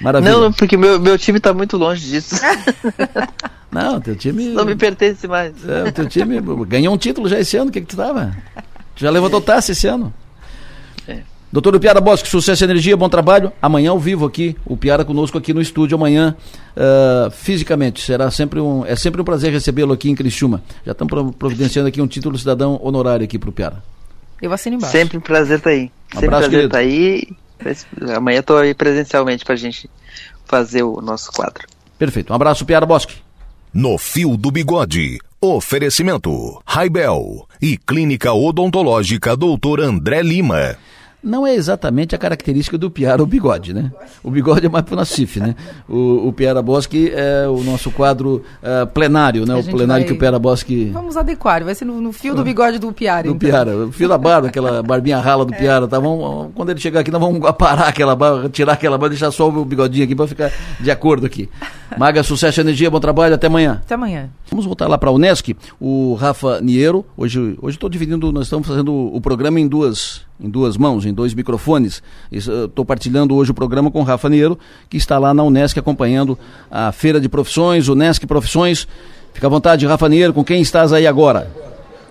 Maravilha. 0.00 0.32
Não, 0.32 0.52
porque 0.54 0.78
meu, 0.78 0.98
meu 0.98 1.18
time 1.18 1.38
tá 1.38 1.52
muito 1.52 1.76
longe 1.76 2.08
disso. 2.08 2.36
Não, 3.70 4.00
teu 4.00 4.16
time. 4.16 4.46
Não 4.46 4.64
me 4.64 4.74
pertence 4.74 5.28
mais. 5.28 5.52
É, 5.68 5.84
o 5.84 5.92
teu 5.92 6.08
time 6.08 6.40
ganhou 6.66 6.92
um 6.92 6.98
título 6.98 7.28
já 7.28 7.38
esse 7.38 7.56
ano, 7.56 7.68
o 7.68 7.72
que, 7.72 7.80
que 7.80 7.86
tu 7.86 7.96
tava? 7.96 8.36
Tu 8.96 9.02
já 9.02 9.10
levantou 9.10 9.40
taça 9.40 9.70
esse 9.70 9.86
ano? 9.86 10.12
Doutor 11.52 11.80
Piara 11.80 12.00
Bosque, 12.00 12.28
sucesso 12.28 12.62
e 12.62 12.64
energia, 12.64 12.96
bom 12.96 13.08
trabalho. 13.08 13.52
Amanhã 13.60 13.90
ao 13.90 13.98
vivo 13.98 14.24
aqui, 14.24 14.56
o 14.64 14.76
Piara 14.76 15.04
conosco 15.04 15.36
aqui 15.36 15.52
no 15.52 15.60
estúdio 15.60 15.96
amanhã, 15.96 16.36
uh, 16.76 17.28
fisicamente. 17.32 18.00
Será 18.02 18.30
sempre 18.30 18.60
um, 18.60 18.86
é 18.86 18.94
sempre 18.94 19.20
um 19.20 19.24
prazer 19.24 19.50
recebê-lo 19.50 19.92
aqui 19.92 20.08
em 20.08 20.14
Criciúma. 20.14 20.62
Já 20.86 20.92
estamos 20.92 21.34
providenciando 21.34 21.88
aqui 21.88 22.00
um 22.00 22.06
título 22.06 22.38
cidadão 22.38 22.78
honorário 22.80 23.24
aqui 23.24 23.36
para 23.36 23.50
o 23.50 23.52
Piara. 23.52 23.82
Eu 24.40 24.52
assino 24.52 24.76
embaixo. 24.76 24.92
Sempre 24.92 25.18
um 25.18 25.20
prazer 25.20 25.58
estar 25.58 25.70
tá 25.70 25.74
aí. 25.74 25.90
Um 26.14 26.20
sempre 26.20 26.26
abraço, 26.26 26.50
prazer 26.50 26.66
estar 26.66 26.78
tá 26.78 26.84
aí. 26.84 28.16
Amanhã 28.16 28.38
estou 28.38 28.56
aí 28.56 28.72
presencialmente 28.72 29.44
para 29.44 29.54
a 29.54 29.58
gente 29.58 29.90
fazer 30.44 30.84
o 30.84 31.00
nosso 31.00 31.32
quadro. 31.32 31.66
Perfeito. 31.98 32.32
Um 32.32 32.36
abraço, 32.36 32.64
Piara 32.64 32.86
Bosque. 32.86 33.16
No 33.74 33.98
Fio 33.98 34.36
do 34.36 34.52
Bigode. 34.52 35.18
Oferecimento: 35.40 36.62
Raibel 36.64 37.48
e 37.60 37.76
Clínica 37.76 38.32
Odontológica 38.32 39.36
Dr. 39.36 39.80
André 39.80 40.22
Lima 40.22 40.76
não 41.22 41.46
é 41.46 41.54
exatamente 41.54 42.14
a 42.14 42.18
característica 42.18 42.78
do 42.78 42.90
Piara 42.90 43.22
o 43.22 43.26
bigode, 43.26 43.74
né? 43.74 43.92
O 44.22 44.30
bigode 44.30 44.66
é 44.66 44.68
mais 44.68 44.84
para 44.84 44.94
o 44.94 44.96
Nacife, 44.96 45.38
né? 45.40 45.54
O, 45.88 46.28
o 46.28 46.32
Piara 46.32 46.62
Bosque 46.62 47.12
é 47.14 47.46
o 47.46 47.62
nosso 47.62 47.90
quadro 47.90 48.42
uh, 48.62 48.86
plenário, 48.86 49.44
né? 49.46 49.54
O 49.54 49.64
plenário 49.64 50.04
vai... 50.04 50.04
que 50.04 50.12
o 50.12 50.18
Piara 50.18 50.38
Bosque... 50.38 50.90
Vamos 50.92 51.16
adequar, 51.16 51.62
vai 51.62 51.74
ser 51.74 51.84
no, 51.84 52.00
no 52.00 52.12
fio 52.12 52.34
do 52.34 52.42
bigode 52.42 52.78
do 52.78 52.92
Piara, 52.92 53.24
Do 53.24 53.34
então. 53.34 53.48
Piara, 53.48 53.76
o 53.76 53.92
fio 53.92 54.08
da 54.08 54.16
barba, 54.16 54.48
aquela 54.48 54.82
barbinha 54.84 55.18
rala 55.18 55.44
do 55.44 55.52
é. 55.54 55.58
Piara, 55.58 55.86
tá? 55.86 55.98
Vamos, 55.98 56.52
quando 56.54 56.70
ele 56.70 56.80
chegar 56.80 57.00
aqui, 57.00 57.10
nós 57.10 57.20
vamos 57.20 57.44
aparar 57.46 57.88
aquela 57.88 58.16
barba, 58.16 58.48
tirar 58.48 58.72
aquela 58.72 58.96
barba, 58.96 59.10
deixar 59.10 59.30
só 59.30 59.48
o 59.48 59.64
bigodinho 59.64 60.04
aqui 60.04 60.14
para 60.14 60.26
ficar 60.26 60.52
de 60.80 60.90
acordo 60.90 61.26
aqui. 61.26 61.48
Maga, 61.98 62.22
sucesso, 62.22 62.60
energia, 62.60 62.90
bom 62.90 63.00
trabalho, 63.00 63.34
até 63.34 63.46
amanhã. 63.46 63.80
Até 63.84 63.94
amanhã. 63.94 64.30
Vamos 64.50 64.64
voltar 64.64 64.88
lá 64.88 64.96
para 64.96 65.10
a 65.10 65.12
Unesc, 65.12 65.56
o 65.80 66.14
Rafa 66.14 66.60
Niero, 66.60 67.04
hoje 67.16 67.58
hoje 67.60 67.76
estou 67.76 67.88
dividindo, 67.88 68.32
nós 68.32 68.44
estamos 68.44 68.66
fazendo 68.66 68.92
o 68.92 69.20
programa 69.20 69.60
em 69.60 69.68
duas 69.68 70.29
em 70.40 70.48
duas 70.48 70.76
mãos, 70.76 71.04
em 71.04 71.12
dois 71.12 71.34
microfones. 71.34 72.02
Estou 72.30 72.84
partilhando 72.84 73.34
hoje 73.34 73.50
o 73.50 73.54
programa 73.54 73.90
com 73.90 74.00
o 74.00 74.04
Rafa 74.04 74.28
Niero, 74.28 74.58
que 74.88 74.96
está 74.96 75.18
lá 75.18 75.34
na 75.34 75.42
Unesc 75.42 75.78
acompanhando 75.78 76.38
a 76.70 76.90
Feira 76.92 77.20
de 77.20 77.28
Profissões, 77.28 77.88
Unesc 77.88 78.26
Profissões. 78.26 78.88
Fica 79.32 79.46
à 79.46 79.50
vontade, 79.50 79.86
Rafa 79.86 80.08
Niero, 80.08 80.32
com 80.32 80.44
quem 80.44 80.60
estás 80.60 80.92
aí 80.92 81.06
agora? 81.06 81.59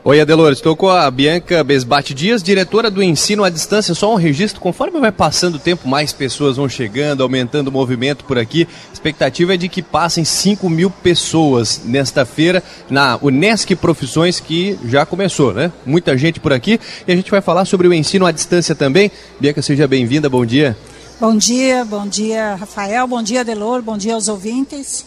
Oi, 0.09 0.19
Adelor, 0.19 0.51
estou 0.51 0.75
com 0.75 0.89
a 0.89 1.11
Bianca 1.11 1.63
Besbate 1.63 2.15
Dias, 2.15 2.41
diretora 2.41 2.89
do 2.89 3.03
ensino 3.03 3.43
à 3.43 3.49
distância. 3.51 3.93
Só 3.93 4.11
um 4.11 4.15
registro, 4.15 4.59
conforme 4.59 4.99
vai 4.99 5.11
passando 5.11 5.53
o 5.53 5.59
tempo, 5.59 5.87
mais 5.87 6.11
pessoas 6.11 6.57
vão 6.57 6.67
chegando, 6.67 7.21
aumentando 7.21 7.67
o 7.67 7.71
movimento 7.71 8.25
por 8.25 8.39
aqui. 8.39 8.67
A 8.89 8.93
expectativa 8.93 9.53
é 9.53 9.57
de 9.57 9.69
que 9.69 9.83
passem 9.83 10.25
5 10.25 10.67
mil 10.67 10.89
pessoas 10.89 11.81
nesta 11.85 12.25
feira 12.25 12.63
na 12.89 13.19
Unesc 13.21 13.75
Profissões, 13.75 14.39
que 14.39 14.79
já 14.85 15.05
começou, 15.05 15.53
né? 15.53 15.71
Muita 15.85 16.17
gente 16.17 16.39
por 16.39 16.53
aqui. 16.53 16.79
E 17.07 17.11
a 17.11 17.15
gente 17.15 17.29
vai 17.29 17.39
falar 17.39 17.65
sobre 17.65 17.87
o 17.87 17.93
ensino 17.93 18.25
à 18.25 18.31
distância 18.31 18.73
também. 18.73 19.11
Bianca, 19.39 19.61
seja 19.61 19.87
bem-vinda, 19.87 20.27
bom 20.27 20.43
dia. 20.43 20.75
Bom 21.21 21.37
dia, 21.37 21.85
bom 21.85 22.07
dia, 22.07 22.55
Rafael, 22.55 23.05
bom 23.05 23.21
dia, 23.21 23.41
Adelor, 23.41 23.83
bom 23.83 23.95
dia 23.95 24.15
aos 24.15 24.27
ouvintes. 24.27 25.05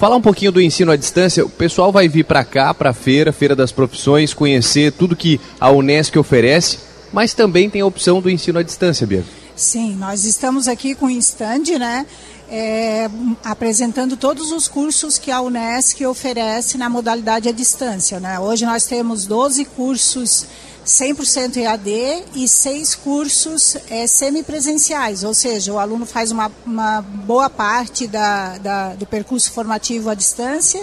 Falar 0.00 0.16
um 0.16 0.22
pouquinho 0.22 0.50
do 0.50 0.62
ensino 0.62 0.90
à 0.90 0.96
distância. 0.96 1.44
O 1.44 1.50
pessoal 1.50 1.92
vai 1.92 2.08
vir 2.08 2.24
para 2.24 2.42
cá, 2.42 2.72
para 2.72 2.88
a 2.88 2.94
feira, 2.94 3.34
Feira 3.34 3.54
das 3.54 3.70
Profissões, 3.70 4.32
conhecer 4.32 4.92
tudo 4.92 5.14
que 5.14 5.38
a 5.60 5.70
Unesc 5.70 6.18
oferece, 6.18 6.78
mas 7.12 7.34
também 7.34 7.68
tem 7.68 7.82
a 7.82 7.86
opção 7.86 8.18
do 8.18 8.30
ensino 8.30 8.58
à 8.58 8.62
distância, 8.62 9.06
Bia. 9.06 9.22
Sim, 9.54 9.94
nós 9.96 10.24
estamos 10.24 10.68
aqui 10.68 10.94
com 10.94 11.04
o 11.04 11.10
stand, 11.10 11.78
né? 11.78 12.06
é, 12.50 13.08
apresentando 13.44 14.16
todos 14.16 14.50
os 14.50 14.66
cursos 14.66 15.16
que 15.16 15.30
a 15.30 15.40
Unesc 15.40 16.04
oferece 16.04 16.76
na 16.76 16.90
modalidade 16.90 17.48
à 17.48 17.52
distância. 17.52 18.18
Né? 18.18 18.40
Hoje 18.40 18.66
nós 18.66 18.84
temos 18.86 19.24
12 19.24 19.64
cursos 19.66 20.46
100% 20.84 21.56
EAD 21.56 22.24
e 22.34 22.48
seis 22.48 22.94
cursos 22.94 23.76
é, 23.88 24.06
semipresenciais, 24.06 25.22
ou 25.22 25.34
seja, 25.34 25.72
o 25.72 25.78
aluno 25.78 26.06
faz 26.06 26.30
uma, 26.32 26.50
uma 26.64 27.02
boa 27.02 27.50
parte 27.50 28.06
da, 28.06 28.58
da, 28.58 28.94
do 28.94 29.06
percurso 29.06 29.52
formativo 29.52 30.08
à 30.08 30.14
distância 30.14 30.82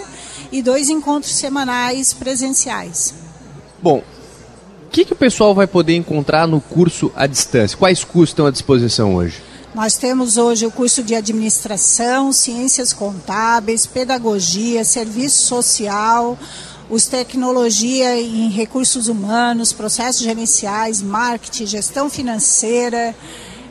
e 0.52 0.62
dois 0.62 0.88
encontros 0.88 1.34
semanais 1.34 2.12
presenciais. 2.12 3.12
Bom, 3.82 4.02
o 4.86 4.90
que, 4.90 5.04
que 5.04 5.12
o 5.12 5.16
pessoal 5.16 5.54
vai 5.54 5.66
poder 5.66 5.96
encontrar 5.96 6.46
no 6.46 6.60
curso 6.60 7.12
à 7.14 7.26
distância? 7.26 7.76
Quais 7.76 8.04
cursos 8.04 8.30
estão 8.30 8.46
à 8.46 8.50
disposição 8.50 9.16
hoje? 9.16 9.42
Nós 9.74 9.96
temos 9.96 10.38
hoje 10.38 10.64
o 10.64 10.70
curso 10.70 11.02
de 11.02 11.14
administração, 11.14 12.32
ciências 12.32 12.92
contábeis, 12.92 13.86
pedagogia, 13.86 14.82
serviço 14.82 15.44
social, 15.44 16.38
os 16.90 17.06
tecnologia 17.06 18.18
em 18.20 18.48
recursos 18.48 19.08
humanos, 19.08 19.72
processos 19.72 20.22
gerenciais, 20.22 21.02
marketing, 21.02 21.66
gestão 21.66 22.08
financeira. 22.08 23.14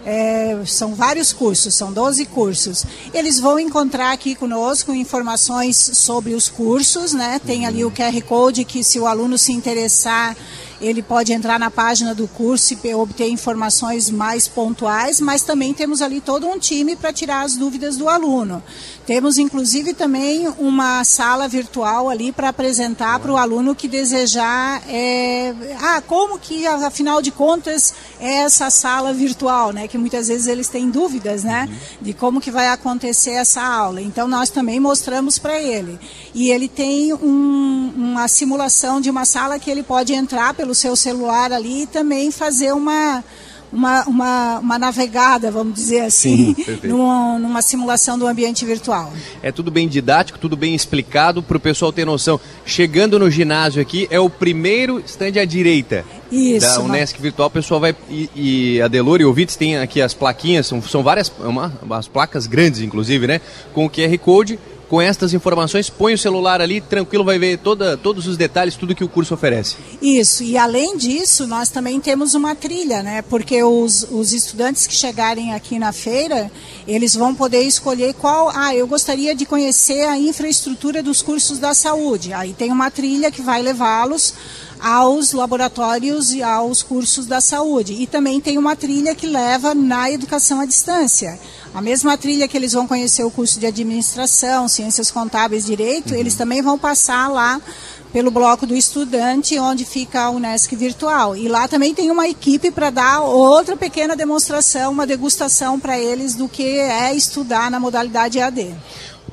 É, 0.05 0.57
são 0.65 0.95
vários 0.95 1.33
cursos, 1.33 1.73
são 1.73 1.91
12 1.91 2.25
cursos. 2.27 2.85
Eles 3.13 3.41
vão 3.41 3.59
encontrar 3.59 4.13
aqui 4.13 4.35
conosco 4.35 4.93
informações 4.93 5.75
sobre 5.75 6.33
os 6.33 6.47
cursos, 6.47 7.11
né? 7.11 7.41
Tem 7.45 7.65
ali 7.65 7.83
o 7.83 7.91
QR 7.91 8.21
Code 8.21 8.63
que 8.63 8.85
se 8.85 8.99
o 8.99 9.05
aluno 9.05 9.37
se 9.37 9.51
interessar, 9.51 10.37
ele 10.79 11.01
pode 11.01 11.33
entrar 11.33 11.59
na 11.59 11.71
página 11.71 12.13
do 12.13 12.27
curso 12.27 12.75
e 12.83 12.93
obter 12.93 13.29
informações 13.29 14.09
mais 14.09 14.47
pontuais, 14.47 15.19
mas 15.19 15.43
também 15.43 15.73
temos 15.73 16.01
ali 16.01 16.21
todo 16.21 16.47
um 16.47 16.59
time 16.59 16.95
para 16.95 17.11
tirar 17.11 17.41
as 17.41 17.55
dúvidas 17.55 17.97
do 17.97 18.07
aluno. 18.07 18.61
Temos 19.05 19.37
inclusive 19.37 19.93
também 19.93 20.47
uma 20.59 21.03
sala 21.03 21.47
virtual 21.47 22.09
ali 22.09 22.31
para 22.31 22.49
apresentar 22.49 23.19
para 23.19 23.31
o 23.31 23.37
aluno 23.37 23.73
que 23.73 23.87
desejar, 23.87 24.83
é, 24.89 25.53
ah, 25.81 26.01
como 26.01 26.37
que 26.37 26.67
afinal 26.67 27.21
de 27.21 27.31
contas 27.31 27.93
é 28.19 28.39
essa 28.39 28.69
sala 28.69 29.13
virtual, 29.13 29.71
né? 29.71 29.87
Que 29.87 29.97
muitas 29.97 30.27
vezes 30.27 30.47
eles 30.47 30.67
têm 30.67 30.89
dúvidas, 30.89 31.43
né? 31.43 31.69
De 32.01 32.13
como 32.13 32.41
que 32.41 32.51
vai 32.51 32.67
acontecer 32.67 33.31
essa 33.31 33.61
aula. 33.61 34.01
Então 34.01 34.27
nós 34.27 34.49
também 34.49 34.79
mostramos 34.79 35.39
para 35.39 35.59
ele. 35.59 35.97
E 36.33 36.51
ele 36.51 36.67
tem 36.67 37.13
um, 37.13 37.93
uma 37.95 38.27
simulação 38.27 38.99
de 38.99 39.09
uma 39.09 39.25
sala 39.25 39.57
que 39.57 39.71
ele 39.71 39.83
pode 39.83 40.13
entrar 40.13 40.53
pelo 40.53 40.66
seu 40.75 40.95
celular 40.95 41.51
ali 41.51 41.83
e 41.83 41.87
também 41.87 42.31
fazer 42.31 42.71
uma 42.71 43.23
uma, 43.71 44.05
uma, 44.05 44.59
uma 44.59 44.79
navegada, 44.79 45.51
vamos 45.51 45.73
dizer 45.73 46.01
assim, 46.01 46.55
Sim, 46.55 46.79
numa, 46.83 47.37
numa 47.39 47.61
simulação 47.61 48.17
do 48.17 48.27
ambiente 48.27 48.65
virtual. 48.65 49.11
É 49.41 49.51
tudo 49.51 49.69
bem 49.69 49.87
didático, 49.87 50.39
tudo 50.39 50.55
bem 50.55 50.73
explicado 50.73 51.43
para 51.43 51.57
o 51.57 51.59
pessoal 51.59 51.91
ter 51.91 52.05
noção. 52.05 52.39
Chegando 52.65 53.19
no 53.19 53.29
ginásio 53.29 53.81
aqui, 53.81 54.07
é 54.09 54.19
o 54.19 54.29
primeiro 54.29 55.01
stand 55.05 55.39
à 55.41 55.45
direita. 55.45 56.05
Isso, 56.31 56.65
da 56.65 56.81
Unesc 56.81 57.21
Virtual, 57.21 57.47
o 57.47 57.51
pessoal 57.51 57.79
vai. 57.79 57.95
E, 58.09 58.29
e 58.35 58.81
a 58.81 58.87
Delore 58.87 59.23
e 59.23 59.25
ouvintes 59.25 59.55
tem 59.55 59.77
aqui 59.77 60.01
as 60.01 60.13
plaquinhas, 60.13 60.67
são, 60.67 60.81
são 60.81 61.03
várias, 61.03 61.31
uma, 61.39 61.73
as 61.91 62.07
placas 62.07 62.47
grandes, 62.47 62.81
inclusive, 62.81 63.27
né? 63.27 63.41
Com 63.73 63.85
o 63.85 63.89
QR 63.89 64.17
Code 64.19 64.59
com 64.89 65.01
estas 65.01 65.33
informações, 65.33 65.89
põe 65.89 66.13
o 66.13 66.17
celular 66.17 66.61
ali, 66.61 66.79
tranquilo, 66.79 67.23
vai 67.23 67.37
ver 67.37 67.57
toda, 67.57 67.97
todos 67.97 68.27
os 68.27 68.37
detalhes, 68.37 68.75
tudo 68.75 68.95
que 68.95 69.03
o 69.03 69.09
curso 69.09 69.33
oferece. 69.33 69.75
Isso, 70.01 70.43
e 70.43 70.57
além 70.57 70.97
disso, 70.97 71.45
nós 71.45 71.69
também 71.69 71.99
temos 71.99 72.33
uma 72.33 72.55
trilha, 72.55 73.03
né? 73.03 73.21
Porque 73.21 73.61
os, 73.63 74.07
os 74.09 74.33
estudantes 74.33 74.87
que 74.87 74.95
chegarem 74.95 75.53
aqui 75.53 75.77
na 75.77 75.91
feira, 75.91 76.51
eles 76.87 77.15
vão 77.15 77.35
poder 77.35 77.61
escolher 77.61 78.13
qual. 78.13 78.51
Ah, 78.53 78.73
eu 78.73 78.87
gostaria 78.87 79.35
de 79.35 79.45
conhecer 79.45 80.05
a 80.05 80.17
infraestrutura 80.17 81.03
dos 81.03 81.21
cursos 81.21 81.59
da 81.59 81.73
saúde. 81.73 82.33
Aí 82.33 82.53
tem 82.53 82.71
uma 82.71 82.89
trilha 82.89 83.31
que 83.31 83.41
vai 83.41 83.61
levá-los 83.61 84.33
aos 84.79 85.33
laboratórios 85.33 86.31
e 86.31 86.43
aos 86.43 86.83
cursos 86.83 87.25
da 87.25 87.41
saúde. 87.41 87.93
E 87.93 88.07
também 88.07 88.39
tem 88.39 88.57
uma 88.57 88.75
trilha 88.75 89.15
que 89.15 89.27
leva 89.27 89.73
na 89.73 90.11
educação 90.11 90.59
à 90.59 90.65
distância. 90.65 91.39
A 91.73 91.81
mesma 91.81 92.17
trilha 92.17 92.47
que 92.47 92.57
eles 92.57 92.73
vão 92.73 92.87
conhecer 92.87 93.23
o 93.23 93.31
curso 93.31 93.59
de 93.59 93.67
administração, 93.67 94.67
ciências 94.67 95.11
contábeis, 95.11 95.65
direito, 95.65 96.11
uhum. 96.11 96.19
eles 96.19 96.35
também 96.35 96.61
vão 96.61 96.77
passar 96.77 97.27
lá 97.27 97.61
pelo 98.11 98.31
bloco 98.31 98.65
do 98.65 98.75
estudante, 98.75 99.59
onde 99.59 99.85
fica 99.85 100.21
a 100.21 100.29
Unesc 100.29 100.75
virtual. 100.75 101.35
E 101.35 101.47
lá 101.47 101.67
também 101.67 101.93
tem 101.93 102.09
uma 102.09 102.27
equipe 102.27 102.71
para 102.71 102.89
dar 102.89 103.21
outra 103.21 103.75
pequena 103.75 104.15
demonstração, 104.15 104.91
uma 104.91 105.05
degustação 105.05 105.79
para 105.79 105.99
eles 105.99 106.33
do 106.33 106.47
que 106.47 106.63
é 106.63 107.13
estudar 107.13 107.69
na 107.69 107.79
modalidade 107.79 108.39
EAD. 108.39 108.75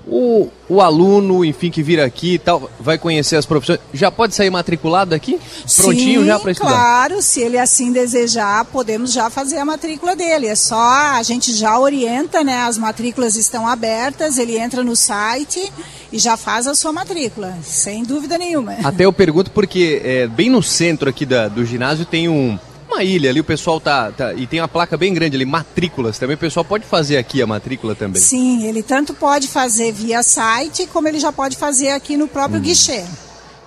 O, 0.07 0.49
o 0.69 0.83
aluno, 0.83 1.45
enfim, 1.45 1.71
que 1.71 1.83
vir 1.83 1.99
aqui 1.99 2.35
e 2.35 2.39
tal, 2.39 2.71
vai 2.79 2.99
conhecer 2.99 3.37
as 3.37 3.47
profissões, 3.47 3.81
já 3.93 4.11
pode 4.11 4.35
sair 4.35 4.51
matriculado 4.51 5.15
aqui? 5.15 5.41
Prontinho 5.77 6.21
Sim, 6.21 6.27
já 6.27 6.39
para 6.39 6.51
estudar? 6.53 6.71
claro, 6.71 7.23
se 7.23 7.41
ele 7.41 7.59
assim 7.59 7.91
desejar, 7.91 8.67
podemos 8.67 9.13
já 9.13 9.31
fazer 9.31 9.57
a 9.57 9.65
matrícula 9.65 10.15
dele. 10.15 10.47
É 10.47 10.55
só, 10.55 10.77
a 10.77 11.23
gente 11.23 11.55
já 11.55 11.79
orienta, 11.79 12.45
né? 12.45 12.59
As 12.59 12.77
matrículas 12.77 13.35
estão 13.35 13.67
abertas, 13.67 14.37
ele 14.37 14.59
entra 14.59 14.85
no 14.85 14.95
site 14.95 15.73
e 16.13 16.19
já 16.19 16.37
faz 16.37 16.67
a 16.67 16.75
sua 16.75 16.93
matrícula, 16.93 17.57
sem 17.63 18.05
dúvida 18.05 18.37
nenhuma. 18.37 18.75
Até 18.85 19.07
eu 19.07 19.13
pergunto 19.13 19.51
porque 19.51 20.03
é, 20.05 20.27
bem 20.27 20.51
no 20.51 20.63
centro 20.63 21.09
aqui 21.09 21.25
da, 21.25 21.49
do 21.49 21.65
ginásio 21.65 22.05
tem 22.05 22.29
um 22.29 22.59
uma 22.95 23.05
ilha 23.05 23.31
ali, 23.31 23.41
o 23.41 23.45
pessoal 23.45 23.81
tá, 23.81 24.11
tá, 24.13 24.35
E 24.35 24.47
tem 24.47 24.61
uma 24.61 24.69
placa 24.69 24.97
bem 24.97 25.13
grande 25.13 25.37
ali, 25.37 25.45
matrículas 25.45 26.19
também. 26.19 26.37
O 26.37 26.39
pessoal 26.39 26.65
pode 26.65 26.85
fazer 26.85 27.17
aqui 27.17 27.43
a 27.43 27.47
matrícula 27.47 27.95
também. 27.95 28.23
Sim, 28.23 28.67
ele 28.67 28.83
tanto 28.83 29.13
pode 29.13 29.49
fazer 29.49 29.93
via 29.93 30.23
site, 30.23 30.87
como 30.87 31.09
ele 31.09 31.19
já 31.19 31.33
pode 31.33 31.57
fazer 31.57 31.91
aqui 31.91 32.17
no 32.17 32.29
próprio 32.29 32.59
hum. 32.59 32.63
guichê. 32.63 33.05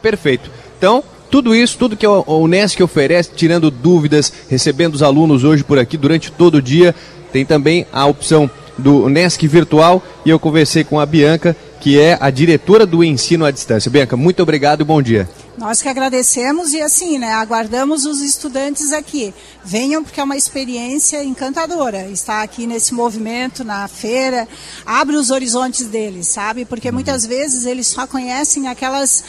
Perfeito. 0.02 0.50
Então, 0.78 1.04
tudo 1.30 1.54
isso, 1.54 1.78
tudo 1.78 1.98
que 1.98 2.06
a 2.06 2.12
Unesc 2.12 2.82
oferece, 2.82 3.32
tirando 3.36 3.70
dúvidas, 3.70 4.32
recebendo 4.50 4.96
os 4.96 5.04
alunos 5.04 5.44
hoje 5.44 5.64
por 5.64 5.78
aqui 5.78 5.98
durante 5.98 6.32
todo 6.32 6.56
o 6.56 6.62
dia, 6.62 6.96
tem 7.32 7.46
também 7.46 7.86
a 7.92 8.06
opção 8.06 8.50
do 8.78 9.06
Unesc 9.06 9.46
Virtual 9.48 10.02
e 10.26 10.30
eu 10.30 10.40
conversei 10.40 10.84
com 10.84 11.00
a 11.00 11.06
Bianca, 11.06 11.56
que 11.80 12.00
é 12.00 12.18
a 12.20 12.30
diretora 12.30 12.86
do 12.86 13.04
ensino 13.04 13.46
à 13.46 13.52
distância. 13.52 13.90
Bianca, 13.90 14.18
muito 14.18 14.42
obrigado 14.42 14.82
e 14.82 14.84
bom 14.84 15.02
dia. 15.02 15.30
Nós 15.58 15.82
que 15.82 15.90
agradecemos 15.90 16.72
e 16.74 16.82
assim, 16.82 17.18
né, 17.18 17.34
aguardamos 17.34 18.06
os 18.06 18.22
estudantes 18.22 18.92
aqui. 18.92 19.34
Venham 19.66 20.04
porque 20.04 20.20
é 20.20 20.24
uma 20.24 20.38
experiência 20.38 21.24
encantadora 21.24 22.08
estar 22.10 22.44
aqui 22.44 22.68
nesse 22.68 22.94
movimento, 22.94 23.64
na 23.64 23.88
feira, 23.88 24.48
abre 24.86 25.16
os 25.16 25.32
horizontes 25.32 25.88
deles, 25.88 26.28
sabe? 26.28 26.64
Porque 26.64 26.92
muitas 26.92 27.26
vezes 27.26 27.66
eles 27.66 27.88
só 27.88 28.06
conhecem 28.06 28.68
aquelas 28.68 29.24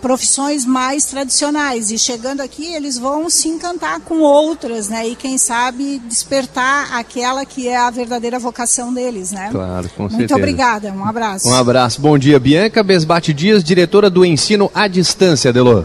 profissões 0.00 0.64
mais 0.66 1.06
tradicionais 1.06 1.90
e 1.90 1.98
chegando 1.98 2.40
aqui 2.40 2.74
eles 2.74 2.98
vão 2.98 3.30
se 3.30 3.48
encantar 3.48 4.00
com 4.00 4.20
outras, 4.20 4.88
né? 4.88 5.08
E 5.08 5.14
quem 5.14 5.38
sabe 5.38 5.98
despertar 6.00 6.92
aquela 6.92 7.44
que 7.44 7.68
é 7.68 7.76
a 7.76 7.90
verdadeira 7.90 8.38
vocação 8.38 8.92
deles, 8.92 9.32
né? 9.32 9.48
Claro, 9.50 9.88
com 9.90 10.02
Muito 10.02 10.16
certeza. 10.16 10.34
Muito 10.34 10.34
obrigada, 10.34 10.92
um 10.92 11.04
abraço. 11.04 11.48
Um 11.48 11.54
abraço. 11.54 12.00
Bom 12.00 12.18
dia, 12.18 12.38
Bianca 12.38 12.82
Besbate 12.82 13.32
Dias, 13.32 13.64
diretora 13.64 14.10
do 14.10 14.24
ensino 14.24 14.70
à 14.74 14.86
distância, 14.88 15.52
Delô. 15.52 15.84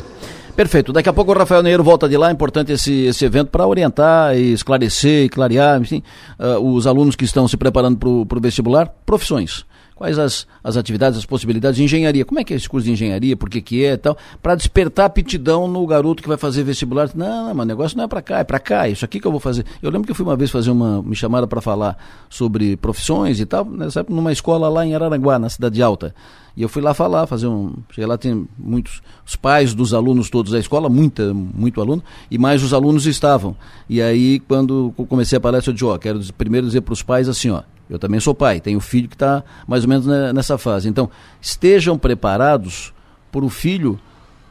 Perfeito. 0.55 0.93
Daqui 0.93 1.09
a 1.09 1.13
pouco 1.13 1.31
o 1.31 1.37
Rafael 1.37 1.63
Neiro 1.63 1.83
volta 1.83 2.07
de 2.07 2.15
lá. 2.15 2.29
É 2.29 2.31
importante 2.31 2.71
esse, 2.71 3.05
esse 3.05 3.25
evento 3.25 3.49
para 3.49 3.65
orientar 3.65 4.37
e 4.37 4.53
esclarecer 4.53 5.25
e 5.25 5.29
clarear 5.29 5.81
enfim, 5.81 6.03
uh, 6.39 6.59
os 6.59 6.85
alunos 6.85 7.15
que 7.15 7.25
estão 7.25 7.47
se 7.47 7.57
preparando 7.57 7.97
para 8.25 8.37
o 8.37 8.41
vestibular. 8.41 8.87
Profissões. 9.03 9.65
Quais 9.95 10.17
as, 10.17 10.47
as 10.63 10.75
atividades, 10.75 11.17
as 11.17 11.25
possibilidades 11.25 11.77
de 11.77 11.83
engenharia? 11.83 12.25
Como 12.25 12.39
é 12.39 12.43
que 12.43 12.53
é 12.53 12.57
esse 12.57 12.67
curso 12.67 12.85
de 12.85 12.91
engenharia? 12.91 13.37
Por 13.37 13.49
que, 13.49 13.61
que 13.61 13.85
é 13.85 13.93
e 13.93 13.97
tal? 13.97 14.17
Para 14.41 14.55
despertar 14.55 15.05
aptidão 15.05 15.67
no 15.67 15.85
garoto 15.85 16.21
que 16.21 16.27
vai 16.27 16.37
fazer 16.37 16.63
vestibular. 16.63 17.09
Não, 17.13 17.47
não, 17.47 17.53
mas 17.53 17.63
o 17.63 17.67
negócio 17.67 17.97
não 17.97 18.05
é 18.05 18.07
para 18.07 18.21
cá, 18.21 18.39
é 18.39 18.43
para 18.43 18.59
cá. 18.59 18.87
É 18.87 18.91
isso 18.91 19.05
aqui 19.05 19.19
que 19.19 19.27
eu 19.27 19.31
vou 19.31 19.39
fazer. 19.39 19.65
Eu 19.81 19.91
lembro 19.91 20.05
que 20.05 20.11
eu 20.11 20.15
fui 20.15 20.25
uma 20.25 20.35
vez 20.35 20.49
fazer 20.49 20.71
uma 20.71 21.01
me 21.01 21.15
chamaram 21.15 21.47
para 21.47 21.61
falar 21.61 21.97
sobre 22.29 22.75
profissões 22.77 23.39
e 23.39 23.45
tal, 23.45 23.65
nessa 23.65 24.05
numa 24.09 24.31
escola 24.31 24.69
lá 24.69 24.85
em 24.85 24.95
Araranguá, 24.95 25.37
na 25.37 25.49
Cidade 25.49 25.81
Alta. 25.81 26.13
E 26.55 26.61
eu 26.61 26.69
fui 26.69 26.81
lá 26.81 26.93
falar, 26.93 27.25
fazer 27.25 27.47
um. 27.47 27.73
Cheguei 27.89 28.05
lá, 28.05 28.17
tem 28.17 28.47
muitos. 28.57 29.01
Os 29.25 29.35
pais 29.35 29.73
dos 29.73 29.93
alunos 29.93 30.29
todos 30.29 30.51
da 30.51 30.59
escola, 30.59 30.87
muita, 30.87 31.33
muito 31.33 31.81
aluno, 31.81 32.03
e 32.29 32.37
mais 32.37 32.61
os 32.61 32.73
alunos 32.73 33.07
estavam. 33.07 33.55
E 33.89 34.01
aí, 34.01 34.39
quando 34.39 34.93
comecei 35.09 35.37
a 35.37 35.41
palestra, 35.41 35.71
eu 35.71 35.73
disse, 35.73 35.85
ó, 35.85 35.97
quero 35.97 36.19
primeiro 36.33 36.67
dizer 36.67 36.81
para 36.81 36.93
os 36.93 37.01
pais 37.01 37.27
assim, 37.27 37.49
ó, 37.49 37.63
eu 37.89 37.99
também 37.99 38.19
sou 38.19 38.33
pai, 38.33 38.59
tenho 38.59 38.79
filho 38.79 39.07
que 39.07 39.15
está 39.15 39.43
mais 39.67 39.83
ou 39.83 39.89
menos 39.89 40.05
nessa 40.33 40.57
fase. 40.57 40.87
Então, 40.87 41.09
estejam 41.41 41.97
preparados 41.97 42.93
para 43.31 43.43
o 43.43 43.49
filho 43.49 43.99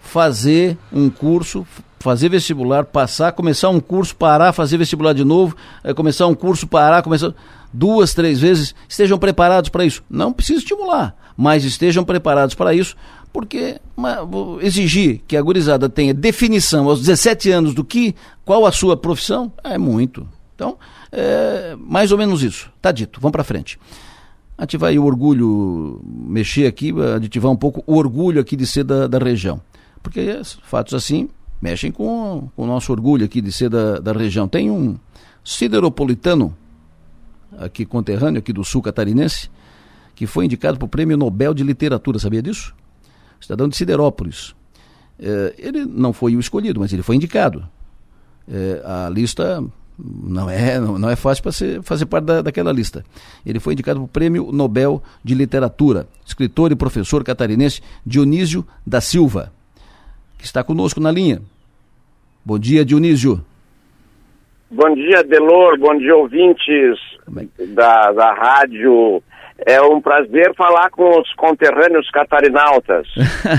fazer 0.01 0.77
um 0.93 1.09
curso, 1.09 1.67
fazer 1.99 2.29
vestibular, 2.29 2.85
passar, 2.85 3.33
começar 3.33 3.69
um 3.69 3.81
curso, 3.81 4.15
parar, 4.15 4.53
fazer 4.53 4.77
vestibular 4.77 5.13
de 5.13 5.25
novo, 5.25 5.57
é, 5.83 5.95
começar 5.95 6.27
um 6.27 6.35
curso, 6.35 6.67
parar, 6.67 7.03
começar 7.03 7.33
duas, 7.73 8.13
três 8.13 8.41
vezes. 8.41 8.75
Estejam 8.89 9.19
preparados 9.19 9.71
para 9.71 9.85
isso. 9.85 10.03
Não 10.11 10.33
precisa 10.33 10.59
estimular 10.59 11.17
mas 11.37 11.65
estejam 11.65 12.05
preparados 12.05 12.55
para 12.55 12.75
isso, 12.75 12.97
porque 13.33 13.81
exigir 14.61 15.23
que 15.27 15.37
a 15.37 15.43
gurizada 15.43 15.89
tenha 15.89 16.13
definição 16.13 16.89
aos 16.89 17.01
17 17.01 17.51
anos 17.51 17.75
do 17.75 17.85
que, 17.85 18.15
qual 18.45 18.67
a 18.67 18.73
sua 18.73 18.97
profissão, 18.97 19.53
é 19.65 19.79
muito. 19.79 20.29
Então, 20.55 20.77
é 21.13 21.77
mais 21.79 22.11
ou 22.11 22.19
menos 22.19 22.43
isso. 22.43 22.71
Está 22.77 22.91
dito. 22.91 23.21
Vamos 23.21 23.33
para 23.33 23.45
frente. 23.45 23.79
ativar 24.57 24.91
aí 24.91 24.99
o 24.99 25.05
orgulho, 25.05 26.01
mexer 26.05 26.67
aqui, 26.67 26.93
aditivar 27.15 27.53
um 27.53 27.57
pouco 27.57 27.85
o 27.87 27.97
orgulho 27.97 28.41
aqui 28.41 28.57
de 28.57 28.67
ser 28.67 28.85
da, 28.85 29.07
da 29.07 29.19
região. 29.19 29.61
Porque 30.03 30.41
fatos 30.65 30.95
assim 30.95 31.29
mexem 31.61 31.93
com, 31.93 32.49
com 32.57 32.65
o 32.65 32.67
nosso 32.67 32.91
orgulho 32.91 33.25
aqui 33.25 33.41
de 33.41 33.53
ser 33.53 33.69
da, 33.69 33.99
da 33.99 34.13
região. 34.13 34.49
Tem 34.49 34.71
um 34.71 34.97
sideropolitano, 35.45 36.57
aqui 37.59 37.85
conterrâneo, 37.85 38.39
aqui 38.39 38.53
do 38.53 38.65
sul 38.65 38.83
catarinense, 38.83 39.51
que 40.15 40.27
foi 40.27 40.47
indicado 40.47 40.79
para 40.79 40.87
o 40.87 40.89
Prêmio 40.89 41.17
Nobel 41.17 41.55
de 41.55 41.63
Literatura, 41.63 42.19
sabia 42.19 42.43
disso? 42.43 42.75
Cidadão 43.41 43.69
de 43.69 43.77
Siderópolis. 43.77 44.55
É, 45.19 45.55
ele 45.59 45.85
não 45.85 46.13
foi 46.13 46.37
o 46.37 46.41
escolhido, 46.41 46.81
mas 46.81 46.93
ele 46.93 47.03
foi 47.03 47.17
indicado. 47.17 47.69
É, 48.49 48.83
a 48.85 49.09
lista 49.09 49.65
não 49.99 50.49
é, 50.49 50.79
não, 50.81 51.09
é 51.09 51.17
fácil 51.17 51.43
para 51.43 51.53
fazer 51.83 52.07
parte 52.07 52.25
da, 52.25 52.43
daquela 52.43 52.73
lista. 52.73 53.05
Ele 53.45 53.61
foi 53.61 53.75
indicado 53.75 54.01
para 54.01 54.05
o 54.05 54.09
Prêmio 54.09 54.51
Nobel 54.53 55.03
de 55.23 55.35
Literatura, 55.35 56.07
escritor 56.25 56.73
e 56.73 56.77
professor 56.77 57.23
catarinense 57.23 57.83
Dionísio 58.05 58.67
da 58.87 59.01
Silva, 59.01 59.53
que 60.39 60.45
está 60.45 60.65
conosco 60.65 61.01
na 61.01 61.11
linha. 61.11 61.43
Bom 62.45 62.59
dia, 62.59 62.85
Dionísio. 62.85 63.45
Bom 64.71 64.95
dia, 64.95 65.23
Delor. 65.23 65.79
Bom 65.79 65.97
dia, 65.97 66.17
ouvintes 66.17 67.13
é 67.59 67.67
da, 67.67 68.11
da 68.13 68.35
rádio 68.35 69.23
é 69.67 69.81
um 69.81 70.01
prazer 70.01 70.55
falar 70.57 70.91
com 70.91 71.21
os 71.21 71.33
conterrâneos 71.35 72.09
catarinautas. 72.11 73.07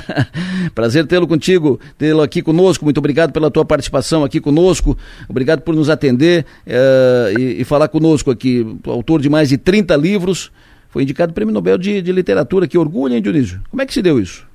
prazer 0.76 1.06
tê-lo 1.08 1.28
contigo, 1.28 1.80
tê-lo 1.98 2.22
aqui 2.22 2.42
conosco. 2.42 2.84
Muito 2.84 2.98
obrigado 2.98 3.32
pela 3.32 3.52
tua 3.52 3.66
participação 3.66 4.24
aqui 4.24 4.40
conosco. 4.40 4.98
Obrigado 5.30 5.62
por 5.62 5.76
nos 5.76 5.90
atender 5.90 6.46
uh, 6.68 7.40
e, 7.40 7.62
e, 7.62 7.64
falar 7.64 7.88
conosco 7.88 8.32
aqui. 8.32 8.66
Autor 8.88 9.22
de 9.22 9.30
mais 9.30 9.50
de 9.50 9.58
30 9.58 9.96
livros. 9.96 10.52
Foi 10.90 11.04
indicado 11.04 11.32
o 11.32 11.36
Prêmio 11.36 11.54
Nobel 11.54 11.78
de, 11.78 12.02
de 12.02 12.12
Literatura. 12.12 12.68
Que 12.68 12.78
orgulho, 12.78 13.14
hein, 13.14 13.22
Dionísio? 13.22 13.62
Como 13.70 13.82
é 13.82 13.86
que 13.86 13.94
se 13.94 14.02
deu 14.02 14.20
isso? 14.20 14.48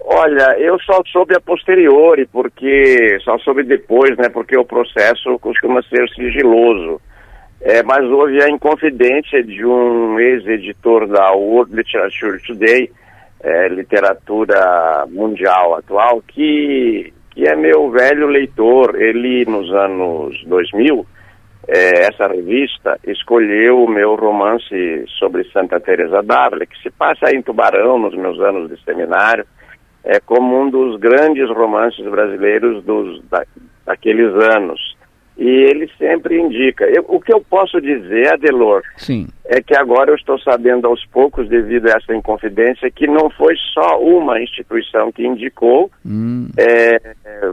Olha, 0.00 0.58
eu 0.58 0.78
só 0.80 1.02
soube 1.12 1.34
a 1.34 1.40
posteriori, 1.40 2.26
porque 2.26 3.18
só 3.22 3.38
soube 3.38 3.62
depois, 3.62 4.16
né? 4.16 4.28
Porque 4.30 4.56
o 4.56 4.64
processo 4.64 5.38
costuma 5.38 5.82
ser 5.82 6.08
sigiloso. 6.10 7.00
É, 7.60 7.82
mas 7.82 8.04
houve 8.04 8.42
a 8.42 8.48
inconfidência 8.48 9.42
de 9.42 9.64
um 9.64 10.18
ex-editor 10.18 11.08
da 11.08 11.32
World 11.32 11.74
Literature 11.74 12.40
Today, 12.46 12.90
é, 13.40 13.68
literatura 13.68 15.04
mundial 15.08 15.76
atual, 15.76 16.22
que, 16.26 17.12
que 17.30 17.48
é 17.48 17.56
meu 17.56 17.90
velho 17.90 18.28
leitor. 18.28 18.94
Ele, 19.00 19.44
nos 19.44 19.72
anos 19.72 20.40
2000, 20.46 21.04
é, 21.66 22.06
essa 22.06 22.28
revista 22.28 22.98
escolheu 23.04 23.84
o 23.84 23.90
meu 23.90 24.14
romance 24.14 25.04
sobre 25.18 25.44
Santa 25.52 25.80
Teresa 25.80 26.22
d'Ávila, 26.22 26.64
que 26.64 26.80
se 26.80 26.90
passa 26.90 27.34
em 27.34 27.42
Tubarão, 27.42 27.98
nos 27.98 28.14
meus 28.14 28.40
anos 28.40 28.70
de 28.70 28.82
seminário, 28.84 29.44
é 30.04 30.20
como 30.20 30.62
um 30.62 30.70
dos 30.70 30.98
grandes 30.98 31.50
romances 31.50 32.04
brasileiros 32.06 32.82
dos, 32.84 33.22
da, 33.28 33.44
daqueles 33.84 34.32
anos. 34.56 34.96
E 35.38 35.46
ele 35.48 35.88
sempre 35.96 36.36
indica. 36.36 36.84
Eu, 36.84 37.04
o 37.06 37.20
que 37.20 37.32
eu 37.32 37.40
posso 37.40 37.80
dizer, 37.80 38.32
Adelor, 38.32 38.82
Sim. 38.96 39.28
é 39.44 39.62
que 39.62 39.76
agora 39.76 40.10
eu 40.10 40.16
estou 40.16 40.36
sabendo 40.40 40.88
aos 40.88 41.06
poucos, 41.06 41.48
devido 41.48 41.86
a 41.86 41.96
essa 41.96 42.12
inconfidência, 42.12 42.90
que 42.90 43.06
não 43.06 43.30
foi 43.30 43.54
só 43.72 44.00
uma 44.00 44.42
instituição 44.42 45.12
que 45.12 45.24
indicou, 45.24 45.90
hum. 46.04 46.48
é, 46.58 47.00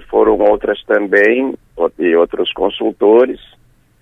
foram 0.09 0.39
outras 0.39 0.83
também, 0.85 1.53
e 1.99 2.15
outros 2.15 2.51
consultores, 2.53 3.39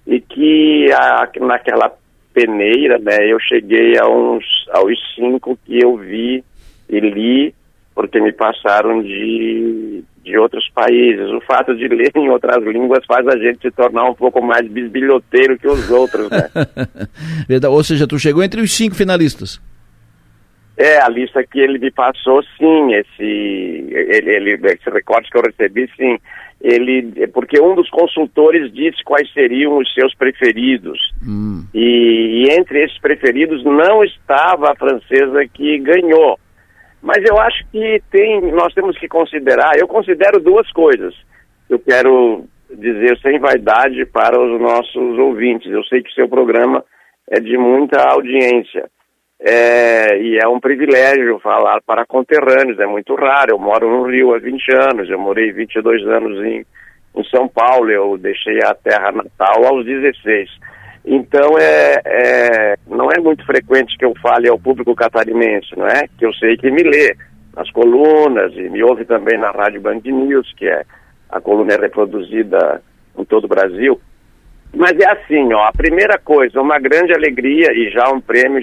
e 0.08 0.22
que 0.22 0.90
a, 0.94 1.30
naquela 1.42 1.92
peneira, 2.34 2.98
né, 3.00 3.18
eu 3.22 3.40
cheguei 3.40 3.98
a 4.00 4.08
uns, 4.08 4.46
aos 4.72 4.98
cinco 5.14 5.58
que 5.66 5.84
eu 5.84 5.98
vi 5.98 6.42
e 6.88 7.00
li, 7.02 7.54
porque 7.94 8.22
me 8.22 8.32
passaram 8.32 9.04
de 9.04 10.04
de 10.24 10.38
outros 10.38 10.70
países. 10.74 11.30
O 11.32 11.42
fato 11.42 11.76
de 11.76 11.88
ler 11.88 12.12
em 12.16 12.30
outras 12.30 12.64
línguas 12.64 13.06
faz 13.06 13.28
a 13.28 13.38
gente 13.38 13.62
se 13.62 13.72
tornar 13.72 14.06
um 14.06 14.16
pouco 14.16 14.42
mais 14.42 14.68
bisbilhoteiro 14.68 15.58
que 15.58 15.68
os 15.68 15.90
outros, 15.90 16.30
né? 16.30 16.50
Verdade. 17.48 17.74
Ou 17.74 17.84
seja, 17.84 18.08
tu 18.08 18.18
chegou 18.18 18.44
entre 18.44 18.62
os 18.62 18.72
cinco 18.72 18.96
finalistas. 18.96 19.62
É, 20.76 21.00
a 21.00 21.10
lista 21.10 21.44
que 21.44 21.60
ele 21.60 21.78
me 21.78 21.92
passou, 21.92 22.42
sim, 22.58 22.94
esse, 22.94 23.22
ele, 23.22 24.36
ele, 24.36 24.68
esse 24.68 24.90
recorte 24.90 25.30
que 25.30 25.38
eu 25.38 25.44
recebi, 25.44 25.88
sim. 25.96 26.18
Ele, 26.60 27.28
porque 27.28 27.60
um 27.60 27.76
dos 27.76 27.90
consultores 27.90 28.74
disse 28.74 29.04
quais 29.04 29.32
seriam 29.34 29.78
os 29.78 29.94
seus 29.94 30.16
preferidos. 30.16 31.14
Hum. 31.22 31.66
E, 31.74 32.48
e 32.48 32.54
entre 32.54 32.86
esses 32.86 32.98
preferidos 33.00 33.64
não 33.64 34.04
estava 34.04 34.72
a 34.72 34.76
francesa 34.76 35.46
que 35.54 35.78
ganhou. 35.80 36.40
Mas 37.04 37.18
eu 37.30 37.38
acho 37.38 37.66
que 37.70 38.02
tem, 38.10 38.42
nós 38.54 38.74
temos 38.74 38.98
que 38.98 39.10
considerar, 39.10 39.78
eu 39.78 39.90
considero 39.90 40.40
duas 40.40 40.72
coisas. 40.72 41.14
Eu 41.70 41.78
quero 41.78 42.46
dizer 42.70 43.20
sem 43.20 43.38
vaidade 43.40 44.06
para 44.06 44.40
os 44.40 44.60
nossos 44.60 45.20
ouvintes. 45.20 45.70
Eu 45.70 45.84
sei 45.84 46.02
que 46.02 46.14
seu 46.14 46.30
programa 46.30 46.82
é 47.30 47.42
de 47.42 47.58
muita 47.58 48.02
audiência. 48.10 48.90
É, 49.38 50.18
e 50.18 50.38
é 50.38 50.48
um 50.48 50.62
privilégio 50.62 51.40
falar 51.40 51.82
para 51.86 52.06
conterrâneos, 52.06 52.80
é 52.80 52.86
muito 52.86 53.14
raro. 53.16 53.52
Eu 53.52 53.60
moro 53.60 53.90
no 53.90 54.04
Rio 54.04 54.34
há 54.34 54.40
20 54.40 54.74
anos, 54.74 55.10
eu 55.10 55.20
morei 55.20 55.52
22 55.52 56.08
anos 56.08 56.42
em, 56.46 56.66
em 57.18 57.24
São 57.26 57.50
Paulo, 57.50 57.92
eu 57.92 58.18
deixei 58.18 58.60
a 58.64 58.74
terra 58.74 59.12
natal 59.12 59.66
aos 59.66 59.86
16. 59.86 60.50
Então 61.06 61.58
é, 61.60 62.02
é, 62.06 62.76
não 62.88 63.10
é 63.12 63.20
muito 63.20 63.46
frequente 63.46 63.98
que 63.98 64.06
eu 64.06 64.14
fale 64.22 64.48
ao 64.48 64.58
público 64.58 64.96
catarinense, 64.96 65.78
não 65.78 65.88
é? 65.88 66.08
Que 66.18 66.26
eu 66.26 66.34
sei 66.34 66.56
que 66.56 66.72
me 66.72 66.82
lê 66.82 67.16
nas 67.56 67.70
colunas 67.72 68.54
e 68.54 68.70
me 68.70 68.82
ouve 68.84 69.06
também 69.06 69.38
na 69.38 69.52
Rádio 69.52 69.82
Band 69.82 70.02
News, 70.06 70.54
que 70.56 70.66
é 70.66 70.84
a 71.30 71.42
coluna 71.42 71.74
é 71.74 71.80
reproduzida 71.80 72.82
em 73.18 73.26
todo 73.26 73.46
o 73.46 73.50
Brasil. 73.50 74.00
Mas 74.76 74.98
é 75.00 75.12
assim, 75.12 75.54
ó, 75.54 75.66
a 75.66 75.72
primeira 75.72 76.18
coisa, 76.18 76.62
uma 76.62 76.80
grande 76.80 77.14
alegria 77.14 77.72
e 77.74 77.92
já 77.92 78.10
um 78.12 78.22
prêmio 78.22 78.62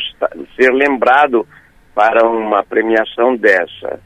ser 0.57 0.73
lembrado 0.73 1.47
para 1.95 2.27
uma 2.27 2.65
premiação 2.65 3.37
dessa. 3.37 4.01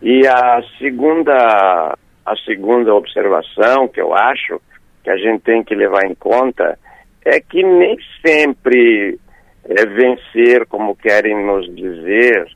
E 0.00 0.26
a 0.26 0.62
segunda, 0.78 1.98
a 2.24 2.36
segunda 2.46 2.94
observação 2.94 3.88
que 3.88 4.00
eu 4.00 4.14
acho 4.14 4.60
que 5.02 5.10
a 5.10 5.16
gente 5.16 5.42
tem 5.42 5.62
que 5.62 5.74
levar 5.74 6.06
em 6.06 6.14
conta 6.14 6.78
é 7.24 7.40
que 7.40 7.62
nem 7.62 7.96
sempre 8.24 9.18
é, 9.64 9.86
vencer, 9.86 10.66
como 10.66 10.96
querem 10.96 11.44
nos 11.44 11.66
dizer, 11.74 12.46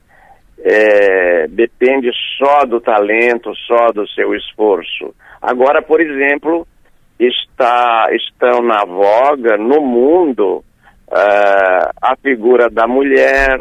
é, 0.59 1.47
depende 1.49 2.11
só 2.39 2.65
do 2.65 2.81
talento, 2.81 3.55
só 3.67 3.93
do 3.93 4.09
seu 4.09 4.35
esforço. 4.35 5.15
Agora, 5.41 5.83
por 5.83 6.01
exemplo, 6.01 6.67
está, 7.19 8.09
estão 8.13 8.63
na 8.63 8.85
voga 8.85 9.57
no 9.57 9.81
mundo 9.81 10.65
uh, 11.09 11.91
a 12.01 12.17
figura 12.23 12.71
da 12.71 12.87
mulher, 12.87 13.61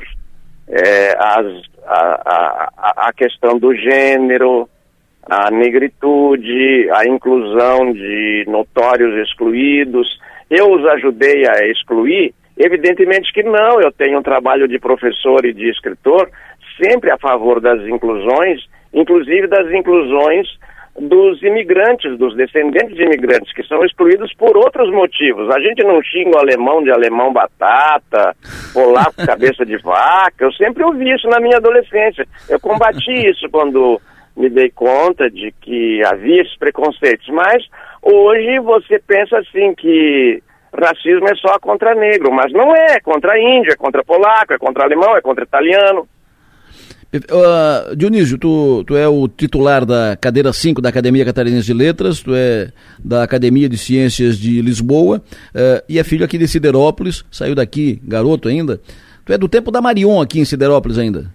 é, 0.67 1.09
as, 1.17 1.45
a, 1.85 2.71
a, 2.77 3.07
a 3.09 3.13
questão 3.13 3.57
do 3.57 3.75
gênero, 3.75 4.69
a 5.29 5.51
negritude, 5.51 6.89
a 6.91 7.05
inclusão 7.05 7.93
de 7.93 8.45
notórios 8.47 9.27
excluídos. 9.27 10.07
Eu 10.49 10.71
os 10.71 10.85
ajudei 10.85 11.47
a 11.47 11.65
excluir? 11.67 12.33
Evidentemente 12.57 13.33
que 13.33 13.43
não. 13.43 13.81
Eu 13.81 13.91
tenho 13.91 14.19
um 14.19 14.23
trabalho 14.23 14.67
de 14.67 14.79
professor 14.79 15.45
e 15.45 15.53
de 15.53 15.69
escritor 15.69 16.29
sempre 16.81 17.11
a 17.11 17.17
favor 17.17 17.59
das 17.59 17.81
inclusões, 17.87 18.67
inclusive 18.93 19.47
das 19.47 19.71
inclusões 19.71 20.47
dos 20.99 21.41
imigrantes, 21.41 22.17
dos 22.19 22.35
descendentes 22.35 22.95
de 22.95 23.03
imigrantes, 23.03 23.51
que 23.53 23.63
são 23.63 23.83
excluídos 23.83 24.31
por 24.35 24.55
outros 24.55 24.91
motivos. 24.91 25.49
A 25.49 25.59
gente 25.59 25.83
não 25.83 26.01
xinga 26.03 26.37
o 26.37 26.39
alemão 26.39 26.83
de 26.83 26.91
alemão 26.91 27.33
batata, 27.33 28.35
polaco 28.73 29.25
cabeça 29.25 29.65
de 29.65 29.77
vaca. 29.77 30.45
Eu 30.45 30.51
sempre 30.53 30.83
ouvi 30.83 31.11
isso 31.11 31.27
na 31.27 31.39
minha 31.39 31.57
adolescência. 31.57 32.27
Eu 32.47 32.59
combati 32.59 33.11
isso 33.27 33.49
quando 33.49 33.99
me 34.35 34.49
dei 34.49 34.69
conta 34.69 35.29
de 35.29 35.53
que 35.61 36.03
havia 36.05 36.41
esses 36.41 36.57
preconceitos. 36.57 37.27
Mas 37.29 37.63
hoje 38.01 38.59
você 38.59 38.99
pensa 38.99 39.37
assim 39.37 39.73
que 39.75 40.41
racismo 40.73 41.27
é 41.27 41.35
só 41.35 41.59
contra 41.59 41.93
negro, 41.93 42.31
mas 42.31 42.51
não 42.51 42.75
é, 42.75 42.95
é 42.95 42.99
contra 42.99 43.39
índio, 43.39 43.71
é 43.71 43.75
contra 43.75 44.03
polaco, 44.03 44.53
é 44.53 44.57
contra 44.57 44.83
alemão, 44.83 45.15
é 45.15 45.21
contra 45.21 45.43
italiano. 45.43 46.07
Uh, 47.15 47.95
Dionísio, 47.95 48.39
tu, 48.39 48.83
tu 48.87 48.95
é 48.95 49.07
o 49.07 49.27
titular 49.27 49.85
da 49.85 50.17
cadeira 50.19 50.51
5 50.51 50.81
da 50.81 50.89
Academia 50.89 51.23
Catarinense 51.23 51.67
de 51.67 51.73
Letras, 51.73 52.21
tu 52.21 52.33
é 52.33 52.71
da 52.97 53.21
Academia 53.21 53.69
de 53.69 53.77
Ciências 53.77 54.35
de 54.35 54.59
Lisboa 54.63 55.21
uh, 55.53 55.83
e 55.87 55.99
é 55.99 56.03
filho 56.03 56.25
aqui 56.25 56.39
de 56.39 56.47
Siderópolis, 56.47 57.23
saiu 57.29 57.53
daqui, 57.53 58.01
garoto 58.03 58.49
ainda. 58.49 58.81
Tu 59.25 59.31
é 59.31 59.37
do 59.37 59.47
tempo 59.47 59.69
da 59.69 59.79
Marion 59.79 60.19
aqui 60.19 60.39
em 60.39 60.45
Siderópolis 60.45 60.97
ainda. 60.97 61.31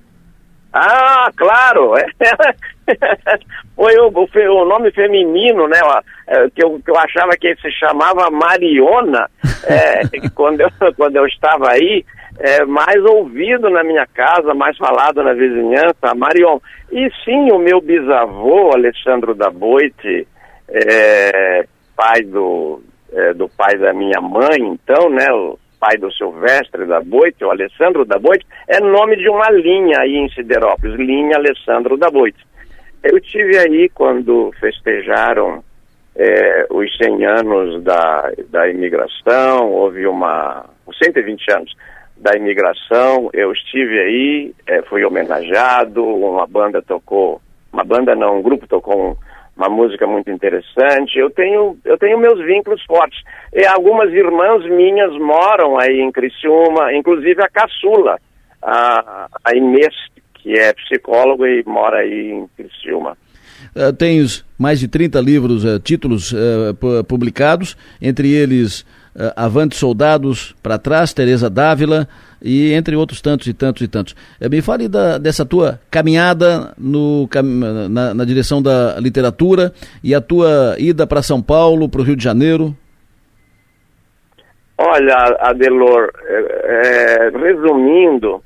Ah, 0.72 1.30
claro! 1.36 1.92
Foi 3.74 3.96
o, 3.98 4.08
o, 4.08 4.62
o, 4.62 4.64
nome 4.64 4.90
feminino, 4.92 5.66
né? 5.66 5.78
É, 6.26 6.50
que 6.50 6.64
eu, 6.64 6.80
que 6.84 6.90
eu 6.90 6.96
achava 6.96 7.30
que 7.38 7.54
se 7.56 7.70
chamava 7.72 8.30
Mariona 8.30 9.28
é, 9.64 10.02
quando, 10.34 10.60
eu, 10.60 10.68
quando 10.96 11.16
eu 11.16 11.26
estava 11.26 11.70
aí. 11.70 12.04
é, 12.38 12.64
mais 12.64 13.02
ouvido 13.04 13.68
na 13.70 13.82
minha 13.82 14.06
casa, 14.06 14.54
mais 14.54 14.76
falado 14.76 15.22
na 15.22 15.32
vizinhança, 15.32 16.14
Marion. 16.14 16.58
E 16.92 17.10
sim, 17.24 17.50
o 17.52 17.58
meu 17.58 17.80
bisavô, 17.80 18.72
Alessandro 18.72 19.34
da 19.34 19.50
Boite, 19.50 20.26
é, 20.68 21.64
pai 21.96 22.22
do, 22.22 22.82
é, 23.12 23.34
do 23.34 23.48
pai 23.48 23.76
da 23.78 23.92
minha 23.92 24.20
mãe, 24.20 24.58
então, 24.60 25.10
né, 25.10 25.26
o 25.32 25.58
pai 25.78 25.96
do 25.96 26.12
Silvestre 26.12 26.86
da 26.86 27.00
Boite, 27.00 27.44
o 27.44 27.50
Alessandro 27.50 28.04
da 28.04 28.18
Boite, 28.18 28.46
é 28.66 28.80
nome 28.80 29.16
de 29.16 29.28
uma 29.28 29.50
linha 29.50 30.00
aí 30.00 30.16
em 30.16 30.28
Siderópolis, 30.30 30.96
linha 30.96 31.36
Alessandro 31.36 31.96
da 31.96 32.10
Boite. 32.10 32.46
Eu 33.02 33.20
tive 33.20 33.56
aí 33.58 33.88
quando 33.88 34.52
festejaram 34.58 35.62
é, 36.16 36.66
os 36.70 36.96
100 36.96 37.24
anos 37.26 37.82
da, 37.84 38.32
da 38.50 38.68
imigração, 38.68 39.70
houve 39.70 40.06
uma. 40.06 40.64
os 40.84 40.98
120 40.98 41.52
anos 41.52 41.76
da 42.16 42.34
imigração, 42.36 43.30
eu 43.32 43.52
estive 43.52 43.98
aí, 44.00 44.54
é, 44.66 44.82
fui 44.82 45.04
homenageado, 45.04 46.04
uma 46.04 46.46
banda 46.46 46.82
tocou, 46.82 47.40
uma 47.72 47.84
banda 47.84 48.16
não, 48.16 48.38
um 48.38 48.42
grupo 48.42 48.66
tocou 48.66 49.10
um, 49.10 49.16
uma 49.58 49.68
música 49.68 50.06
muito 50.06 50.30
interessante. 50.30 51.18
Eu 51.18 51.28
tenho, 51.30 51.76
eu 51.84 51.98
tenho 51.98 52.16
meus 52.18 52.38
vínculos 52.46 52.80
fortes. 52.84 53.20
E 53.52 53.66
algumas 53.66 54.12
irmãs 54.12 54.64
minhas 54.64 55.12
moram 55.18 55.78
aí 55.78 56.00
em 56.00 56.12
Criciúma, 56.12 56.94
inclusive 56.94 57.42
a 57.42 57.48
caçula, 57.48 58.20
a, 58.62 59.28
a 59.44 59.56
Inês, 59.56 59.94
que 60.34 60.52
é 60.52 60.72
psicóloga 60.72 61.48
e 61.48 61.64
mora 61.66 61.98
aí 61.98 62.30
em 62.30 62.48
Criciúma. 62.56 63.18
Uh, 63.74 64.44
mais 64.56 64.78
de 64.78 64.86
30 64.86 65.20
livros, 65.20 65.64
uh, 65.64 65.80
títulos 65.80 66.32
uh, 66.32 67.04
publicados, 67.08 67.76
entre 68.00 68.32
eles 68.32 68.86
Avante 69.36 69.76
Soldados 69.76 70.54
para 70.62 70.78
Trás, 70.78 71.12
Teresa 71.12 71.50
Dávila 71.50 72.08
e 72.42 72.72
entre 72.72 72.94
outros 72.94 73.20
tantos 73.20 73.46
e 73.46 73.54
tantos 73.54 73.82
e 73.82 73.88
tantos. 73.88 74.14
me 74.50 74.62
fale 74.62 74.88
da, 74.88 75.18
dessa 75.18 75.44
tua 75.44 75.80
caminhada 75.90 76.72
no, 76.78 77.28
na, 77.90 78.14
na, 78.14 78.24
direção 78.24 78.62
da 78.62 78.98
literatura 79.00 79.72
e 80.02 80.14
a 80.14 80.20
tua 80.20 80.76
ida 80.78 81.06
para 81.06 81.22
São 81.22 81.42
Paulo, 81.42 81.88
para 81.88 82.00
o 82.00 82.04
Rio 82.04 82.16
de 82.16 82.22
Janeiro. 82.22 82.76
Olha, 84.76 85.36
Adelor, 85.40 86.12
é, 86.24 87.30
resumindo, 87.34 88.40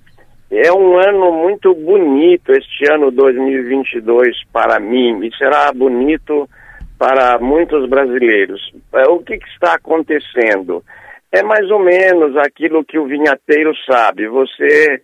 é 0.50 0.72
um 0.72 0.98
ano 0.98 1.32
muito 1.32 1.74
bonito 1.74 2.52
este 2.52 2.90
ano 2.90 3.10
2022 3.10 4.36
para 4.50 4.80
mim 4.80 5.26
e 5.26 5.36
será 5.36 5.70
bonito 5.72 6.48
para 7.02 7.36
muitos 7.40 7.88
brasileiros. 7.88 8.72
É, 8.94 9.08
o 9.08 9.18
que, 9.18 9.36
que, 9.36 9.48
está 9.48 9.74
acontecendo? 9.74 10.84
É 11.32 11.42
mais 11.42 11.68
ou 11.68 11.80
menos 11.80 12.36
aquilo 12.36 12.84
que 12.84 12.96
o 12.96 13.06
vinhateiro 13.06 13.72
sabe. 13.90 14.28
Você 14.28 15.02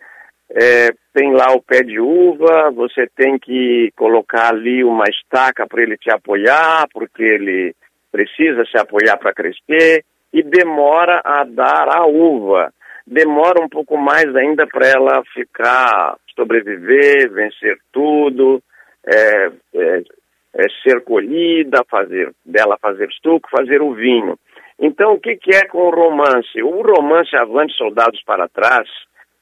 é, 0.48 0.90
tem 1.12 1.32
lá 1.32 1.50
o 1.52 1.60
pé 1.60 1.82
de 1.82 1.98
uva, 1.98 2.70
você 2.70 3.08
tem 3.16 3.36
que 3.36 3.90
colocar 3.96 4.54
ali 4.54 4.84
uma 4.84 5.06
estaca 5.10 5.66
para 5.66 5.82
ele 5.82 5.96
te 5.96 6.08
apoiar, 6.08 6.86
porque 6.92 7.24
ele 7.24 7.74
precisa 8.12 8.64
se 8.66 8.78
apoiar 8.78 9.16
para 9.16 9.34
crescer, 9.34 10.04
e 10.32 10.40
demora 10.40 11.20
a 11.24 11.42
dar 11.42 11.88
a 11.88 12.06
uva 12.06 12.72
demora 13.10 13.64
um 13.64 13.68
pouco 13.68 13.96
mais 13.96 14.36
ainda 14.36 14.66
para 14.66 14.86
ela 14.86 15.22
ficar, 15.32 16.14
sobreviver, 16.36 17.32
vencer 17.32 17.78
tudo, 17.90 18.62
é, 19.06 19.50
é, 19.74 20.02
é 20.58 20.68
ser 20.82 21.02
colhida, 21.04 21.84
fazer 21.88 22.32
dela 22.44 22.76
fazer 22.82 23.08
suco, 23.22 23.48
fazer 23.48 23.80
o 23.80 23.94
vinho. 23.94 24.36
Então, 24.78 25.14
o 25.14 25.20
que, 25.20 25.36
que 25.36 25.54
é 25.54 25.66
com 25.66 25.78
o 25.78 25.90
romance? 25.90 26.60
O 26.62 26.82
romance 26.82 27.34
Avante 27.36 27.74
Soldados 27.74 28.20
para 28.24 28.48
Trás, 28.48 28.88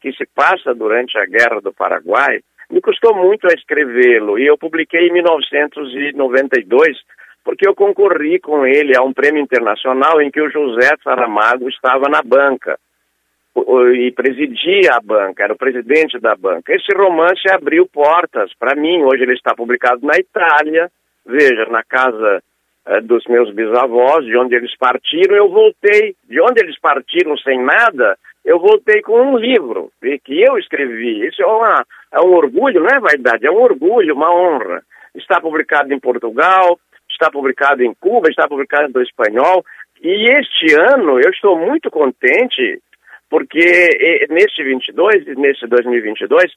que 0.01 0.13
se 0.13 0.27
passa 0.35 0.75
durante 0.75 1.19
a 1.19 1.25
Guerra 1.27 1.61
do 1.61 1.73
Paraguai, 1.73 2.41
me 2.71 2.81
custou 2.81 3.15
muito 3.15 3.47
a 3.47 3.55
escrevê-lo 3.55 4.39
e 4.39 4.47
eu 4.47 4.59
publiquei 4.59 5.09
em 5.09 5.13
1992 5.13 6.99
porque 7.45 7.67
eu 7.67 7.77
concorri 7.77 8.41
com 8.41 8.67
ele 8.67 8.97
a 8.97 9.03
um 9.03 9.13
prêmio 9.13 9.41
internacional 9.41 10.21
em 10.21 10.33
que 10.33 10.41
o 10.41 10.51
José 10.51 10.91
Saramago 11.03 11.69
estava 11.69 12.09
na 12.09 12.21
banca 12.21 12.77
e 13.95 14.11
presidia 14.11 14.95
a 14.95 15.01
banca, 15.01 15.45
era 15.45 15.55
o 15.55 15.57
presidente 15.57 16.19
da 16.19 16.35
banca. 16.35 16.75
Esse 16.75 16.93
romance 16.93 17.49
abriu 17.49 17.87
portas 17.87 18.51
para 18.59 18.75
mim. 18.75 19.03
Hoje 19.03 19.23
ele 19.23 19.35
está 19.35 19.55
publicado 19.55 20.05
na 20.05 20.17
Itália, 20.17 20.91
veja, 21.27 21.67
na 21.67 21.83
casa 21.83 22.43
eh, 22.87 23.01
dos 23.01 23.25
meus 23.27 23.53
bisavós, 23.53 24.25
de 24.25 24.37
onde 24.37 24.55
eles 24.55 24.77
partiram. 24.77 25.37
Eu 25.37 25.49
voltei, 25.49 26.15
de 26.29 26.41
onde 26.41 26.61
eles 26.63 26.79
partiram 26.79 27.37
sem 27.39 27.61
nada, 27.63 28.17
eu 28.45 28.61
voltei 28.61 29.03
com 29.03 29.21
um 29.21 29.37
livro 29.37 29.91
que 30.01 30.41
eu 30.41 30.57
escrevi. 30.57 31.27
Isso 31.27 31.43
é, 31.43 31.47
uma, 31.47 31.85
é 32.13 32.21
um 32.21 32.33
orgulho, 32.33 32.81
não 32.81 32.89
é 32.89 33.01
vaidade, 33.01 33.47
é 33.47 33.51
um 33.51 33.61
orgulho, 33.61 34.15
uma 34.15 34.33
honra. 34.33 34.83
Está 35.15 35.41
publicado 35.41 35.93
em 35.93 35.99
Portugal, 35.99 36.79
está 37.11 37.31
publicado 37.31 37.83
em 37.83 37.93
Cuba, 37.95 38.29
está 38.29 38.47
publicado 38.47 38.93
no 38.95 39.03
espanhol. 39.03 39.65
E 40.01 40.29
este 40.29 40.75
ano 40.75 41.19
eu 41.19 41.31
estou 41.31 41.59
muito 41.59 41.91
contente 41.91 42.81
porque 43.29 44.27
neste 44.31 44.63
22, 44.63 45.27
neste 45.37 45.67
2022, 45.67 46.53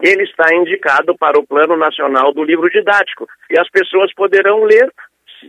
ele 0.00 0.22
está 0.24 0.54
indicado 0.54 1.16
para 1.16 1.38
o 1.38 1.46
Plano 1.46 1.76
Nacional 1.76 2.32
do 2.32 2.44
Livro 2.44 2.70
Didático. 2.70 3.26
E 3.50 3.58
as 3.58 3.68
pessoas 3.70 4.12
poderão 4.14 4.64
ler 4.64 4.90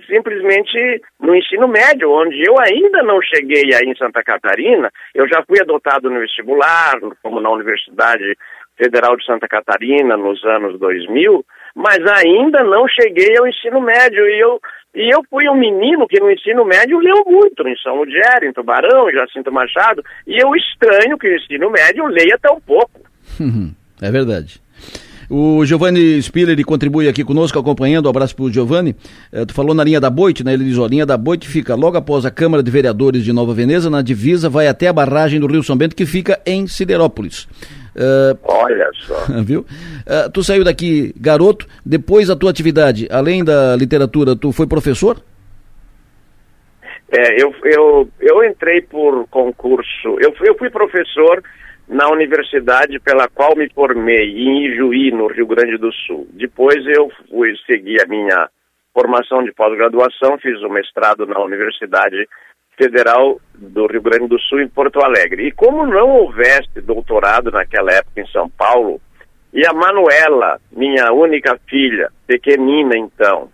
simplesmente 0.08 1.02
no 1.20 1.36
ensino 1.36 1.68
médio, 1.68 2.12
onde 2.12 2.42
eu 2.48 2.60
ainda 2.60 3.02
não 3.04 3.20
cheguei 3.22 3.74
aí 3.74 3.90
em 3.90 3.96
Santa 3.96 4.24
Catarina, 4.24 4.92
eu 5.16 5.28
já 5.28 5.44
fui 5.48 5.60
adotado 5.60 6.10
no 6.10 6.20
vestibular, 6.20 7.00
como 7.24 7.40
na 7.40 7.50
Universidade 7.50 8.38
Federal 8.78 9.18
de 9.18 9.26
Santa 9.26 9.48
Catarina 9.48 10.16
nos 10.16 10.44
anos 10.46 10.80
2000, 10.80 11.44
mas 11.76 12.00
ainda 12.06 12.64
não 12.64 12.88
cheguei 12.88 13.38
ao 13.38 13.48
ensino 13.48 13.82
médio. 13.82 14.28
E 14.28 14.40
eu 14.40 14.60
e 14.96 15.14
eu 15.14 15.24
fui 15.30 15.48
um 15.48 15.56
menino 15.56 16.08
que 16.08 16.20
no 16.20 16.32
ensino 16.32 16.66
médio 16.66 16.98
leu 16.98 17.24
muito, 17.26 17.68
em 17.68 17.78
São 17.78 17.96
Lugero, 17.96 18.46
em 18.46 18.54
Tubarão, 18.54 19.10
em 19.10 19.14
Jacinto 19.14 19.52
Machado, 19.52 20.04
e 20.26 20.38
eu 20.40 20.56
estranho 20.56 21.18
que 21.18 21.28
o 21.28 21.36
ensino 21.36 21.70
médio 21.70 22.08
leia 22.08 22.38
tão 22.42 22.60
pouco. 22.60 23.00
é 24.02 24.12
verdade. 24.12 24.62
O 25.30 25.64
Giovanni 25.64 26.20
Spiller 26.24 26.66
contribui 26.66 27.08
aqui 27.08 27.24
conosco, 27.24 27.60
acompanhando. 27.60 28.08
Um 28.08 28.10
abraço 28.10 28.36
para 28.36 28.46
o 28.46 28.52
Giovanni. 28.52 28.96
É, 29.32 29.46
tu 29.46 29.54
falou 29.54 29.76
na 29.76 29.84
linha 29.84 30.00
da 30.00 30.10
Boite, 30.10 30.44
né? 30.44 30.54
Ele 30.54 30.64
diz: 30.64 30.78
ó, 30.80 30.86
a 30.86 30.88
linha 30.88 31.06
da 31.06 31.16
Boite 31.16 31.48
fica 31.48 31.76
logo 31.76 31.96
após 31.96 32.26
a 32.26 32.32
Câmara 32.32 32.64
de 32.64 32.72
Vereadores 32.72 33.24
de 33.24 33.32
Nova 33.32 33.54
Veneza, 33.54 33.92
na 33.92 34.02
divisa, 34.02 34.50
vai 34.50 34.68
até 34.68 34.88
a 34.88 34.94
barragem 34.94 35.40
do 35.40 35.46
Rio 35.46 35.62
São 35.62 35.78
Bento, 35.78 35.96
que 35.96 36.06
fica 36.06 36.40
em 36.48 36.66
Siderópolis. 36.66 37.48
Uh, 37.96 38.38
Olha 38.44 38.90
só. 39.06 39.26
Viu? 39.46 39.60
Uh, 39.62 40.32
tu 40.34 40.44
saiu 40.44 40.64
daqui 40.64 41.14
garoto, 41.20 41.68
depois 41.86 42.32
a 42.32 42.36
tua 42.36 42.50
atividade, 42.50 43.08
além 43.12 43.44
da 43.44 43.76
literatura, 43.76 44.36
tu 44.36 44.52
foi 44.52 44.66
professor? 44.66 45.22
É, 47.12 47.42
eu, 47.42 47.54
eu, 47.64 48.10
eu 48.20 48.44
entrei 48.44 48.82
por 48.82 49.28
concurso, 49.30 50.18
eu, 50.20 50.34
eu 50.42 50.56
fui 50.58 50.70
professor 50.70 51.44
na 51.90 52.08
universidade 52.08 53.00
pela 53.00 53.28
qual 53.28 53.56
me 53.56 53.68
formei, 53.70 54.30
em 54.38 54.68
Ijuí, 54.68 55.12
no 55.12 55.26
Rio 55.28 55.48
Grande 55.48 55.76
do 55.78 55.92
Sul. 55.92 56.28
Depois 56.34 56.86
eu 56.86 57.12
fui 57.28 57.56
seguir 57.66 58.00
a 58.04 58.08
minha 58.08 58.48
formação 58.94 59.44
de 59.44 59.52
pós-graduação, 59.52 60.38
fiz 60.38 60.62
o 60.62 60.70
mestrado 60.70 61.26
na 61.26 61.40
Universidade 61.40 62.28
Federal 62.78 63.42
do 63.56 63.88
Rio 63.88 64.04
Grande 64.04 64.28
do 64.28 64.40
Sul, 64.40 64.62
em 64.62 64.70
Porto 64.70 65.04
Alegre. 65.04 65.48
E 65.48 65.52
como 65.52 65.86
não 65.88 66.10
houvesse 66.10 66.80
doutorado 66.80 67.50
naquela 67.50 67.92
época 67.92 68.22
em 68.22 68.28
São 68.28 68.48
Paulo, 68.50 69.02
e 69.52 69.66
a 69.66 69.74
Manuela, 69.74 70.60
minha 70.72 71.12
única 71.12 71.60
filha, 71.68 72.12
pequenina 72.28 72.96
então, 72.96 73.50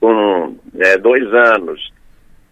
com 0.00 0.56
é, 0.80 0.98
dois 0.98 1.32
anos, 1.32 1.92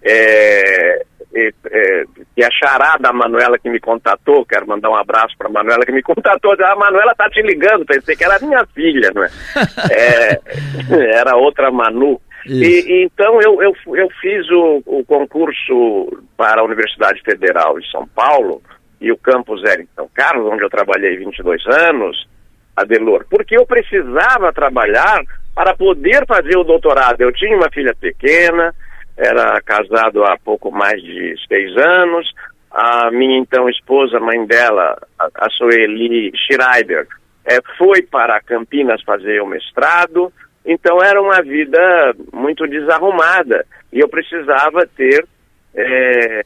é, 0.04 1.04
é, 1.34 2.04
e 2.36 2.44
a 2.44 2.50
charada 2.50 3.02
da 3.02 3.12
Manuela 3.12 3.58
que 3.58 3.68
me 3.68 3.80
contatou, 3.80 4.44
quero 4.44 4.68
mandar 4.68 4.90
um 4.90 4.96
abraço 4.96 5.34
para 5.36 5.48
a 5.48 5.52
Manuela 5.52 5.84
que 5.84 5.92
me 5.92 6.02
contatou, 6.02 6.52
a 6.52 6.76
Manuela 6.76 7.14
tá 7.14 7.28
te 7.28 7.42
ligando, 7.42 7.84
pensei 7.84 8.14
que 8.14 8.24
era 8.24 8.38
minha 8.38 8.64
filha, 8.66 9.10
não 9.14 9.24
é? 9.24 9.30
é 9.90 10.40
era 11.18 11.36
outra 11.36 11.70
Manu. 11.70 12.20
E, 12.46 13.02
então 13.04 13.40
eu, 13.40 13.62
eu, 13.62 13.74
eu 13.94 14.08
fiz 14.20 14.48
o, 14.50 14.82
o 14.84 15.04
concurso 15.06 16.22
para 16.36 16.60
a 16.60 16.64
Universidade 16.64 17.22
Federal 17.22 17.78
de 17.80 17.90
São 17.90 18.06
Paulo 18.08 18.62
e 19.00 19.10
o 19.10 19.16
campus 19.16 19.62
Wellington 19.62 20.08
Carlos, 20.14 20.52
onde 20.52 20.62
eu 20.62 20.70
trabalhei 20.70 21.16
22 21.16 21.66
anos, 21.66 22.28
Adelor, 22.76 23.24
porque 23.30 23.56
eu 23.56 23.66
precisava 23.66 24.52
trabalhar 24.52 25.22
para 25.54 25.74
poder 25.74 26.26
fazer 26.26 26.56
o 26.56 26.64
doutorado. 26.64 27.20
Eu 27.20 27.32
tinha 27.32 27.56
uma 27.56 27.70
filha 27.70 27.94
pequena, 27.94 28.74
era 29.16 29.60
casado 29.62 30.24
há 30.24 30.36
pouco 30.38 30.70
mais 30.70 31.02
de 31.02 31.34
seis 31.48 31.76
anos. 31.76 32.32
A 32.70 33.10
minha 33.10 33.38
então 33.38 33.68
esposa, 33.68 34.18
mãe 34.18 34.44
dela, 34.46 34.96
a 35.18 35.50
Sueli 35.50 36.32
Schreiber, 36.36 37.06
é, 37.44 37.58
foi 37.78 38.02
para 38.02 38.40
Campinas 38.40 39.02
fazer 39.02 39.40
o 39.40 39.46
mestrado. 39.46 40.32
Então 40.66 41.02
era 41.02 41.20
uma 41.20 41.42
vida 41.42 42.14
muito 42.32 42.66
desarrumada 42.66 43.64
e 43.92 44.00
eu 44.00 44.08
precisava 44.08 44.86
ter 44.86 45.24
é, 45.74 46.42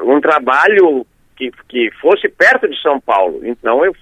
um 0.00 0.20
trabalho 0.20 1.06
que, 1.36 1.50
que 1.68 1.90
fosse 2.00 2.28
perto 2.28 2.68
de 2.68 2.80
São 2.80 3.00
Paulo. 3.00 3.40
Então 3.44 3.84
eu 3.84 3.94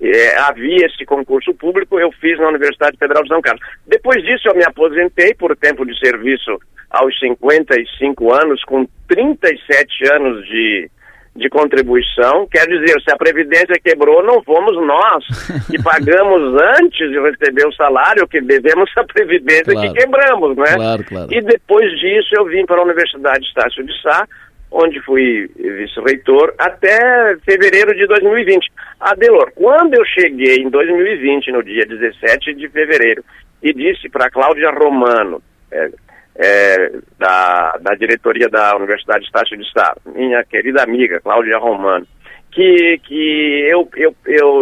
é, 0.00 0.38
havia 0.38 0.86
esse 0.86 1.04
concurso 1.04 1.52
público, 1.54 2.00
eu 2.00 2.10
fiz 2.12 2.38
na 2.38 2.48
Universidade 2.48 2.96
Federal 2.96 3.22
de 3.22 3.28
São 3.28 3.42
Carlos. 3.42 3.62
Depois 3.86 4.22
disso 4.24 4.48
eu 4.48 4.54
me 4.54 4.64
aposentei 4.64 5.34
por 5.34 5.54
tempo 5.56 5.84
de 5.84 5.98
serviço 5.98 6.58
aos 6.90 7.18
55 7.20 8.32
anos, 8.32 8.64
com 8.64 8.86
37 9.06 10.12
anos 10.12 10.44
de, 10.46 10.90
de 11.36 11.48
contribuição. 11.50 12.48
Quer 12.50 12.66
dizer, 12.66 13.00
se 13.02 13.12
a 13.12 13.16
Previdência 13.16 13.78
quebrou, 13.84 14.24
não 14.24 14.42
fomos 14.42 14.74
nós 14.86 15.24
que 15.70 15.80
pagamos 15.84 16.60
antes 16.78 17.10
de 17.10 17.20
receber 17.20 17.66
o 17.66 17.72
salário, 17.74 18.26
que 18.26 18.40
devemos 18.40 18.90
a 18.96 19.04
Previdência 19.04 19.72
claro. 19.72 19.92
que 19.92 20.00
quebramos, 20.00 20.56
né? 20.56 20.74
Claro, 20.74 21.04
claro. 21.04 21.28
E 21.30 21.42
depois 21.42 21.90
disso 22.00 22.30
eu 22.38 22.46
vim 22.46 22.64
para 22.64 22.80
a 22.80 22.84
Universidade 22.84 23.44
Estácio 23.46 23.84
de 23.84 24.02
Sá, 24.02 24.26
onde 24.70 25.00
fui 25.02 25.50
vice-reitor 25.56 26.54
até 26.58 27.36
fevereiro 27.44 27.94
de 27.94 28.06
2020. 28.06 28.70
Adelor, 29.00 29.50
quando 29.54 29.94
eu 29.94 30.04
cheguei 30.04 30.56
em 30.56 30.70
2020, 30.70 31.50
no 31.50 31.62
dia 31.62 31.84
17 31.84 32.54
de 32.54 32.68
fevereiro, 32.68 33.24
e 33.62 33.72
disse 33.72 34.08
para 34.08 34.30
Cláudia 34.30 34.70
Romano, 34.70 35.42
é, 35.70 35.90
é, 36.36 36.92
da, 37.18 37.76
da 37.80 37.94
diretoria 37.94 38.48
da 38.48 38.76
Universidade 38.76 39.24
Estácio 39.24 39.56
de 39.56 39.70
Sá, 39.72 39.94
minha 40.14 40.44
querida 40.44 40.82
amiga 40.82 41.20
Cláudia 41.20 41.58
Romano, 41.58 42.06
que, 42.52 42.98
que 43.04 43.68
eu 43.68 43.88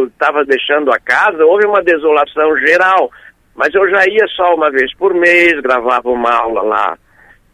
estava 0.06 0.39
eu, 0.39 0.43
eu 0.43 0.47
deixando 0.47 0.93
a 0.93 0.98
casa, 0.98 1.44
houve 1.44 1.66
uma 1.66 1.82
desolação 1.82 2.56
geral, 2.59 3.10
mas 3.55 3.74
eu 3.74 3.89
já 3.90 4.06
ia 4.06 4.26
só 4.36 4.55
uma 4.55 4.70
vez 4.70 4.94
por 4.97 5.14
mês, 5.14 5.60
gravava 5.60 6.09
uma 6.09 6.32
aula 6.32 6.62
lá 6.62 6.98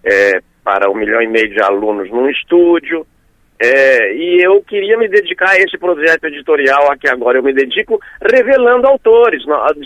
é, 0.04 0.40
para 0.64 0.90
um 0.90 0.94
milhão 0.94 1.20
e 1.20 1.28
meio 1.28 1.50
de 1.50 1.62
alunos 1.62 2.10
num 2.10 2.28
estúdio, 2.28 3.06
é, 3.60 4.12
e 4.14 4.42
eu 4.42 4.60
queria 4.62 4.98
me 4.98 5.08
dedicar 5.08 5.50
a 5.50 5.56
esse 5.56 5.78
projeto 5.78 6.24
editorial 6.24 6.90
a 6.90 6.96
que 6.96 7.08
agora 7.08 7.38
eu 7.38 7.42
me 7.42 7.52
dedico, 7.52 8.00
revelando 8.20 8.88
autores, 8.88 9.44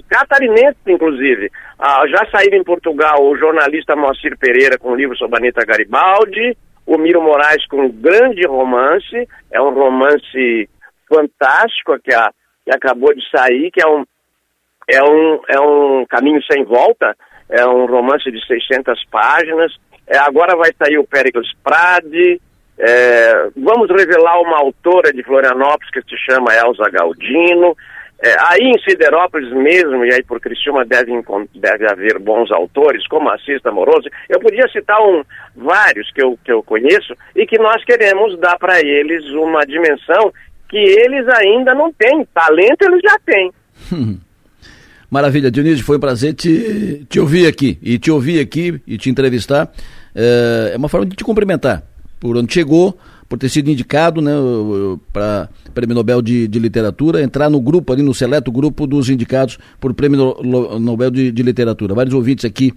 catarinenses 0.08 0.80
inclusive. 0.86 1.50
Ah, 1.78 2.02
já 2.08 2.26
saíram 2.30 2.56
em 2.56 2.64
Portugal 2.64 3.22
o 3.22 3.36
jornalista 3.36 3.94
Moacir 3.94 4.38
Pereira 4.38 4.78
com 4.78 4.92
o 4.92 4.96
livro 4.96 5.16
sobre 5.16 5.38
Anitta 5.38 5.66
Garibaldi, 5.66 6.56
o 6.86 6.96
Miro 6.96 7.20
Moraes 7.20 7.66
com 7.66 7.82
um 7.82 7.90
grande 7.90 8.46
romance, 8.46 9.28
é 9.52 9.60
um 9.60 9.74
romance 9.74 10.68
fantástico 11.06 11.98
que, 12.02 12.14
a, 12.14 12.32
que 12.64 12.74
acabou 12.74 13.14
de 13.14 13.22
sair, 13.30 13.70
que 13.70 13.82
é 13.82 13.86
um, 13.86 14.04
é, 14.88 15.02
um, 15.02 15.40
é 15.46 15.60
um 15.60 16.06
caminho 16.06 16.40
sem 16.50 16.64
volta, 16.64 17.14
é 17.50 17.66
um 17.66 17.84
romance 17.84 18.30
de 18.30 18.44
600 18.46 19.04
páginas. 19.10 19.72
É, 20.08 20.18
agora 20.18 20.56
vai 20.56 20.70
sair 20.78 20.98
o 20.98 21.06
Péricles 21.06 21.48
Prade, 21.62 22.40
é, 22.78 23.50
vamos 23.56 23.90
revelar 23.90 24.40
uma 24.40 24.58
autora 24.58 25.12
de 25.12 25.22
Florianópolis 25.24 25.90
que 25.90 26.00
se 26.02 26.16
chama 26.16 26.54
Elza 26.54 26.88
Galdino. 26.90 27.76
É, 28.20 28.34
aí 28.46 28.62
em 28.62 28.78
Siderópolis 28.80 29.50
mesmo, 29.52 30.04
e 30.04 30.12
aí 30.12 30.24
por 30.24 30.40
Criciúma 30.40 30.84
deve, 30.84 31.12
deve 31.54 31.88
haver 31.88 32.18
bons 32.18 32.50
autores, 32.50 33.06
como 33.06 33.30
Assis 33.30 33.64
Amoroso. 33.64 34.08
Eu 34.28 34.40
podia 34.40 34.66
citar 34.68 35.00
um, 35.00 35.22
vários 35.54 36.10
que 36.12 36.22
eu, 36.22 36.36
que 36.44 36.50
eu 36.50 36.62
conheço 36.62 37.14
e 37.34 37.46
que 37.46 37.58
nós 37.58 37.84
queremos 37.84 38.36
dar 38.38 38.58
para 38.58 38.80
eles 38.80 39.24
uma 39.30 39.64
dimensão 39.64 40.32
que 40.68 40.78
eles 40.78 41.28
ainda 41.28 41.74
não 41.74 41.92
têm. 41.92 42.26
Talento 42.34 42.82
eles 42.82 43.00
já 43.02 43.18
têm. 43.24 43.52
Maravilha, 45.10 45.50
Dionísio, 45.50 45.84
foi 45.84 45.96
um 45.96 46.00
prazer 46.00 46.34
te, 46.34 47.06
te 47.08 47.18
ouvir 47.18 47.46
aqui. 47.46 47.78
E 47.82 47.98
te 47.98 48.10
ouvir 48.10 48.40
aqui 48.40 48.80
e 48.86 48.98
te 48.98 49.08
entrevistar 49.08 49.72
é, 50.14 50.72
é 50.74 50.76
uma 50.76 50.88
forma 50.88 51.06
de 51.06 51.16
te 51.16 51.24
cumprimentar 51.24 51.82
por 52.20 52.36
onde 52.36 52.52
chegou, 52.52 52.98
por 53.28 53.38
ter 53.38 53.48
sido 53.48 53.70
indicado 53.70 54.20
né, 54.20 54.32
para 55.12 55.48
Prêmio 55.72 55.94
Nobel 55.94 56.20
de, 56.20 56.48
de, 56.48 56.58
Literatura, 56.58 57.22
entrar 57.22 57.48
no 57.48 57.60
grupo, 57.60 57.92
ali 57.92 58.02
no 58.02 58.12
seleto 58.12 58.50
grupo 58.50 58.86
dos 58.86 59.08
indicados 59.08 59.58
por 59.78 59.94
Prêmio 59.94 60.36
Nobel 60.80 61.10
de, 61.10 61.30
de 61.30 61.42
Literatura. 61.42 61.94
Vários 61.94 62.14
ouvintes 62.14 62.44
aqui 62.44 62.72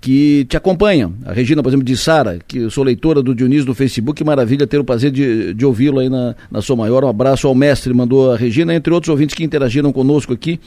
que 0.00 0.44
te 0.44 0.56
acompanham. 0.56 1.14
A 1.26 1.32
Regina, 1.32 1.62
por 1.62 1.68
exemplo, 1.68 1.84
de 1.84 1.96
Sara, 1.96 2.38
que 2.46 2.58
eu 2.58 2.70
sou 2.70 2.84
leitora 2.84 3.22
do 3.22 3.34
Dionísio 3.34 3.66
do 3.66 3.74
Facebook, 3.74 4.22
maravilha 4.22 4.66
ter 4.66 4.78
o 4.78 4.84
prazer 4.84 5.10
de, 5.10 5.52
de 5.52 5.66
ouvi-lo 5.66 5.98
aí 5.98 6.08
na, 6.08 6.36
na 6.50 6.62
sua 6.62 6.76
maior. 6.76 7.04
Um 7.04 7.08
abraço 7.08 7.48
ao 7.48 7.54
mestre, 7.54 7.92
mandou 7.92 8.32
a 8.32 8.36
Regina, 8.36 8.74
entre 8.74 8.92
outros 8.92 9.10
ouvintes 9.10 9.34
que 9.34 9.44
interagiram 9.44 9.92
conosco 9.92 10.32
aqui. 10.32 10.60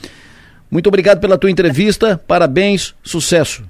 Muito 0.71 0.87
obrigado 0.87 1.19
pela 1.19 1.37
tua 1.37 1.51
entrevista, 1.51 2.17
parabéns, 2.25 2.95
sucesso. 3.03 3.61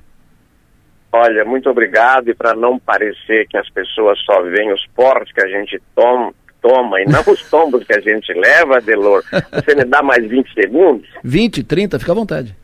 Olha, 1.12 1.44
muito 1.44 1.68
obrigado 1.68 2.30
e 2.30 2.34
para 2.36 2.54
não 2.54 2.78
parecer 2.78 3.48
que 3.50 3.58
as 3.58 3.68
pessoas 3.72 4.20
só 4.20 4.44
veem 4.44 4.72
os 4.72 4.86
portos 4.96 5.34
que 5.34 5.42
a 5.42 5.48
gente 5.48 5.82
toma, 5.96 6.32
toma 6.62 7.02
e 7.02 7.06
não 7.06 7.22
os 7.28 7.42
tombos 7.50 7.84
que 7.84 7.94
a 7.94 8.00
gente 8.00 8.32
leva, 8.34 8.80
Delor, 8.80 9.24
você 9.52 9.76
me 9.76 9.84
dá 9.84 10.04
mais 10.04 10.26
20 10.26 10.54
segundos? 10.54 11.10
20, 11.24 11.64
30, 11.64 12.00
fica 12.00 12.12
à 12.12 12.16
vontade. 12.16 12.56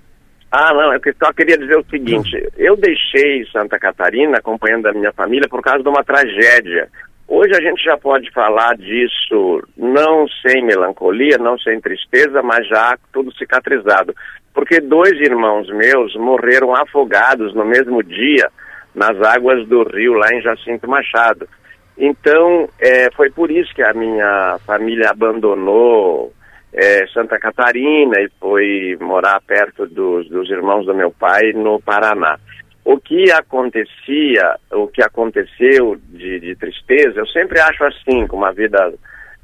Ah, 0.50 0.74
não, 0.74 0.94
eu 0.94 1.02
só 1.22 1.34
queria 1.34 1.58
dizer 1.58 1.78
o 1.78 1.86
seguinte, 1.90 2.48
eu 2.58 2.78
deixei 2.78 3.46
Santa 3.52 3.78
Catarina 3.78 4.38
acompanhando 4.38 4.86
a 4.86 4.94
minha 4.94 5.12
família 5.12 5.50
por 5.50 5.62
causa 5.62 5.84
de 5.84 5.90
uma 5.90 6.04
tragédia. 6.04 6.88
Hoje 7.28 7.52
a 7.56 7.62
gente 7.62 7.84
já 7.84 7.98
pode 7.98 8.32
falar 8.32 8.78
disso 8.78 9.62
não 9.76 10.28
sem 10.42 10.64
melancolia, 10.64 11.38
não 11.38 11.58
sem 11.60 11.80
tristeza, 11.82 12.42
mas 12.42 12.68
já 12.68 12.98
tudo 13.12 13.36
cicatrizado 13.36 14.14
porque 14.58 14.82
dois 14.82 15.14
irmãos 15.20 15.70
meus 15.70 16.16
morreram 16.16 16.76
afogados 16.76 17.54
no 17.54 17.64
mesmo 17.64 18.02
dia 18.02 18.50
nas 18.96 19.16
águas 19.22 19.68
do 19.68 19.84
rio 19.84 20.14
lá 20.14 20.34
em 20.34 20.42
Jacinto 20.42 20.90
Machado. 20.90 21.48
Então, 21.96 22.68
é, 22.80 23.12
foi 23.12 23.30
por 23.30 23.52
isso 23.52 23.72
que 23.76 23.84
a 23.84 23.94
minha 23.94 24.58
família 24.66 25.12
abandonou 25.12 26.34
é, 26.74 27.06
Santa 27.14 27.38
Catarina 27.38 28.20
e 28.20 28.32
foi 28.40 28.98
morar 29.00 29.40
perto 29.46 29.86
dos, 29.86 30.28
dos 30.28 30.50
irmãos 30.50 30.88
do 30.88 30.96
meu 30.96 31.12
pai 31.12 31.54
no 31.54 31.80
Paraná. 31.80 32.40
O 32.88 32.98
que 32.98 33.30
acontecia, 33.34 34.56
o 34.72 34.88
que 34.88 35.04
aconteceu 35.04 35.98
de, 36.08 36.40
de 36.40 36.56
tristeza, 36.56 37.20
eu 37.20 37.28
sempre 37.28 37.60
acho 37.60 37.84
assim, 37.84 38.26
com 38.26 38.38
uma 38.38 38.54
vida 38.54 38.94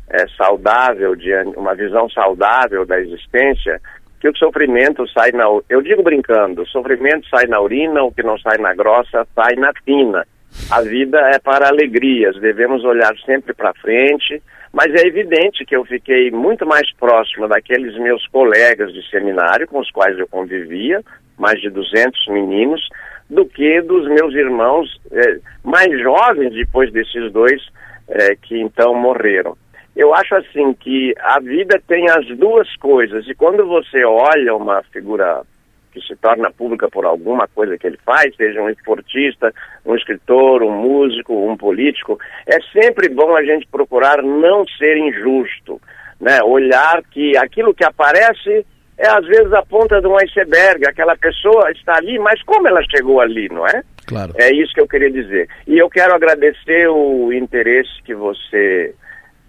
é, 0.10 0.26
saudável, 0.38 1.14
de, 1.14 1.34
uma 1.58 1.76
visão 1.76 2.10
saudável 2.10 2.86
da 2.86 2.98
existência, 3.02 3.82
que 4.22 4.30
o 4.30 4.38
sofrimento 4.38 5.06
sai 5.10 5.34
na. 5.34 5.44
Eu 5.68 5.82
digo 5.82 6.02
brincando, 6.02 6.62
o 6.62 6.68
sofrimento 6.68 7.28
sai 7.28 7.46
na 7.46 7.60
urina, 7.60 8.02
o 8.02 8.14
que 8.14 8.24
não 8.24 8.40
sai 8.40 8.58
na 8.60 8.74
grossa 8.74 9.28
sai 9.36 9.56
na 9.58 9.74
fina. 9.84 10.26
A 10.72 10.82
vida 10.82 11.20
é 11.34 11.38
para 11.38 11.68
alegrias, 11.68 12.40
devemos 12.40 12.86
olhar 12.86 13.14
sempre 13.26 13.54
para 13.54 13.74
frente, 13.74 14.42
mas 14.72 14.94
é 14.94 15.06
evidente 15.06 15.66
que 15.66 15.76
eu 15.76 15.84
fiquei 15.84 16.32
muito 16.32 16.66
mais 16.66 16.90
próximo 16.94 17.50
daqueles 17.50 17.94
meus 17.98 18.26
colegas 18.28 18.94
de 18.94 19.06
seminário 19.10 19.68
com 19.68 19.80
os 19.80 19.92
quais 19.92 20.18
eu 20.18 20.30
convivia, 20.30 21.02
mais 21.38 21.60
de 21.60 21.70
200 21.70 22.28
meninos, 22.30 22.88
do 23.34 23.46
que 23.46 23.82
dos 23.82 24.08
meus 24.08 24.34
irmãos 24.34 25.02
eh, 25.12 25.40
mais 25.64 25.90
jovens 26.02 26.54
depois 26.54 26.92
desses 26.92 27.32
dois 27.32 27.62
eh, 28.08 28.36
que 28.42 28.60
então 28.60 28.94
morreram. 28.94 29.58
Eu 29.96 30.14
acho 30.14 30.36
assim 30.36 30.74
que 30.74 31.14
a 31.20 31.40
vida 31.40 31.82
tem 31.88 32.10
as 32.10 32.26
duas 32.38 32.76
coisas, 32.78 33.28
e 33.28 33.36
quando 33.36 33.66
você 33.66 34.04
olha 34.04 34.56
uma 34.56 34.82
figura 34.92 35.44
que 35.92 36.02
se 36.02 36.16
torna 36.16 36.52
pública 36.52 36.90
por 36.90 37.06
alguma 37.06 37.48
coisa 37.48 37.78
que 37.78 37.86
ele 37.86 38.00
faz, 38.04 38.36
seja 38.36 38.62
um 38.62 38.70
esportista, 38.70 39.54
um 39.86 39.96
escritor, 39.96 40.64
um 40.64 40.72
músico, 40.72 41.48
um 41.48 41.56
político, 41.56 42.20
é 42.48 42.58
sempre 42.72 43.08
bom 43.10 43.36
a 43.36 43.44
gente 43.44 43.68
procurar 43.68 44.24
não 44.24 44.66
ser 44.68 44.98
injusto, 44.98 45.80
né? 46.20 46.42
Olhar 46.44 47.04
que 47.12 47.38
aquilo 47.38 47.76
que 47.76 47.86
aparece 47.86 48.66
é 48.98 49.08
às 49.08 49.26
vezes 49.26 49.52
a 49.54 49.64
ponta 49.64 50.00
de 50.00 50.08
um 50.08 50.18
iceberg, 50.18 50.86
aquela 50.86 51.16
pessoa 51.16 51.72
está 51.72 51.98
ali, 51.98 52.20
mas 52.20 52.42
como 52.44 52.68
ela 52.68 52.82
chegou 52.84 53.20
ali, 53.20 53.50
não 53.50 53.68
é? 53.68 53.82
Claro. 54.06 54.34
É 54.38 54.54
isso 54.54 54.74
que 54.74 54.82
eu 54.82 54.88
queria 54.88 55.12
dizer. 55.12 55.48
E 55.68 55.78
eu 55.78 55.90
quero 55.90 56.14
agradecer 56.14 56.88
o 56.90 57.32
interesse 57.32 57.92
que 58.04 58.14
você 58.14 58.94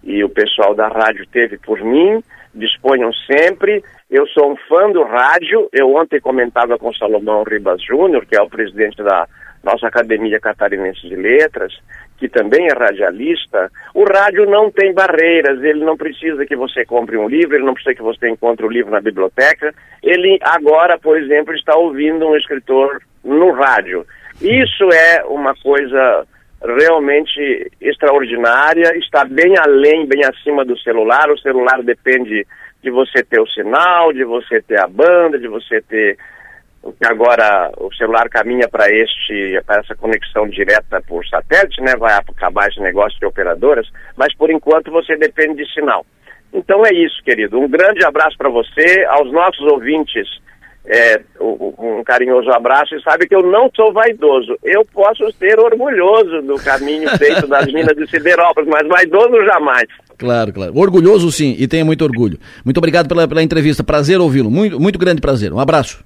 e 0.03 0.23
o 0.23 0.29
pessoal 0.29 0.75
da 0.75 0.87
rádio 0.87 1.25
teve 1.31 1.57
por 1.57 1.81
mim, 1.81 2.23
disponham 2.53 3.11
sempre. 3.13 3.83
Eu 4.09 4.27
sou 4.27 4.51
um 4.51 4.55
fã 4.69 4.91
do 4.91 5.03
rádio. 5.03 5.67
Eu 5.73 5.95
ontem 5.95 6.21
comentava 6.21 6.77
com 6.77 6.93
Salomão 6.93 7.43
Ribas 7.43 7.83
Júnior, 7.83 8.25
que 8.25 8.35
é 8.35 8.41
o 8.41 8.49
presidente 8.49 9.01
da 9.03 9.27
nossa 9.65 9.87
Academia 9.87 10.39
Catarinense 10.39 11.09
de 11.09 11.15
Letras, 11.15 11.73
que 12.17 12.29
também 12.29 12.67
é 12.67 12.73
radialista. 12.73 13.71
O 13.93 14.05
rádio 14.05 14.45
não 14.45 14.71
tem 14.71 14.93
barreiras, 14.93 15.61
ele 15.63 15.83
não 15.83 15.97
precisa 15.97 16.45
que 16.45 16.55
você 16.55 16.85
compre 16.85 17.17
um 17.17 17.27
livro, 17.27 17.55
ele 17.55 17.65
não 17.65 17.73
precisa 17.73 17.95
que 17.95 18.01
você 18.03 18.29
encontre 18.29 18.63
o 18.63 18.69
um 18.69 18.71
livro 18.71 18.91
na 18.91 19.01
biblioteca. 19.01 19.73
Ele 20.03 20.37
agora, 20.41 20.99
por 20.99 21.17
exemplo, 21.17 21.53
está 21.55 21.75
ouvindo 21.75 22.27
um 22.27 22.37
escritor 22.37 23.01
no 23.23 23.51
rádio. 23.51 24.05
Isso 24.39 24.87
é 24.93 25.25
uma 25.25 25.55
coisa 25.55 26.27
realmente 26.63 27.71
extraordinária, 27.81 28.95
está 28.97 29.25
bem 29.25 29.55
além, 29.57 30.05
bem 30.05 30.23
acima 30.23 30.63
do 30.63 30.77
celular. 30.79 31.29
O 31.31 31.39
celular 31.39 31.81
depende 31.81 32.45
de 32.83 32.91
você 32.91 33.23
ter 33.23 33.41
o 33.41 33.47
sinal, 33.47 34.13
de 34.13 34.23
você 34.23 34.61
ter 34.61 34.79
a 34.79 34.87
banda, 34.87 35.39
de 35.39 35.47
você 35.47 35.81
ter 35.81 36.17
agora 37.03 37.71
o 37.77 37.93
celular 37.95 38.29
caminha 38.29 38.67
para 38.67 38.89
este 38.91 39.59
para 39.65 39.79
essa 39.79 39.95
conexão 39.95 40.47
direta 40.47 41.01
por 41.07 41.25
satélite, 41.25 41.81
né? 41.81 41.95
Vai 41.95 42.13
acabar 42.13 42.67
esse 42.67 42.79
negócio 42.79 43.17
de 43.19 43.25
operadoras, 43.25 43.87
mas 44.15 44.35
por 44.35 44.49
enquanto 44.51 44.91
você 44.91 45.15
depende 45.17 45.63
de 45.63 45.73
sinal. 45.73 46.05
Então 46.53 46.85
é 46.85 46.93
isso, 46.93 47.21
querido. 47.23 47.59
Um 47.59 47.67
grande 47.67 48.05
abraço 48.05 48.37
para 48.37 48.49
você, 48.49 49.05
aos 49.09 49.31
nossos 49.31 49.65
ouvintes. 49.71 50.27
É, 50.87 51.19
um 51.41 52.03
carinhoso 52.05 52.47
abraço 52.51 52.95
e 52.95 53.01
sabe 53.01 53.27
que 53.27 53.35
eu 53.35 53.41
não 53.41 53.71
sou 53.75 53.91
vaidoso. 53.91 54.55
Eu 54.63 54.85
posso 54.93 55.31
ser 55.31 55.59
orgulhoso 55.59 56.43
do 56.43 56.63
caminho 56.63 57.09
feito 57.17 57.47
das 57.47 57.65
minas 57.73 57.97
de 57.97 58.07
Siderópolis, 58.07 58.69
mas 58.69 58.87
vaidoso 58.87 59.43
jamais. 59.45 59.87
Claro, 60.17 60.53
claro. 60.53 60.77
Orgulhoso 60.77 61.31
sim, 61.31 61.55
e 61.57 61.67
tenha 61.67 61.83
muito 61.83 62.03
orgulho. 62.03 62.37
Muito 62.63 62.77
obrigado 62.77 63.07
pela, 63.07 63.27
pela 63.27 63.41
entrevista. 63.41 63.83
Prazer 63.83 64.21
ouvi-lo. 64.21 64.51
Muito, 64.51 64.79
muito 64.79 64.99
grande 64.99 65.21
prazer. 65.21 65.51
Um 65.51 65.59
abraço. 65.59 66.05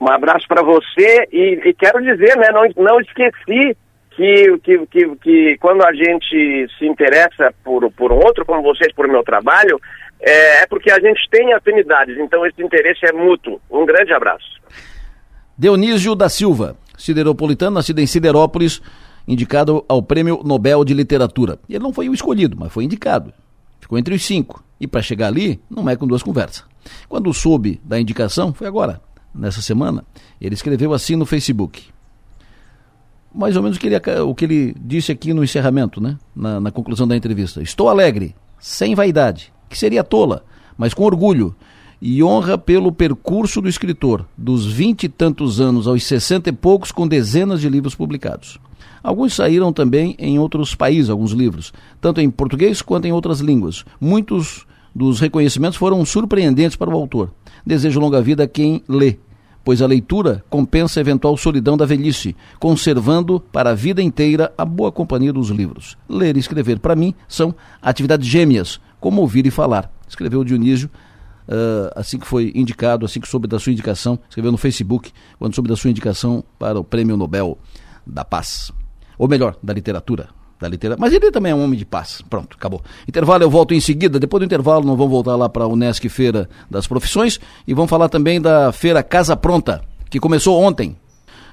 Um 0.00 0.08
abraço 0.08 0.46
para 0.46 0.62
você 0.62 1.26
e, 1.32 1.60
e, 1.64 1.74
quero 1.74 2.02
dizer, 2.02 2.36
né, 2.36 2.48
não, 2.52 2.84
não 2.84 3.00
esqueci 3.00 3.76
que, 4.10 4.58
que, 4.58 4.86
que, 4.86 5.16
que, 5.16 5.58
quando 5.58 5.82
a 5.84 5.92
gente 5.92 6.66
se 6.78 6.86
interessa 6.86 7.52
por, 7.64 7.90
por 7.92 8.12
um 8.12 8.16
outro, 8.16 8.44
como 8.44 8.62
vocês, 8.62 8.92
por 8.94 9.08
meu 9.08 9.22
trabalho, 9.22 9.80
é, 10.20 10.62
é 10.62 10.66
porque 10.66 10.90
a 10.90 11.00
gente 11.00 11.20
tem 11.30 11.52
afinidades, 11.52 12.16
então 12.18 12.44
esse 12.46 12.62
interesse 12.62 13.06
é 13.06 13.12
mútuo. 13.12 13.60
Um 13.70 13.86
grande 13.86 14.12
abraço. 14.12 14.60
Dionísio 15.56 16.14
da 16.14 16.28
Silva, 16.28 16.76
sideropolitano, 16.98 17.76
nascido 17.76 18.00
em 18.00 18.06
Siderópolis, 18.06 18.82
indicado 19.26 19.84
ao 19.88 20.02
Prêmio 20.02 20.42
Nobel 20.44 20.84
de 20.84 20.92
Literatura. 20.94 21.58
Ele 21.68 21.78
não 21.78 21.92
foi 21.92 22.08
o 22.08 22.14
escolhido, 22.14 22.56
mas 22.58 22.72
foi 22.72 22.84
indicado. 22.84 23.32
Ficou 23.80 23.98
entre 23.98 24.14
os 24.14 24.24
cinco. 24.24 24.62
E 24.78 24.86
para 24.86 25.00
chegar 25.00 25.28
ali, 25.28 25.60
não 25.70 25.88
é 25.88 25.96
com 25.96 26.06
duas 26.06 26.22
conversas. 26.22 26.64
Quando 27.08 27.32
soube 27.32 27.80
da 27.82 27.98
indicação, 27.98 28.52
foi 28.52 28.66
agora, 28.66 29.00
nessa 29.36 29.60
semana, 29.60 30.04
ele 30.40 30.54
escreveu 30.54 30.92
assim 30.92 31.16
no 31.16 31.26
Facebook. 31.26 31.84
Mais 33.34 33.56
ou 33.56 33.62
menos 33.62 33.76
o 33.76 33.80
que 33.80 33.86
ele, 33.86 33.96
o 34.22 34.34
que 34.34 34.44
ele 34.44 34.74
disse 34.80 35.12
aqui 35.12 35.34
no 35.34 35.44
encerramento, 35.44 36.00
né? 36.00 36.16
na, 36.34 36.58
na 36.58 36.70
conclusão 36.70 37.06
da 37.06 37.16
entrevista. 37.16 37.62
Estou 37.62 37.88
alegre, 37.88 38.34
sem 38.58 38.94
vaidade, 38.94 39.52
que 39.68 39.78
seria 39.78 40.02
tola, 40.02 40.42
mas 40.78 40.94
com 40.94 41.04
orgulho 41.04 41.54
e 42.00 42.22
honra 42.22 42.56
pelo 42.56 42.92
percurso 42.92 43.60
do 43.60 43.68
escritor, 43.68 44.26
dos 44.36 44.66
vinte 44.66 45.04
e 45.04 45.08
tantos 45.08 45.60
anos 45.60 45.86
aos 45.86 46.04
sessenta 46.04 46.50
e 46.50 46.52
poucos, 46.52 46.92
com 46.92 47.06
dezenas 47.06 47.60
de 47.60 47.68
livros 47.68 47.94
publicados. 47.94 48.58
Alguns 49.02 49.34
saíram 49.34 49.72
também 49.72 50.14
em 50.18 50.38
outros 50.38 50.74
países, 50.74 51.10
alguns 51.10 51.32
livros, 51.32 51.72
tanto 52.00 52.20
em 52.20 52.30
português 52.30 52.82
quanto 52.82 53.06
em 53.06 53.12
outras 53.12 53.40
línguas. 53.40 53.84
Muitos 54.00 54.66
dos 54.94 55.20
reconhecimentos 55.20 55.76
foram 55.76 56.04
surpreendentes 56.04 56.76
para 56.76 56.90
o 56.90 56.94
autor. 56.94 57.30
Desejo 57.64 58.00
longa 58.00 58.20
vida 58.20 58.44
a 58.44 58.48
quem 58.48 58.82
lê 58.88 59.16
pois 59.66 59.82
a 59.82 59.86
leitura 59.88 60.44
compensa 60.48 61.00
a 61.00 61.02
eventual 61.02 61.36
solidão 61.36 61.76
da 61.76 61.84
velhice, 61.84 62.36
conservando 62.60 63.40
para 63.40 63.70
a 63.70 63.74
vida 63.74 64.00
inteira 64.00 64.54
a 64.56 64.64
boa 64.64 64.92
companhia 64.92 65.32
dos 65.32 65.48
livros. 65.48 65.98
Ler 66.08 66.36
e 66.36 66.38
escrever, 66.38 66.78
para 66.78 66.94
mim, 66.94 67.12
são 67.26 67.52
atividades 67.82 68.28
gêmeas, 68.28 68.80
como 69.00 69.20
ouvir 69.20 69.44
e 69.44 69.50
falar, 69.50 69.92
escreveu 70.08 70.44
Dionísio. 70.44 70.88
Uh, 71.48 71.90
assim 71.96 72.16
que 72.16 72.26
foi 72.26 72.52
indicado, 72.54 73.04
assim 73.04 73.20
que 73.20 73.26
soube 73.26 73.48
da 73.48 73.58
sua 73.58 73.72
indicação, 73.72 74.20
escreveu 74.28 74.52
no 74.52 74.58
Facebook, 74.58 75.10
quando 75.36 75.54
soube 75.56 75.68
da 75.68 75.74
sua 75.74 75.90
indicação 75.90 76.44
para 76.60 76.78
o 76.78 76.84
Prêmio 76.84 77.16
Nobel 77.16 77.58
da 78.06 78.24
Paz. 78.24 78.70
Ou 79.18 79.26
melhor, 79.26 79.56
da 79.60 79.72
literatura 79.72 80.28
da 80.60 80.68
literatura. 80.68 81.00
Mas 81.00 81.12
ele 81.12 81.30
também 81.30 81.52
é 81.52 81.54
um 81.54 81.62
homem 81.62 81.78
de 81.78 81.84
paz. 81.84 82.22
Pronto, 82.28 82.56
acabou. 82.56 82.82
Intervalo, 83.06 83.42
eu 83.42 83.50
volto 83.50 83.74
em 83.74 83.80
seguida. 83.80 84.18
Depois 84.18 84.40
do 84.40 84.44
intervalo, 84.44 84.84
nós 84.84 84.96
vamos 84.96 85.12
voltar 85.12 85.36
lá 85.36 85.48
para 85.48 85.64
a 85.64 85.66
Unesc 85.66 86.08
Feira 86.08 86.48
das 86.70 86.86
Profissões 86.86 87.38
e 87.66 87.74
vamos 87.74 87.90
falar 87.90 88.08
também 88.08 88.40
da 88.40 88.72
Feira 88.72 89.02
Casa 89.02 89.36
Pronta, 89.36 89.82
que 90.10 90.18
começou 90.18 90.60
ontem. 90.60 90.96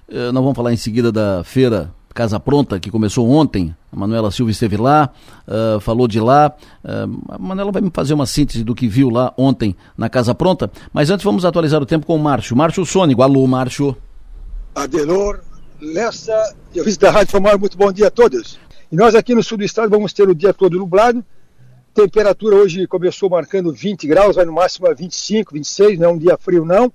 Uh, 0.08 0.32
nós 0.32 0.44
vamos 0.44 0.56
falar 0.56 0.74
em 0.74 0.78
seguida 0.78 1.12
da 1.12 1.44
Feira 1.44 1.94
Casa 2.14 2.40
Pronta, 2.40 2.80
que 2.80 2.92
começou 2.92 3.30
ontem. 3.30 3.76
A 3.92 3.96
Manuela 3.96 4.32
Silva 4.32 4.52
esteve 4.52 4.78
lá, 4.78 5.10
uh, 5.48 5.80
falou 5.80 6.08
de 6.08 6.20
lá. 6.20 6.54
Uh, 6.84 7.22
a 7.30 7.38
Manuela 7.38 7.72
vai 7.72 7.82
me 7.82 7.92
fazer 7.94 8.14
uma 8.14 8.26
síntese 8.26 8.64
do 8.64 8.76
que 8.76 8.88
viu 8.88 9.10
lá 9.10 9.34
ontem 9.38 9.76
na 9.98 10.10
Casa 10.10 10.34
Pronta. 10.34 10.72
Mas 10.92 11.10
antes 11.10 11.24
vamos 11.24 11.44
atualizar 11.46 11.82
o 11.82 11.86
tempo 11.86 12.06
com 12.06 12.16
o 12.16 12.20
Márcio. 12.20 12.56
Márcio 12.56 12.86
Sônico. 12.86 13.22
Alô, 13.22 13.46
Márcio. 13.48 13.96
Adelor, 14.76 15.40
Lessa 15.84 16.56
e 16.74 16.80
ouvintes 16.80 16.98
da 17.00 17.12
Rádio 17.12 17.32
Famar, 17.32 17.60
muito 17.60 17.78
bom 17.78 17.92
dia 17.92 18.08
a 18.08 18.12
todos. 18.12 18.58
E 18.94 18.96
nós 18.96 19.16
aqui 19.16 19.34
no 19.34 19.42
sul 19.42 19.58
do 19.58 19.64
estado 19.64 19.90
vamos 19.90 20.14
ter 20.14 20.30
o 20.30 20.36
dia 20.36 20.54
todo 20.54 20.78
nublado. 20.78 21.26
Temperatura 21.96 22.58
hoje 22.58 22.86
começou 22.86 23.28
marcando 23.28 23.74
20 23.74 24.06
graus, 24.06 24.36
vai 24.36 24.46
no 24.46 24.54
máximo 24.54 24.86
a 24.86 24.94
25, 24.94 25.52
26, 25.52 25.98
não 25.98 26.10
é 26.10 26.12
um 26.12 26.18
dia 26.20 26.38
frio 26.38 26.64
não. 26.64 26.94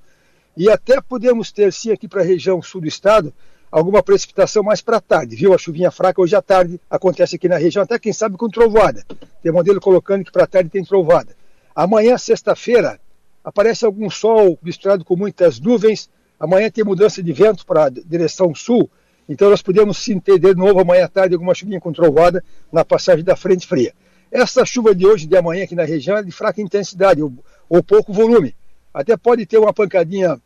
E 0.56 0.70
até 0.70 1.00
podemos 1.00 1.50
ter 1.50 1.72
sim 1.72 1.90
aqui 1.90 2.06
para 2.06 2.20
a 2.20 2.24
região 2.24 2.62
sul 2.62 2.82
do 2.82 2.86
estado 2.86 3.34
alguma 3.68 4.00
precipitação 4.00 4.62
mais 4.62 4.80
para 4.80 5.00
tarde, 5.00 5.34
viu? 5.34 5.52
A 5.52 5.58
chuvinha 5.58 5.90
fraca 5.90 6.22
hoje 6.22 6.36
à 6.36 6.40
tarde 6.40 6.80
acontece 6.88 7.34
aqui 7.34 7.48
na 7.48 7.58
região, 7.58 7.82
até 7.82 7.98
quem 7.98 8.12
sabe 8.12 8.36
com 8.36 8.48
trovoada. 8.48 9.04
Tem 9.42 9.50
modelo 9.50 9.80
colocando 9.80 10.24
que 10.24 10.30
para 10.30 10.46
tarde 10.46 10.70
tem 10.70 10.84
trovoada. 10.84 11.34
Amanhã, 11.74 12.16
sexta-feira, 12.16 13.00
aparece 13.42 13.84
algum 13.84 14.08
sol 14.08 14.56
misturado 14.62 15.04
com 15.04 15.16
muitas 15.16 15.58
nuvens. 15.58 16.08
Amanhã 16.38 16.70
tem 16.70 16.84
mudança 16.84 17.20
de 17.20 17.32
vento 17.32 17.66
para 17.66 17.88
direção 17.88 18.54
sul 18.54 18.88
então 19.28 19.50
nós 19.50 19.60
podemos 19.60 20.02
ter 20.24 20.38
de 20.38 20.55
novo 20.55 20.80
amanhã 20.80 21.05
à 21.05 21.09
tarde 21.09 21.34
alguma 21.34 21.55
chuvinha 21.55 21.80
com 21.80 21.92
trovada 21.92 22.42
na 22.72 22.84
passagem 22.84 23.24
da 23.24 23.36
frente 23.36 23.66
fria. 23.66 23.92
Essa 24.30 24.64
chuva 24.64 24.94
de 24.94 25.06
hoje 25.06 25.26
de 25.26 25.36
amanhã 25.36 25.64
aqui 25.64 25.74
na 25.74 25.84
região 25.84 26.16
é 26.16 26.22
de 26.22 26.32
fraca 26.32 26.60
intensidade 26.60 27.22
ou, 27.22 27.32
ou 27.68 27.82
pouco 27.82 28.12
volume. 28.12 28.55
Até 28.92 29.16
pode 29.16 29.44
ter 29.46 29.59
uma 29.59 29.72
pancadinha 29.72 30.40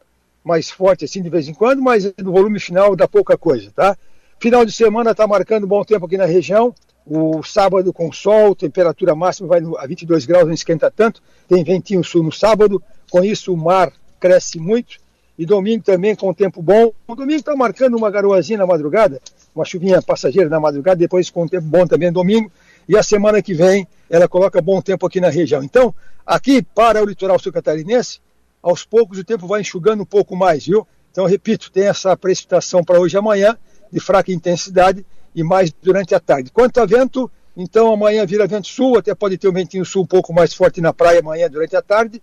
mais 0.44 0.70
forte 0.70 1.04
assim 1.04 1.22
de 1.22 1.30
vez 1.30 1.48
em 1.48 1.54
quando, 1.54 1.80
mas 1.80 2.12
no 2.18 2.32
volume 2.32 2.59
final 2.59 2.96
dá 2.96 3.06
pouca 3.06 3.36
coisa, 3.36 3.70
tá? 3.74 3.96
Final 4.40 4.64
de 4.64 4.72
semana 4.72 5.12
está 5.12 5.26
marcando 5.26 5.66
bom 5.66 5.84
tempo 5.84 6.06
aqui 6.06 6.16
na 6.16 6.24
região. 6.24 6.74
O 7.06 7.42
sábado 7.42 7.92
com 7.92 8.12
sol, 8.12 8.54
temperatura 8.54 9.14
máxima 9.14 9.48
vai 9.48 9.60
a 9.78 9.86
22 9.86 10.26
graus, 10.26 10.46
não 10.46 10.52
esquenta 10.52 10.90
tanto. 10.90 11.22
Tem 11.48 11.62
ventinho 11.62 12.02
sul 12.02 12.24
no 12.24 12.32
sábado. 12.32 12.82
Com 13.10 13.24
isso 13.24 13.52
o 13.52 13.56
mar 13.56 13.92
cresce 14.18 14.59
muito. 14.59 14.98
E 15.43 15.44
domingo 15.44 15.82
também 15.82 16.14
com 16.14 16.32
tempo 16.32 16.62
bom. 16.62 16.93
O 17.05 17.16
domingo 17.16 17.40
está 17.40 17.56
marcando 17.56 17.97
uma 17.97 18.09
garoazinha 18.12 18.59
na 18.59 18.64
madrugada, 18.64 19.20
uma 19.52 19.64
chuvinha 19.64 20.01
passageira 20.01 20.48
na 20.48 20.60
madrugada, 20.60 20.94
depois 20.94 21.31
com 21.31 21.48
tempo 21.48 21.66
bom 21.66 21.85
também 21.85 22.12
domingo. 22.12 22.48
E 22.89 22.97
a 22.97 23.02
semana 23.02 23.43
que 23.43 23.52
vem 23.52 23.85
ela 24.09 24.28
coloca 24.28 24.62
bom 24.62 24.81
tempo 24.81 25.05
aqui 25.05 25.20
na 25.20 25.31
região. 25.31 25.60
Então, 25.64 25.93
aqui 26.24 26.62
para 26.62 27.02
o 27.02 27.05
litoral 27.05 27.40
sul 27.40 27.52
catarinense, 27.52 28.20
aos 28.62 28.85
poucos 28.85 29.19
o 29.19 29.24
tempo 29.24 29.48
vai 29.48 29.62
enxugando 29.62 30.05
um 30.05 30.06
pouco 30.06 30.36
mais, 30.36 30.64
viu? 30.64 30.86
Então, 31.10 31.27
repito, 31.27 31.73
tem 31.73 31.89
essa 31.89 32.16
precipitação 32.16 32.85
para 32.85 33.01
hoje 33.01 33.16
e 33.16 33.19
amanhã, 33.19 33.59
de 33.93 33.98
fraca 33.98 34.31
intensidade 34.31 35.05
e 35.35 35.43
mais 35.43 35.73
durante 35.82 36.14
a 36.14 36.20
tarde. 36.20 36.52
Quanto 36.52 36.78
a 36.78 36.86
vento, 36.86 37.28
então 37.56 37.93
amanhã 37.93 38.24
vira 38.24 38.47
vento 38.47 38.69
sul, 38.69 38.97
até 38.97 39.12
pode 39.12 39.36
ter 39.39 39.48
um 39.48 39.52
ventinho 39.52 39.85
sul 39.85 40.05
um 40.05 40.06
pouco 40.06 40.32
mais 40.32 40.55
forte 40.55 40.81
na 40.81 40.93
praia 40.93 41.19
amanhã 41.19 41.51
durante 41.51 41.74
a 41.74 41.82
tarde. 41.82 42.23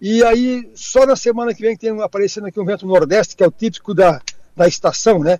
E 0.00 0.22
aí, 0.22 0.70
só 0.74 1.04
na 1.04 1.16
semana 1.16 1.52
que 1.52 1.62
vem 1.62 1.76
tem 1.76 1.90
aparecendo 2.00 2.46
aqui 2.46 2.60
um 2.60 2.64
vento 2.64 2.86
nordeste, 2.86 3.36
que 3.36 3.42
é 3.42 3.46
o 3.46 3.50
típico 3.50 3.92
da, 3.92 4.20
da 4.56 4.68
estação, 4.68 5.18
né? 5.20 5.38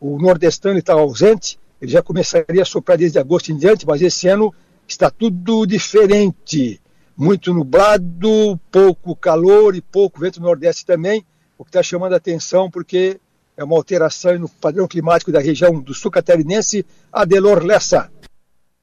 O 0.00 0.18
nordestano 0.18 0.78
está 0.78 0.92
ausente, 0.92 1.58
ele 1.80 1.90
já 1.90 2.02
começaria 2.02 2.62
a 2.62 2.66
soprar 2.66 2.96
desde 2.96 3.18
agosto 3.18 3.50
em 3.50 3.56
diante, 3.56 3.86
mas 3.86 4.00
esse 4.00 4.28
ano 4.28 4.54
está 4.86 5.10
tudo 5.10 5.66
diferente. 5.66 6.80
Muito 7.16 7.52
nublado, 7.52 8.60
pouco 8.70 9.16
calor 9.16 9.74
e 9.74 9.80
pouco 9.80 10.20
vento 10.20 10.40
nordeste 10.40 10.84
também, 10.84 11.24
o 11.58 11.64
que 11.64 11.70
está 11.70 11.82
chamando 11.82 12.12
a 12.12 12.16
atenção 12.16 12.70
porque 12.70 13.18
é 13.56 13.64
uma 13.64 13.76
alteração 13.76 14.38
no 14.38 14.48
padrão 14.48 14.86
climático 14.86 15.32
da 15.32 15.40
região 15.40 15.80
do 15.80 15.94
sul 15.94 16.10
catarinense, 16.10 16.84
Adelor 17.10 17.64
Lessa. 17.64 18.12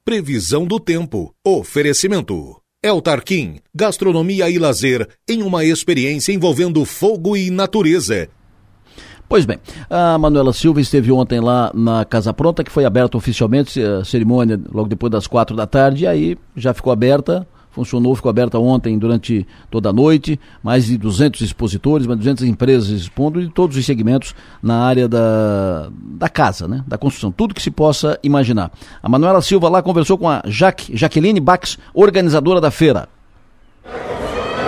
Previsão 0.04 0.66
do 0.66 0.80
tempo. 0.80 1.34
Oferecimento. 1.46 2.63
El 2.84 3.02
Tarquim, 3.02 3.62
gastronomia 3.74 4.50
e 4.50 4.60
lazer 4.60 5.08
em 5.26 5.42
uma 5.42 5.64
experiência 5.64 6.34
envolvendo 6.34 6.84
fogo 6.84 7.38
e 7.38 7.50
natureza. 7.50 8.28
Pois 9.30 9.46
bem, 9.46 9.58
a 9.90 10.18
Manuela 10.18 10.52
Silva 10.52 10.82
esteve 10.82 11.10
ontem 11.10 11.40
lá 11.40 11.72
na 11.74 12.04
Casa 12.04 12.34
Pronta, 12.34 12.62
que 12.62 12.70
foi 12.70 12.84
aberta 12.84 13.18
oficialmente, 13.18 13.82
a 13.82 14.04
cerimônia 14.04 14.60
logo 14.70 14.90
depois 14.90 15.10
das 15.10 15.28
quatro 15.28 15.56
da 15.56 15.66
tarde, 15.66 16.04
e 16.04 16.08
aí 16.08 16.38
já 16.58 16.74
ficou 16.74 16.92
aberta 16.92 17.48
funcionou, 17.74 18.16
ficou 18.16 18.30
aberta 18.30 18.58
ontem 18.60 18.98
durante 18.98 19.46
toda 19.70 19.90
a 19.90 19.94
noite, 19.94 20.40
mais 20.62 20.86
de 20.86 20.98
200 20.98 21.42
expositores, 21.42 22.08
mais 22.08 22.18
de 22.20 22.24
200 22.24 22.44
empresas 22.46 22.90
expondo 22.90 23.42
de 23.42 23.50
todos 23.50 23.76
os 23.76 23.86
segmentos 23.86 24.34
na 24.62 24.86
área 24.86 25.08
da, 25.08 25.90
da 25.92 26.30
casa, 26.30 26.68
né, 26.68 26.84
da 26.88 26.98
construção, 26.98 27.32
tudo 27.32 27.54
que 27.54 27.62
se 27.62 27.72
possa 27.72 28.18
imaginar. 28.24 28.72
A 29.02 29.10
Manuela 29.10 29.42
Silva 29.42 29.68
lá 29.68 29.82
conversou 29.82 30.18
com 30.18 30.30
a 30.30 30.42
Jaque, 30.46 30.96
Jaqueline 30.96 31.40
Bax, 31.40 31.78
organizadora 31.94 32.62
da 32.62 32.72
feira. 32.72 33.10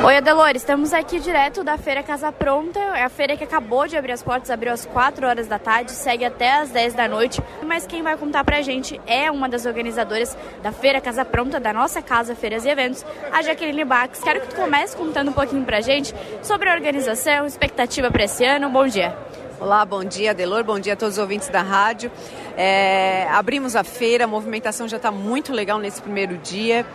Oi, 0.05 0.17
Adelor, 0.17 0.51
estamos 0.55 0.93
aqui 0.93 1.19
direto 1.19 1.63
da 1.63 1.79
Feira 1.79 2.03
Casa 2.03 2.31
Pronta. 2.31 2.79
É 2.79 3.01
a 3.01 3.09
feira 3.09 3.35
que 3.35 3.43
acabou 3.43 3.87
de 3.87 3.97
abrir 3.97 4.11
as 4.11 4.21
portas, 4.21 4.51
abriu 4.51 4.71
às 4.71 4.85
4 4.85 5.25
horas 5.25 5.47
da 5.47 5.57
tarde, 5.57 5.93
segue 5.93 6.23
até 6.23 6.57
às 6.57 6.69
10 6.69 6.93
da 6.93 7.07
noite. 7.07 7.41
Mas 7.63 7.87
quem 7.87 8.03
vai 8.03 8.15
contar 8.15 8.43
pra 8.43 8.61
gente 8.61 9.01
é 9.07 9.31
uma 9.31 9.49
das 9.49 9.65
organizadoras 9.65 10.37
da 10.61 10.71
Feira 10.71 11.01
Casa 11.01 11.25
Pronta, 11.25 11.59
da 11.59 11.73
nossa 11.73 12.03
casa 12.03 12.35
Feiras 12.35 12.65
e 12.65 12.69
Eventos, 12.69 13.03
a 13.31 13.41
Jaqueline 13.41 13.83
Bax. 13.83 14.21
Quero 14.21 14.41
que 14.41 14.49
tu 14.49 14.55
comece 14.55 14.95
contando 14.95 15.29
um 15.29 15.33
pouquinho 15.33 15.65
pra 15.65 15.81
gente 15.81 16.13
sobre 16.43 16.69
a 16.69 16.75
organização, 16.75 17.47
expectativa 17.47 18.11
para 18.11 18.25
esse 18.25 18.45
ano. 18.45 18.69
Bom 18.69 18.85
dia. 18.85 19.17
Olá, 19.59 19.83
bom 19.85 20.03
dia, 20.03 20.31
Adelor, 20.31 20.63
bom 20.63 20.79
dia 20.79 20.93
a 20.93 20.95
todos 20.95 21.15
os 21.15 21.19
ouvintes 21.19 21.47
da 21.49 21.63
rádio. 21.63 22.11
É, 22.55 23.25
abrimos 23.31 23.75
a 23.75 23.83
feira, 23.83 24.25
a 24.25 24.27
movimentação 24.27 24.87
já 24.87 24.97
está 24.97 25.09
muito 25.09 25.51
legal 25.51 25.79
nesse 25.79 25.99
primeiro 25.99 26.37
dia. 26.37 26.85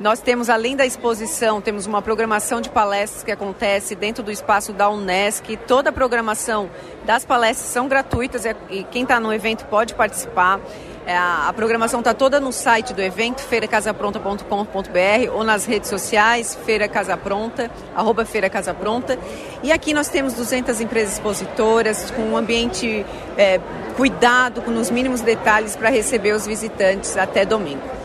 Nós 0.00 0.20
temos, 0.20 0.48
além 0.48 0.74
da 0.74 0.86
exposição, 0.86 1.60
temos 1.60 1.84
uma 1.84 2.00
programação 2.00 2.62
de 2.62 2.70
palestras 2.70 3.22
que 3.22 3.30
acontece 3.30 3.94
dentro 3.94 4.22
do 4.22 4.30
espaço 4.30 4.72
da 4.72 4.88
Unesc. 4.88 5.58
Toda 5.66 5.90
a 5.90 5.92
programação 5.92 6.70
das 7.04 7.26
palestras 7.26 7.68
são 7.68 7.86
gratuitas 7.86 8.46
e 8.70 8.82
quem 8.84 9.02
está 9.02 9.20
no 9.20 9.30
evento 9.30 9.66
pode 9.66 9.94
participar. 9.94 10.58
É, 11.06 11.14
a 11.14 11.52
programação 11.54 12.00
está 12.00 12.14
toda 12.14 12.40
no 12.40 12.50
site 12.50 12.94
do 12.94 13.02
evento, 13.02 13.42
feiracasapronta.com.br 13.42 15.32
ou 15.34 15.44
nas 15.44 15.66
redes 15.66 15.90
sociais, 15.90 16.58
Feira 16.64 16.88
Casa 16.88 17.14
Pronta, 17.18 17.70
arroba 17.94 18.24
Feira 18.24 18.48
Casa 18.48 18.72
Pronta. 18.72 19.18
E 19.62 19.70
aqui 19.70 19.92
nós 19.92 20.08
temos 20.08 20.32
200 20.32 20.80
empresas 20.80 21.14
expositoras 21.14 22.10
com 22.10 22.22
um 22.22 22.38
ambiente 22.38 23.04
é, 23.36 23.60
cuidado, 23.98 24.62
com 24.62 24.70
os 24.78 24.90
mínimos 24.90 25.20
detalhes 25.20 25.76
para 25.76 25.90
receber 25.90 26.32
os 26.32 26.46
visitantes 26.46 27.18
até 27.18 27.44
domingo. 27.44 27.99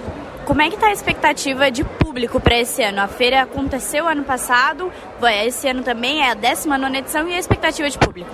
Como 0.46 0.62
é 0.62 0.70
que 0.70 0.76
está 0.76 0.88
a 0.88 0.94
expectativa 0.94 1.72
de 1.72 1.84
público 1.84 2.40
para 2.40 2.56
esse 2.60 2.84
ano? 2.84 3.02
A 3.02 3.08
feira 3.08 3.42
aconteceu 3.42 4.08
ano 4.08 4.24
passado, 4.24 4.92
esse 5.44 5.68
ano 5.68 5.82
também 5.82 6.22
é 6.22 6.30
a 6.30 6.34
19 6.36 6.98
edição 6.98 7.28
e 7.28 7.34
a 7.34 7.40
expectativa 7.40 7.90
de 7.90 7.98
público? 7.98 8.30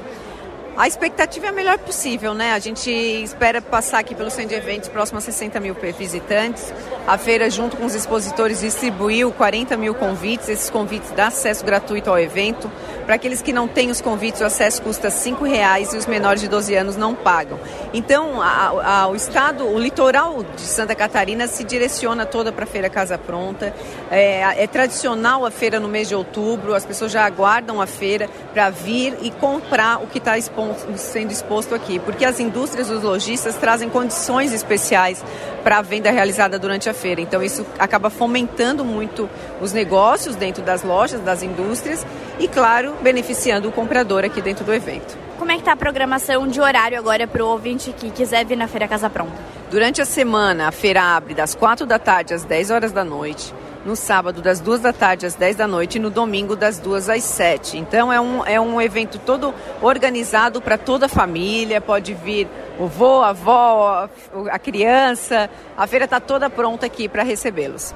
A 0.78 0.88
expectativa 0.88 1.48
é 1.48 1.50
a 1.50 1.52
melhor 1.52 1.78
possível, 1.80 2.34
né? 2.34 2.54
A 2.54 2.60
gente 2.60 2.90
espera 2.90 3.62
passar 3.62 4.00
aqui 4.00 4.16
pelo 4.16 4.32
centro 4.32 4.50
de 4.50 4.56
eventos 4.56 4.88
próximo 4.88 5.18
a 5.18 5.22
60 5.22 5.60
mil 5.60 5.76
visitantes. 5.98 6.74
A 7.06 7.18
feira, 7.18 7.50
junto 7.50 7.76
com 7.76 7.86
os 7.86 7.94
expositores, 7.94 8.62
distribuiu 8.62 9.32
40 9.34 9.76
mil 9.76 9.94
convites. 9.94 10.48
Esses 10.48 10.70
convites 10.70 11.12
dão 11.12 11.28
acesso 11.28 11.66
gratuito 11.66 12.10
ao 12.10 12.18
evento. 12.18 12.72
Para 13.06 13.16
aqueles 13.16 13.42
que 13.42 13.52
não 13.52 13.68
têm 13.68 13.92
os 13.92 14.00
convites, 14.00 14.40
o 14.40 14.46
acesso 14.46 14.82
custa 14.82 15.10
R$ 15.10 15.50
reais 15.50 15.94
e 15.94 15.98
os 15.98 16.06
menores 16.06 16.42
de 16.42 16.48
12 16.48 16.74
anos 16.74 16.96
não 16.96 17.14
pagam. 17.14 17.60
Então, 17.94 18.42
a, 18.42 19.02
a, 19.02 19.08
o 19.08 19.16
estado, 19.16 19.68
o 19.68 19.78
litoral 19.78 20.44
de 20.56 20.62
Santa 20.62 20.96
Catarina 20.96 21.48
se 21.48 21.64
direciona 21.64 22.26
toda 22.26 22.52
para 22.52 22.64
a 22.64 22.68
Feira 22.68 22.90
Casa 22.90 23.18
Pronta. 23.18 23.74
É, 24.10 24.64
é 24.64 24.68
tradicional 24.68 25.46
a 25.46 25.52
feira 25.52 25.80
no 25.80 25.90
mês 25.90 26.08
de 26.08 26.16
outubro, 26.16 26.74
as 26.74 26.86
pessoas 26.86 27.12
já 27.12 27.26
aguardam 27.26 27.82
a 27.82 27.88
feira 27.88 28.30
para 28.54 28.70
vir 28.70 29.18
e 29.22 29.32
comprar 29.32 30.02
o 30.02 30.08
que 30.08 30.20
está 30.20 30.38
exposto 30.38 30.61
sendo 30.96 31.32
exposto 31.32 31.76
aqui, 31.76 32.00
porque 32.00 32.26
as 32.26 32.40
indústrias 32.40 32.90
e 32.90 32.94
os 32.94 33.04
lojistas 33.04 33.56
trazem 33.56 33.90
condições 33.90 34.54
especiais 34.54 35.24
para 35.64 35.78
a 35.78 35.82
venda 35.82 36.12
realizada 36.12 36.58
durante 36.58 36.90
a 36.90 36.94
feira. 36.94 37.22
Então 37.22 37.42
isso 37.42 37.66
acaba 37.78 38.10
fomentando 38.10 38.84
muito 38.84 39.30
os 39.62 39.74
negócios 39.74 40.36
dentro 40.36 40.64
das 40.64 40.84
lojas, 40.84 41.22
das 41.22 41.44
indústrias 41.44 42.06
e, 42.40 42.48
claro, 42.48 42.96
beneficiando 43.02 43.70
o 43.70 43.72
comprador 43.72 44.26
aqui 44.26 44.42
dentro 44.42 44.66
do 44.66 44.74
evento. 44.74 45.18
Como 45.38 45.52
é 45.52 45.56
que 45.56 45.62
está 45.62 45.74
a 45.74 45.78
programação 45.78 46.48
de 46.48 46.62
horário 46.62 46.98
agora 46.98 47.28
para 47.28 47.44
o 47.44 47.48
ouvinte 47.48 47.94
que 47.94 48.12
quiser 48.12 48.46
vir 48.46 48.56
na 48.56 48.68
Feira 48.68 48.88
Casa 48.88 49.10
Pronta? 49.10 49.52
Durante 49.72 50.02
a 50.02 50.06
semana, 50.06 50.68
a 50.68 50.72
feira 50.72 51.02
abre 51.02 51.34
das 51.34 51.56
4 51.56 51.86
da 51.86 51.98
tarde 51.98 52.34
às 52.34 52.44
10 52.44 52.72
horas 52.72 52.92
da 52.92 53.04
noite 53.04 53.54
no 53.86 53.96
sábado 53.96 54.42
das 54.42 54.60
duas 54.60 54.80
da 54.80 54.94
tarde 54.94 55.26
às 55.26 55.36
10 55.36 55.56
da 55.56 55.68
noite 55.68 55.96
e 55.96 56.00
no 56.00 56.10
domingo 56.10 56.56
das 56.56 56.80
duas 56.80 57.10
às 57.10 57.24
7. 57.24 57.78
Então 57.78 58.12
é 58.12 58.20
um, 58.20 58.46
é 58.46 58.60
um 58.60 58.82
evento 58.82 59.20
todo 59.20 59.54
organizado 59.82 60.62
para 60.62 60.78
toda 60.78 61.08
a 61.08 61.10
família, 61.10 61.82
pode 61.82 62.14
vir 62.14 62.48
o 62.80 62.88
vô, 62.88 63.22
a 63.22 63.30
avó, 63.30 64.10
a 64.50 64.60
criança. 64.60 65.50
A 65.78 65.88
feira 65.88 66.06
está 66.06 66.20
toda 66.20 66.50
pronta 66.50 66.86
aqui 66.86 67.10
para 67.10 67.24
recebê-los. 67.24 67.94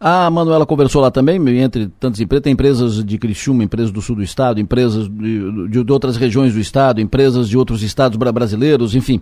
A 0.00 0.30
Manuela 0.30 0.64
conversou 0.64 1.02
lá 1.02 1.10
também, 1.10 1.36
entre 1.60 1.88
tantas 1.98 2.20
empresas, 2.20 2.44
tem 2.44 2.52
empresas 2.52 3.04
de 3.04 3.18
Criciúma, 3.18 3.64
empresas 3.64 3.90
do 3.90 4.00
sul 4.00 4.14
do 4.14 4.22
estado, 4.22 4.60
empresas 4.60 5.08
de, 5.08 5.68
de, 5.68 5.84
de 5.84 5.92
outras 5.92 6.16
regiões 6.16 6.54
do 6.54 6.60
estado, 6.60 7.00
empresas 7.00 7.48
de 7.48 7.58
outros 7.58 7.82
estados 7.82 8.16
brasileiros, 8.16 8.94
enfim. 8.94 9.20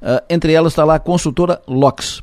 Uh, 0.00 0.24
entre 0.30 0.54
elas 0.54 0.72
está 0.72 0.82
lá 0.82 0.94
a 0.94 0.98
consultora 0.98 1.60
LOX, 1.68 2.22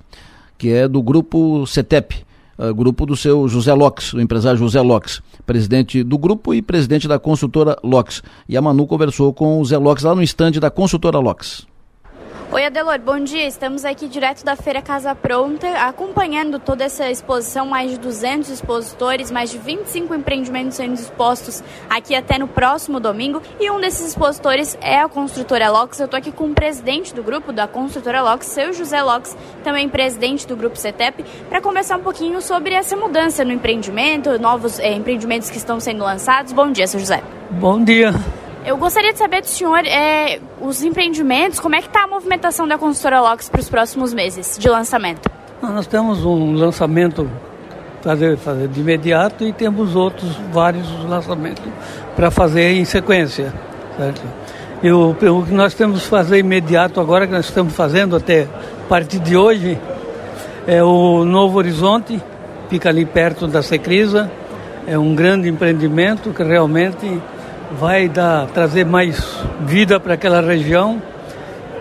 que 0.57 0.71
é 0.71 0.87
do 0.87 1.01
grupo 1.01 1.65
CETEP, 1.67 2.25
uh, 2.57 2.73
grupo 2.73 3.05
do 3.05 3.15
seu 3.15 3.47
José 3.47 3.73
Locks, 3.73 4.13
o 4.13 4.21
empresário 4.21 4.59
José 4.59 4.81
Locks, 4.81 5.21
presidente 5.45 6.03
do 6.03 6.17
grupo 6.17 6.53
e 6.53 6.61
presidente 6.61 7.07
da 7.07 7.19
consultora 7.19 7.77
Locks. 7.83 8.21
E 8.47 8.57
a 8.57 8.61
Manu 8.61 8.85
conversou 8.87 9.33
com 9.33 9.59
o 9.59 9.65
Zé 9.65 9.77
Locks 9.77 10.03
lá 10.03 10.15
no 10.15 10.23
estande 10.23 10.59
da 10.59 10.69
consultora 10.69 11.19
Locks. 11.19 11.70
Oi, 12.53 12.65
Adelor, 12.65 12.99
bom 12.99 13.17
dia. 13.17 13.47
Estamos 13.47 13.85
aqui 13.85 14.09
direto 14.09 14.43
da 14.43 14.57
Feira 14.57 14.81
Casa 14.81 15.15
Pronta, 15.15 15.69
acompanhando 15.87 16.59
toda 16.59 16.83
essa 16.83 17.09
exposição, 17.09 17.65
mais 17.65 17.91
de 17.91 17.97
200 17.97 18.49
expositores, 18.49 19.31
mais 19.31 19.49
de 19.51 19.57
25 19.57 20.13
empreendimentos 20.13 20.75
sendo 20.75 20.95
expostos 20.95 21.63
aqui 21.89 22.13
até 22.13 22.37
no 22.37 22.49
próximo 22.49 22.99
domingo. 22.99 23.41
E 23.57 23.71
um 23.71 23.79
desses 23.79 24.05
expositores 24.05 24.77
é 24.81 24.99
a 24.99 25.07
construtora 25.07 25.71
Lox. 25.71 25.97
Eu 25.97 26.05
estou 26.05 26.17
aqui 26.17 26.29
com 26.29 26.49
o 26.49 26.53
presidente 26.53 27.15
do 27.15 27.23
grupo 27.23 27.53
da 27.53 27.69
construtora 27.69 28.21
Lox, 28.21 28.47
seu 28.47 28.73
José 28.73 29.01
Lox, 29.01 29.33
também 29.63 29.87
presidente 29.87 30.45
do 30.45 30.57
grupo 30.57 30.75
CETEP, 30.75 31.23
para 31.47 31.61
conversar 31.61 31.99
um 31.99 32.03
pouquinho 32.03 32.41
sobre 32.41 32.73
essa 32.73 32.97
mudança 32.97 33.45
no 33.45 33.53
empreendimento, 33.53 34.37
novos 34.37 34.77
é, 34.77 34.91
empreendimentos 34.93 35.49
que 35.49 35.57
estão 35.57 35.79
sendo 35.79 36.03
lançados. 36.03 36.51
Bom 36.51 36.69
dia, 36.69 36.85
seu 36.85 36.99
José. 36.99 37.23
Bom 37.49 37.81
dia. 37.81 38.11
Eu 38.63 38.77
gostaria 38.77 39.11
de 39.11 39.17
saber 39.17 39.41
do 39.41 39.47
senhor 39.47 39.79
é, 39.85 40.39
os 40.61 40.83
empreendimentos, 40.83 41.59
como 41.59 41.73
é 41.73 41.81
que 41.81 41.87
está 41.87 42.03
a 42.03 42.07
movimentação 42.07 42.67
da 42.67 42.77
consultora 42.77 43.19
Locks 43.19 43.49
para 43.49 43.59
os 43.59 43.67
próximos 43.67 44.13
meses 44.13 44.55
de 44.59 44.69
lançamento? 44.69 45.27
Nós 45.63 45.87
temos 45.87 46.23
um 46.23 46.53
lançamento 46.53 47.27
fazer, 48.03 48.37
fazer 48.37 48.67
de 48.67 48.79
imediato 48.79 49.43
e 49.43 49.51
temos 49.51 49.95
outros 49.95 50.35
vários 50.53 50.87
lançamentos 51.05 51.63
para 52.15 52.29
fazer 52.29 52.73
em 52.73 52.85
sequência. 52.85 53.51
Certo? 53.97 54.21
E 54.83 54.91
o, 54.91 55.09
o 55.09 55.45
que 55.45 55.53
nós 55.53 55.73
temos 55.73 56.03
que 56.03 56.07
fazer 56.07 56.37
imediato 56.37 56.99
agora, 56.99 57.25
que 57.25 57.33
nós 57.33 57.45
estamos 57.45 57.75
fazendo 57.75 58.15
até 58.15 58.43
a 58.43 58.87
partir 58.87 59.17
de 59.19 59.35
hoje, 59.35 59.75
é 60.67 60.83
o 60.83 61.25
Novo 61.25 61.57
Horizonte, 61.57 62.21
fica 62.69 62.89
ali 62.89 63.05
perto 63.05 63.47
da 63.47 63.63
Secrisa. 63.63 64.31
É 64.85 64.97
um 64.97 65.15
grande 65.15 65.49
empreendimento 65.49 66.31
que 66.31 66.43
realmente 66.43 67.21
vai 67.79 68.09
dar, 68.09 68.47
trazer 68.47 68.85
mais 68.85 69.19
vida 69.61 69.99
para 69.99 70.15
aquela 70.15 70.41
região 70.41 71.01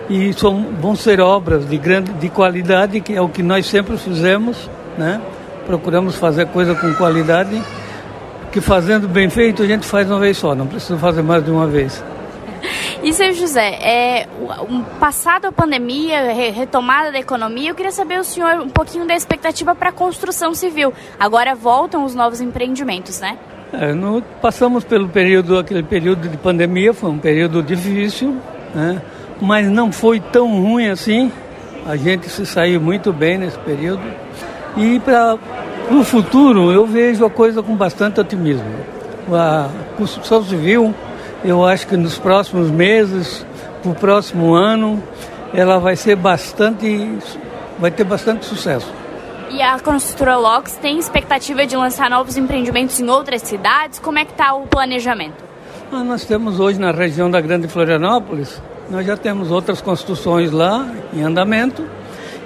e 0.08 0.32
são, 0.32 0.66
vão 0.80 0.96
ser 0.96 1.20
obras 1.20 1.68
de 1.68 1.78
grande 1.78 2.12
de 2.14 2.28
qualidade, 2.28 3.00
que 3.00 3.14
é 3.14 3.20
o 3.20 3.28
que 3.28 3.42
nós 3.42 3.66
sempre 3.66 3.96
fizemos, 3.96 4.68
né? 4.98 5.20
Procuramos 5.66 6.16
fazer 6.16 6.46
coisa 6.46 6.74
com 6.74 6.92
qualidade, 6.94 7.62
que 8.50 8.60
fazendo 8.60 9.08
bem 9.08 9.30
feito 9.30 9.62
a 9.62 9.66
gente 9.66 9.86
faz 9.86 10.10
uma 10.10 10.18
vez 10.18 10.36
só, 10.36 10.54
não 10.54 10.66
precisa 10.66 10.98
fazer 10.98 11.22
mais 11.22 11.44
de 11.44 11.50
uma 11.50 11.66
vez. 11.66 12.02
E 13.02 13.14
seu 13.14 13.32
José, 13.32 13.66
é, 13.80 14.28
passado 14.98 15.46
a 15.46 15.52
pandemia, 15.52 16.34
re, 16.34 16.50
retomada 16.50 17.10
da 17.10 17.18
economia, 17.18 17.70
eu 17.70 17.74
queria 17.74 17.90
saber 17.90 18.20
o 18.20 18.24
senhor 18.24 18.60
um 18.60 18.68
pouquinho 18.68 19.06
da 19.06 19.14
expectativa 19.14 19.74
para 19.74 19.88
a 19.88 19.92
construção 19.92 20.52
civil. 20.52 20.92
Agora 21.18 21.54
voltam 21.54 22.04
os 22.04 22.14
novos 22.14 22.42
empreendimentos, 22.42 23.18
né? 23.18 23.38
É, 23.72 23.92
no, 23.92 24.20
passamos 24.42 24.82
pelo 24.82 25.08
período, 25.08 25.56
aquele 25.58 25.82
período 25.82 26.28
de 26.28 26.36
pandemia, 26.36 26.92
foi 26.92 27.10
um 27.10 27.18
período 27.18 27.62
difícil, 27.62 28.36
né? 28.74 29.00
mas 29.40 29.68
não 29.68 29.92
foi 29.92 30.20
tão 30.20 30.60
ruim 30.60 30.88
assim. 30.88 31.30
A 31.86 31.96
gente 31.96 32.28
se 32.28 32.44
saiu 32.44 32.80
muito 32.80 33.12
bem 33.12 33.38
nesse 33.38 33.58
período. 33.58 34.02
E 34.76 34.98
para 35.00 35.38
o 35.90 36.04
futuro 36.04 36.72
eu 36.72 36.86
vejo 36.86 37.24
a 37.24 37.30
coisa 37.30 37.62
com 37.62 37.74
bastante 37.74 38.20
otimismo. 38.20 38.64
A 39.32 39.68
construção 39.96 40.44
civil, 40.44 40.94
eu 41.44 41.64
acho 41.64 41.86
que 41.86 41.96
nos 41.96 42.18
próximos 42.18 42.70
meses, 42.70 43.46
para 43.82 43.92
o 43.92 43.94
próximo 43.94 44.52
ano, 44.52 45.02
ela 45.54 45.78
vai 45.78 45.94
ser 45.94 46.16
bastante, 46.16 47.08
vai 47.78 47.90
ter 47.90 48.04
bastante 48.04 48.44
sucesso. 48.44 48.92
E 49.50 49.60
a 49.60 49.80
construtora 49.80 50.36
Locks 50.36 50.76
tem 50.76 50.96
expectativa 50.98 51.66
de 51.66 51.76
lançar 51.76 52.08
novos 52.08 52.36
empreendimentos 52.36 53.00
em 53.00 53.08
outras 53.10 53.42
cidades? 53.42 53.98
Como 53.98 54.16
é 54.16 54.24
que 54.24 54.30
está 54.30 54.54
o 54.54 54.64
planejamento? 54.66 55.42
Ah, 55.92 56.04
nós 56.04 56.24
temos 56.24 56.60
hoje 56.60 56.78
na 56.78 56.92
região 56.92 57.28
da 57.28 57.40
Grande 57.40 57.66
Florianópolis, 57.66 58.62
nós 58.88 59.04
já 59.04 59.16
temos 59.16 59.50
outras 59.50 59.80
construções 59.80 60.52
lá 60.52 60.88
em 61.12 61.22
andamento 61.22 61.84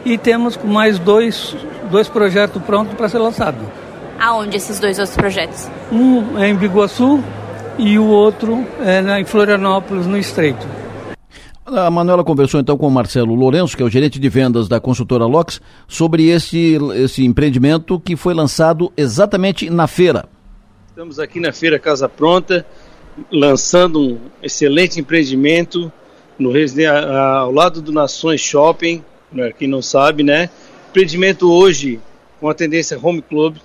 e 0.02 0.16
temos 0.16 0.56
mais 0.56 0.98
dois, 0.98 1.54
dois 1.90 2.08
projetos 2.08 2.62
prontos 2.62 2.94
para 2.94 3.06
ser 3.10 3.18
lançado. 3.18 3.58
Aonde 4.18 4.56
esses 4.56 4.80
dois 4.80 4.98
outros 4.98 5.16
projetos? 5.16 5.68
Um 5.92 6.38
é 6.38 6.48
em 6.48 6.54
Biguaçu 6.54 7.22
e 7.76 7.98
o 7.98 8.06
outro 8.06 8.66
é 8.80 9.20
em 9.20 9.24
Florianópolis, 9.26 10.06
no 10.06 10.16
Estreito. 10.16 10.66
A 11.66 11.90
Manuela 11.90 12.22
conversou 12.22 12.60
então 12.60 12.76
com 12.76 12.86
o 12.86 12.90
Marcelo 12.90 13.34
Lourenço, 13.34 13.74
que 13.74 13.82
é 13.82 13.86
o 13.86 13.88
gerente 13.88 14.18
de 14.18 14.28
vendas 14.28 14.68
da 14.68 14.78
consultora 14.78 15.24
Lox, 15.24 15.62
sobre 15.88 16.28
esse, 16.28 16.76
esse 16.96 17.24
empreendimento 17.24 17.98
que 17.98 18.16
foi 18.16 18.34
lançado 18.34 18.92
exatamente 18.94 19.70
na 19.70 19.86
feira. 19.86 20.28
Estamos 20.90 21.18
aqui 21.18 21.40
na 21.40 21.52
Feira 21.52 21.78
Casa 21.78 22.06
Pronta, 22.06 22.66
lançando 23.32 23.98
um 23.98 24.18
excelente 24.42 25.00
empreendimento 25.00 25.90
no, 26.38 26.52
ao 27.18 27.50
lado 27.50 27.80
do 27.80 27.92
Nações 27.92 28.42
Shopping, 28.42 29.02
né, 29.32 29.50
quem 29.58 29.66
não 29.66 29.80
sabe, 29.80 30.22
né? 30.22 30.50
Empreendimento 30.90 31.50
hoje 31.50 31.98
com 32.40 32.48
a 32.48 32.54
tendência 32.54 32.98
Home 33.02 33.22
Club, 33.22 33.56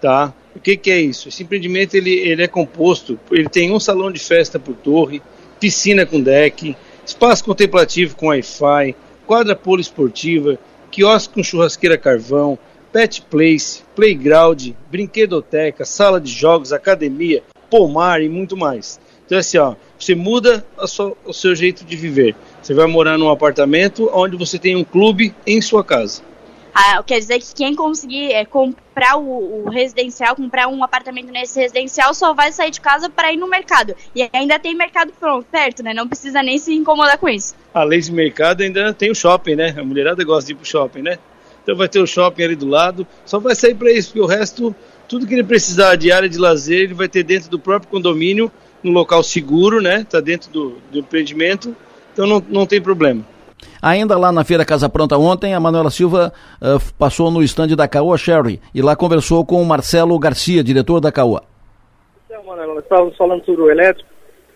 tá? 0.00 0.32
O 0.56 0.60
que, 0.60 0.78
que 0.78 0.90
é 0.90 0.98
isso? 0.98 1.28
Esse 1.28 1.42
empreendimento 1.42 1.94
ele, 1.94 2.10
ele 2.10 2.42
é 2.42 2.48
composto, 2.48 3.20
ele 3.30 3.50
tem 3.50 3.70
um 3.70 3.78
salão 3.78 4.10
de 4.10 4.18
festa 4.18 4.58
por 4.58 4.74
torre, 4.74 5.20
piscina 5.60 6.06
com 6.06 6.20
deck, 6.20 6.74
espaço 7.08 7.42
contemplativo 7.42 8.14
com 8.14 8.26
Wi-Fi, 8.26 8.94
quadra 9.26 9.56
poliesportiva, 9.56 10.58
quiosque 10.90 11.32
com 11.32 11.42
churrasqueira 11.42 11.96
carvão, 11.96 12.58
pet 12.92 13.22
place, 13.22 13.82
playground, 13.96 14.72
brinquedoteca, 14.90 15.86
sala 15.86 16.20
de 16.20 16.30
jogos, 16.30 16.70
academia, 16.70 17.42
pomar 17.70 18.22
e 18.22 18.28
muito 18.28 18.56
mais. 18.58 19.00
Então 19.24 19.36
é 19.36 19.40
assim, 19.40 19.56
ó, 19.56 19.74
você 19.98 20.14
muda 20.14 20.64
sua, 20.86 21.16
o 21.24 21.32
seu 21.32 21.54
jeito 21.54 21.82
de 21.82 21.96
viver. 21.96 22.36
Você 22.62 22.74
vai 22.74 22.86
morar 22.86 23.16
num 23.16 23.30
apartamento 23.30 24.10
onde 24.12 24.36
você 24.36 24.58
tem 24.58 24.76
um 24.76 24.84
clube 24.84 25.34
em 25.46 25.62
sua 25.62 25.82
casa. 25.82 26.20
Ah, 26.74 27.02
quer 27.02 27.18
dizer 27.18 27.38
que 27.38 27.54
quem 27.54 27.74
conseguir 27.74 28.32
é, 28.32 28.44
comprar 28.44 29.16
o, 29.16 29.64
o, 29.64 29.70
residencial, 29.70 30.36
comprar 30.36 30.68
um 30.68 30.82
apartamento 30.82 31.30
nesse 31.30 31.58
residencial, 31.58 32.14
só 32.14 32.34
vai 32.34 32.52
sair 32.52 32.70
de 32.70 32.80
casa 32.80 33.08
para 33.08 33.32
ir 33.32 33.36
no 33.36 33.48
mercado. 33.48 33.94
E 34.14 34.28
ainda 34.32 34.58
tem 34.58 34.74
mercado 34.74 35.12
pronto, 35.18 35.46
perto, 35.50 35.82
né? 35.82 35.92
Não 35.94 36.06
precisa 36.06 36.42
nem 36.42 36.58
se 36.58 36.74
incomodar 36.74 37.18
com 37.18 37.28
isso. 37.28 37.54
Além 37.72 38.00
de 38.00 38.12
mercado, 38.12 38.62
ainda 38.62 38.92
tem 38.92 39.10
o 39.10 39.14
shopping, 39.14 39.56
né? 39.56 39.74
A 39.76 39.82
mulherada 39.82 40.22
gosta 40.24 40.46
de 40.46 40.52
ir 40.52 40.56
pro 40.56 40.64
shopping, 40.64 41.02
né? 41.02 41.18
Então 41.62 41.76
vai 41.76 41.88
ter 41.88 42.00
o 42.00 42.06
shopping 42.06 42.44
ali 42.44 42.56
do 42.56 42.66
lado. 42.66 43.06
Só 43.24 43.38
vai 43.38 43.54
sair 43.54 43.74
para 43.74 43.92
isso, 43.92 44.08
porque 44.08 44.20
o 44.20 44.26
resto, 44.26 44.74
tudo 45.06 45.26
que 45.26 45.34
ele 45.34 45.44
precisar 45.44 45.96
de 45.96 46.10
área 46.10 46.28
de 46.28 46.38
lazer, 46.38 46.84
ele 46.84 46.94
vai 46.94 47.08
ter 47.08 47.22
dentro 47.22 47.50
do 47.50 47.58
próprio 47.58 47.90
condomínio, 47.90 48.50
num 48.82 48.92
local 48.92 49.22
seguro, 49.22 49.80
né? 49.80 50.06
Tá 50.08 50.20
dentro 50.20 50.50
do, 50.50 50.78
do 50.90 51.00
empreendimento. 51.00 51.76
Então 52.12 52.26
não, 52.26 52.42
não 52.48 52.66
tem 52.66 52.80
problema. 52.80 53.24
Ainda 53.80 54.18
lá 54.18 54.32
na 54.32 54.44
Feira 54.44 54.64
Casa 54.64 54.88
Pronta 54.88 55.16
ontem, 55.16 55.54
a 55.54 55.60
Manuela 55.60 55.90
Silva 55.90 56.32
uh, 56.60 56.94
passou 56.98 57.30
no 57.30 57.42
estande 57.42 57.76
da 57.76 57.88
Caoa 57.88 58.18
Sherry 58.18 58.60
e 58.74 58.82
lá 58.82 58.96
conversou 58.96 59.44
com 59.44 59.62
o 59.62 59.66
Marcelo 59.66 60.18
Garcia, 60.18 60.64
diretor 60.64 61.00
da 61.00 61.12
Caoa. 61.12 61.42
Então, 62.26 62.44
Manuela, 62.44 62.74
nós 62.74 62.82
estávamos 62.82 63.16
falando 63.16 63.44
sobre 63.44 63.62
o 63.62 63.70
elétrico. 63.70 64.08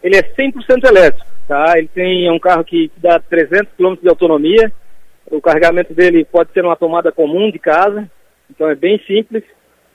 Ele 0.03 0.17
é 0.17 0.23
100% 0.23 0.85
elétrico, 0.85 1.27
tá? 1.47 1.79
Ele 1.79 1.89
tem 1.89 2.27
é 2.27 2.33
um 2.33 2.39
carro 2.39 2.65
que 2.65 2.91
dá 2.97 3.21
300 3.21 3.73
km 3.77 3.95
de 4.03 4.09
autonomia, 4.09 4.73
o 5.31 5.41
carregamento 5.41 5.95
dele 5.95 6.25
pode 6.25 6.53
ser 6.53 6.65
uma 6.65 6.77
tomada 6.77 7.13
comum 7.13 7.51
de 7.51 7.59
casa, 7.59 8.11
então 8.51 8.69
é 8.69 8.75
bem 8.75 9.01
simples. 9.07 9.45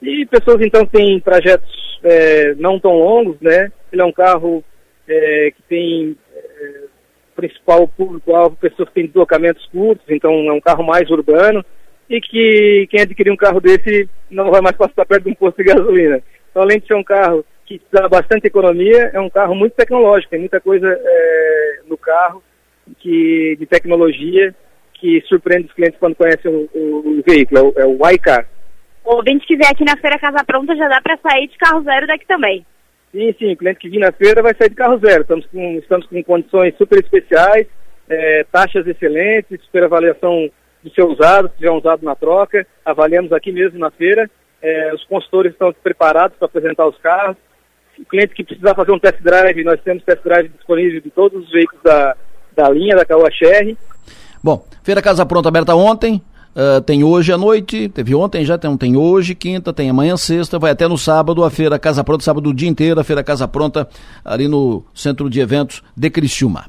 E 0.00 0.26
pessoas 0.26 0.60
então 0.60 0.86
que 0.86 0.96
têm 0.96 1.20
trajetos 1.20 1.70
é, 2.02 2.54
não 2.54 2.78
tão 2.78 2.92
longos, 2.92 3.36
né? 3.40 3.70
Ele 3.92 4.02
é 4.02 4.04
um 4.04 4.12
carro 4.12 4.64
é, 5.08 5.52
que 5.54 5.62
tem 5.68 6.16
principal 7.38 7.86
público-alvo 7.86 8.56
pessoas 8.56 8.88
que 8.88 8.96
têm 8.96 9.06
deslocamentos 9.06 9.64
curtos, 9.66 10.04
então 10.08 10.32
é 10.32 10.52
um 10.52 10.60
carro 10.60 10.82
mais 10.82 11.08
urbano 11.08 11.64
e 12.10 12.20
que 12.20 12.88
quem 12.90 13.02
adquirir 13.02 13.30
um 13.30 13.36
carro 13.36 13.60
desse 13.60 14.08
não 14.28 14.50
vai 14.50 14.60
mais 14.60 14.76
passar 14.76 15.06
perto 15.06 15.24
de 15.24 15.30
um 15.30 15.34
posto 15.34 15.58
de 15.58 15.72
gasolina. 15.72 16.20
Então, 16.50 16.62
além 16.62 16.80
de 16.80 16.86
ser 16.88 16.94
um 16.94 17.04
carro 17.04 17.44
que 17.64 17.80
dá 17.92 18.08
bastante 18.08 18.48
economia, 18.48 19.10
é 19.14 19.20
um 19.20 19.30
carro 19.30 19.54
muito 19.54 19.74
tecnológico, 19.74 20.30
tem 20.30 20.40
muita 20.40 20.60
coisa 20.60 20.88
é, 20.88 21.80
no 21.86 21.96
carro 21.96 22.42
que, 22.98 23.56
de 23.56 23.66
tecnologia 23.66 24.52
que 24.94 25.22
surpreende 25.28 25.68
os 25.68 25.74
clientes 25.74 26.00
quando 26.00 26.16
conhecem 26.16 26.50
o, 26.50 26.68
o, 26.74 27.20
o 27.20 27.22
veículo, 27.24 27.60
é 27.60 27.62
o, 27.62 27.82
é 27.82 27.86
o 27.86 28.10
iCar. 28.10 28.48
O 29.04 29.14
ouvinte 29.14 29.46
que 29.46 29.56
vier 29.56 29.70
aqui 29.70 29.84
na 29.84 29.96
Feira 29.96 30.18
Casa 30.18 30.44
Pronta 30.44 30.74
já 30.74 30.88
dá 30.88 31.00
para 31.00 31.18
sair 31.18 31.46
de 31.46 31.56
carro 31.56 31.82
zero 31.82 32.06
daqui 32.06 32.26
também. 32.26 32.66
Sim, 33.12 33.34
sim, 33.38 33.52
o 33.52 33.56
cliente 33.56 33.78
que 33.78 33.88
vir 33.88 34.00
na 34.00 34.12
feira 34.12 34.42
vai 34.42 34.54
sair 34.54 34.68
de 34.68 34.74
carro 34.74 34.98
zero. 34.98 35.22
Estamos 35.22 35.46
com, 35.46 35.78
estamos 35.78 36.06
com 36.06 36.22
condições 36.22 36.76
super 36.76 36.98
especiais, 36.98 37.66
é, 38.08 38.44
taxas 38.52 38.86
excelentes, 38.86 39.62
super 39.64 39.84
avaliação 39.84 40.50
do 40.82 40.90
seu 40.90 41.08
usado, 41.08 41.48
se 41.48 41.56
tiver 41.56 41.70
usado 41.70 42.04
na 42.04 42.14
troca. 42.14 42.66
Avaliamos 42.84 43.32
aqui 43.32 43.50
mesmo 43.50 43.78
na 43.78 43.90
feira. 43.90 44.30
É, 44.60 44.92
os 44.94 45.04
consultores 45.04 45.52
estão 45.52 45.72
preparados 45.72 46.36
para 46.36 46.46
apresentar 46.46 46.86
os 46.86 46.98
carros. 46.98 47.36
O 47.98 48.04
cliente 48.04 48.34
que 48.34 48.44
precisar 48.44 48.74
fazer 48.74 48.92
um 48.92 48.98
test 48.98 49.20
drive, 49.20 49.64
nós 49.64 49.80
temos 49.80 50.04
test 50.04 50.22
drive 50.22 50.48
disponível 50.48 51.00
de 51.00 51.10
todos 51.10 51.44
os 51.44 51.50
veículos 51.50 51.82
da, 51.82 52.16
da 52.54 52.68
linha 52.68 52.94
da 52.94 53.30
Sherry. 53.30 53.76
Bom, 54.42 54.64
Feira 54.84 55.02
Casa 55.02 55.26
Pronta 55.26 55.48
aberta 55.48 55.74
ontem, 55.74 56.22
uh, 56.58 56.80
tem 56.80 57.04
hoje 57.04 57.32
à 57.32 57.38
noite, 57.38 57.88
teve 57.88 58.14
ontem 58.14 58.44
já, 58.44 58.58
tem, 58.58 58.76
tem 58.76 58.96
hoje, 58.96 59.34
quinta, 59.34 59.72
tem 59.72 59.88
amanhã, 59.88 60.16
sexta, 60.16 60.58
vai 60.58 60.72
até 60.72 60.88
no 60.88 60.98
sábado, 60.98 61.44
a 61.44 61.50
Feira 61.50 61.78
Casa 61.78 62.02
Pronta, 62.02 62.24
sábado 62.24 62.50
o 62.50 62.54
dia 62.54 62.68
inteiro, 62.68 63.00
a 63.00 63.04
Feira 63.04 63.22
Casa 63.22 63.46
Pronta, 63.46 63.88
ali 64.24 64.48
no 64.48 64.82
Centro 64.92 65.30
de 65.30 65.40
Eventos 65.40 65.82
de 65.96 66.10
Criciúma. 66.10 66.66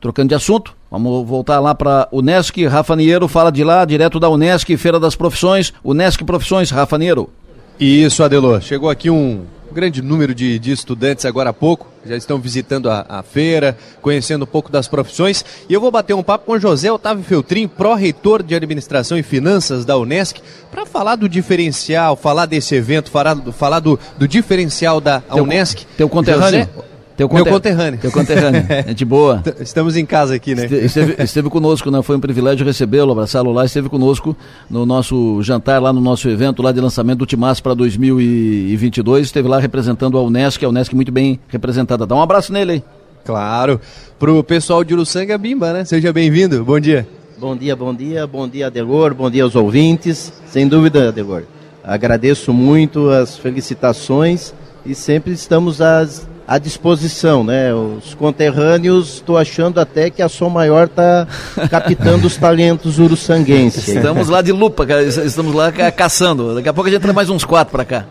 Trocando 0.00 0.30
de 0.30 0.34
assunto, 0.34 0.74
vamos 0.90 1.26
voltar 1.26 1.60
lá 1.60 1.74
para 1.74 2.08
Unesc, 2.10 2.66
Rafa 2.66 2.96
Niero 2.96 3.28
fala 3.28 3.52
de 3.52 3.62
lá, 3.62 3.84
direto 3.84 4.18
da 4.18 4.28
Unesc, 4.28 4.76
Feira 4.76 4.98
das 4.98 5.14
Profissões, 5.14 5.72
Unesc 5.84 6.24
Profissões, 6.24 6.70
Rafa 6.70 6.98
Niero. 6.98 7.30
Isso, 7.78 8.22
Adelor, 8.22 8.60
chegou 8.60 8.90
aqui 8.90 9.08
um 9.08 9.44
grande 9.72 10.02
número 10.02 10.34
de, 10.34 10.58
de 10.58 10.70
estudantes 10.70 11.24
agora 11.24 11.50
há 11.50 11.52
pouco, 11.52 11.88
já 12.04 12.16
estão 12.16 12.38
visitando 12.38 12.90
a, 12.90 13.04
a, 13.08 13.22
feira, 13.22 13.76
conhecendo 14.00 14.42
um 14.42 14.46
pouco 14.46 14.70
das 14.70 14.86
profissões. 14.86 15.44
E 15.68 15.72
eu 15.72 15.80
vou 15.80 15.90
bater 15.90 16.14
um 16.14 16.22
papo 16.22 16.46
com 16.46 16.58
José 16.58 16.90
Otávio 16.90 17.24
Feltrin, 17.24 17.66
pró-reitor 17.66 18.42
de 18.42 18.54
Administração 18.54 19.16
e 19.18 19.22
Finanças 19.22 19.84
da 19.84 19.96
Unesc, 19.96 20.40
para 20.70 20.84
falar 20.86 21.16
do 21.16 21.28
diferencial, 21.28 22.16
falar 22.16 22.46
desse 22.46 22.74
evento, 22.74 23.10
falar, 23.10 23.36
falar 23.52 23.80
do, 23.80 23.98
do 24.18 24.28
diferencial 24.28 25.00
da 25.00 25.20
teu, 25.20 25.44
Unesc. 25.44 25.84
Teu 25.96 26.08
conterrâneo? 26.08 26.60
José, 26.60 26.91
teu 27.16 27.28
conter... 27.28 27.44
Meu 27.44 27.52
conterrâneo. 27.52 28.00
Teu 28.00 28.12
conterrâneo. 28.12 28.64
Gente 28.88 29.04
boa. 29.04 29.42
Estamos 29.60 29.96
em 29.96 30.04
casa 30.04 30.34
aqui, 30.34 30.54
né? 30.54 30.66
Esteve, 30.66 31.22
esteve 31.22 31.50
conosco, 31.50 31.90
né? 31.90 32.02
Foi 32.02 32.16
um 32.16 32.20
privilégio 32.20 32.64
recebê-lo, 32.64 33.12
abraçá-lo 33.12 33.52
lá. 33.52 33.64
Esteve 33.64 33.88
conosco 33.88 34.36
no 34.68 34.86
nosso 34.86 35.42
jantar, 35.42 35.80
lá 35.80 35.92
no 35.92 36.00
nosso 36.00 36.28
evento 36.28 36.62
lá 36.62 36.72
de 36.72 36.80
lançamento 36.80 37.18
do 37.18 37.26
Timas 37.26 37.60
para 37.60 37.74
2022. 37.74 39.26
Esteve 39.26 39.48
lá 39.48 39.58
representando 39.58 40.16
a 40.18 40.22
Unesc, 40.22 40.64
a 40.64 40.68
Unesc 40.68 40.94
muito 40.94 41.12
bem 41.12 41.38
representada. 41.48 42.06
Dá 42.06 42.14
um 42.14 42.22
abraço 42.22 42.52
nele 42.52 42.72
aí. 42.72 42.84
Claro. 43.24 43.80
Pro 44.18 44.42
pessoal 44.42 44.82
de 44.82 44.94
Uruçanga, 44.94 45.38
Bimba, 45.38 45.72
né? 45.72 45.84
Seja 45.84 46.12
bem-vindo. 46.12 46.64
Bom 46.64 46.80
dia. 46.80 47.06
Bom 47.38 47.56
dia, 47.56 47.74
bom 47.74 47.94
dia. 47.94 48.26
Bom 48.26 48.48
dia, 48.48 48.68
Adelor. 48.68 49.14
Bom 49.14 49.30
dia 49.30 49.44
aos 49.44 49.54
ouvintes. 49.54 50.32
Sem 50.46 50.68
dúvida, 50.68 51.08
Adelor. 51.08 51.42
Agradeço 51.84 52.52
muito 52.52 53.10
as 53.10 53.36
felicitações 53.36 54.54
e 54.86 54.94
sempre 54.94 55.32
estamos 55.32 55.80
às 55.80 56.28
à 56.46 56.58
disposição, 56.58 57.44
né? 57.44 57.72
Os 57.74 58.14
conterrâneos, 58.14 59.14
estou 59.14 59.36
achando 59.36 59.80
até 59.80 60.10
que 60.10 60.22
a 60.22 60.28
Som 60.28 60.48
Maior 60.48 60.86
está 60.86 61.26
captando 61.70 62.26
os 62.26 62.36
talentos 62.36 62.98
uruçanguenses. 62.98 63.88
Estamos 63.88 64.28
lá 64.28 64.42
de 64.42 64.52
lupa, 64.52 64.86
estamos 65.02 65.54
lá 65.54 65.72
caçando. 65.72 66.54
Daqui 66.54 66.68
a 66.68 66.72
pouco 66.72 66.88
a 66.88 66.92
gente 66.92 67.02
traz 67.02 67.14
mais 67.14 67.30
uns 67.30 67.44
quatro 67.44 67.72
para 67.72 67.84
cá. 67.84 68.06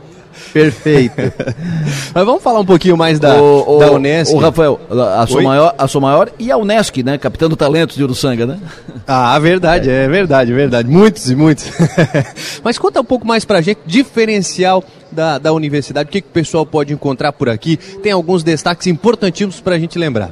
Perfeito. 0.53 1.15
Mas 2.13 2.25
vamos 2.25 2.41
falar 2.43 2.59
um 2.59 2.65
pouquinho 2.65 2.97
mais 2.97 3.19
da, 3.19 3.41
o, 3.41 3.77
o, 3.77 3.79
da 3.79 3.91
Unesc. 3.91 4.33
O 4.33 4.37
Rafael, 4.37 4.79
a 5.17 5.25
sua, 5.27 5.41
maior, 5.41 5.75
a 5.77 5.87
sua 5.87 6.01
maior 6.01 6.29
e 6.39 6.51
a 6.51 6.57
Unesc, 6.57 7.03
né? 7.03 7.17
Capitando 7.17 7.55
talentos 7.55 7.95
de 7.95 8.03
Uruçanga, 8.03 8.45
né? 8.45 8.59
Ah, 9.07 9.37
verdade, 9.39 9.89
é, 9.89 10.05
é 10.05 10.07
verdade, 10.07 10.53
verdade. 10.53 10.89
Muitos 10.89 11.29
e 11.29 11.35
muitos. 11.35 11.71
Mas 12.63 12.77
conta 12.77 13.01
um 13.01 13.05
pouco 13.05 13.25
mais 13.25 13.45
pra 13.45 13.61
gente, 13.61 13.79
diferencial 13.85 14.83
da, 15.11 15.37
da 15.37 15.53
universidade, 15.53 16.09
o 16.09 16.11
que, 16.11 16.21
que 16.21 16.27
o 16.27 16.31
pessoal 16.31 16.65
pode 16.65 16.93
encontrar 16.93 17.33
por 17.33 17.49
aqui? 17.49 17.77
Tem 17.77 18.11
alguns 18.11 18.43
destaques 18.43 18.87
importantíssimos 18.87 19.59
para 19.59 19.75
a 19.75 19.79
gente 19.79 19.99
lembrar. 19.99 20.31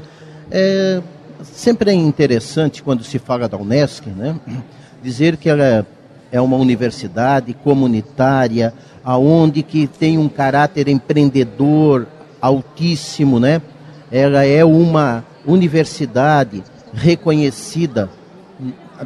É, 0.50 1.02
sempre 1.44 1.92
é 1.92 1.94
interessante 1.94 2.82
quando 2.82 3.04
se 3.04 3.20
fala 3.20 3.48
da 3.48 3.58
Unesc, 3.58 4.08
né? 4.10 4.36
Dizer 5.04 5.38
que 5.38 5.50
ela 5.50 5.86
é 6.32 6.42
uma 6.42 6.58
universidade 6.58 7.54
comunitária, 7.54 8.74
aonde 9.04 9.64
que 9.64 9.88
tem 9.88 10.18
um 10.18 10.30
caráter 10.30 10.88
empreendedor 10.88 12.08
altíssimo, 12.42 13.40
né? 13.40 13.62
Ela 14.12 14.46
é 14.46 14.64
uma 14.64 15.24
universidade 15.46 16.64
reconhecida 16.94 18.10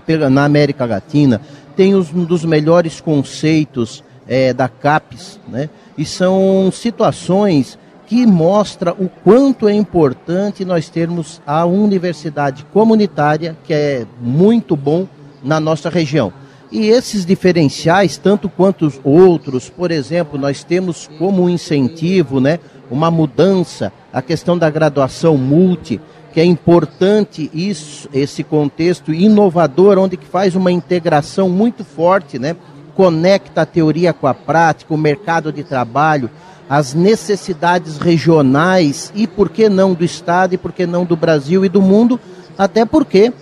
pela, 0.06 0.30
na 0.30 0.46
América 0.46 0.86
Latina, 0.86 1.42
tem 1.76 1.96
um 1.96 2.02
dos 2.26 2.46
melhores 2.46 3.02
conceitos 3.02 4.04
é, 4.28 4.54
da 4.54 4.68
CAPES, 4.68 5.40
né? 5.48 5.70
E 5.98 6.06
são 6.06 6.72
situações 6.72 7.78
que 8.08 8.26
mostra 8.26 8.92
o 8.92 9.10
quanto 9.24 9.68
é 9.68 9.74
importante 9.74 10.66
nós 10.66 10.90
termos 10.90 11.42
a 11.46 11.66
universidade 11.66 12.66
comunitária, 12.74 13.58
que 13.64 13.74
é 13.74 14.06
muito 14.22 14.76
bom 14.76 15.08
na 15.44 15.60
nossa 15.60 15.90
região. 15.90 16.32
E 16.72 16.90
esses 16.90 17.26
diferenciais, 17.26 18.18
tanto 18.18 18.50
quanto 18.50 18.86
os 18.88 19.00
outros, 19.04 19.70
por 19.70 19.92
exemplo, 19.92 20.40
nós 20.40 20.64
temos 20.64 21.08
como 21.20 21.48
incentivo, 21.48 22.40
né, 22.40 22.60
uma 22.90 23.12
mudança, 23.12 23.94
a 24.12 24.22
questão 24.22 24.58
da 24.58 24.70
graduação 24.70 25.38
multi, 25.38 26.02
que 26.34 26.40
é 26.40 26.46
importante 26.46 27.50
isso, 27.54 28.10
esse 28.12 28.44
contexto 28.44 29.14
inovador, 29.14 30.00
onde 30.00 30.18
que 30.18 30.26
faz 30.26 30.56
uma 30.56 30.72
integração 30.72 31.48
muito 31.48 31.84
forte, 31.84 32.40
né, 32.40 32.56
conecta 32.96 33.62
a 33.62 33.66
teoria 33.66 34.14
com 34.14 34.28
a 34.28 34.34
prática, 34.34 34.94
o 34.94 34.98
mercado 34.98 35.52
de 35.52 35.64
trabalho. 35.64 36.30
as 36.70 36.94
necessidades 36.94 37.98
regionais 37.98 39.12
e 39.14 39.28
por 39.28 39.50
que 39.50 39.68
não 39.68 39.94
do 39.94 40.04
Estado 40.04 40.56
e 40.56 40.58
por 40.58 40.72
que 40.72 40.86
não 40.86 41.04
do 41.04 41.16
Brasil 41.16 41.66
e 41.66 41.70
do 41.70 41.82
mundo, 41.82 42.20
até 42.58 42.86
porque 42.86 43.34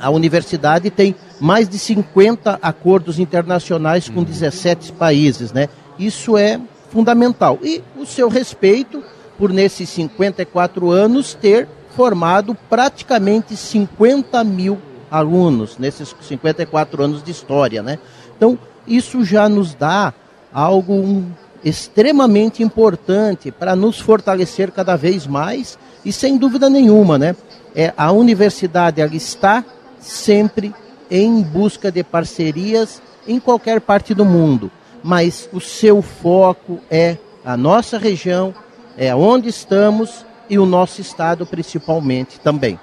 a 0.00 0.10
universidade 0.10 0.88
tem 0.90 1.14
mais 1.38 1.68
de 1.68 1.78
50 1.78 2.58
acordos 2.62 3.18
internacionais 3.18 4.08
com 4.08 4.24
17 4.24 4.92
países, 4.92 5.52
né? 5.52 5.68
Isso 5.98 6.36
é 6.36 6.58
fundamental. 6.90 7.58
E 7.62 7.82
o 7.96 8.06
seu 8.06 8.28
respeito 8.28 9.04
por 9.38 9.52
nesses 9.52 9.88
54 9.90 10.90
anos 10.90 11.34
ter 11.34 11.68
formado 11.94 12.56
praticamente 12.68 13.56
50 13.56 14.42
mil 14.44 14.78
alunos 15.10 15.76
nesses 15.76 16.14
54 16.22 17.02
anos 17.02 17.22
de 17.22 17.30
história, 17.30 17.82
né? 17.82 17.98
Então, 18.40 18.58
isso 18.88 19.22
já 19.22 19.50
nos 19.50 19.74
dá 19.74 20.14
algo 20.50 21.26
extremamente 21.62 22.62
importante 22.62 23.50
para 23.50 23.76
nos 23.76 24.00
fortalecer 24.00 24.70
cada 24.70 24.96
vez 24.96 25.26
mais 25.26 25.78
e 26.06 26.10
sem 26.10 26.38
dúvida 26.38 26.70
nenhuma, 26.70 27.18
né? 27.18 27.36
É, 27.76 27.92
a 27.98 28.10
universidade 28.12 28.98
ela 28.98 29.14
está 29.14 29.62
sempre 30.00 30.74
em 31.10 31.42
busca 31.42 31.92
de 31.92 32.02
parcerias 32.02 33.02
em 33.28 33.38
qualquer 33.38 33.78
parte 33.78 34.14
do 34.14 34.24
mundo, 34.24 34.70
mas 35.04 35.46
o 35.52 35.60
seu 35.60 36.00
foco 36.00 36.80
é 36.90 37.18
a 37.44 37.58
nossa 37.58 37.98
região, 37.98 38.54
é 38.96 39.14
onde 39.14 39.50
estamos 39.50 40.24
e 40.48 40.58
o 40.58 40.64
nosso 40.64 41.02
estado 41.02 41.44
principalmente 41.44 42.40
também. 42.40 42.80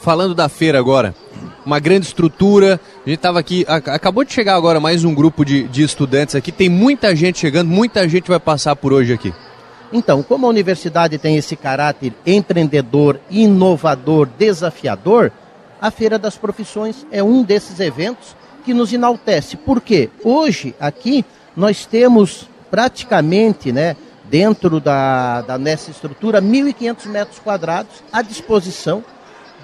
Falando 0.00 0.34
da 0.34 0.48
feira 0.48 0.78
agora, 0.78 1.14
uma 1.64 1.80
grande 1.80 2.06
estrutura. 2.06 2.80
A 3.04 3.08
gente 3.08 3.18
estava 3.18 3.40
aqui, 3.40 3.64
acabou 3.68 4.24
de 4.24 4.32
chegar 4.32 4.54
agora 4.54 4.78
mais 4.78 5.04
um 5.04 5.14
grupo 5.14 5.44
de, 5.44 5.64
de 5.64 5.82
estudantes 5.82 6.34
aqui. 6.34 6.52
Tem 6.52 6.68
muita 6.68 7.14
gente 7.16 7.40
chegando, 7.40 7.68
muita 7.68 8.08
gente 8.08 8.28
vai 8.28 8.38
passar 8.38 8.76
por 8.76 8.92
hoje 8.92 9.12
aqui. 9.12 9.34
Então, 9.92 10.22
como 10.22 10.46
a 10.46 10.48
universidade 10.48 11.18
tem 11.18 11.36
esse 11.36 11.56
caráter 11.56 12.12
empreendedor, 12.24 13.20
inovador, 13.30 14.28
desafiador, 14.38 15.32
a 15.80 15.90
Feira 15.90 16.18
das 16.18 16.36
Profissões 16.36 17.06
é 17.10 17.22
um 17.22 17.42
desses 17.42 17.80
eventos 17.80 18.36
que 18.64 18.72
nos 18.72 18.92
enaltece. 18.92 19.56
Por 19.56 19.80
quê? 19.80 20.10
Hoje, 20.24 20.74
aqui, 20.78 21.24
nós 21.56 21.86
temos 21.86 22.48
praticamente, 22.70 23.72
né, 23.72 23.96
dentro 24.24 24.80
da, 24.80 25.42
da 25.42 25.58
nessa 25.58 25.90
estrutura, 25.90 26.42
1.500 26.42 27.06
metros 27.06 27.38
quadrados 27.38 28.02
à 28.12 28.22
disposição 28.22 29.04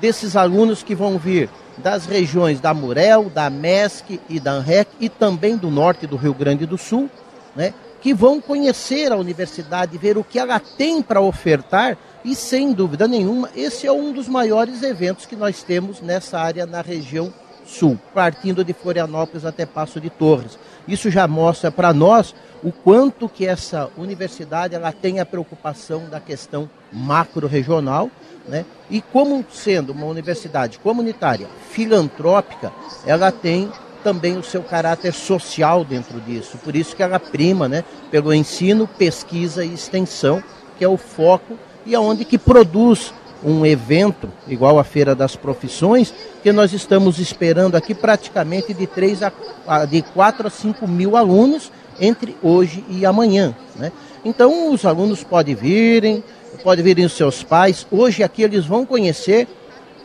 desses 0.02 0.34
alunos 0.34 0.82
que 0.82 0.96
vão 0.96 1.16
vir 1.16 1.48
das 1.78 2.06
regiões 2.06 2.60
da 2.60 2.74
Murel, 2.74 3.30
da 3.30 3.48
MESC 3.48 4.20
e 4.28 4.40
da 4.40 4.50
ANREC 4.50 4.90
e 4.98 5.08
também 5.08 5.56
do 5.56 5.70
norte 5.70 6.08
do 6.08 6.16
Rio 6.16 6.34
Grande 6.34 6.66
do 6.66 6.76
Sul, 6.76 7.08
né, 7.54 7.72
que 8.00 8.12
vão 8.12 8.40
conhecer 8.40 9.12
a 9.12 9.16
universidade, 9.16 9.96
ver 9.96 10.18
o 10.18 10.24
que 10.24 10.40
ela 10.40 10.58
tem 10.58 11.00
para 11.00 11.20
ofertar 11.20 11.96
e, 12.24 12.34
sem 12.34 12.72
dúvida 12.72 13.06
nenhuma, 13.06 13.48
esse 13.54 13.86
é 13.86 13.92
um 13.92 14.12
dos 14.12 14.26
maiores 14.26 14.82
eventos 14.82 15.24
que 15.24 15.36
nós 15.36 15.62
temos 15.62 16.00
nessa 16.00 16.36
área 16.36 16.66
na 16.66 16.82
região 16.82 17.32
sul, 17.64 17.96
partindo 18.12 18.64
de 18.64 18.72
Florianópolis 18.72 19.44
até 19.44 19.64
Passo 19.64 20.00
de 20.00 20.10
Torres. 20.10 20.58
Isso 20.86 21.10
já 21.10 21.28
mostra 21.28 21.70
para 21.70 21.92
nós 21.92 22.34
o 22.62 22.72
quanto 22.72 23.28
que 23.28 23.46
essa 23.46 23.88
universidade 23.96 24.74
ela 24.74 24.90
tem 24.90 25.20
a 25.20 25.26
preocupação 25.26 26.08
da 26.10 26.18
questão 26.18 26.68
macro-regional, 26.92 28.10
né? 28.48 28.64
E 28.90 29.00
como 29.00 29.44
sendo 29.50 29.92
uma 29.92 30.06
universidade 30.06 30.78
comunitária, 30.78 31.48
filantrópica, 31.70 32.72
ela 33.06 33.30
tem 33.30 33.70
também 34.02 34.36
o 34.36 34.42
seu 34.42 34.62
caráter 34.62 35.12
social 35.12 35.84
dentro 35.84 36.20
disso. 36.20 36.58
Por 36.58 36.74
isso 36.74 36.94
que 36.94 37.02
ela 37.02 37.20
prima, 37.20 37.68
né, 37.68 37.84
pelo 38.10 38.34
ensino, 38.34 38.86
pesquisa 38.86 39.64
e 39.64 39.72
extensão, 39.72 40.42
que 40.76 40.84
é 40.84 40.88
o 40.88 40.96
foco 40.96 41.56
e 41.86 41.94
aonde 41.94 42.24
que 42.24 42.38
produz 42.38 43.14
um 43.44 43.66
evento 43.66 44.28
igual 44.46 44.78
a 44.78 44.84
Feira 44.84 45.14
das 45.14 45.34
Profissões, 45.34 46.14
que 46.42 46.52
nós 46.52 46.72
estamos 46.72 47.18
esperando 47.18 47.76
aqui 47.76 47.94
praticamente 47.94 48.72
de 48.72 48.86
3 48.86 49.20
a, 49.66 49.84
de 49.84 50.02
4 50.02 50.46
a 50.46 50.50
5 50.50 50.86
mil 50.86 51.16
alunos 51.16 51.72
entre 52.00 52.36
hoje 52.42 52.84
e 52.88 53.04
amanhã. 53.04 53.54
Né? 53.74 53.90
Então 54.24 54.72
os 54.72 54.84
alunos 54.84 55.24
podem 55.24 55.54
virem, 55.54 56.22
podem 56.62 56.84
virem 56.84 57.04
os 57.04 57.12
seus 57.12 57.42
pais. 57.42 57.86
Hoje 57.90 58.22
aqui 58.22 58.42
eles 58.42 58.66
vão 58.66 58.84
conhecer 58.84 59.46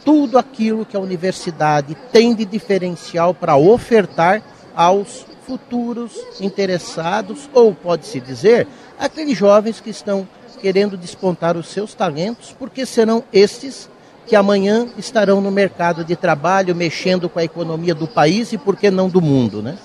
tudo 0.06 0.38
aquilo 0.38 0.86
que 0.86 0.96
a 0.96 1.00
universidade 1.00 1.96
tem 2.12 2.34
de 2.34 2.46
diferencial 2.46 3.34
para 3.34 3.58
ofertar 3.58 4.42
aos 4.76 5.26
futuros 5.46 6.14
interessados, 6.40 7.50
ou 7.54 7.74
pode-se 7.74 8.20
dizer, 8.20 8.68
aqueles 9.00 9.38
jovens 9.38 9.80
que 9.80 9.90
estão 9.90 10.28
querendo 10.62 10.98
despontar 10.98 11.56
os 11.56 11.68
seus 11.68 11.94
talentos, 11.94 12.56
porque 12.58 12.86
serão 12.86 13.24
estes 13.32 13.90
que 14.26 14.36
amanhã 14.36 14.88
estarão 14.98 15.40
no 15.40 15.50
mercado 15.50 16.04
de 16.04 16.16
trabalho, 16.16 16.76
mexendo 16.76 17.30
com 17.30 17.40
a 17.40 17.44
economia 17.44 17.96
do 17.96 18.08
país 18.08 18.52
e, 18.52 18.58
por 18.58 18.76
que 18.76 18.92
não, 18.92 19.08
do 19.08 19.22
mundo, 19.22 19.62
né? 19.62 19.78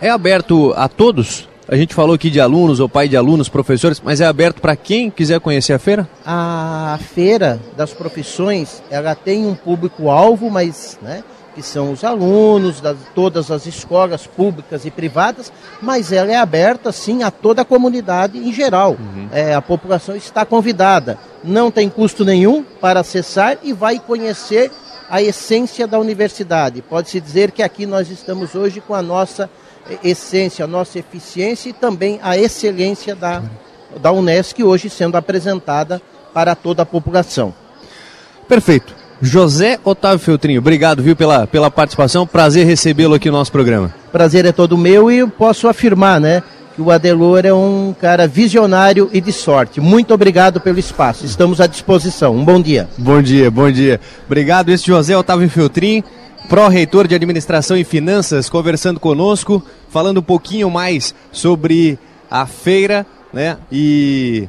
É 0.00 0.10
aberto 0.10 0.74
a 0.76 0.86
todos? 0.88 1.48
A 1.68 1.74
gente 1.74 1.94
falou 1.94 2.14
aqui 2.14 2.30
de 2.30 2.40
alunos 2.40 2.78
ou 2.78 2.88
pai 2.88 3.08
de 3.08 3.16
alunos, 3.16 3.48
professores, 3.48 4.00
mas 4.00 4.20
é 4.20 4.24
aberto 4.24 4.60
para 4.60 4.76
quem 4.76 5.10
quiser 5.10 5.40
conhecer 5.40 5.72
a 5.72 5.80
feira? 5.80 6.08
A 6.24 6.96
feira 7.12 7.58
das 7.76 7.92
profissões, 7.92 8.80
ela 8.88 9.16
tem 9.16 9.44
um 9.44 9.54
público-alvo, 9.56 10.48
mas, 10.48 10.96
né, 11.02 11.24
que 11.56 11.62
são 11.62 11.90
os 11.90 12.04
alunos 12.04 12.80
de 12.80 12.94
todas 13.16 13.50
as 13.50 13.66
escolas 13.66 14.28
públicas 14.28 14.84
e 14.84 14.92
privadas, 14.92 15.52
mas 15.82 16.12
ela 16.12 16.30
é 16.30 16.36
aberta 16.36 16.92
sim 16.92 17.24
a 17.24 17.32
toda 17.32 17.62
a 17.62 17.64
comunidade 17.64 18.38
em 18.38 18.52
geral. 18.52 18.92
Uhum. 18.92 19.28
É, 19.32 19.52
a 19.52 19.60
população 19.60 20.14
está 20.14 20.44
convidada, 20.44 21.18
não 21.42 21.68
tem 21.72 21.90
custo 21.90 22.24
nenhum 22.24 22.62
para 22.80 23.00
acessar 23.00 23.58
e 23.64 23.72
vai 23.72 23.98
conhecer 23.98 24.70
a 25.10 25.20
essência 25.20 25.84
da 25.84 25.98
universidade. 25.98 26.80
Pode-se 26.80 27.20
dizer 27.20 27.50
que 27.50 27.62
aqui 27.62 27.86
nós 27.86 28.08
estamos 28.08 28.54
hoje 28.54 28.80
com 28.80 28.94
a 28.94 29.02
nossa 29.02 29.50
essência, 30.02 30.64
a 30.64 30.68
nossa 30.68 30.98
eficiência 30.98 31.70
e 31.70 31.72
também 31.72 32.18
a 32.22 32.36
excelência 32.36 33.14
da, 33.14 33.42
da 34.00 34.12
Unesc 34.12 34.62
hoje 34.62 34.90
sendo 34.90 35.16
apresentada 35.16 36.00
para 36.32 36.54
toda 36.54 36.82
a 36.82 36.86
população. 36.86 37.54
Perfeito. 38.48 38.94
José 39.20 39.78
Otávio 39.82 40.18
Feltrinho, 40.18 40.60
obrigado, 40.60 41.02
viu, 41.02 41.16
pela, 41.16 41.46
pela 41.46 41.70
participação. 41.70 42.26
Prazer 42.26 42.66
recebê-lo 42.66 43.14
aqui 43.14 43.30
no 43.30 43.38
nosso 43.38 43.50
programa. 43.50 43.94
Prazer 44.12 44.44
é 44.44 44.52
todo 44.52 44.76
meu 44.76 45.10
e 45.10 45.18
eu 45.18 45.28
posso 45.28 45.68
afirmar, 45.68 46.20
né, 46.20 46.42
que 46.74 46.82
o 46.82 46.90
Adelor 46.90 47.46
é 47.46 47.52
um 47.52 47.94
cara 47.98 48.28
visionário 48.28 49.08
e 49.10 49.20
de 49.20 49.32
sorte. 49.32 49.80
Muito 49.80 50.12
obrigado 50.12 50.60
pelo 50.60 50.78
espaço. 50.78 51.24
Estamos 51.24 51.62
à 51.62 51.66
disposição. 51.66 52.36
Um 52.36 52.44
bom 52.44 52.60
dia. 52.60 52.86
Bom 52.98 53.22
dia, 53.22 53.50
bom 53.50 53.70
dia. 53.70 53.98
Obrigado. 54.26 54.68
Esse 54.68 54.86
José 54.86 55.16
Otávio 55.16 55.48
Feltrin, 55.48 56.04
pró-reitor 56.48 57.08
de 57.08 57.14
Administração 57.14 57.76
e 57.76 57.84
Finanças, 57.84 58.48
conversando 58.48 59.00
conosco, 59.00 59.62
falando 59.88 60.18
um 60.18 60.22
pouquinho 60.22 60.70
mais 60.70 61.14
sobre 61.32 61.98
a 62.30 62.46
feira, 62.46 63.04
né? 63.32 63.58
E 63.70 64.48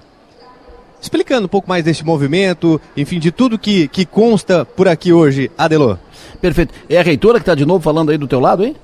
explicando 1.02 1.46
um 1.46 1.50
pouco 1.50 1.68
mais 1.68 1.84
deste 1.84 2.06
movimento, 2.06 2.80
enfim, 2.96 3.20
de 3.20 3.32
tudo 3.32 3.58
que, 3.58 3.88
que 3.88 4.06
consta 4.06 4.66
por 4.66 4.88
aqui 4.88 5.12
hoje, 5.12 5.52
Adelô. 5.58 5.98
Perfeito. 6.42 6.74
É 6.90 7.00
a 7.00 7.04
reitora 7.04 7.40
que 7.40 7.44
está 7.44 7.56
de 7.56 7.66
novo 7.66 7.84
falando 7.84 8.12
aí 8.12 8.18
do 8.18 8.28
teu 8.28 8.40
lado, 8.40 8.64
hein? 8.64 8.76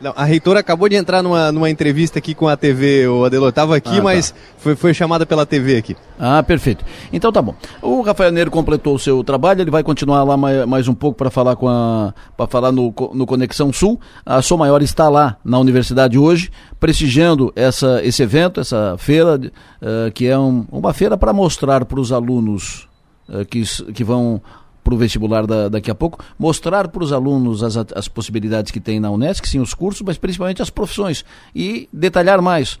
Não, 0.00 0.12
a 0.14 0.24
reitora 0.24 0.60
acabou 0.60 0.88
de 0.88 0.94
entrar 0.94 1.22
numa, 1.22 1.50
numa 1.50 1.70
entrevista 1.70 2.18
aqui 2.18 2.34
com 2.34 2.46
a 2.46 2.56
TV, 2.56 3.08
o 3.08 3.24
Adelô. 3.24 3.48
Estava 3.48 3.76
aqui, 3.76 3.88
ah, 3.90 3.96
tá. 3.96 4.02
mas 4.02 4.34
foi, 4.58 4.76
foi 4.76 4.92
chamada 4.92 5.24
pela 5.24 5.46
TV 5.46 5.78
aqui. 5.78 5.96
Ah, 6.18 6.42
perfeito. 6.42 6.84
Então 7.12 7.32
tá 7.32 7.40
bom. 7.40 7.54
O 7.80 8.02
Rafael 8.02 8.30
Neiro 8.30 8.50
completou 8.50 8.94
o 8.94 8.98
seu 8.98 9.24
trabalho, 9.24 9.62
ele 9.62 9.70
vai 9.70 9.82
continuar 9.82 10.22
lá 10.24 10.36
mais, 10.36 10.66
mais 10.66 10.88
um 10.88 10.94
pouco 10.94 11.16
para 11.16 11.30
falar 11.30 11.56
com 11.56 11.68
a 11.68 12.12
para 12.36 12.46
falar 12.46 12.72
no, 12.72 12.92
no 13.14 13.26
Conexão 13.26 13.72
Sul. 13.72 13.98
A 14.24 14.42
Som 14.42 14.58
Maior 14.58 14.82
está 14.82 15.08
lá 15.08 15.38
na 15.42 15.58
universidade 15.58 16.18
hoje, 16.18 16.50
prestigiando 16.78 17.50
essa, 17.56 18.00
esse 18.04 18.22
evento, 18.22 18.60
essa 18.60 18.96
feira, 18.98 19.40
uh, 19.40 20.10
que 20.12 20.26
é 20.26 20.38
um, 20.38 20.66
uma 20.70 20.92
feira 20.92 21.16
para 21.16 21.32
mostrar 21.32 21.86
para 21.86 21.98
os 21.98 22.12
alunos 22.12 22.86
uh, 23.28 23.44
que, 23.46 23.62
que 23.92 24.04
vão 24.04 24.42
para 24.86 24.94
o 24.94 24.96
vestibular 24.96 25.44
da, 25.48 25.68
daqui 25.68 25.90
a 25.90 25.94
pouco, 25.96 26.24
mostrar 26.38 26.86
para 26.86 27.02
os 27.02 27.12
alunos 27.12 27.64
as, 27.64 27.76
as 27.76 28.06
possibilidades 28.06 28.70
que 28.70 28.78
tem 28.78 29.00
na 29.00 29.10
Unesc, 29.10 29.48
sim, 29.48 29.58
os 29.58 29.74
cursos, 29.74 30.02
mas 30.02 30.16
principalmente 30.16 30.62
as 30.62 30.70
profissões. 30.70 31.24
E 31.52 31.88
detalhar 31.92 32.40
mais. 32.40 32.78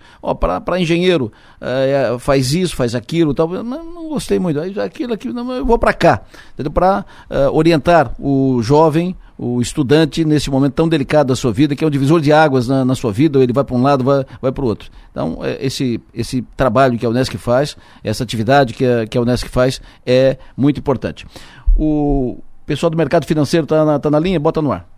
Para 0.64 0.80
engenheiro, 0.80 1.32
é, 1.60 2.16
faz 2.20 2.54
isso, 2.54 2.76
faz 2.76 2.94
aquilo, 2.94 3.34
tal. 3.34 3.48
Não, 3.48 3.64
não 3.64 4.08
gostei 4.10 4.38
muito. 4.38 4.60
Aquilo, 4.80 5.14
aquilo, 5.14 5.34
não, 5.34 5.50
eu 5.50 5.66
vou 5.66 5.80
para 5.80 5.92
cá. 5.92 6.22
Para 6.72 7.04
uh, 7.28 7.56
orientar 7.56 8.14
o 8.20 8.62
jovem 8.62 9.16
o 9.38 9.60
estudante 9.60 10.24
nesse 10.24 10.50
momento 10.50 10.74
tão 10.74 10.88
delicado 10.88 11.28
da 11.28 11.36
sua 11.36 11.52
vida, 11.52 11.76
que 11.76 11.84
é 11.84 11.86
um 11.86 11.90
divisor 11.90 12.20
de 12.20 12.32
águas 12.32 12.66
na, 12.66 12.84
na 12.84 12.94
sua 12.94 13.12
vida, 13.12 13.38
ele 13.38 13.52
vai 13.52 13.64
para 13.64 13.76
um 13.76 13.82
lado, 13.82 14.02
vai, 14.02 14.24
vai 14.40 14.50
para 14.50 14.64
o 14.64 14.66
outro. 14.66 14.90
Então, 15.10 15.38
é, 15.42 15.64
esse, 15.64 16.00
esse 16.14 16.42
trabalho 16.56 16.98
que 16.98 17.04
a 17.04 17.08
Unesc 17.10 17.36
faz, 17.36 17.76
essa 18.02 18.24
atividade 18.24 18.72
que 18.72 18.84
a, 18.84 19.06
que 19.06 19.18
a 19.18 19.20
Unesc 19.20 19.48
faz, 19.48 19.80
é 20.06 20.38
muito 20.56 20.80
importante. 20.80 21.26
O 21.76 22.38
pessoal 22.64 22.88
do 22.88 22.96
mercado 22.96 23.26
financeiro 23.26 23.64
está 23.64 23.84
na, 23.84 23.98
tá 23.98 24.10
na 24.10 24.18
linha, 24.18 24.40
bota 24.40 24.62
no 24.62 24.72
ar. 24.72 24.88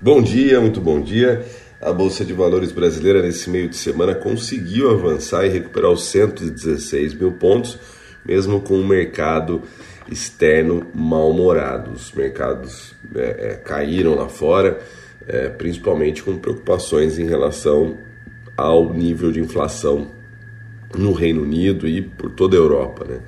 Bom 0.00 0.22
dia, 0.22 0.60
muito 0.60 0.80
bom 0.80 1.00
dia. 1.00 1.44
a 1.82 1.92
Bolsa 1.92 2.24
de 2.24 2.32
Valores 2.32 2.72
brasileira 2.72 3.20
nesse 3.20 3.50
meio 3.50 3.68
de 3.68 3.76
semana 3.76 4.14
conseguiu 4.14 4.90
avançar 4.90 5.44
e 5.44 5.50
recuperar 5.50 5.90
os 5.90 6.04
116 6.04 7.14
mil 7.14 7.32
pontos, 7.32 7.78
mesmo 8.24 8.60
com 8.62 8.80
o 8.80 8.86
mercado 8.86 9.62
externo 10.10 10.86
mal-humorado. 10.94 11.92
Os 11.92 12.12
mercados 12.12 12.94
é, 13.14 13.50
é, 13.50 13.54
caíram 13.56 14.14
lá 14.14 14.28
fora, 14.28 14.80
é, 15.26 15.50
principalmente 15.50 16.22
com 16.22 16.38
preocupações 16.38 17.18
em 17.18 17.26
relação 17.26 17.98
ao 18.56 18.92
nível 18.94 19.30
de 19.30 19.40
inflação 19.40 20.10
no 20.96 21.12
Reino 21.12 21.42
Unido 21.42 21.86
e 21.86 22.00
por 22.00 22.30
toda 22.30 22.56
a 22.56 22.58
Europa. 22.58 23.04
Né? 23.04 23.20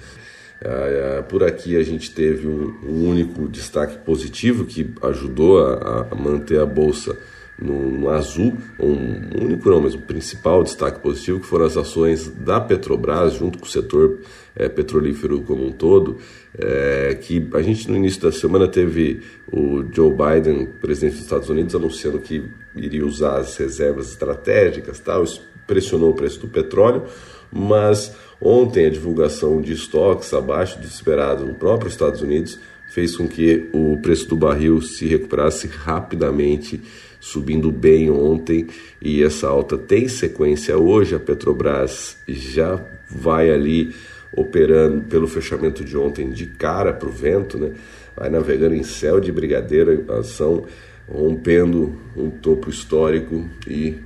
Ah, 0.63 1.23
por 1.23 1.43
aqui 1.43 1.77
a 1.77 1.83
gente 1.83 2.11
teve 2.11 2.47
um, 2.47 3.09
único 3.09 3.49
destaque 3.49 3.99
positivo 3.99 4.67
que 4.67 4.93
ajudou 5.03 5.65
a, 5.65 6.15
manter 6.15 6.61
a 6.61 6.67
bolsa 6.67 7.17
no, 7.59 8.09
azul, 8.09 8.57
um 8.79 9.45
único 9.45 9.69
não, 9.69 9.83
mas 9.83 9.95
o 9.95 9.99
principal 9.99 10.63
destaque 10.63 11.01
positivo 11.01 11.41
que 11.41 11.47
foram 11.47 11.67
as 11.67 11.77
ações 11.77 12.29
da 12.29 12.61
Petrobras 12.61 13.35
junto 13.35 13.59
com 13.59 13.67
o 13.67 13.69
setor 13.69 14.19
é, 14.57 14.69
petrolífero 14.69 15.43
como 15.43 15.67
um 15.67 15.73
todo, 15.73 16.19
é, 16.59 17.19
que 17.21 17.49
a 17.55 17.63
gente 17.63 17.91
no 17.91 17.97
início 17.97 18.21
da 18.21 18.33
semana 18.33 18.67
teve 18.67 19.23
o 19.53 19.85
Joe 19.93 20.11
Biden, 20.11 20.67
presidente 20.81 21.15
dos 21.15 21.23
Estados 21.23 21.49
Unidos, 21.51 21.75
anunciando 21.75 22.19
que 22.19 22.45
iria 22.75 23.05
usar 23.05 23.37
as 23.39 23.57
reservas 23.57 24.11
estratégicas, 24.11 24.99
tal, 24.99 25.25
pressionou 25.67 26.11
o 26.11 26.15
preço 26.15 26.41
do 26.41 26.49
petróleo, 26.49 27.05
mas 27.53 28.17
Ontem, 28.41 28.87
a 28.87 28.91
divulgação 28.91 29.61
de 29.61 29.73
estoques 29.73 30.33
abaixo 30.33 30.79
do 30.79 30.87
esperado 30.87 31.45
no 31.45 31.55
próprio 31.55 31.89
Estados 31.89 32.23
Unidos 32.23 32.59
fez 32.89 33.17
com 33.17 33.29
que 33.29 33.69
o 33.73 33.99
preço 33.99 34.29
do 34.29 34.37
barril 34.37 34.81
se 34.81 35.07
recuperasse 35.07 35.67
rapidamente, 35.67 36.81
subindo 37.21 37.71
bem 37.71 38.11
ontem, 38.11 38.67
e 39.01 39.23
essa 39.23 39.47
alta 39.47 39.77
tem 39.77 40.09
sequência 40.09 40.77
hoje. 40.79 41.15
A 41.15 41.21
Petrobras 41.21 42.17
já 42.27 42.83
vai 43.09 43.51
ali 43.51 43.95
operando 44.33 45.03
pelo 45.03 45.29
fechamento 45.29 45.85
de 45.85 45.97
ontem 45.97 46.31
de 46.31 46.47
cara 46.47 46.93
para 46.93 47.09
o 47.09 47.13
vento, 47.13 47.59
né? 47.59 47.73
vai 48.17 48.29
navegando 48.29 48.75
em 48.75 48.83
céu 48.83 49.21
de 49.21 49.31
brigadeiro, 49.31 50.05
ação 50.13 50.65
rompendo 51.09 51.95
um 52.17 52.31
topo 52.31 52.71
histórico 52.71 53.49
e 53.67 53.99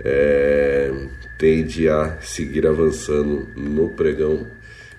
é, 0.00 0.92
tende 1.38 1.88
a 1.88 2.18
seguir 2.20 2.66
avançando 2.66 3.48
no 3.56 3.90
pregão 3.90 4.46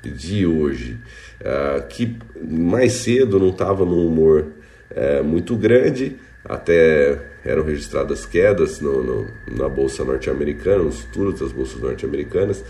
de 0.03 0.45
hoje, 0.45 0.97
uh, 1.41 1.85
que 1.87 2.17
mais 2.41 2.93
cedo 2.93 3.39
não 3.39 3.49
estava 3.49 3.85
num 3.85 4.07
humor 4.07 4.45
uh, 4.91 5.23
muito 5.23 5.55
grande, 5.55 6.15
até 6.45 7.19
eram 7.43 7.63
registradas 7.63 8.25
quedas 8.25 8.79
no, 8.79 9.03
no, 9.03 9.27
na 9.51 9.67
bolsa 9.67 10.03
norte-americana, 10.03 10.83
nos 10.83 11.01
futuros 11.01 11.39
das 11.39 11.51
bolsas 11.51 11.81
norte-americanas, 11.81 12.63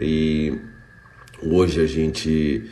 e 0.00 0.58
hoje 1.42 1.80
a 1.80 1.86
gente 1.86 2.68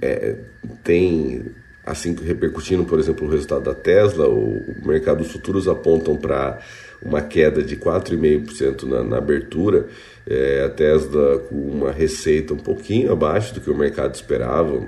é, 0.00 0.36
tem 0.82 1.44
assim 1.84 2.16
repercutindo, 2.16 2.84
por 2.84 2.98
exemplo, 2.98 3.26
o 3.26 3.30
resultado 3.30 3.62
da 3.62 3.74
Tesla, 3.74 4.28
o, 4.28 4.58
o 4.58 4.86
mercado 4.86 5.18
dos 5.18 5.30
futuros 5.30 5.68
apontam 5.68 6.16
para 6.16 6.58
uma 7.06 7.22
queda 7.22 7.62
de 7.62 7.76
4,5% 7.76 8.82
na, 8.82 9.04
na 9.04 9.18
abertura, 9.18 9.86
é, 10.26 10.64
a 10.64 10.68
Tesla 10.68 11.38
com 11.38 11.54
uma 11.54 11.92
receita 11.92 12.52
um 12.52 12.58
pouquinho 12.58 13.12
abaixo 13.12 13.54
do 13.54 13.60
que 13.60 13.70
o 13.70 13.76
mercado 13.76 14.14
esperava, 14.14 14.86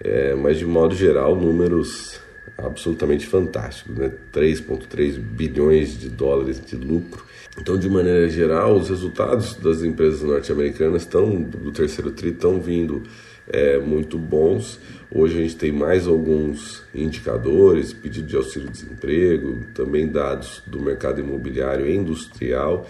é, 0.00 0.34
mas 0.34 0.58
de 0.58 0.66
modo 0.66 0.94
geral, 0.94 1.34
números 1.34 2.20
absolutamente 2.56 3.26
fantásticos, 3.26 3.96
né? 3.96 4.10
3,3 4.32 5.18
bilhões 5.18 5.98
de 5.98 6.08
dólares 6.08 6.60
de 6.64 6.76
lucro. 6.76 7.24
Então, 7.60 7.76
de 7.76 7.88
maneira 7.88 8.28
geral, 8.28 8.76
os 8.76 8.88
resultados 8.88 9.54
das 9.54 9.82
empresas 9.82 10.22
norte-americanas 10.22 11.02
estão 11.02 11.40
do 11.40 11.72
terceiro 11.72 12.10
tri 12.10 12.30
estão 12.30 12.60
vindo 12.60 13.02
é, 13.48 13.78
muito 13.78 14.18
bons. 14.18 14.78
Hoje 15.10 15.38
a 15.38 15.42
gente 15.42 15.56
tem 15.56 15.72
mais 15.72 16.06
alguns 16.06 16.82
indicadores, 16.94 17.94
pedido 17.94 18.26
de 18.26 18.36
auxílio-desemprego, 18.36 19.60
também 19.74 20.06
dados 20.06 20.62
do 20.66 20.80
mercado 20.80 21.20
imobiliário 21.20 21.86
e 21.86 21.96
industrial, 21.96 22.86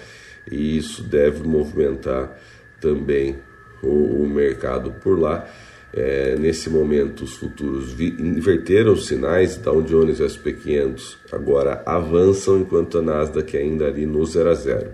e 0.51 0.77
isso 0.77 1.05
deve 1.05 1.47
movimentar 1.47 2.37
também 2.81 3.37
o, 3.81 4.23
o 4.23 4.29
mercado 4.29 4.93
por 5.01 5.19
lá. 5.19 5.49
É, 5.95 6.37
nesse 6.37 6.69
momento, 6.69 7.23
os 7.23 7.37
futuros 7.37 7.93
vi, 7.93 8.15
inverteram 8.19 8.93
os 8.93 9.07
sinais, 9.07 9.57
Dow 9.57 9.81
Jones 9.81 10.19
e 10.19 10.29
SP 10.29 10.53
500 10.53 11.19
agora 11.33 11.83
avançam, 11.87 12.59
enquanto 12.59 12.99
a 12.99 13.03
Nasdaq 13.03 13.57
ainda 13.57 13.87
ali 13.87 14.05
no 14.05 14.25
0 14.27 14.51
a 14.51 14.55
0. 14.55 14.91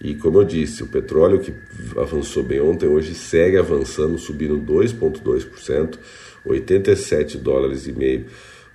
E 0.00 0.14
como 0.14 0.40
eu 0.40 0.44
disse, 0.44 0.82
o 0.82 0.86
petróleo 0.86 1.40
que 1.40 1.54
avançou 1.96 2.42
bem 2.42 2.60
ontem, 2.60 2.86
hoje 2.86 3.14
segue 3.14 3.56
avançando, 3.56 4.18
subindo 4.18 4.58
2,2%, 4.58 5.98
87 6.46 7.38
dólares 7.38 7.86
e 7.86 7.92
meio 7.92 8.26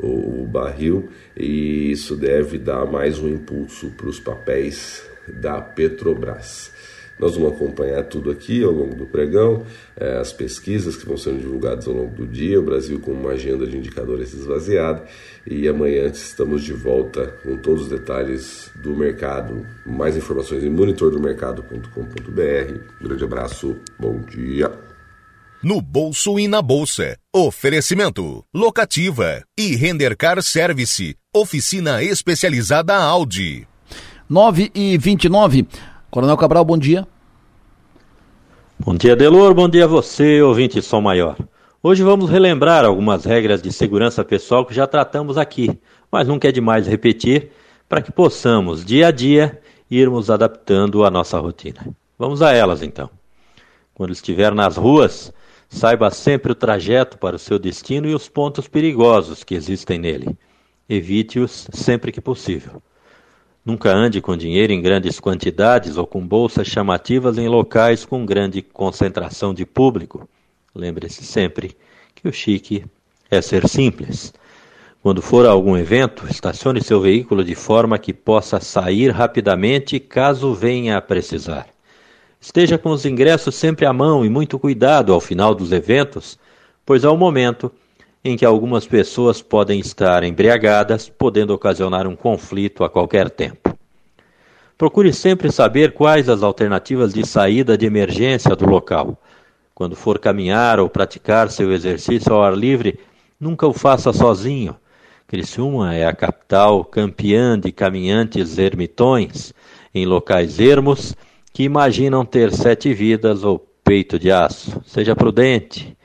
o, 0.01 0.47
barril, 0.47 1.09
e 1.37 1.91
isso 1.91 2.15
deve 2.15 2.57
dar 2.57 2.85
mais 2.85 3.19
um 3.19 3.29
impulso 3.29 3.91
para 3.91 4.07
os 4.07 4.19
papéis 4.19 5.03
da 5.27 5.61
Petrobras. 5.61 6.71
Nós 7.19 7.35
vamos 7.35 7.53
acompanhar 7.53 8.03
tudo 8.05 8.31
aqui 8.31 8.63
ao 8.63 8.71
longo 8.71 8.95
do 8.95 9.05
pregão, 9.05 9.63
é, 9.95 10.17
as 10.17 10.33
pesquisas 10.33 10.95
que 10.95 11.05
vão 11.05 11.17
sendo 11.17 11.37
divulgadas 11.37 11.87
ao 11.87 11.93
longo 11.93 12.15
do 12.15 12.25
dia, 12.25 12.59
o 12.59 12.63
Brasil 12.63 12.99
com 12.99 13.11
uma 13.11 13.33
agenda 13.33 13.67
de 13.67 13.77
indicadores 13.77 14.33
esvaziada 14.33 15.03
e 15.45 15.67
amanhã 15.67 16.07
estamos 16.07 16.63
de 16.63 16.73
volta 16.73 17.27
com 17.43 17.57
todos 17.57 17.83
os 17.83 17.89
detalhes 17.89 18.71
do 18.73 18.95
mercado. 18.95 19.63
Mais 19.85 20.17
informações 20.17 20.63
em 20.63 20.69
monitordomercado.com.br. 20.71 22.79
Grande 22.99 23.23
abraço, 23.23 23.75
bom 23.99 24.19
dia. 24.21 24.90
No 25.63 25.79
bolso 25.79 26.39
e 26.39 26.47
na 26.47 26.59
bolsa. 26.59 27.19
Oferecimento: 27.31 28.43
Locativa 28.51 29.43
e 29.55 29.75
Rendercar 29.75 30.41
Service. 30.41 31.15
Oficina 31.31 32.01
especializada 32.01 32.95
Audi. 32.95 33.67
9 34.27 34.71
e 34.73 34.97
29. 34.97 35.67
Coronel 36.09 36.35
Cabral, 36.35 36.65
bom 36.65 36.79
dia. 36.79 37.07
Bom 38.79 38.95
dia, 38.95 39.15
Delor. 39.15 39.53
Bom 39.53 39.69
dia 39.69 39.83
a 39.83 39.87
você, 39.87 40.41
ouvinte 40.41 40.81
Som 40.81 41.01
Maior. 41.01 41.37
Hoje 41.83 42.01
vamos 42.01 42.31
relembrar 42.31 42.83
algumas 42.83 43.23
regras 43.25 43.61
de 43.61 43.71
segurança 43.71 44.25
pessoal 44.25 44.65
que 44.65 44.73
já 44.73 44.87
tratamos 44.87 45.37
aqui, 45.37 45.79
mas 46.11 46.27
nunca 46.27 46.47
é 46.47 46.51
demais 46.51 46.87
repetir 46.87 47.51
para 47.87 48.01
que 48.01 48.11
possamos, 48.11 48.83
dia 48.83 49.09
a 49.09 49.11
dia, 49.11 49.61
irmos 49.91 50.31
adaptando 50.31 51.05
a 51.05 51.11
nossa 51.11 51.37
rotina. 51.37 51.85
Vamos 52.17 52.41
a 52.41 52.51
elas 52.51 52.81
então. 52.81 53.11
Quando 53.93 54.11
estiver 54.11 54.55
nas 54.55 54.75
ruas, 54.75 55.31
saiba 55.71 56.11
sempre 56.11 56.51
o 56.51 56.55
trajeto 56.55 57.17
para 57.17 57.37
o 57.37 57.39
seu 57.39 57.57
destino 57.57 58.07
e 58.07 58.13
os 58.13 58.27
pontos 58.27 58.67
perigosos 58.67 59.41
que 59.41 59.55
existem 59.55 59.97
nele. 59.97 60.37
Evite-os 60.87 61.69
sempre 61.71 62.11
que 62.11 62.19
possível. 62.19 62.83
Nunca 63.63 63.89
ande 63.89 64.21
com 64.21 64.35
dinheiro 64.35 64.73
em 64.73 64.81
grandes 64.81 65.17
quantidades 65.17 65.95
ou 65.95 66.05
com 66.05 66.27
bolsas 66.27 66.67
chamativas 66.67 67.37
em 67.37 67.47
locais 67.47 68.03
com 68.03 68.25
grande 68.25 68.61
concentração 68.61 69.53
de 69.53 69.65
público. 69.65 70.27
Lembre-se 70.75 71.23
sempre 71.23 71.77
que 72.13 72.27
o 72.27 72.33
chique 72.33 72.83
é 73.29 73.41
ser 73.41 73.67
simples. 73.69 74.33
Quando 75.01 75.21
for 75.21 75.45
a 75.45 75.51
algum 75.51 75.77
evento, 75.77 76.27
estacione 76.29 76.83
seu 76.83 76.99
veículo 76.99 77.45
de 77.45 77.55
forma 77.55 77.97
que 77.97 78.13
possa 78.13 78.59
sair 78.59 79.09
rapidamente 79.09 79.99
caso 80.01 80.53
venha 80.53 80.97
a 80.97 81.01
precisar. 81.01 81.67
Esteja 82.41 82.75
com 82.75 82.89
os 82.89 83.05
ingressos 83.05 83.53
sempre 83.53 83.85
à 83.85 83.93
mão 83.93 84.25
e 84.25 84.29
muito 84.29 84.57
cuidado 84.57 85.13
ao 85.13 85.21
final 85.21 85.53
dos 85.53 85.71
eventos, 85.71 86.39
pois 86.83 87.05
há 87.05 87.11
um 87.11 87.17
momento 87.17 87.71
em 88.25 88.35
que 88.35 88.43
algumas 88.43 88.87
pessoas 88.87 89.43
podem 89.43 89.79
estar 89.79 90.23
embriagadas, 90.23 91.07
podendo 91.07 91.53
ocasionar 91.53 92.07
um 92.07 92.15
conflito 92.15 92.83
a 92.83 92.89
qualquer 92.89 93.29
tempo. 93.29 93.77
Procure 94.75 95.13
sempre 95.13 95.51
saber 95.51 95.93
quais 95.93 96.27
as 96.27 96.41
alternativas 96.41 97.13
de 97.13 97.23
saída 97.27 97.77
de 97.77 97.85
emergência 97.85 98.55
do 98.55 98.67
local. 98.67 99.21
Quando 99.75 99.95
for 99.95 100.17
caminhar 100.17 100.79
ou 100.79 100.89
praticar 100.89 101.51
seu 101.51 101.71
exercício 101.71 102.33
ao 102.33 102.43
ar 102.43 102.57
livre, 102.57 102.99
nunca 103.39 103.67
o 103.67 103.73
faça 103.73 104.11
sozinho. 104.11 104.75
Criciúma 105.27 105.93
é 105.93 106.07
a 106.07 106.13
capital 106.13 106.83
campeã 106.83 107.59
de 107.59 107.71
caminhantes 107.71 108.57
ermitões 108.57 109.53
em 109.93 110.07
locais 110.07 110.59
ermos 110.59 111.15
que 111.53 111.63
imaginam 111.63 112.25
ter 112.25 112.51
sete 112.51 112.93
vidas 112.93 113.43
ou 113.43 113.59
peito 113.83 114.17
de 114.17 114.31
aço. 114.31 114.81
Seja 114.85 115.15
prudente. 115.15 115.97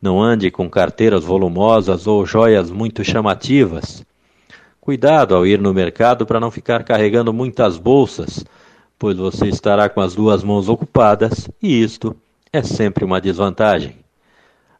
Não 0.00 0.22
ande 0.22 0.50
com 0.50 0.68
carteiras 0.68 1.24
volumosas 1.24 2.06
ou 2.06 2.26
joias 2.26 2.70
muito 2.70 3.04
chamativas. 3.04 4.04
Cuidado 4.80 5.34
ao 5.34 5.46
ir 5.46 5.60
no 5.60 5.72
mercado 5.72 6.26
para 6.26 6.40
não 6.40 6.50
ficar 6.50 6.84
carregando 6.84 7.32
muitas 7.32 7.78
bolsas, 7.78 8.44
pois 8.98 9.16
você 9.16 9.48
estará 9.48 9.88
com 9.88 10.00
as 10.00 10.14
duas 10.14 10.44
mãos 10.44 10.68
ocupadas 10.68 11.48
e 11.62 11.82
isto 11.82 12.14
é 12.52 12.62
sempre 12.62 13.04
uma 13.04 13.20
desvantagem. 13.20 13.96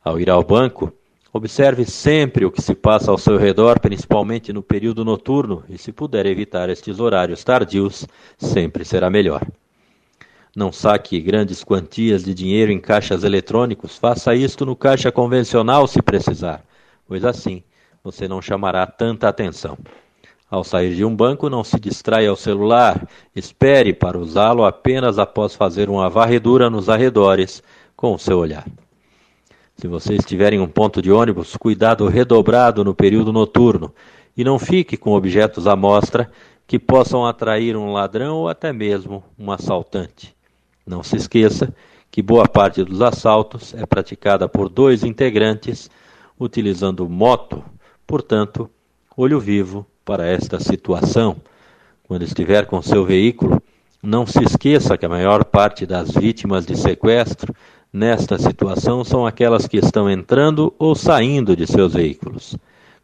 Ao 0.04 0.20
ir 0.20 0.28
ao 0.28 0.42
banco, 0.42 0.92
Observe 1.36 1.84
sempre 1.84 2.44
o 2.44 2.50
que 2.52 2.62
se 2.62 2.76
passa 2.76 3.10
ao 3.10 3.18
seu 3.18 3.36
redor, 3.36 3.80
principalmente 3.80 4.52
no 4.52 4.62
período 4.62 5.04
noturno, 5.04 5.64
e 5.68 5.76
se 5.76 5.90
puder 5.90 6.26
evitar 6.26 6.70
estes 6.70 7.00
horários 7.00 7.42
tardios, 7.42 8.06
sempre 8.38 8.84
será 8.84 9.10
melhor. 9.10 9.44
Não 10.56 10.70
saque 10.70 11.20
grandes 11.20 11.64
quantias 11.64 12.22
de 12.22 12.32
dinheiro 12.32 12.70
em 12.70 12.78
caixas 12.78 13.24
eletrônicos, 13.24 13.98
faça 13.98 14.36
isto 14.36 14.64
no 14.64 14.76
caixa 14.76 15.10
convencional 15.10 15.84
se 15.88 16.00
precisar, 16.00 16.64
pois 17.08 17.24
assim 17.24 17.64
você 18.04 18.28
não 18.28 18.40
chamará 18.40 18.86
tanta 18.86 19.28
atenção. 19.28 19.76
Ao 20.48 20.62
sair 20.62 20.94
de 20.94 21.04
um 21.04 21.16
banco, 21.16 21.50
não 21.50 21.64
se 21.64 21.80
distraia 21.80 22.30
ao 22.30 22.36
celular, 22.36 23.08
espere 23.34 23.92
para 23.92 24.16
usá-lo 24.16 24.64
apenas 24.64 25.18
após 25.18 25.56
fazer 25.56 25.90
uma 25.90 26.08
varredura 26.08 26.70
nos 26.70 26.88
arredores 26.88 27.60
com 27.96 28.14
o 28.14 28.18
seu 28.18 28.38
olhar. 28.38 28.64
Se 29.76 29.88
você 29.88 30.14
estiver 30.14 30.52
em 30.52 30.60
um 30.60 30.68
ponto 30.68 31.02
de 31.02 31.10
ônibus, 31.10 31.56
cuidado 31.56 32.06
redobrado 32.06 32.84
no 32.84 32.94
período 32.94 33.32
noturno 33.32 33.92
e 34.36 34.44
não 34.44 34.56
fique 34.56 34.96
com 34.96 35.14
objetos 35.14 35.66
à 35.66 35.74
mostra 35.74 36.30
que 36.64 36.78
possam 36.78 37.26
atrair 37.26 37.76
um 37.76 37.92
ladrão 37.92 38.36
ou 38.36 38.48
até 38.48 38.72
mesmo 38.72 39.24
um 39.36 39.50
assaltante. 39.50 40.33
Não 40.86 41.02
se 41.02 41.16
esqueça 41.16 41.74
que 42.10 42.22
boa 42.22 42.46
parte 42.46 42.84
dos 42.84 43.00
assaltos 43.00 43.74
é 43.74 43.84
praticada 43.86 44.48
por 44.48 44.68
dois 44.68 45.02
integrantes 45.02 45.90
utilizando 46.38 47.08
moto, 47.08 47.64
portanto, 48.06 48.70
olho 49.16 49.40
vivo 49.40 49.86
para 50.04 50.26
esta 50.26 50.60
situação. 50.60 51.36
Quando 52.06 52.22
estiver 52.22 52.66
com 52.66 52.82
seu 52.82 53.04
veículo, 53.04 53.62
não 54.02 54.26
se 54.26 54.42
esqueça 54.44 54.98
que 54.98 55.06
a 55.06 55.08
maior 55.08 55.44
parte 55.44 55.86
das 55.86 56.10
vítimas 56.10 56.66
de 56.66 56.76
sequestro 56.76 57.54
nesta 57.90 58.38
situação 58.38 59.02
são 59.02 59.26
aquelas 59.26 59.66
que 59.66 59.78
estão 59.78 60.10
entrando 60.10 60.74
ou 60.78 60.94
saindo 60.94 61.56
de 61.56 61.66
seus 61.66 61.94
veículos. 61.94 62.56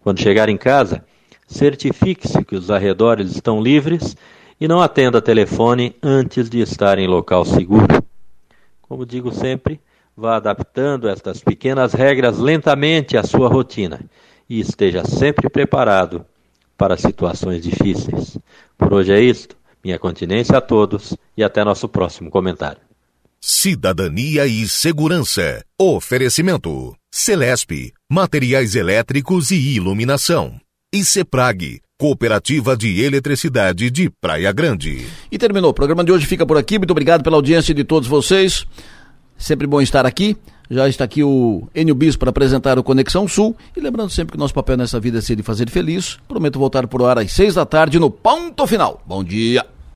Quando 0.03 0.21
chegar 0.21 0.49
em 0.49 0.57
casa, 0.57 1.05
certifique-se 1.47 2.45
que 2.45 2.55
os 2.55 2.71
arredores 2.71 3.31
estão 3.31 3.63
livres 3.63 4.17
e 4.61 4.69
não 4.69 4.81
atenda 4.81 5.23
telefone 5.23 5.97
antes 6.03 6.51
de 6.51 6.61
estar 6.61 6.99
em 6.99 7.09
local 7.09 7.45
seguro. 7.45 8.05
Como 8.83 9.07
digo 9.07 9.33
sempre, 9.33 9.81
vá 10.17 10.37
adaptando 10.37 11.09
estas 11.09 11.41
pequenas 11.41 11.95
regras 11.95 12.39
lentamente 12.39 13.17
à 13.17 13.23
sua 13.23 13.49
rotina 13.49 14.01
e 14.49 14.61
esteja 14.61 15.05
sempre 15.05 15.49
preparado 15.49 16.27
para 16.77 16.97
situações 16.97 17.63
difíceis. 17.63 18.37
Por 18.77 18.93
hoje 18.93 19.13
é 19.13 19.21
isto. 19.21 19.57
Minha 19.83 19.99
continência 19.99 20.59
a 20.59 20.61
todos 20.61 21.17
e 21.35 21.43
até 21.43 21.65
nosso 21.65 21.89
próximo 21.89 22.31
comentário. 22.31 22.83
Cidadania 23.41 24.47
e 24.47 24.69
Segurança. 24.69 25.65
Oferecimento. 25.79 26.95
Celesp. 27.11 27.93
Materiais 28.11 28.75
elétricos 28.75 29.51
e 29.51 29.75
iluminação. 29.75 30.61
E 30.93 31.03
Ceprag. 31.03 31.81
Cooperativa 32.01 32.75
de 32.75 33.03
Eletricidade 33.03 33.91
de 33.91 34.09
Praia 34.09 34.51
Grande. 34.53 35.07
E 35.31 35.37
terminou. 35.37 35.71
O 35.71 35.75
programa 35.75 36.03
de 36.03 36.11
hoje 36.11 36.25
fica 36.25 36.47
por 36.47 36.57
aqui. 36.57 36.79
Muito 36.79 36.93
obrigado 36.93 37.23
pela 37.23 37.37
audiência 37.37 37.75
de 37.75 37.85
todos 37.85 38.09
vocês. 38.09 38.67
Sempre 39.37 39.67
bom 39.67 39.83
estar 39.83 40.07
aqui. 40.07 40.35
Já 40.71 40.89
está 40.89 41.05
aqui 41.05 41.23
o 41.23 41.69
Enio 41.75 41.95
Bis 41.95 42.17
para 42.17 42.31
apresentar 42.31 42.79
o 42.79 42.83
Conexão 42.83 43.29
Sul. 43.29 43.55
E 43.77 43.81
lembrando 43.81 44.09
sempre 44.09 44.33
que 44.33 44.39
nosso 44.39 44.55
papel 44.55 44.79
nessa 44.79 44.99
vida 44.99 45.19
é 45.19 45.21
ser 45.21 45.37
de 45.37 45.43
fazer 45.43 45.69
feliz. 45.69 46.19
Prometo 46.27 46.59
voltar 46.59 46.87
por 46.87 47.05
ar 47.05 47.19
às 47.19 47.33
seis 47.33 47.57
da 47.57 47.67
tarde 47.67 47.99
no 47.99 48.11
ponto 48.11 48.67
final. 48.67 49.03
Bom 49.07 49.23
dia. 49.23 49.67